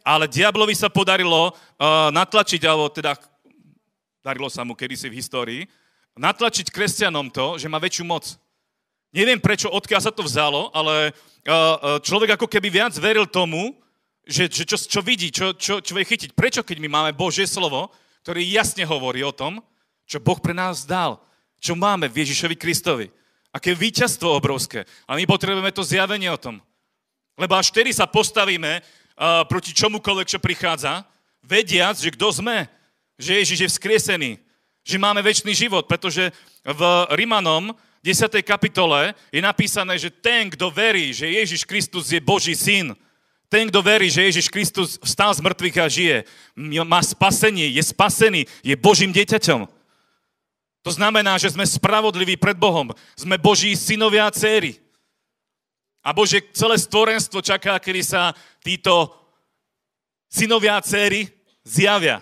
Ale 0.01 0.25
diablovi 0.25 0.73
sa 0.73 0.89
podarilo 0.89 1.53
uh, 1.53 2.09
natlačiť, 2.09 2.65
alebo 2.65 2.89
teda 2.89 3.13
darilo 4.25 4.49
sa 4.49 4.65
mu 4.65 4.73
kedysi 4.73 5.13
v 5.13 5.21
histórii, 5.21 5.61
natlačiť 6.17 6.73
kresťanom 6.73 7.29
to, 7.29 7.61
že 7.61 7.69
má 7.69 7.77
väčšiu 7.77 8.01
moc. 8.09 8.33
Neviem 9.13 9.37
prečo, 9.37 9.69
odkiaľ 9.69 10.01
sa 10.01 10.09
to 10.09 10.25
vzalo, 10.25 10.73
ale 10.73 11.13
uh, 11.13 11.53
uh, 11.53 11.97
človek 12.01 12.33
ako 12.33 12.49
keby 12.49 12.81
viac 12.81 12.97
veril 12.97 13.29
tomu, 13.29 13.77
že, 14.25 14.49
že 14.49 14.65
čo, 14.65 14.77
čo 14.81 14.99
vidí, 15.05 15.29
čo, 15.29 15.53
čo, 15.53 15.77
čo 15.77 15.93
vie 15.93 16.01
chytiť. 16.01 16.33
Prečo, 16.33 16.65
keď 16.65 16.81
my 16.81 16.89
máme 16.89 17.11
Božie 17.13 17.45
slovo, 17.45 17.93
ktoré 18.25 18.41
jasne 18.41 18.89
hovorí 18.89 19.21
o 19.21 19.35
tom, 19.35 19.61
čo 20.09 20.17
Boh 20.17 20.41
pre 20.41 20.57
nás 20.57 20.81
dal, 20.81 21.21
čo 21.61 21.77
máme 21.77 22.09
v 22.09 22.25
Ježišovi 22.25 22.57
Kristovi. 22.57 23.13
Aké 23.53 23.77
víťazstvo 23.77 24.33
obrovské. 24.33 24.81
A 25.05 25.13
my 25.13 25.29
potrebujeme 25.29 25.69
to 25.69 25.85
zjavenie 25.85 26.33
o 26.33 26.41
tom. 26.41 26.57
Lebo 27.37 27.57
až 27.57 27.73
vtedy 27.73 27.89
sa 27.93 28.05
postavíme 28.05 28.79
uh, 28.79 29.43
proti 29.49 29.73
čomukoľvek, 29.73 30.27
čo 30.29 30.39
prichádza, 30.43 31.05
vediac, 31.43 31.97
že 31.99 32.13
kto 32.13 32.27
sme, 32.29 32.69
že 33.19 33.41
Ježiš 33.41 33.59
je 33.65 33.71
vzkriesený, 33.73 34.31
že 34.83 35.01
máme 35.01 35.23
väčší 35.23 35.67
život, 35.67 35.87
pretože 35.87 36.31
v 36.63 36.81
Rimanom 37.15 37.75
10. 38.03 38.27
kapitole 38.43 39.15
je 39.31 39.39
napísané, 39.39 39.95
že 39.95 40.11
ten, 40.11 40.51
kto 40.51 40.67
verí, 40.67 41.15
že 41.15 41.31
Ježiš 41.31 41.63
Kristus 41.63 42.11
je 42.11 42.19
Boží 42.19 42.51
syn, 42.51 42.91
ten, 43.47 43.69
kto 43.69 43.85
verí, 43.85 44.09
že 44.09 44.25
Ježiš 44.25 44.49
Kristus 44.49 44.97
vstal 44.97 45.29
z 45.29 45.45
mŕtvych 45.45 45.77
a 45.77 45.85
žije, 45.85 46.17
má 46.83 46.99
spasenie, 47.05 47.69
je 47.69 47.83
spasený, 47.85 48.49
je 48.65 48.73
Božím 48.73 49.13
dieťaťom. 49.13 49.69
To 50.83 50.91
znamená, 50.91 51.39
že 51.39 51.53
sme 51.53 51.63
spravodliví 51.63 52.35
pred 52.35 52.59
Bohom. 52.59 52.91
Sme 53.15 53.39
Boží 53.39 53.71
synovia 53.77 54.27
a 54.27 54.35
céry. 54.35 54.82
A 56.03 56.11
Bože, 56.11 56.43
celé 56.51 56.75
stvorenstvo 56.75 57.39
čaká, 57.39 57.79
kedy 57.79 58.03
sa 58.03 58.35
títo 58.59 59.15
synovia 60.27 60.75
a 60.75 60.83
céry 60.83 61.31
zjavia. 61.63 62.19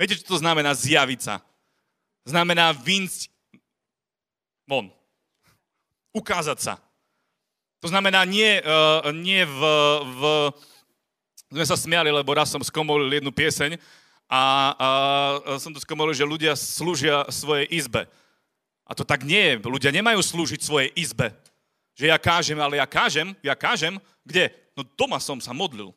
Viete, 0.00 0.16
čo 0.16 0.32
to 0.32 0.40
znamená 0.40 0.72
zjaviť 0.72 1.20
sa? 1.20 1.44
Znamená 2.24 2.72
vynsť 2.72 3.28
von. 4.64 4.88
Ukázať 6.16 6.58
sa. 6.58 6.74
To 7.84 7.92
znamená, 7.92 8.24
nie, 8.24 8.64
uh, 8.64 9.12
nie 9.12 9.44
v, 9.44 9.60
v... 10.16 10.22
Sme 11.52 11.66
sa 11.68 11.76
smiali, 11.76 12.08
lebo 12.08 12.32
raz 12.32 12.48
som 12.48 12.64
skomolil 12.64 13.12
jednu 13.12 13.30
pieseň 13.30 13.78
a, 14.26 14.32
a, 14.32 14.42
a 14.74 14.90
som 15.62 15.70
to 15.70 15.78
skomolil, 15.78 16.16
že 16.16 16.26
ľudia 16.26 16.58
slúžia 16.58 17.28
svojej 17.30 17.68
izbe. 17.70 18.10
A 18.88 18.92
to 18.96 19.06
tak 19.06 19.22
nie 19.22 19.54
je. 19.54 19.54
Ľudia 19.62 19.94
nemajú 19.94 20.18
slúžiť 20.18 20.60
svojej 20.64 20.90
izbe. 20.98 21.30
Že 21.96 22.12
ja 22.12 22.18
kážem, 22.20 22.58
ale 22.60 22.76
ja 22.76 22.84
kážem, 22.84 23.32
ja 23.40 23.56
kážem, 23.56 23.96
kde? 24.20 24.52
No 24.76 24.84
doma 24.84 25.16
som 25.16 25.40
sa 25.40 25.56
modlil. 25.56 25.96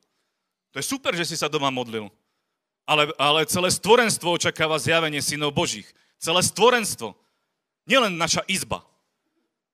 To 0.71 0.75
je 0.79 0.85
super, 0.87 1.11
že 1.11 1.27
si 1.27 1.35
sa 1.35 1.51
doma 1.51 1.67
modlil. 1.67 2.07
Ale, 2.87 3.11
ale 3.19 3.45
celé 3.45 3.69
stvorenstvo 3.69 4.33
očakáva 4.33 4.79
zjavenie 4.79 5.19
synov 5.19 5.53
Božích. 5.53 5.85
Celé 6.17 6.39
stvorenstvo. 6.41 7.13
Nielen 7.83 8.15
naša 8.15 8.41
izba. 8.47 8.81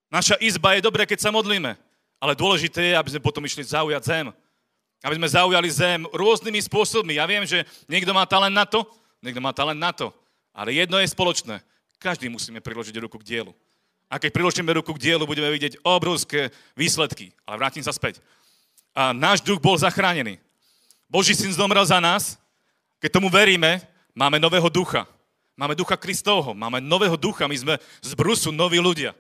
Naša 0.09 0.35
izba 0.41 0.73
je 0.75 0.83
dobré, 0.83 1.05
keď 1.05 1.23
sa 1.23 1.31
modlíme. 1.31 1.77
Ale 2.17 2.33
dôležité 2.33 2.91
je, 2.91 2.93
aby 2.97 3.09
sme 3.13 3.23
potom 3.23 3.45
išli 3.45 3.61
zaujať 3.61 4.03
zem. 4.03 4.27
Aby 5.05 5.15
sme 5.21 5.29
zaujali 5.29 5.69
zem 5.69 6.01
rôznymi 6.09 6.59
spôsobmi. 6.65 7.21
Ja 7.21 7.29
viem, 7.29 7.45
že 7.45 7.67
niekto 7.85 8.15
má 8.15 8.25
talent 8.25 8.55
na 8.55 8.65
to, 8.65 8.81
niekto 9.21 9.43
má 9.43 9.53
talent 9.53 9.77
na 9.77 9.93
to. 9.93 10.09
Ale 10.55 10.73
jedno 10.73 10.97
je 10.97 11.11
spoločné. 11.11 11.61
Každý 11.99 12.31
musíme 12.31 12.63
priložiť 12.63 12.95
ruku 13.03 13.19
k 13.21 13.27
dielu. 13.27 13.51
A 14.09 14.21
keď 14.21 14.31
priložíme 14.31 14.69
ruku 14.77 14.93
k 14.93 15.11
dielu, 15.11 15.25
budeme 15.25 15.49
vidieť 15.49 15.81
obrovské 15.81 16.53
výsledky. 16.77 17.33
Ale 17.43 17.57
vrátim 17.57 17.81
sa 17.81 17.91
späť. 17.91 18.21
A 18.93 19.11
náš 19.11 19.41
duch 19.41 19.57
bol 19.59 19.75
zachránený. 19.75 20.37
Boží 21.09 21.33
syn 21.33 21.51
zomrel 21.51 21.83
za 21.85 21.97
nás. 21.99 22.37
Keď 23.01 23.09
tomu 23.11 23.27
veríme, 23.27 23.81
máme 24.13 24.39
nového 24.39 24.69
ducha. 24.69 25.03
Máme 25.55 25.71
ducha 25.71 25.95
Kristovho, 25.95 26.51
máme 26.51 26.83
nového 26.83 27.15
ducha, 27.15 27.47
my 27.47 27.55
sme 27.55 27.73
z 28.03 28.11
brusu 28.11 28.51
noví 28.51 28.75
ľudia. 28.75 29.15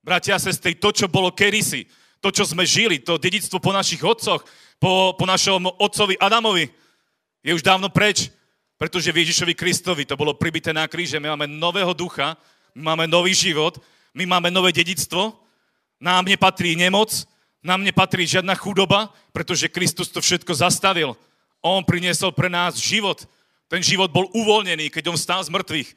Bratia 0.00 0.40
a 0.40 0.40
sestry, 0.40 0.72
to, 0.72 0.88
čo 0.88 1.12
bolo 1.12 1.28
kedysi, 1.28 1.84
to, 2.24 2.32
čo 2.32 2.48
sme 2.48 2.64
žili, 2.64 2.96
to 2.96 3.20
dedictvo 3.20 3.60
po 3.60 3.76
našich 3.76 4.00
otcoch, 4.00 4.40
po, 4.80 5.12
po 5.12 5.24
našom 5.28 5.68
otcovi 5.76 6.16
Adamovi, 6.16 6.72
je 7.44 7.52
už 7.52 7.60
dávno 7.60 7.92
preč, 7.92 8.32
pretože 8.80 9.12
v 9.12 9.20
Ježišovi 9.26 9.52
Kristovi 9.52 10.08
to 10.08 10.16
bolo 10.16 10.32
pribité 10.40 10.72
na 10.72 10.88
kríže. 10.88 11.20
My 11.20 11.36
máme 11.36 11.44
nového 11.50 11.92
ducha, 11.92 12.40
máme 12.72 13.04
nový 13.04 13.36
život, 13.36 13.76
my 14.14 14.24
máme 14.26 14.50
nové 14.50 14.72
dedictvo, 14.72 15.36
nám 16.00 16.24
nepatrí 16.24 16.76
nemoc, 16.78 17.26
nám 17.62 17.82
nepatrí 17.82 18.26
žiadna 18.26 18.54
chudoba, 18.54 19.10
pretože 19.34 19.68
Kristus 19.68 20.08
to 20.08 20.22
všetko 20.22 20.54
zastavil. 20.54 21.18
On 21.58 21.82
priniesol 21.82 22.30
pre 22.30 22.46
nás 22.46 22.78
život. 22.78 23.26
Ten 23.66 23.82
život 23.82 24.08
bol 24.14 24.30
uvoľnený, 24.30 24.88
keď 24.88 25.10
on 25.10 25.18
stál 25.18 25.42
z 25.42 25.50
mŕtvych. 25.50 25.90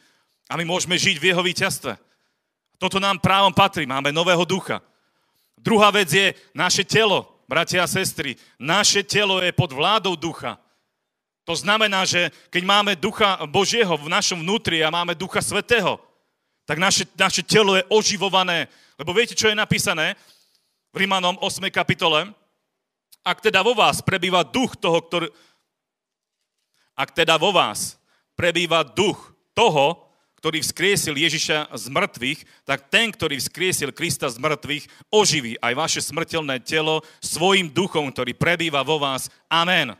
A 0.49 0.57
my 0.57 0.65
môžeme 0.65 0.97
žiť 0.97 1.15
v 1.21 1.27
jeho 1.31 1.41
víťazstve. 1.45 1.95
Toto 2.81 2.97
nám 2.97 3.21
právom 3.21 3.53
patrí. 3.53 3.85
Máme 3.85 4.09
nového 4.09 4.41
ducha. 4.43 4.81
Druhá 5.53 5.93
vec 5.93 6.09
je 6.09 6.33
naše 6.57 6.81
telo, 6.81 7.29
bratia 7.45 7.85
a 7.85 7.87
sestry. 7.87 8.33
Naše 8.57 9.05
telo 9.05 9.37
je 9.37 9.53
pod 9.53 9.69
vládou 9.69 10.17
ducha. 10.17 10.57
To 11.45 11.53
znamená, 11.53 12.05
že 12.09 12.33
keď 12.49 12.63
máme 12.65 12.91
ducha 12.97 13.37
Božieho 13.45 13.93
v 13.97 14.09
našom 14.09 14.41
vnútri 14.41 14.81
a 14.81 14.89
máme 14.89 15.13
ducha 15.13 15.41
svetého, 15.45 16.01
tak 16.65 16.77
naše, 16.77 17.03
naše 17.17 17.43
telo 17.43 17.75
je 17.75 17.83
oživované. 17.89 18.69
Lebo 18.95 19.11
viete, 19.11 19.33
čo 19.33 19.49
je 19.49 19.57
napísané 19.57 20.13
v 20.93 21.05
Rímanom 21.05 21.37
8. 21.41 21.67
kapitole? 21.73 22.29
Ak 23.21 23.41
teda 23.41 23.61
vo 23.61 23.77
vás 23.77 24.01
prebýva 24.01 24.45
duch 24.45 24.77
toho, 24.77 25.01
ktorý... 25.01 25.27
Ak 26.97 27.13
teda 27.13 27.37
vo 27.37 27.53
vás 27.53 27.97
prebýva 28.37 28.85
duch 28.85 29.33
toho, 29.57 30.11
ktorý 30.41 30.57
vzkriesil 30.65 31.13
Ježiša 31.13 31.69
z 31.69 31.85
mŕtvych, 31.93 32.65
tak 32.65 32.89
ten, 32.89 33.13
ktorý 33.13 33.37
vzkriesil 33.37 33.93
Krista 33.93 34.25
z 34.25 34.41
mŕtvych, 34.41 34.89
oživí 35.13 35.53
aj 35.61 35.73
vaše 35.77 36.01
smrteľné 36.01 36.65
telo 36.65 37.05
svojim 37.21 37.69
duchom, 37.69 38.09
ktorý 38.09 38.33
prebýva 38.33 38.81
vo 38.81 38.97
vás. 38.97 39.29
Amen. 39.45 39.93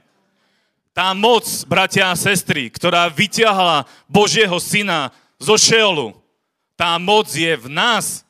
Tá 0.98 1.14
moc, 1.14 1.46
bratia 1.70 2.10
a 2.10 2.18
sestry, 2.18 2.74
ktorá 2.74 3.06
vyťahla 3.14 3.86
Božieho 4.10 4.58
syna 4.58 5.14
zo 5.38 5.56
Šeolu, 5.62 6.21
tá 6.82 6.98
moc 6.98 7.30
je 7.30 7.54
v 7.54 7.70
nás. 7.70 8.26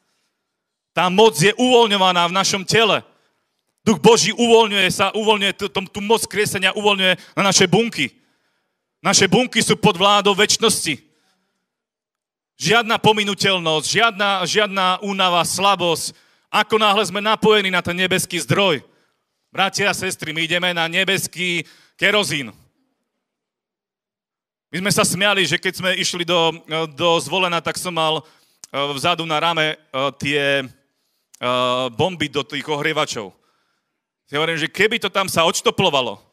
Tá 0.92 1.08
moc 1.08 1.40
je 1.40 1.56
uvoľňovaná 1.56 2.28
v 2.28 2.36
našom 2.36 2.68
tele. 2.68 3.00
Duch 3.80 4.04
Boží 4.04 4.36
uvoľňuje 4.36 4.92
sa, 4.92 5.16
uvoľňuje 5.16 5.54
tú, 5.56 5.72
moc 6.04 6.28
kriesenia, 6.28 6.76
uvoľňuje 6.76 7.40
na 7.40 7.48
naše 7.48 7.64
bunky. 7.64 8.12
Naše 9.00 9.32
bunky 9.32 9.64
sú 9.64 9.80
pod 9.80 9.96
vládou 9.96 10.36
väčšnosti. 10.36 11.00
Žiadna 12.60 13.00
pominuteľnosť, 13.00 13.88
žiadna, 13.88 14.44
žiadna 14.44 15.00
únava, 15.00 15.48
slabosť. 15.48 16.12
Ako 16.52 16.76
náhle 16.76 17.08
sme 17.08 17.24
napojení 17.24 17.72
na 17.72 17.80
ten 17.80 17.96
nebeský 17.96 18.36
zdroj. 18.44 18.84
Bratia 19.48 19.90
a 19.90 19.96
sestry, 19.96 20.36
my 20.36 20.44
ideme 20.44 20.76
na 20.76 20.92
nebeský 20.92 21.64
kerozín. 21.96 22.52
My 24.72 24.78
sme 24.84 24.92
sa 24.92 25.08
smiali, 25.08 25.48
že 25.48 25.56
keď 25.56 25.74
sme 25.80 25.92
išli 25.96 26.28
do, 26.28 26.52
do 26.96 27.16
zvolena, 27.24 27.64
tak 27.64 27.80
som 27.80 27.96
mal 27.96 28.24
vzadu 28.72 29.28
na 29.28 29.40
rame 29.40 29.76
e, 29.76 29.78
tie 30.16 30.42
e, 30.60 30.66
bomby 31.92 32.32
do 32.32 32.44
tých 32.48 32.64
ohrievačov. 32.66 33.36
Ja 34.32 34.40
hovorím, 34.40 34.64
že 34.64 34.72
keby 34.72 34.96
to 34.96 35.12
tam 35.12 35.28
sa 35.28 35.44
odštoplovalo, 35.44 36.24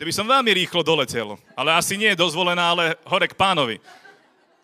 to 0.00 0.08
by 0.08 0.16
som 0.16 0.24
veľmi 0.24 0.56
rýchlo 0.56 0.80
doletel. 0.80 1.36
Ale 1.52 1.76
asi 1.76 2.00
nie 2.00 2.08
je 2.08 2.22
dozvolená, 2.24 2.72
ale 2.72 2.96
hore 3.04 3.28
k 3.28 3.36
pánovi. 3.36 3.76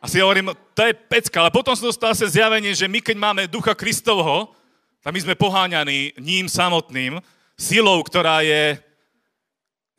A 0.01 0.09
si 0.09 0.17
hovorím, 0.17 0.57
to 0.73 0.81
je 0.81 0.97
pecka. 0.97 1.45
Ale 1.45 1.53
potom 1.53 1.77
som 1.77 1.93
dostal 1.93 2.17
sa 2.17 2.25
zjavenie, 2.25 2.73
že 2.73 2.89
my 2.89 3.05
keď 3.05 3.17
máme 3.21 3.43
ducha 3.45 3.77
Kristovho, 3.77 4.57
tak 5.05 5.13
my 5.13 5.21
sme 5.21 5.35
poháňaní 5.37 6.17
ním 6.17 6.49
samotným, 6.49 7.21
silou, 7.53 8.01
ktorá 8.01 8.41
je 8.41 8.81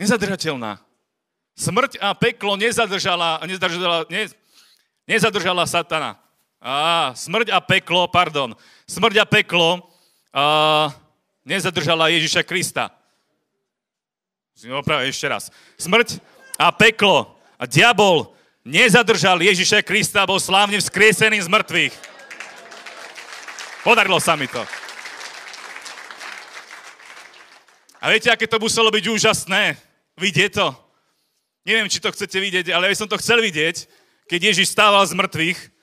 nezadržateľná. 0.01 0.81
Smrť 1.53 2.01
a 2.01 2.17
peklo 2.17 2.57
nezadržala, 2.57 3.45
nezadržala, 3.45 4.09
ne, 4.09 4.29
nezadržala 5.05 5.69
satana. 5.69 6.17
Á, 6.57 7.13
smrť 7.13 7.53
a 7.53 7.61
peklo, 7.61 8.09
pardon. 8.09 8.57
Smrť 8.89 9.21
a 9.21 9.25
peklo 9.29 9.85
á, 10.33 10.89
nezadržala 11.45 12.09
Ježiša 12.09 12.41
Krista. 12.41 12.89
Opravím 14.73 15.13
ešte 15.13 15.29
raz. 15.29 15.53
Smrť 15.77 16.17
a 16.57 16.73
peklo 16.73 17.37
a 17.61 17.69
diabol 17.69 18.33
nezadržal 18.65 19.37
Ježiša 19.39 19.85
Krista, 19.85 20.25
bol 20.25 20.41
slávne 20.41 20.81
vzkriesený 20.81 21.45
z 21.45 21.47
mŕtvych. 21.47 21.93
Podarilo 23.85 24.17
sa 24.17 24.33
mi 24.33 24.49
to. 24.49 24.59
A 28.01 28.09
viete, 28.09 28.33
aké 28.33 28.49
to 28.49 28.57
muselo 28.57 28.89
byť 28.89 29.05
úžasné? 29.07 29.77
Vidieť 30.17 30.57
to? 30.57 30.67
Neviem, 31.63 31.85
či 31.85 32.01
to 32.01 32.09
chcete 32.09 32.37
vidieť, 32.37 32.73
ale 32.73 32.89
ja 32.89 32.97
som 32.97 33.05
to 33.05 33.19
chcel 33.21 33.39
vidieť, 33.45 33.85
keď 34.25 34.39
Ježiš 34.51 34.73
stával 34.73 35.05
z 35.05 35.13
mŕtvych 35.13 35.76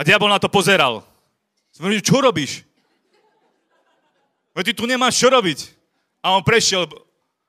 a 0.00 0.04
diabol 0.04 0.32
na 0.32 0.40
to 0.40 0.48
pozeral. 0.48 1.04
Čo 1.76 2.24
robíš? 2.24 2.64
Veď 4.56 4.72
ty 4.72 4.80
tu 4.80 4.88
nemáš 4.88 5.20
čo 5.20 5.28
robiť. 5.28 5.76
A 6.24 6.32
on 6.32 6.40
prešiel, 6.40 6.88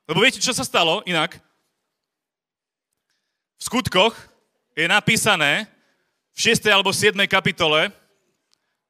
lebo 0.04 0.20
viete, 0.20 0.44
čo 0.44 0.52
sa 0.52 0.68
stalo 0.68 1.00
inak? 1.08 1.40
V 3.56 3.64
skutkoch 3.72 4.12
je 4.76 4.84
napísané 4.84 5.64
v 6.36 6.52
6. 6.52 6.68
alebo 6.68 6.92
7. 6.92 7.16
kapitole, 7.24 7.88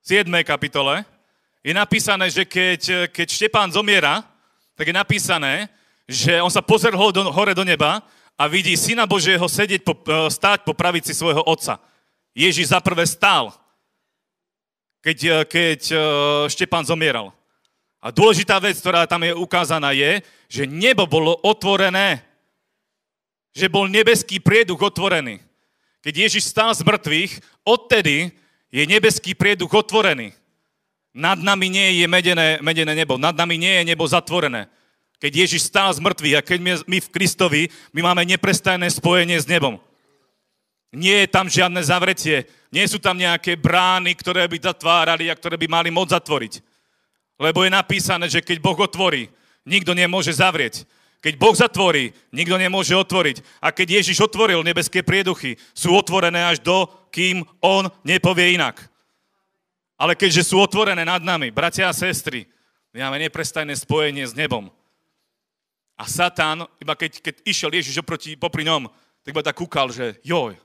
7. 0.01 0.25
kapitole, 0.41 1.05
je 1.61 1.73
napísané, 1.77 2.33
že 2.33 2.41
keď, 2.41 3.13
keď 3.13 3.27
Štepán 3.29 3.69
zomiera, 3.69 4.25
tak 4.73 4.89
je 4.89 4.95
napísané, 4.97 5.69
že 6.09 6.41
on 6.41 6.49
sa 6.49 6.65
pozrhol 6.65 7.13
do, 7.13 7.29
hore 7.29 7.53
do 7.53 7.61
neba 7.61 8.01
a 8.33 8.49
vidí 8.49 8.73
Syna 8.73 9.05
Božieho 9.05 9.45
sedieť 9.45 9.85
po, 9.85 9.93
e, 9.93 10.33
stáť 10.33 10.65
po 10.65 10.73
pravici 10.73 11.13
svojho 11.13 11.45
otca. 11.45 11.77
Ježiš 12.31 12.71
zaprvé 12.71 13.03
stál, 13.03 13.51
keď, 15.03 15.17
e, 15.17 15.31
keď 15.45 15.81
e, 15.91 15.95
Štepán 16.47 16.87
zomieral. 16.87 17.35
A 18.01 18.09
dôležitá 18.09 18.57
vec, 18.57 18.81
ktorá 18.81 19.05
tam 19.05 19.21
je 19.21 19.33
ukázaná, 19.37 19.93
je, 19.93 20.25
že 20.49 20.65
nebo 20.65 21.05
bolo 21.05 21.37
otvorené. 21.45 22.25
Že 23.53 23.67
bol 23.67 23.85
nebeský 23.85 24.41
prieduch 24.41 24.79
otvorený. 24.79 25.43
Keď 26.01 26.13
Ježiš 26.17 26.49
stál 26.49 26.73
z 26.73 26.81
mŕtvych, 26.81 27.61
odtedy 27.61 28.33
je 28.73 28.83
nebeský 28.87 29.37
prieduch 29.37 29.69
otvorený. 29.69 30.33
Nad 31.11 31.37
nami 31.43 31.67
nie 31.67 31.99
je 32.01 32.07
medené, 32.07 32.57
medené 32.63 32.95
nebo, 32.95 33.19
nad 33.19 33.35
nami 33.35 33.59
nie 33.59 33.83
je 33.83 33.93
nebo 33.93 34.07
zatvorené. 34.07 34.71
Keď 35.21 35.31
Ježiš 35.45 35.69
stál 35.69 35.93
z 35.93 36.01
mŕtvych 36.01 36.35
a 36.39 36.41
keď 36.41 36.59
my 36.87 36.97
v 36.97 37.11
Kristovi, 37.13 37.61
my 37.93 38.01
máme 38.01 38.25
neprestajné 38.25 38.89
spojenie 38.89 39.37
s 39.37 39.45
nebom. 39.45 39.77
Nie 40.91 41.23
je 41.23 41.27
tam 41.31 41.47
žiadne 41.47 41.79
zavretie, 41.79 42.43
nie 42.71 42.83
sú 42.87 42.99
tam 42.99 43.15
nejaké 43.15 43.55
brány, 43.55 44.11
ktoré 44.15 44.47
by 44.47 44.59
zatvárali 44.59 45.31
a 45.31 45.35
ktoré 45.35 45.55
by 45.55 45.67
mali 45.67 45.89
moc 45.91 46.11
zatvoriť. 46.11 46.59
Lebo 47.39 47.63
je 47.63 47.71
napísané, 47.71 48.27
že 48.27 48.43
keď 48.43 48.59
Boh 48.59 48.75
otvorí, 48.75 49.31
nikto 49.63 49.95
nemôže 49.95 50.35
zavrieť. 50.35 50.83
Keď 51.21 51.33
Boh 51.37 51.53
zatvorí, 51.53 52.11
nikto 52.33 52.57
nemôže 52.57 52.97
otvoriť. 52.97 53.61
A 53.61 53.69
keď 53.69 54.01
Ježiš 54.01 54.25
otvoril 54.25 54.65
nebeské 54.65 55.05
prieduchy, 55.05 55.55
sú 55.71 55.93
otvorené 55.93 56.43
až 56.43 56.59
do, 56.65 56.89
kým 57.13 57.45
On 57.61 57.85
nepovie 58.01 58.57
inak. 58.57 58.81
Ale 60.01 60.17
keďže 60.17 60.49
sú 60.49 60.57
otvorené 60.57 61.05
nad 61.05 61.21
nami, 61.21 61.53
bratia 61.53 61.87
a 61.87 61.93
sestry, 61.93 62.49
my 62.91 63.05
máme 63.05 63.21
neprestajné 63.29 63.77
spojenie 63.77 64.25
s 64.25 64.33
nebom. 64.33 64.67
A 65.93 66.09
Satan, 66.09 66.65
iba 66.81 66.97
keď, 66.97 67.21
keď 67.21 67.35
išiel 67.45 67.69
Ježiš 67.69 68.01
oproti, 68.01 68.33
popri 68.33 68.65
ňom, 68.65 68.89
tak 69.21 69.29
iba 69.29 69.45
tak 69.45 69.61
kúkal, 69.61 69.93
že 69.93 70.17
joj, 70.25 70.57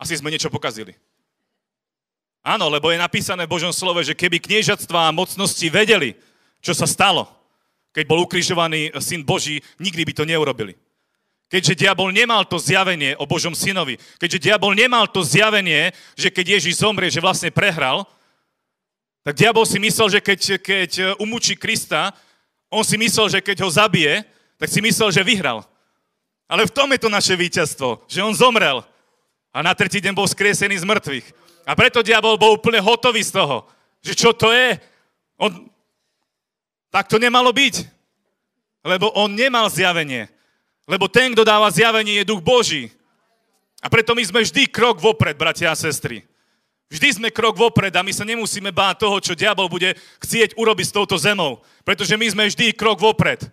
asi 0.00 0.16
sme 0.16 0.32
niečo 0.32 0.48
pokazili. 0.48 0.96
Áno, 2.40 2.72
lebo 2.72 2.88
je 2.88 2.96
napísané 2.96 3.44
v 3.44 3.52
Božom 3.52 3.68
slove, 3.68 4.00
že 4.00 4.16
keby 4.16 4.40
kniežatstva 4.40 5.12
a 5.12 5.14
mocnosti 5.14 5.68
vedeli, 5.68 6.16
čo 6.64 6.72
sa 6.72 6.88
stalo, 6.88 7.28
keď 7.92 8.04
bol 8.08 8.24
ukrižovaný 8.24 8.96
syn 8.96 9.20
Boží, 9.28 9.60
nikdy 9.76 10.08
by 10.08 10.12
to 10.16 10.24
neurobili. 10.24 10.72
Keďže 11.52 11.84
diabol 11.84 12.14
nemal 12.14 12.48
to 12.48 12.56
zjavenie 12.56 13.12
o 13.20 13.28
Božom 13.28 13.52
synovi, 13.52 14.00
keďže 14.16 14.48
diabol 14.48 14.72
nemal 14.72 15.04
to 15.10 15.20
zjavenie, 15.20 15.92
že 16.16 16.32
keď 16.32 16.56
Ježiš 16.56 16.80
zomrie, 16.80 17.12
že 17.12 17.20
vlastne 17.20 17.52
prehral, 17.52 18.08
tak 19.20 19.36
diabol 19.36 19.68
si 19.68 19.76
myslel, 19.76 20.16
že 20.16 20.20
keď, 20.24 20.40
keď 20.64 20.90
umúči 21.20 21.58
Krista, 21.60 22.16
on 22.72 22.86
si 22.86 22.96
myslel, 22.96 23.28
že 23.28 23.40
keď 23.44 23.66
ho 23.66 23.68
zabije, 23.68 24.24
tak 24.56 24.70
si 24.70 24.80
myslel, 24.80 25.12
že 25.12 25.26
vyhral. 25.26 25.66
Ale 26.48 26.64
v 26.64 26.72
tom 26.72 26.88
je 26.88 27.02
to 27.02 27.10
naše 27.12 27.34
víťazstvo, 27.36 28.06
že 28.08 28.24
on 28.24 28.32
zomrel 28.32 28.86
a 29.50 29.58
na 29.62 29.74
tretí 29.74 29.98
deň 29.98 30.14
bol 30.14 30.30
skriesený 30.30 30.78
z 30.78 30.86
mŕtvych. 30.86 31.26
A 31.66 31.74
preto 31.74 32.02
diabol 32.02 32.38
bol 32.38 32.56
úplne 32.56 32.78
hotový 32.78 33.22
z 33.22 33.34
toho, 33.34 33.66
že 34.02 34.14
čo 34.14 34.30
to 34.34 34.50
je. 34.54 34.78
On... 35.38 35.50
Tak 36.90 37.06
to 37.06 37.18
nemalo 37.18 37.50
byť. 37.54 37.86
Lebo 38.86 39.12
on 39.12 39.34
nemal 39.34 39.68
zjavenie. 39.68 40.30
Lebo 40.88 41.06
ten, 41.06 41.30
kto 41.34 41.46
dáva 41.46 41.70
zjavenie, 41.70 42.18
je 42.22 42.30
duch 42.30 42.42
Boží. 42.42 42.90
A 43.78 43.86
preto 43.86 44.16
my 44.16 44.22
sme 44.24 44.40
vždy 44.42 44.66
krok 44.66 44.98
vopred, 44.98 45.38
bratia 45.38 45.70
a 45.70 45.78
sestry. 45.78 46.26
Vždy 46.90 47.22
sme 47.22 47.28
krok 47.30 47.54
vopred 47.54 47.94
a 47.94 48.02
my 48.02 48.10
sa 48.10 48.26
nemusíme 48.26 48.74
báť 48.74 49.06
toho, 49.06 49.22
čo 49.22 49.38
diabol 49.38 49.70
bude 49.70 49.94
chcieť 50.18 50.58
urobiť 50.58 50.86
s 50.90 50.96
touto 50.96 51.14
zemou. 51.14 51.62
Pretože 51.86 52.18
my 52.18 52.26
sme 52.26 52.50
vždy 52.50 52.74
krok 52.74 52.98
vopred. 52.98 53.46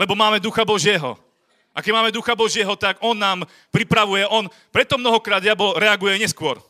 Lebo 0.00 0.16
máme 0.16 0.40
Ducha 0.40 0.64
Božieho. 0.64 1.20
A 1.74 1.82
keď 1.82 1.92
máme 1.92 2.14
Ducha 2.14 2.38
Božieho, 2.38 2.78
tak 2.78 3.02
On 3.02 3.18
nám 3.18 3.42
pripravuje, 3.74 4.22
On, 4.30 4.46
preto 4.70 4.94
mnohokrát 4.94 5.42
diabol 5.42 5.74
reaguje 5.74 6.14
neskôr. 6.22 6.62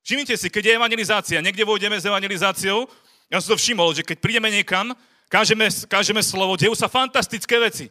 Všimnite 0.00 0.40
si, 0.40 0.48
keď 0.48 0.62
je 0.64 0.76
evangelizácia, 0.80 1.44
niekde 1.44 1.68
vôjdeme 1.68 2.00
s 2.00 2.08
evangelizáciou, 2.08 2.88
ja 3.28 3.40
som 3.40 3.56
to 3.56 3.60
všimol, 3.60 3.92
že 3.92 4.04
keď 4.04 4.16
prídeme 4.20 4.48
niekam, 4.52 4.92
kážeme, 5.28 5.68
kážeme 5.88 6.20
slovo, 6.24 6.56
dejú 6.56 6.76
sa 6.76 6.88
fantastické 6.88 7.56
veci. 7.60 7.88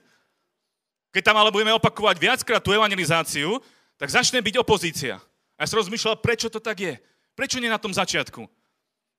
Keď 1.13 1.21
tam 1.29 1.37
ale 1.37 1.53
budeme 1.53 1.73
opakovať 1.77 2.17
viackrát 2.17 2.61
tú 2.61 2.73
evangelizáciu, 2.73 3.61
tak 3.97 4.09
začne 4.09 4.41
byť 4.41 4.55
opozícia. 4.61 5.21
A 5.57 5.65
ja 5.65 5.69
som 5.69 5.77
rozmýšľal, 5.77 6.21
prečo 6.21 6.49
to 6.49 6.57
tak 6.57 6.81
je. 6.81 6.93
Prečo 7.37 7.61
nie 7.61 7.69
na 7.69 7.81
tom 7.81 7.93
začiatku? 7.93 8.41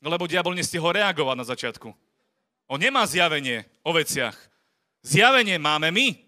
No 0.03 0.07
lebo 0.11 0.27
diabol 0.27 0.59
nestihol 0.59 0.95
reagovať 0.95 1.37
na 1.39 1.47
začiatku. 1.47 1.89
On 2.67 2.79
nemá 2.79 3.07
zjavenie 3.07 3.67
o 3.87 3.95
veciach. 3.95 4.35
Zjavenie 5.07 5.61
máme 5.61 5.91
my. 5.95 6.25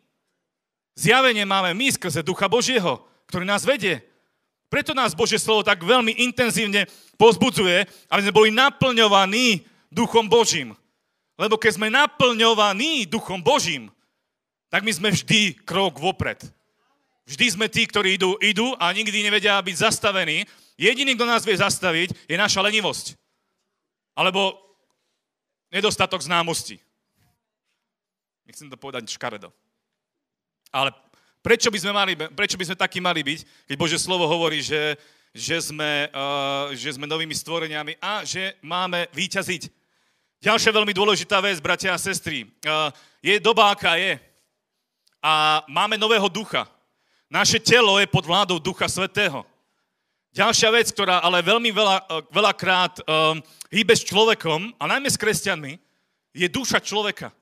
Zjavenie 0.97 1.45
máme 1.45 1.77
my 1.77 1.93
skrze 1.93 2.25
Ducha 2.25 2.49
Božieho, 2.49 3.05
ktorý 3.29 3.45
nás 3.45 3.69
vedie. 3.69 4.01
Preto 4.73 4.97
nás 4.97 5.13
Božie 5.13 5.37
slovo 5.37 5.61
tak 5.61 5.85
veľmi 5.85 6.25
intenzívne 6.25 6.89
pozbudzuje, 7.21 7.85
aby 8.09 8.21
sme 8.25 8.35
boli 8.35 8.51
naplňovaní 8.51 9.63
Duchom 9.93 10.27
Božím. 10.27 10.73
Lebo 11.37 11.61
keď 11.61 11.77
sme 11.77 11.93
naplňovaní 11.93 13.05
Duchom 13.05 13.45
Božím, 13.45 13.93
tak 14.73 14.83
my 14.83 14.91
sme 14.91 15.13
vždy 15.13 15.53
krok 15.69 16.01
vopred. 16.01 16.41
Vždy 17.29 17.47
sme 17.53 17.67
tí, 17.69 17.85
ktorí 17.85 18.17
idú, 18.17 18.41
idú 18.41 18.73
a 18.81 18.89
nikdy 18.91 19.21
nevedia 19.21 19.61
byť 19.61 19.77
zastavení. 19.77 20.49
Jediný, 20.81 21.13
kto 21.13 21.27
nás 21.29 21.45
vie 21.45 21.59
zastaviť, 21.59 22.15
je 22.25 22.37
naša 22.41 22.65
lenivosť. 22.65 23.19
Alebo 24.17 24.57
nedostatok 25.69 26.25
známosti. 26.25 26.81
Nechcem 28.49 28.71
to 28.71 28.79
povedať 28.81 29.11
škaredo. 29.11 29.53
Ale 30.73 30.91
prečo 31.43 31.71
by 31.71 31.79
sme, 31.79 31.93
mali, 31.93 32.13
prečo 32.15 32.59
by 32.59 32.65
sme 32.67 32.77
takí 32.77 32.99
mali 32.99 33.23
byť, 33.23 33.71
keď 33.71 33.77
Bože 33.79 33.99
slovo 33.99 34.27
hovorí, 34.27 34.63
že, 34.63 34.99
že, 35.31 35.61
sme, 35.63 36.11
uh, 36.11 36.75
že 36.75 36.95
sme 36.95 37.07
novými 37.07 37.35
stvoreniami 37.35 37.99
a 38.03 38.27
že 38.27 38.59
máme 38.63 39.07
výťaziť. 39.15 39.69
Ďalšia 40.43 40.71
veľmi 40.75 40.93
dôležitá 40.93 41.41
vec, 41.41 41.59
bratia 41.59 41.95
a 41.95 41.99
sestry. 41.99 42.47
Uh, 42.67 42.93
je 43.23 43.39
doba, 43.39 43.73
aká 43.73 43.97
je. 43.97 44.19
A 45.23 45.65
máme 45.67 45.99
nového 45.99 46.31
ducha. 46.31 46.71
Naše 47.27 47.59
telo 47.59 47.99
je 47.99 48.07
pod 48.07 48.23
vládou 48.23 48.63
Ducha 48.63 48.87
Svetého. 48.87 49.43
Ďalšia 50.37 50.71
vec, 50.71 50.93
ktorá 50.93 51.19
ale 51.25 51.41
veľmi 51.41 51.73
veľa, 51.73 51.97
eh, 51.97 52.05
veľakrát 52.29 53.01
um, 53.01 53.41
hýbe 53.73 53.97
s 53.97 54.05
človekom, 54.05 54.77
a 54.77 54.85
najmä 54.85 55.09
s 55.09 55.17
kresťanmi, 55.17 55.81
je 56.37 56.47
duša 56.53 56.79
človeka. 56.85 57.33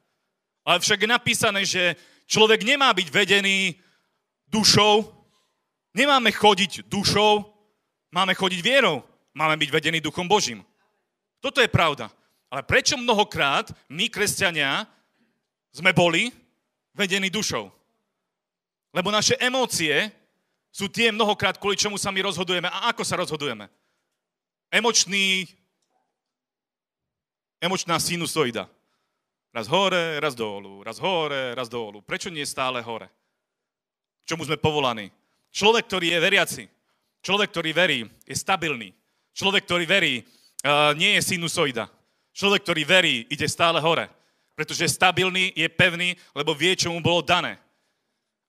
Ale 0.62 0.78
však 0.78 1.02
je 1.02 1.08
napísané, 1.10 1.60
že 1.66 1.98
človek 2.26 2.64
nemá 2.64 2.92
byť 2.92 3.08
vedený 3.10 3.78
dušou, 4.48 5.08
nemáme 5.94 6.30
chodiť 6.32 6.86
dušou, 6.88 7.44
máme 8.14 8.34
chodiť 8.34 8.60
vierou, 8.62 9.02
máme 9.34 9.56
byť 9.58 9.70
vedení 9.70 9.98
duchom 10.00 10.28
Božím. 10.28 10.62
Toto 11.40 11.60
je 11.60 11.68
pravda. 11.68 12.08
Ale 12.48 12.62
prečo 12.62 12.94
mnohokrát 12.94 13.74
my, 13.90 14.06
kresťania, 14.06 14.86
sme 15.74 15.90
boli 15.90 16.30
vedení 16.94 17.26
dušou? 17.26 17.66
Lebo 18.94 19.10
naše 19.10 19.34
emócie 19.42 20.14
sú 20.70 20.86
tie 20.86 21.10
mnohokrát, 21.10 21.58
kvôli 21.58 21.74
čomu 21.74 21.98
sa 21.98 22.14
my 22.14 22.22
rozhodujeme 22.22 22.70
a 22.70 22.94
ako 22.94 23.02
sa 23.02 23.18
rozhodujeme. 23.18 23.66
Emočný, 24.70 25.50
emočná 27.58 27.98
sinusoida. 27.98 28.70
Raz 29.54 29.70
hore, 29.70 30.18
raz 30.18 30.34
dolu, 30.34 30.82
raz 30.82 30.98
hore, 30.98 31.54
raz 31.54 31.70
dolu. 31.70 32.02
Prečo 32.02 32.26
nie 32.26 32.42
stále 32.42 32.82
hore? 32.82 33.06
K 34.26 34.34
čomu 34.34 34.42
sme 34.42 34.58
povolaní? 34.58 35.14
Človek, 35.54 35.86
ktorý 35.86 36.10
je 36.10 36.18
veriaci, 36.18 36.62
človek, 37.22 37.54
ktorý 37.54 37.70
verí, 37.70 38.02
je 38.26 38.34
stabilný. 38.34 38.90
Človek, 39.30 39.62
ktorý 39.62 39.86
verí, 39.86 40.26
uh, 40.66 40.90
nie 40.98 41.14
je 41.14 41.22
sinusoida. 41.22 41.86
Človek, 42.34 42.66
ktorý 42.66 42.82
verí, 42.82 43.30
ide 43.30 43.46
stále 43.46 43.78
hore. 43.78 44.10
Pretože 44.58 44.90
je 44.90 44.96
stabilný, 44.98 45.54
je 45.54 45.70
pevný, 45.70 46.18
lebo 46.34 46.50
vie, 46.50 46.74
čo 46.74 46.90
mu 46.90 46.98
bolo 46.98 47.22
dané. 47.22 47.62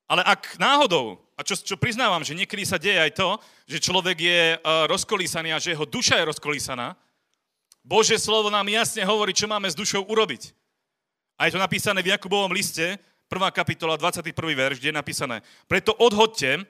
Ale 0.10 0.26
ak 0.26 0.58
náhodou, 0.58 1.22
a 1.38 1.46
čo, 1.46 1.54
čo 1.54 1.78
priznávam, 1.78 2.26
že 2.26 2.34
niekedy 2.34 2.66
sa 2.66 2.82
deje 2.82 2.98
aj 2.98 3.14
to, 3.14 3.38
že 3.70 3.78
človek 3.78 4.18
je 4.18 4.58
uh, 4.58 4.90
rozkolísaný 4.90 5.54
a 5.54 5.62
že 5.62 5.78
jeho 5.78 5.86
duša 5.86 6.18
je 6.18 6.34
rozkolísaná, 6.34 6.98
Bože 7.86 8.18
slovo 8.18 8.50
nám 8.50 8.66
jasne 8.74 9.06
hovorí, 9.06 9.38
čo 9.38 9.46
máme 9.46 9.70
s 9.70 9.78
dušou 9.78 10.02
urobiť. 10.10 10.65
A 11.36 11.46
je 11.46 11.54
to 11.56 11.60
napísané 11.60 12.00
v 12.00 12.16
Jakubovom 12.16 12.52
liste, 12.52 12.96
1. 13.28 13.52
kapitola, 13.52 14.00
21. 14.00 14.32
verš, 14.56 14.80
kde 14.80 14.90
je 14.94 15.00
napísané, 15.02 15.38
preto 15.68 15.92
odhodte 16.00 16.64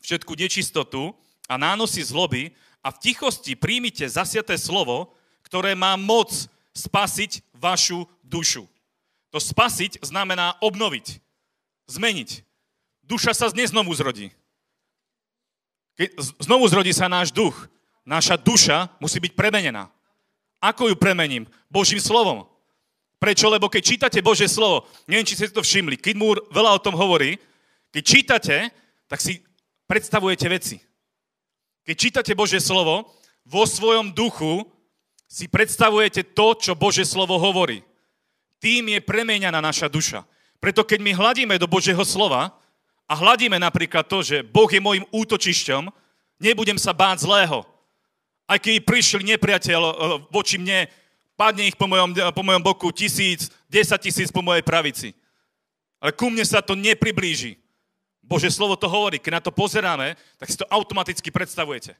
všetku 0.00 0.32
nečistotu 0.38 1.12
a 1.50 1.60
nánosy 1.60 2.00
zloby 2.00 2.54
a 2.80 2.88
v 2.88 3.00
tichosti 3.10 3.52
príjmite 3.52 4.06
zasiaté 4.08 4.56
slovo, 4.56 5.12
ktoré 5.44 5.76
má 5.76 5.98
moc 6.00 6.32
spasiť 6.72 7.44
vašu 7.52 8.08
dušu. 8.24 8.64
To 9.32 9.38
spasiť 9.40 10.00
znamená 10.00 10.56
obnoviť, 10.64 11.20
zmeniť. 11.88 12.30
Duša 13.04 13.36
sa 13.36 13.52
neznovu 13.52 13.92
zrodí. 13.92 14.32
Znovu 16.40 16.64
zrodí 16.72 16.96
sa 16.96 17.12
náš 17.12 17.28
duch, 17.28 17.68
naša 18.08 18.40
duša 18.40 18.88
musí 18.96 19.20
byť 19.20 19.32
premenená. 19.36 19.92
Ako 20.62 20.88
ju 20.88 20.96
premením? 20.96 21.44
Božím 21.68 22.00
slovom. 22.00 22.51
Prečo? 23.22 23.46
Lebo 23.46 23.70
keď 23.70 23.82
čítate 23.86 24.18
Božie 24.18 24.50
slovo, 24.50 24.82
neviem, 25.06 25.22
či 25.22 25.38
ste 25.38 25.54
to 25.54 25.62
všimli, 25.62 25.94
mu 26.18 26.34
veľa 26.50 26.74
o 26.74 26.82
tom 26.82 26.98
hovorí, 26.98 27.38
keď 27.94 28.02
čítate, 28.02 28.56
tak 29.06 29.22
si 29.22 29.38
predstavujete 29.86 30.46
veci. 30.50 30.82
Keď 31.86 31.94
čítate 31.94 32.32
Božie 32.34 32.58
slovo, 32.58 33.14
vo 33.46 33.62
svojom 33.62 34.10
duchu 34.10 34.66
si 35.30 35.46
predstavujete 35.46 36.34
to, 36.34 36.58
čo 36.58 36.74
Božie 36.74 37.06
slovo 37.06 37.38
hovorí. 37.38 37.86
Tým 38.58 38.90
je 38.90 38.98
premeňaná 38.98 39.62
naša 39.62 39.86
duša. 39.86 40.26
Preto 40.58 40.82
keď 40.82 40.98
my 41.02 41.12
hladíme 41.14 41.54
do 41.62 41.70
Božieho 41.70 42.02
slova 42.02 42.58
a 43.06 43.12
hladíme 43.14 43.58
napríklad 43.58 44.02
to, 44.06 44.22
že 44.22 44.42
Boh 44.42 44.70
je 44.70 44.82
môjim 44.82 45.06
útočišťom, 45.14 45.90
nebudem 46.42 46.78
sa 46.78 46.90
báť 46.90 47.26
zlého. 47.26 47.62
Aj 48.50 48.58
keď 48.58 48.82
prišiel 48.82 49.22
nepriateľ 49.22 49.80
e, 49.82 49.94
voči 50.30 50.58
mne, 50.58 50.90
padne 51.36 51.68
ich 51.68 51.76
po 51.76 51.88
mojom, 51.88 52.12
po 52.32 52.42
mojom 52.42 52.62
boku 52.62 52.88
tisíc, 52.92 53.50
desať 53.66 54.08
tisíc 54.08 54.28
po 54.30 54.44
mojej 54.44 54.62
pravici. 54.62 55.16
Ale 56.02 56.12
ku 56.12 56.28
mne 56.28 56.42
sa 56.42 56.62
to 56.62 56.74
nepriblíži. 56.74 57.62
Bože 58.22 58.50
slovo 58.50 58.78
to 58.78 58.86
hovorí. 58.86 59.18
Keď 59.18 59.32
na 59.32 59.42
to 59.42 59.50
pozeráme, 59.54 60.14
tak 60.38 60.48
si 60.50 60.58
to 60.58 60.66
automaticky 60.70 61.30
predstavujete. 61.30 61.94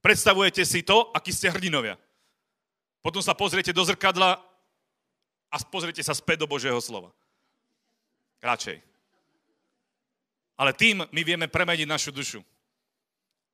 Predstavujete 0.00 0.62
si 0.64 0.84
to, 0.84 1.08
akí 1.12 1.32
ste 1.32 1.52
hrdinovia. 1.52 1.96
Potom 3.00 3.22
sa 3.22 3.32
pozriete 3.32 3.72
do 3.72 3.82
zrkadla 3.84 4.40
a 5.52 5.56
pozriete 5.70 6.02
sa 6.02 6.12
späť 6.12 6.42
do 6.42 6.50
Božieho 6.50 6.76
slova. 6.82 7.14
Radšej. 8.42 8.82
Ale 10.56 10.72
tým 10.72 11.04
my 11.04 11.20
vieme 11.24 11.46
premeniť 11.48 11.86
našu 11.88 12.10
dušu. 12.12 12.40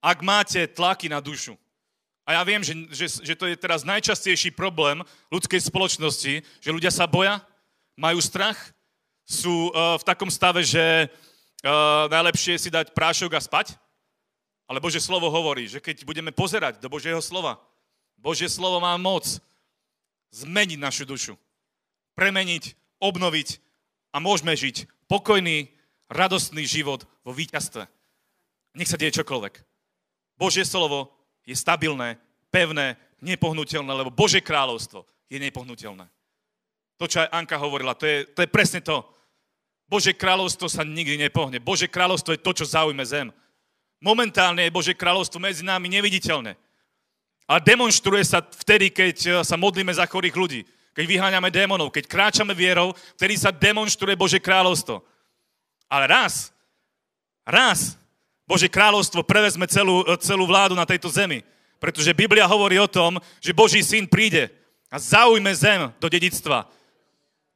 Ak 0.03 0.19
máte 0.23 0.66
tlaky 0.66 1.07
na 1.07 1.23
dušu, 1.23 1.55
a 2.23 2.39
ja 2.39 2.43
viem, 2.47 2.62
že, 2.62 2.74
že, 2.94 3.07
že 3.23 3.35
to 3.35 3.51
je 3.51 3.59
teraz 3.59 3.82
najčastejší 3.82 4.55
problém 4.55 5.03
ľudskej 5.35 5.59
spoločnosti, 5.59 6.43
že 6.62 6.74
ľudia 6.74 6.94
sa 6.94 7.11
boja, 7.11 7.43
majú 7.99 8.23
strach, 8.23 8.57
sú 9.27 9.70
uh, 9.70 9.99
v 9.99 10.07
takom 10.07 10.31
stave, 10.31 10.62
že 10.62 11.11
uh, 11.11 12.07
najlepšie 12.11 12.59
je 12.59 12.62
si 12.69 12.70
dať 12.70 12.94
prášok 12.94 13.35
a 13.35 13.40
spať. 13.43 13.74
Ale 14.70 14.78
Bože 14.78 15.03
slovo 15.03 15.28
hovorí, 15.28 15.66
že 15.66 15.82
keď 15.82 16.07
budeme 16.07 16.31
pozerať 16.31 16.78
do 16.78 16.89
Božieho 16.89 17.19
slova, 17.19 17.59
Božie 18.15 18.47
slovo 18.47 18.78
má 18.78 18.94
moc 18.94 19.27
zmeniť 20.31 20.78
našu 20.78 21.05
dušu, 21.05 21.35
premeniť, 22.15 22.78
obnoviť 23.03 23.59
a 24.15 24.23
môžeme 24.23 24.55
žiť 24.55 24.86
pokojný, 25.11 25.74
radostný 26.07 26.62
život 26.65 27.05
vo 27.27 27.35
víťazstve. 27.35 27.85
Nech 28.78 28.89
sa 28.89 28.97
deje 28.97 29.20
čokoľvek. 29.20 29.55
Božie 30.39 30.65
slovo 30.65 31.12
je 31.47 31.55
stabilné, 31.56 32.19
pevné, 32.51 32.97
nepohnutelné, 33.23 33.93
lebo 33.94 34.10
Bože 34.10 34.43
kráľovstvo 34.43 35.06
je 35.31 35.39
nepohnutelné. 35.39 36.06
To, 37.01 37.05
čo 37.10 37.24
aj 37.24 37.32
Anka 37.35 37.59
hovorila, 37.59 37.98
to 37.98 38.06
je, 38.06 38.28
to 38.31 38.44
je 38.44 38.48
presne 38.51 38.78
to. 38.85 39.02
Bože 39.90 40.14
kráľovstvo 40.14 40.70
sa 40.70 40.86
nikdy 40.86 41.19
nepohne. 41.19 41.59
Bože 41.59 41.90
kráľovstvo 41.90 42.32
je 42.32 42.44
to, 42.44 42.52
čo 42.52 42.64
zaujme 42.64 43.02
zem. 43.05 43.28
Momentálne 44.02 44.66
je 44.66 44.74
Bože 44.74 44.94
kráľovstvo 44.94 45.39
medzi 45.39 45.62
nami 45.62 45.86
neviditeľné. 45.93 46.59
A 47.47 47.59
demonstruje 47.59 48.23
sa 48.24 48.40
vtedy, 48.43 48.90
keď 48.90 49.16
eh, 49.27 49.32
sa 49.44 49.59
modlíme 49.59 49.93
za 49.93 50.06
chorých 50.06 50.36
ľudí. 50.36 50.60
Keď 50.93 51.05
vyháňame 51.09 51.48
démonov, 51.48 51.89
keď 51.89 52.05
kráčame 52.05 52.52
vierou, 52.52 52.93
vtedy 53.16 53.35
sa 53.40 53.48
demonstruje 53.48 54.12
Bože 54.12 54.36
kráľovstvo. 54.36 55.01
Ale 55.89 56.05
raz, 56.05 56.52
raz 57.44 57.97
Bože 58.53 58.69
kráľovstvo 58.69 59.24
prevezme 59.24 59.65
celú, 59.65 60.05
celú 60.20 60.45
vládu 60.45 60.77
na 60.77 60.85
tejto 60.85 61.09
zemi. 61.09 61.41
Pretože 61.81 62.12
Biblia 62.12 62.45
hovorí 62.45 62.77
o 62.77 62.85
tom, 62.85 63.16
že 63.41 63.57
Boží 63.57 63.81
syn 63.81 64.05
príde 64.05 64.53
a 64.93 65.01
zaujme 65.01 65.49
zem 65.57 65.89
do 65.97 66.12
dedictva. 66.12 66.69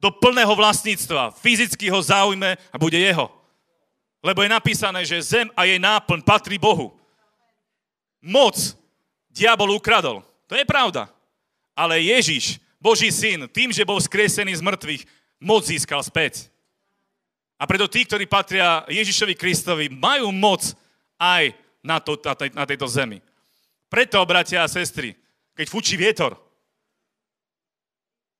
Do 0.01 0.09
plného 0.09 0.49
vlastníctva. 0.57 1.37
Fyzicky 1.37 1.93
ho 1.93 2.01
zaujme 2.01 2.57
a 2.73 2.75
bude 2.81 2.97
jeho. 2.97 3.29
Lebo 4.25 4.41
je 4.41 4.49
napísané, 4.49 5.05
že 5.05 5.21
zem 5.21 5.45
a 5.53 5.69
jej 5.69 5.77
náplň 5.77 6.25
patrí 6.25 6.57
Bohu. 6.57 6.97
Moc 8.17 8.57
diabol 9.29 9.77
ukradol. 9.77 10.25
To 10.49 10.57
je 10.57 10.65
pravda. 10.65 11.13
Ale 11.77 12.01
Ježiš, 12.01 12.57
Boží 12.81 13.13
syn, 13.13 13.45
tým, 13.53 13.69
že 13.69 13.85
bol 13.85 14.01
skresený 14.01 14.57
z 14.57 14.65
mŕtvych, 14.65 15.05
moc 15.37 15.61
získal 15.61 16.01
späť. 16.01 16.49
A 17.61 17.69
preto 17.69 17.85
tí, 17.85 18.01
ktorí 18.01 18.25
patria 18.25 18.81
Ježišovi 18.89 19.37
Kristovi, 19.37 19.85
majú 19.93 20.33
moc 20.33 20.73
aj 21.17 21.53
na, 21.81 21.97
to, 21.99 22.17
na, 22.21 22.33
tej, 22.33 22.49
na 22.53 22.63
tejto 22.65 22.87
zemi. 22.89 23.21
Preto, 23.89 24.21
bratia 24.25 24.63
a 24.63 24.71
sestry, 24.71 25.13
keď 25.57 25.65
fúči 25.69 25.97
vietor, 25.97 26.37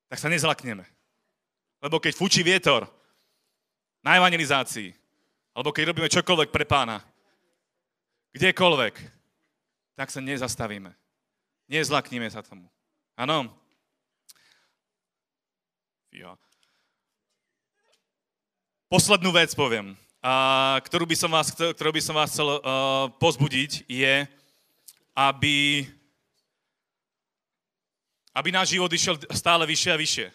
tak 0.08 0.18
sa 0.18 0.30
nezlakneme. 0.30 0.86
Lebo 1.78 2.00
keď 2.02 2.12
fúči 2.16 2.42
vietor 2.42 2.88
na 4.02 4.16
evangelizácii, 4.18 4.94
alebo 5.54 5.70
keď 5.74 5.90
robíme 5.90 6.08
čokoľvek 6.10 6.50
pre 6.54 6.64
pána, 6.64 7.02
kdekoľvek, 8.34 8.94
tak 9.98 10.08
sa 10.14 10.22
nezastavíme. 10.22 10.94
Nezlakníme 11.66 12.30
sa 12.30 12.40
tomu. 12.40 12.70
Áno? 13.18 13.50
Poslednú 18.88 19.30
vec 19.36 19.52
poviem 19.52 19.92
a, 20.18 20.78
ktorú, 20.82 21.06
by 21.06 21.16
som 21.16 21.30
vás, 21.30 21.54
ktorú 21.54 21.94
by 21.94 22.02
som 22.02 22.14
vás 22.18 22.34
chcel 22.34 22.48
uh, 22.50 22.60
pozbudiť, 23.22 23.86
je, 23.86 24.26
aby, 25.14 25.86
aby 28.34 28.48
náš 28.50 28.74
život 28.74 28.90
išiel 28.90 29.14
stále 29.30 29.62
vyššie 29.62 29.90
a 29.94 30.00
vyššie. 30.00 30.26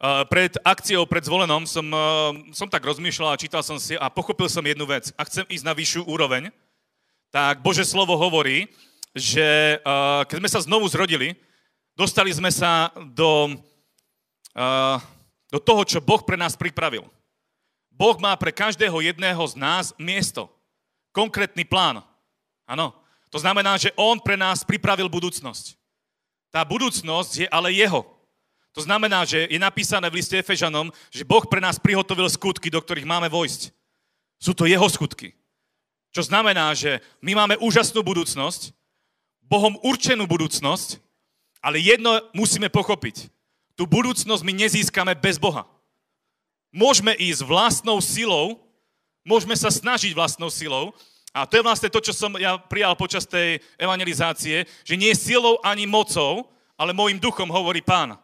Uh, 0.00 0.24
pred 0.28 0.52
akciou, 0.64 1.04
pred 1.08 1.24
zvolenom 1.24 1.64
som, 1.64 1.84
uh, 1.92 2.32
som 2.52 2.68
tak 2.68 2.84
rozmýšľal 2.84 3.36
a 3.36 3.40
čítal 3.40 3.64
som 3.64 3.80
si 3.80 3.96
a 3.96 4.12
pochopil 4.12 4.48
som 4.52 4.64
jednu 4.64 4.84
vec. 4.84 5.12
Ak 5.16 5.28
chcem 5.32 5.48
ísť 5.48 5.64
na 5.64 5.76
vyššiu 5.76 6.04
úroveň, 6.04 6.52
tak 7.32 7.64
Bože 7.64 7.84
slovo 7.84 8.16
hovorí, 8.16 8.68
že 9.14 9.78
keď 10.26 10.36
sme 10.38 10.50
sa 10.50 10.62
znovu 10.62 10.86
zrodili, 10.86 11.34
dostali 11.98 12.30
sme 12.30 12.50
sa 12.50 12.94
do, 12.94 13.58
do 15.50 15.58
toho, 15.58 15.82
čo 15.82 15.98
Boh 16.02 16.22
pre 16.22 16.38
nás 16.38 16.54
pripravil. 16.54 17.06
Boh 18.00 18.16
má 18.16 18.32
pre 18.40 18.48
každého 18.48 19.04
jedného 19.04 19.44
z 19.44 19.60
nás 19.60 19.92
miesto. 20.00 20.48
Konkrétny 21.12 21.68
plán. 21.68 22.00
Áno. 22.64 22.96
To 23.28 23.36
znamená, 23.36 23.76
že 23.76 23.92
On 23.92 24.16
pre 24.16 24.40
nás 24.40 24.64
pripravil 24.64 25.12
budúcnosť. 25.12 25.76
Tá 26.48 26.64
budúcnosť 26.64 27.44
je 27.44 27.46
ale 27.52 27.76
Jeho. 27.76 28.08
To 28.72 28.80
znamená, 28.80 29.28
že 29.28 29.44
je 29.52 29.60
napísané 29.60 30.08
v 30.08 30.16
liste 30.16 30.32
Efežanom, 30.32 30.88
že 31.12 31.28
Boh 31.28 31.44
pre 31.44 31.60
nás 31.60 31.76
prihotovil 31.76 32.24
skutky, 32.32 32.72
do 32.72 32.80
ktorých 32.80 33.04
máme 33.04 33.28
vojsť. 33.28 33.68
Sú 34.40 34.56
to 34.56 34.64
Jeho 34.64 34.88
skutky. 34.88 35.36
Čo 36.10 36.24
znamená, 36.24 36.72
že 36.72 37.04
my 37.20 37.36
máme 37.36 37.54
úžasnú 37.60 38.00
budúcnosť, 38.00 38.72
Bohom 39.44 39.76
určenú 39.84 40.24
budúcnosť, 40.24 41.02
ale 41.60 41.82
jedno 41.82 42.16
musíme 42.32 42.72
pochopiť. 42.72 43.28
Tú 43.76 43.84
budúcnosť 43.84 44.42
my 44.42 44.52
nezískame 44.56 45.12
bez 45.18 45.36
Boha. 45.36 45.68
Môžeme 46.70 47.18
ísť 47.18 47.42
vlastnou 47.42 47.98
silou, 47.98 48.58
môžeme 49.26 49.58
sa 49.58 49.70
snažiť 49.70 50.14
vlastnou 50.14 50.48
silou, 50.48 50.94
a 51.30 51.46
to 51.46 51.58
je 51.58 51.66
vlastne 51.66 51.86
to, 51.86 52.02
čo 52.02 52.10
som 52.10 52.34
ja 52.42 52.58
prijal 52.58 52.98
počas 52.98 53.22
tej 53.22 53.62
evangelizácie, 53.78 54.66
že 54.82 54.98
nie 54.98 55.14
silou 55.14 55.62
ani 55.62 55.86
mocou, 55.86 56.50
ale 56.74 56.90
môjim 56.90 57.22
duchom 57.22 57.46
hovorí 57.46 57.78
pán. 57.78 58.18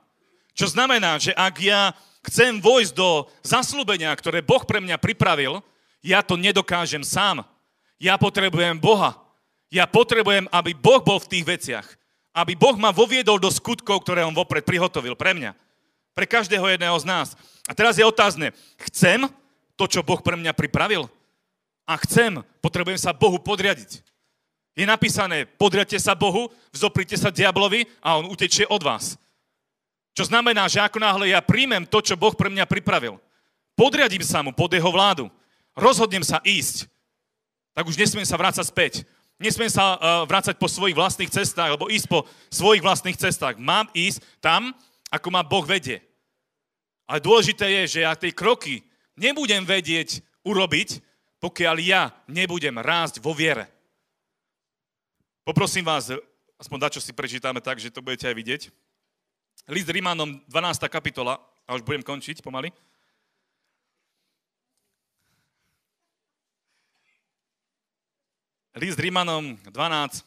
Čo 0.57 0.75
znamená, 0.75 1.15
že 1.23 1.31
ak 1.37 1.55
ja 1.63 1.95
chcem 2.27 2.59
vojsť 2.59 2.93
do 2.99 3.31
zaslúbenia, 3.47 4.11
ktoré 4.19 4.43
Boh 4.43 4.65
pre 4.67 4.83
mňa 4.83 4.99
pripravil, 4.99 5.63
ja 6.03 6.19
to 6.23 6.35
nedokážem 6.35 7.07
sám. 7.07 7.47
Ja 8.03 8.19
potrebujem 8.19 8.75
Boha. 8.83 9.15
Ja 9.71 9.87
potrebujem, 9.87 10.51
aby 10.51 10.75
Boh 10.75 11.03
bol 11.03 11.23
v 11.23 11.31
tých 11.31 11.45
veciach. 11.47 11.87
Aby 12.35 12.59
Boh 12.59 12.75
ma 12.75 12.91
voviedol 12.91 13.39
do 13.39 13.51
skutkov, 13.51 14.03
ktoré 14.03 14.27
On 14.27 14.35
vopred 14.35 14.67
prihotovil 14.67 15.15
pre 15.15 15.31
mňa. 15.35 15.55
Pre 16.17 16.27
každého 16.27 16.67
jedného 16.67 16.97
z 16.99 17.07
nás. 17.07 17.29
A 17.67 17.73
teraz 17.75 17.99
je 17.99 18.07
otázne, 18.07 18.55
chcem 18.91 19.27
to, 19.75 19.85
čo 19.91 20.07
Boh 20.07 20.23
pre 20.23 20.39
mňa 20.39 20.55
pripravil? 20.55 21.11
A 21.87 21.99
chcem, 22.03 22.43
potrebujem 22.63 22.99
sa 22.99 23.15
Bohu 23.15 23.39
podriadiť. 23.39 24.03
Je 24.77 24.85
napísané, 24.85 25.47
podriadte 25.47 25.97
sa 25.97 26.15
Bohu, 26.15 26.53
vzoprite 26.71 27.17
sa 27.17 27.33
diablovi 27.33 27.89
a 28.03 28.19
on 28.19 28.29
utečie 28.31 28.69
od 28.69 28.83
vás. 28.83 29.17
Čo 30.17 30.29
znamená, 30.29 30.69
že 30.69 30.81
ako 30.81 31.01
náhle 31.01 31.33
ja 31.33 31.41
príjmem 31.45 31.85
to, 31.89 32.01
čo 32.01 32.17
Boh 32.17 32.33
pre 32.33 32.49
mňa 32.49 32.69
pripravil, 32.69 33.21
podriadím 33.77 34.23
sa 34.25 34.41
mu 34.45 34.53
pod 34.53 34.73
jeho 34.73 34.89
vládu, 34.89 35.29
rozhodnem 35.77 36.25
sa 36.25 36.41
ísť, 36.45 36.89
tak 37.77 37.85
už 37.85 38.01
nesmiem 38.01 38.25
sa 38.25 38.41
vrácať 38.41 38.65
späť. 38.65 38.95
Nesmiem 39.37 39.69
sa 39.69 40.01
uh, 40.01 40.25
vrácať 40.25 40.57
po 40.57 40.65
svojich 40.65 40.97
vlastných 40.97 41.29
cestách, 41.29 41.69
alebo 41.77 41.93
ísť 41.93 42.09
po 42.09 42.25
svojich 42.49 42.81
vlastných 42.81 43.21
cestách. 43.21 43.61
Mám 43.61 43.93
ísť 43.93 44.25
tam, 44.41 44.73
ako 45.13 45.29
ma 45.29 45.45
Boh 45.45 45.61
vedie. 45.61 46.01
Ale 47.07 47.23
dôležité 47.23 47.71
je, 47.83 47.83
že 47.99 48.01
ja 48.03 48.19
tej 48.19 48.35
kroky 48.35 48.83
nebudem 49.15 49.63
vedieť 49.63 50.21
urobiť, 50.43 51.01
pokiaľ 51.39 51.77
ja 51.79 52.11
nebudem 52.27 52.75
rásť 52.83 53.23
vo 53.23 53.31
viere. 53.31 53.71
Poprosím 55.47 55.87
vás, 55.87 56.11
aspoň 56.59 56.91
čo 56.99 57.01
si 57.01 57.15
prečítame 57.15 57.63
tak, 57.63 57.79
že 57.79 57.95
to 57.95 58.03
budete 58.03 58.27
aj 58.27 58.35
vidieť. 58.35 58.63
List 59.71 59.87
Rímanom, 59.87 60.43
12. 60.51 60.91
kapitola, 60.91 61.39
a 61.67 61.75
už 61.75 61.83
budem 61.83 62.03
končiť 62.03 62.43
pomaly. 62.43 62.71
List 68.77 69.01
Rímanom 69.01 69.57
12, 69.73 70.23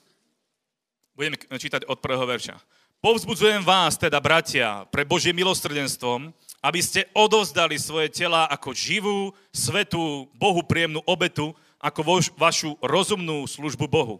budeme 1.15 1.37
čítať 1.37 1.85
od 1.85 2.01
prvého 2.01 2.25
verša. 2.25 2.57
Povzbudzujem 2.99 3.63
vás, 3.63 3.95
teda 3.95 4.19
bratia, 4.19 4.83
pre 4.91 5.07
Božie 5.07 5.31
milostrdenstvom, 5.31 6.33
aby 6.59 6.79
ste 6.83 7.07
odovzdali 7.15 7.79
svoje 7.79 8.11
tela 8.11 8.47
ako 8.51 8.75
živú, 8.75 9.31
svetú, 9.55 10.27
Bohu 10.35 10.59
príjemnú 10.63 10.99
obetu, 11.07 11.55
ako 11.79 12.19
vašu 12.35 12.75
rozumnú 12.83 13.47
službu 13.47 13.87
Bohu. 13.87 14.19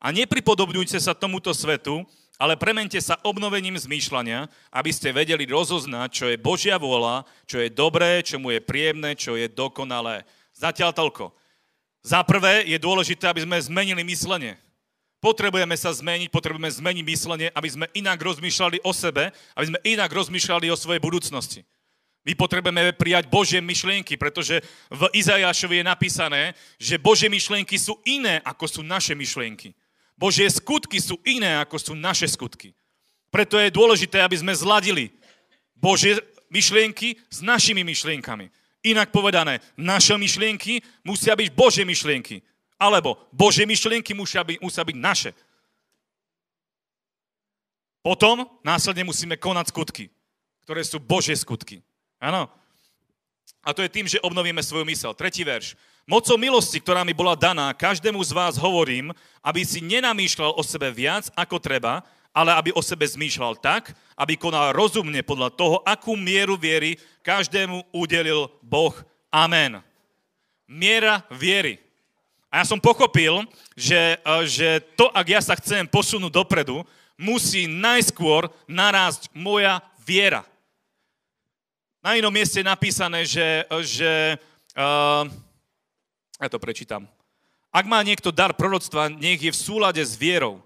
A 0.00 0.08
nepripodobňujte 0.12 0.96
sa 0.96 1.12
tomuto 1.12 1.52
svetu, 1.52 2.04
ale 2.40 2.58
premente 2.58 2.98
sa 2.98 3.20
obnovením 3.22 3.78
zmýšľania, 3.78 4.50
aby 4.74 4.90
ste 4.90 5.14
vedeli 5.14 5.46
rozoznať, 5.46 6.08
čo 6.10 6.24
je 6.32 6.40
Božia 6.40 6.80
vôľa, 6.80 7.28
čo 7.46 7.62
je 7.62 7.70
dobré, 7.70 8.24
čo 8.24 8.40
mu 8.42 8.50
je 8.50 8.60
príjemné, 8.64 9.14
čo 9.14 9.38
je 9.38 9.46
dokonalé. 9.46 10.26
Zatiaľ 10.56 10.90
toľko. 10.96 11.30
Za 12.04 12.20
prvé 12.26 12.68
je 12.68 12.76
dôležité, 12.76 13.30
aby 13.30 13.44
sme 13.44 13.56
zmenili 13.64 14.02
myslenie. 14.04 14.60
Potrebujeme 15.24 15.72
sa 15.72 15.88
zmeniť, 15.88 16.28
potrebujeme 16.28 16.68
zmeniť 16.68 17.04
myslenie, 17.08 17.48
aby 17.56 17.68
sme 17.70 17.86
inak 17.96 18.20
rozmýšľali 18.20 18.84
o 18.84 18.92
sebe, 18.92 19.32
aby 19.56 19.66
sme 19.72 19.78
inak 19.88 20.12
rozmýšľali 20.12 20.68
o 20.68 20.76
svojej 20.76 21.00
budúcnosti. 21.00 21.64
My 22.24 22.32
potrebujeme 22.32 22.96
prijať 22.96 23.28
Božie 23.28 23.60
myšlienky, 23.60 24.16
pretože 24.16 24.64
v 24.88 25.02
Izajašovi 25.12 25.80
je 25.80 25.84
napísané, 25.84 26.42
že 26.80 26.96
Božie 26.96 27.28
myšlienky 27.28 27.76
sú 27.76 28.00
iné, 28.08 28.40
ako 28.40 28.64
sú 28.64 28.80
naše 28.80 29.12
myšlienky. 29.12 29.76
Božie 30.16 30.48
skutky 30.48 30.96
sú 31.04 31.20
iné, 31.28 31.60
ako 31.60 31.76
sú 31.76 31.92
naše 31.92 32.24
skutky. 32.24 32.72
Preto 33.28 33.60
je 33.60 33.68
dôležité, 33.68 34.24
aby 34.24 34.40
sme 34.40 34.56
zladili 34.56 35.12
Božie 35.76 36.16
myšlienky 36.48 37.20
s 37.28 37.44
našimi 37.44 37.84
myšlienkami. 37.84 38.48
Inak 38.88 39.12
povedané, 39.12 39.60
naše 39.76 40.16
myšlienky 40.16 40.80
musia 41.04 41.36
byť 41.36 41.48
Božie 41.52 41.84
myšlienky. 41.84 42.40
Alebo 42.80 43.20
Božie 43.32 43.68
myšlienky 43.68 44.16
musia 44.16 44.40
byť, 44.40 44.64
musia 44.64 44.80
byť 44.80 44.96
naše. 44.96 45.30
Potom 48.04 48.44
následne 48.64 49.04
musíme 49.08 49.40
konať 49.40 49.72
skutky, 49.72 50.04
ktoré 50.64 50.84
sú 50.84 51.00
Božie 51.00 51.36
skutky. 51.36 51.80
Áno. 52.24 52.48
A 53.60 53.76
to 53.76 53.84
je 53.84 53.92
tým, 53.92 54.08
že 54.08 54.22
obnovíme 54.24 54.64
svoju 54.64 54.88
mysel. 54.88 55.12
Tretí 55.12 55.44
verš. 55.44 55.76
Mocou 56.08 56.40
milosti, 56.40 56.80
ktorá 56.80 57.04
mi 57.04 57.12
bola 57.12 57.36
daná, 57.36 57.72
každému 57.72 58.20
z 58.24 58.32
vás 58.32 58.56
hovorím, 58.60 59.12
aby 59.40 59.64
si 59.64 59.80
nenamýšľal 59.84 60.56
o 60.56 60.62
sebe 60.64 60.88
viac 60.92 61.28
ako 61.36 61.60
treba, 61.60 62.04
ale 62.32 62.52
aby 62.56 62.70
o 62.76 62.80
sebe 62.84 63.04
zmýšľal 63.08 63.56
tak, 63.60 63.92
aby 64.16 64.36
konal 64.36 64.72
rozumne 64.76 65.20
podľa 65.24 65.52
toho, 65.52 65.76
akú 65.84 66.16
mieru 66.16 66.60
viery 66.60 67.00
každému 67.24 67.88
udelil 67.92 68.52
Boh. 68.60 68.92
Amen. 69.32 69.80
Miera 70.68 71.24
viery. 71.32 71.80
A 72.52 72.60
ja 72.60 72.64
som 72.68 72.80
pochopil, 72.80 73.44
že, 73.72 74.16
e, 74.20 74.34
že 74.44 74.68
to, 74.96 75.08
ak 75.08 75.26
ja 75.28 75.40
sa 75.40 75.56
chcem 75.56 75.88
posunúť 75.88 76.32
dopredu, 76.32 76.84
musí 77.16 77.64
najskôr 77.64 78.52
narásť 78.68 79.32
moja 79.32 79.80
viera. 80.04 80.44
Na 82.04 82.20
inom 82.20 82.28
mieste 82.28 82.60
je 82.60 82.68
napísané, 82.68 83.24
že, 83.24 83.64
že 83.80 84.36
uh, 84.76 85.24
ja 86.36 86.48
to 86.52 86.60
prečítam. 86.60 87.08
Ak 87.72 87.88
má 87.88 88.04
niekto 88.04 88.28
dar 88.28 88.52
proroctva, 88.52 89.08
nech 89.08 89.40
je 89.40 89.48
v 89.48 89.56
súlade 89.56 90.04
s 90.04 90.12
vierou. 90.12 90.60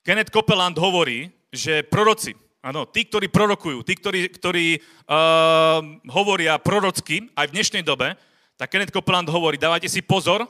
Kenneth 0.00 0.32
Copeland 0.32 0.72
hovorí, 0.80 1.28
že 1.52 1.84
proroci, 1.84 2.32
áno, 2.64 2.88
tí, 2.88 3.04
ktorí 3.04 3.28
prorokujú, 3.28 3.84
tí, 3.84 3.92
ktorí, 4.00 4.20
ktorí 4.40 4.66
uh, 4.80 5.84
hovoria 6.16 6.56
prorocky 6.56 7.28
aj 7.36 7.52
v 7.52 7.54
dnešnej 7.60 7.84
dobe, 7.84 8.16
tak 8.56 8.72
Kenneth 8.72 8.96
Copeland 8.96 9.28
hovorí, 9.28 9.60
dávajte 9.60 9.92
si 9.92 10.00
pozor, 10.00 10.48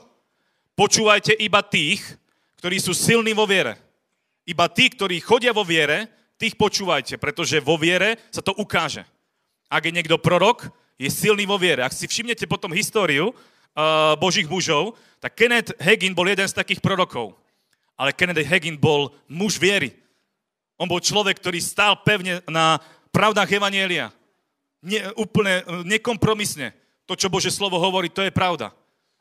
počúvajte 0.79 1.35
iba 1.43 1.59
tých, 1.59 1.99
ktorí 2.63 2.79
sú 2.79 2.95
silní 2.95 3.35
vo 3.35 3.43
viere. 3.43 3.75
Iba 4.47 4.71
tí, 4.71 4.87
ktorí 4.95 5.19
chodia 5.19 5.51
vo 5.51 5.67
viere, 5.67 6.07
tých 6.39 6.55
počúvajte, 6.55 7.19
pretože 7.19 7.59
vo 7.59 7.75
viere 7.75 8.15
sa 8.31 8.39
to 8.39 8.55
ukáže. 8.55 9.03
Ak 9.69 9.85
je 9.85 9.93
niekto 9.93 10.17
prorok, 10.17 10.67
je 10.99 11.07
silný 11.07 11.45
vo 11.45 11.55
viere. 11.61 11.85
Ak 11.85 11.95
si 11.95 12.09
všimnete 12.09 12.49
potom 12.49 12.73
históriu, 12.75 13.31
uh, 13.31 14.17
Božích 14.19 14.49
mužov, 14.49 14.97
tak 15.21 15.37
Kenneth 15.37 15.71
Hagin 15.79 16.11
bol 16.11 16.27
jeden 16.27 16.49
z 16.49 16.57
takých 16.57 16.81
prorokov. 16.83 17.37
Ale 17.95 18.11
Kenneth 18.11 18.43
Hagin 18.43 18.75
bol 18.75 19.13
muž 19.29 19.61
viery. 19.61 19.95
On 20.79 20.87
bol 20.87 21.03
človek, 21.03 21.39
ktorý 21.39 21.59
stál 21.61 22.01
pevne 22.01 22.41
na 22.47 22.79
pravdách 23.13 23.51
Evanielia. 23.51 24.11
Ne, 24.79 25.11
úplne 25.19 25.63
nekompromisne. 25.83 26.71
To, 27.05 27.19
čo 27.19 27.27
Bože 27.27 27.51
slovo 27.51 27.75
hovorí, 27.77 28.07
to 28.07 28.23
je 28.23 28.31
pravda. 28.31 28.71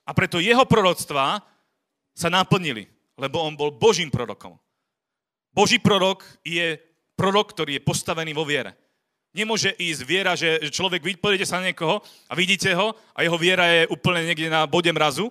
A 0.06 0.14
preto 0.14 0.38
jeho 0.38 0.62
proroctvá 0.64 1.42
sa 2.14 2.28
naplnili, 2.30 2.86
lebo 3.18 3.42
on 3.42 3.58
bol 3.58 3.74
Božím 3.74 4.08
prorokom. 4.08 4.54
Boží 5.50 5.82
prorok 5.82 6.22
je 6.46 6.78
prorok, 7.18 7.50
ktorý 7.50 7.78
je 7.78 7.86
postavený 7.86 8.30
vo 8.30 8.46
viere. 8.46 8.78
Nemôže 9.38 9.70
ísť 9.78 10.02
viera, 10.02 10.34
že 10.34 10.58
človek, 10.74 10.98
vy 10.98 11.14
sa 11.46 11.62
na 11.62 11.70
niekoho 11.70 12.02
a 12.26 12.34
vidíte 12.34 12.74
ho 12.74 12.90
a 13.14 13.22
jeho 13.22 13.38
viera 13.38 13.70
je 13.70 13.86
úplne 13.86 14.26
niekde 14.26 14.50
na 14.50 14.66
bode 14.66 14.90
mrazu. 14.90 15.30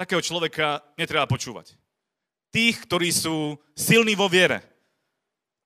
Takého 0.00 0.24
človeka 0.24 0.80
netreba 0.96 1.28
počúvať. 1.28 1.76
Tých, 2.48 2.80
ktorí 2.88 3.12
sú 3.12 3.60
silní 3.76 4.16
vo 4.16 4.24
viere, 4.24 4.64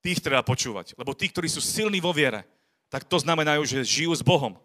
tých 0.03 0.19
treba 0.19 0.43
počúvať. 0.43 0.99
Lebo 0.99 1.15
tí, 1.15 1.31
ktorí 1.31 1.47
sú 1.47 1.63
silní 1.63 2.03
vo 2.03 2.11
viere, 2.11 2.43
tak 2.91 3.07
to 3.07 3.23
znamenajú, 3.23 3.63
že 3.63 3.87
žijú 3.87 4.19
s 4.19 4.27
Bohom. 4.27 4.59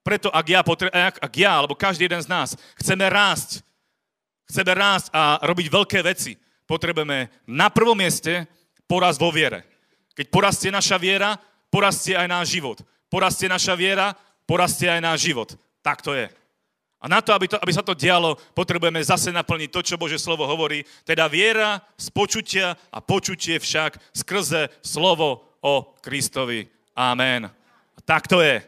Preto 0.00 0.32
ak 0.32 0.46
ja, 0.48 0.60
potre- 0.64 0.92
ak, 0.92 1.20
ak 1.20 1.34
ja 1.36 1.60
alebo 1.60 1.76
každý 1.76 2.08
jeden 2.08 2.24
z 2.24 2.28
nás 2.32 2.56
chceme 2.80 3.04
rásť, 3.04 3.60
chceme 4.48 4.72
rásť 4.72 5.12
a 5.12 5.44
robiť 5.44 5.66
veľké 5.68 6.00
veci, 6.00 6.40
potrebujeme 6.64 7.28
na 7.44 7.68
prvom 7.68 7.96
mieste 7.96 8.48
poraz 8.88 9.20
vo 9.20 9.28
viere. 9.28 9.64
Keď 10.16 10.26
porastie 10.32 10.70
naša 10.72 10.96
viera, 10.96 11.36
porastie 11.74 12.14
aj 12.14 12.30
náš 12.30 12.54
život. 12.54 12.78
Porastie 13.10 13.50
naša 13.50 13.74
viera, 13.74 14.14
porastie 14.46 14.86
aj 14.86 15.02
náš 15.02 15.26
život. 15.26 15.58
Tak 15.82 16.06
to 16.06 16.14
je. 16.14 16.30
A 17.02 17.10
na 17.10 17.18
to 17.18 17.34
aby, 17.34 17.50
to, 17.50 17.58
aby 17.58 17.72
sa 17.74 17.82
to 17.82 17.98
dialo, 17.98 18.38
potrebujeme 18.54 19.02
zase 19.02 19.34
naplniť 19.34 19.68
to, 19.74 19.80
čo 19.82 20.00
Bože 20.00 20.16
slovo 20.16 20.46
hovorí, 20.46 20.86
teda 21.02 21.26
viera 21.26 21.82
z 21.98 22.14
počutia 22.14 22.78
a 22.94 23.02
počutie 23.02 23.58
však 23.58 23.98
skrze 24.14 24.70
slovo 24.80 25.58
o 25.60 25.98
Kristovi. 25.98 26.70
Amen. 26.94 27.50
A 27.98 28.00
tak 28.06 28.30
to 28.30 28.38
je. 28.38 28.62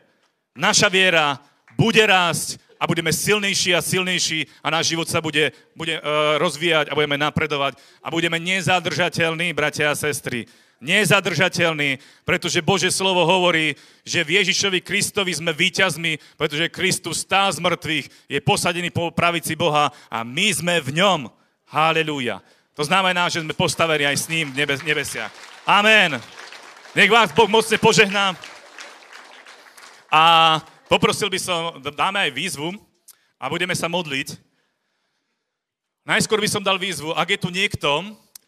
Naša 0.58 0.90
viera 0.90 1.38
bude 1.78 2.02
rásť 2.02 2.58
a 2.76 2.84
budeme 2.84 3.08
silnejší 3.08 3.72
a 3.72 3.80
silnejší 3.80 4.44
a 4.60 4.68
náš 4.68 4.92
život 4.92 5.08
sa 5.08 5.24
bude, 5.24 5.54
bude 5.72 5.96
uh, 5.96 6.36
rozvíjať 6.36 6.92
a 6.92 6.96
budeme 6.98 7.16
napredovať 7.16 7.80
a 8.04 8.12
budeme 8.12 8.36
nezadržateľní, 8.36 9.56
bratia 9.56 9.94
a 9.94 9.96
sestry 9.96 10.44
nezadržateľný, 10.80 11.98
pretože 12.24 12.60
Bože 12.60 12.92
slovo 12.92 13.24
hovorí, 13.24 13.76
že 14.04 14.20
v 14.22 14.42
Ježišovi 14.42 14.84
Kristovi 14.84 15.32
sme 15.32 15.56
víťazmi, 15.56 16.36
pretože 16.36 16.72
Kristus 16.72 17.24
stál 17.24 17.48
z 17.52 17.62
mŕtvych, 17.64 18.06
je 18.28 18.38
posadený 18.44 18.92
po 18.92 19.08
pravici 19.08 19.56
Boha 19.56 19.88
a 20.12 20.18
my 20.24 20.46
sme 20.52 20.80
v 20.84 21.00
ňom. 21.00 21.20
Halelúja. 21.66 22.44
To 22.76 22.84
znamená, 22.84 23.26
že 23.26 23.40
sme 23.42 23.56
postavení 23.56 24.04
aj 24.06 24.16
s 24.20 24.30
ním 24.30 24.52
v 24.52 24.62
nebes- 24.62 24.84
nebesiach. 24.84 25.32
Amen. 25.66 26.20
Nech 26.94 27.10
vás 27.10 27.32
Boh 27.32 27.48
mocne 27.48 27.74
požehná. 27.80 28.36
A 30.12 30.22
poprosil 30.86 31.26
by 31.26 31.40
som, 31.40 31.82
dáme 31.82 32.22
aj 32.22 32.36
výzvu 32.36 32.76
a 33.40 33.50
budeme 33.50 33.74
sa 33.74 33.90
modliť. 33.90 34.38
Najskôr 36.06 36.38
by 36.38 36.46
som 36.46 36.62
dal 36.62 36.78
výzvu, 36.78 37.10
ak 37.18 37.34
je 37.34 37.42
tu 37.42 37.50
niekto, 37.50 37.90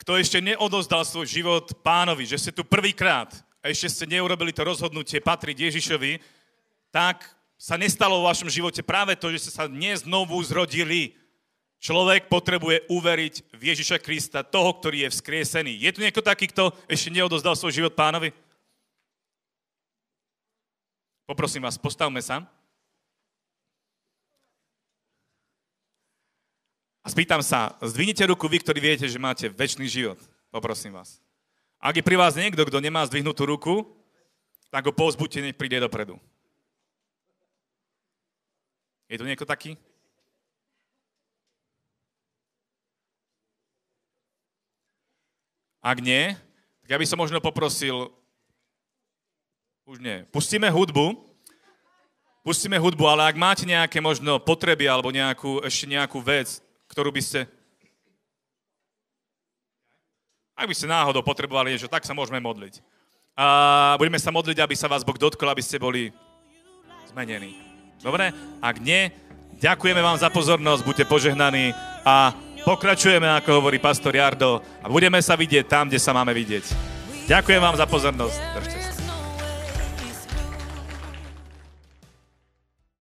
kto 0.08 0.16
ešte 0.16 0.40
neodozdal 0.40 1.04
svoj 1.04 1.28
život 1.28 1.68
pánovi, 1.84 2.24
že 2.24 2.40
ste 2.40 2.48
tu 2.48 2.64
prvýkrát 2.64 3.28
a 3.60 3.68
ešte 3.68 3.92
ste 3.92 4.16
neurobili 4.16 4.56
to 4.56 4.64
rozhodnutie 4.64 5.20
patriť 5.20 5.68
Ježišovi, 5.68 6.16
tak 6.88 7.28
sa 7.60 7.76
nestalo 7.76 8.16
vo 8.16 8.32
vašom 8.32 8.48
živote 8.48 8.80
práve 8.80 9.20
to, 9.20 9.28
že 9.28 9.44
ste 9.44 9.52
sa 9.60 9.68
dnes 9.68 10.08
znovu 10.08 10.40
zrodili. 10.40 11.12
Človek 11.76 12.32
potrebuje 12.32 12.88
uveriť 12.88 13.52
v 13.52 13.62
Ježiša 13.68 14.00
Krista, 14.00 14.40
toho, 14.40 14.72
ktorý 14.80 15.04
je 15.04 15.12
vzkriesený. 15.12 15.76
Je 15.76 15.92
tu 15.92 16.00
niekto 16.00 16.24
taký, 16.24 16.48
kto 16.48 16.72
ešte 16.88 17.12
neodozdal 17.12 17.52
svoj 17.52 17.76
život 17.76 17.92
pánovi? 17.92 18.32
Poprosím 21.28 21.68
vás, 21.68 21.76
postavme 21.76 22.24
sa. 22.24 22.48
Spýtam 27.08 27.40
sa, 27.40 27.72
zdvihnite 27.80 28.20
ruku 28.28 28.44
vy, 28.52 28.60
ktorí 28.60 28.78
viete, 28.84 29.08
že 29.08 29.16
máte 29.16 29.48
väčší 29.48 29.88
život. 29.88 30.20
Poprosím 30.52 30.92
vás. 30.92 31.24
Ak 31.80 31.96
je 31.96 32.04
pri 32.04 32.20
vás 32.20 32.36
niekto, 32.36 32.60
kto 32.68 32.84
nemá 32.84 33.00
zdvihnutú 33.08 33.48
ruku, 33.48 33.88
tak 34.68 34.84
ho 34.84 34.92
povzbuďte, 34.92 35.40
nech 35.40 35.56
príde 35.56 35.80
dopredu. 35.80 36.20
Je 39.08 39.16
tu 39.16 39.24
niekto 39.24 39.48
taký? 39.48 39.80
Ak 45.80 46.04
nie, 46.04 46.36
tak 46.84 46.88
ja 46.92 47.00
by 47.00 47.06
som 47.08 47.16
možno 47.16 47.40
poprosil, 47.40 48.12
už 49.88 49.96
nie, 49.96 50.28
pustíme 50.28 50.68
hudbu, 50.68 51.16
pustíme 52.44 52.76
hudbu, 52.76 53.08
ale 53.08 53.32
ak 53.32 53.40
máte 53.40 53.64
nejaké 53.64 53.96
možno 53.96 54.36
potreby 54.36 54.84
alebo 54.84 55.08
nejakú, 55.08 55.64
ešte 55.64 55.88
nejakú 55.88 56.20
vec, 56.20 56.60
ktorú 56.88 57.12
by 57.12 57.22
ste... 57.22 57.40
Ak 60.58 60.66
by 60.66 60.74
ste 60.74 60.90
náhodou 60.90 61.22
potrebovali 61.22 61.70
niečo, 61.70 61.86
tak 61.86 62.02
sa 62.02 62.16
môžeme 62.16 62.42
modliť. 62.42 62.82
A 63.38 63.94
budeme 63.94 64.18
sa 64.18 64.34
modliť, 64.34 64.58
aby 64.58 64.74
sa 64.74 64.90
vás 64.90 65.06
Boh 65.06 65.14
dotkol, 65.14 65.46
aby 65.46 65.62
ste 65.62 65.78
boli 65.78 66.10
zmenení. 67.06 67.54
Dobre? 68.02 68.34
Ak 68.58 68.82
nie, 68.82 69.14
ďakujeme 69.62 70.02
vám 70.02 70.18
za 70.18 70.26
pozornosť, 70.34 70.82
buďte 70.82 71.04
požehnaní 71.06 71.70
a 72.02 72.34
pokračujeme, 72.66 73.30
ako 73.38 73.62
hovorí 73.62 73.78
pastor 73.78 74.18
Jardo, 74.18 74.58
a 74.82 74.90
budeme 74.90 75.22
sa 75.22 75.38
vidieť 75.38 75.70
tam, 75.70 75.86
kde 75.86 76.02
sa 76.02 76.10
máme 76.10 76.34
vidieť. 76.34 76.74
Ďakujem 77.30 77.62
vám 77.62 77.78
za 77.78 77.86
pozornosť. 77.86 78.38
Držte 78.58 78.78
sa. 78.82 78.97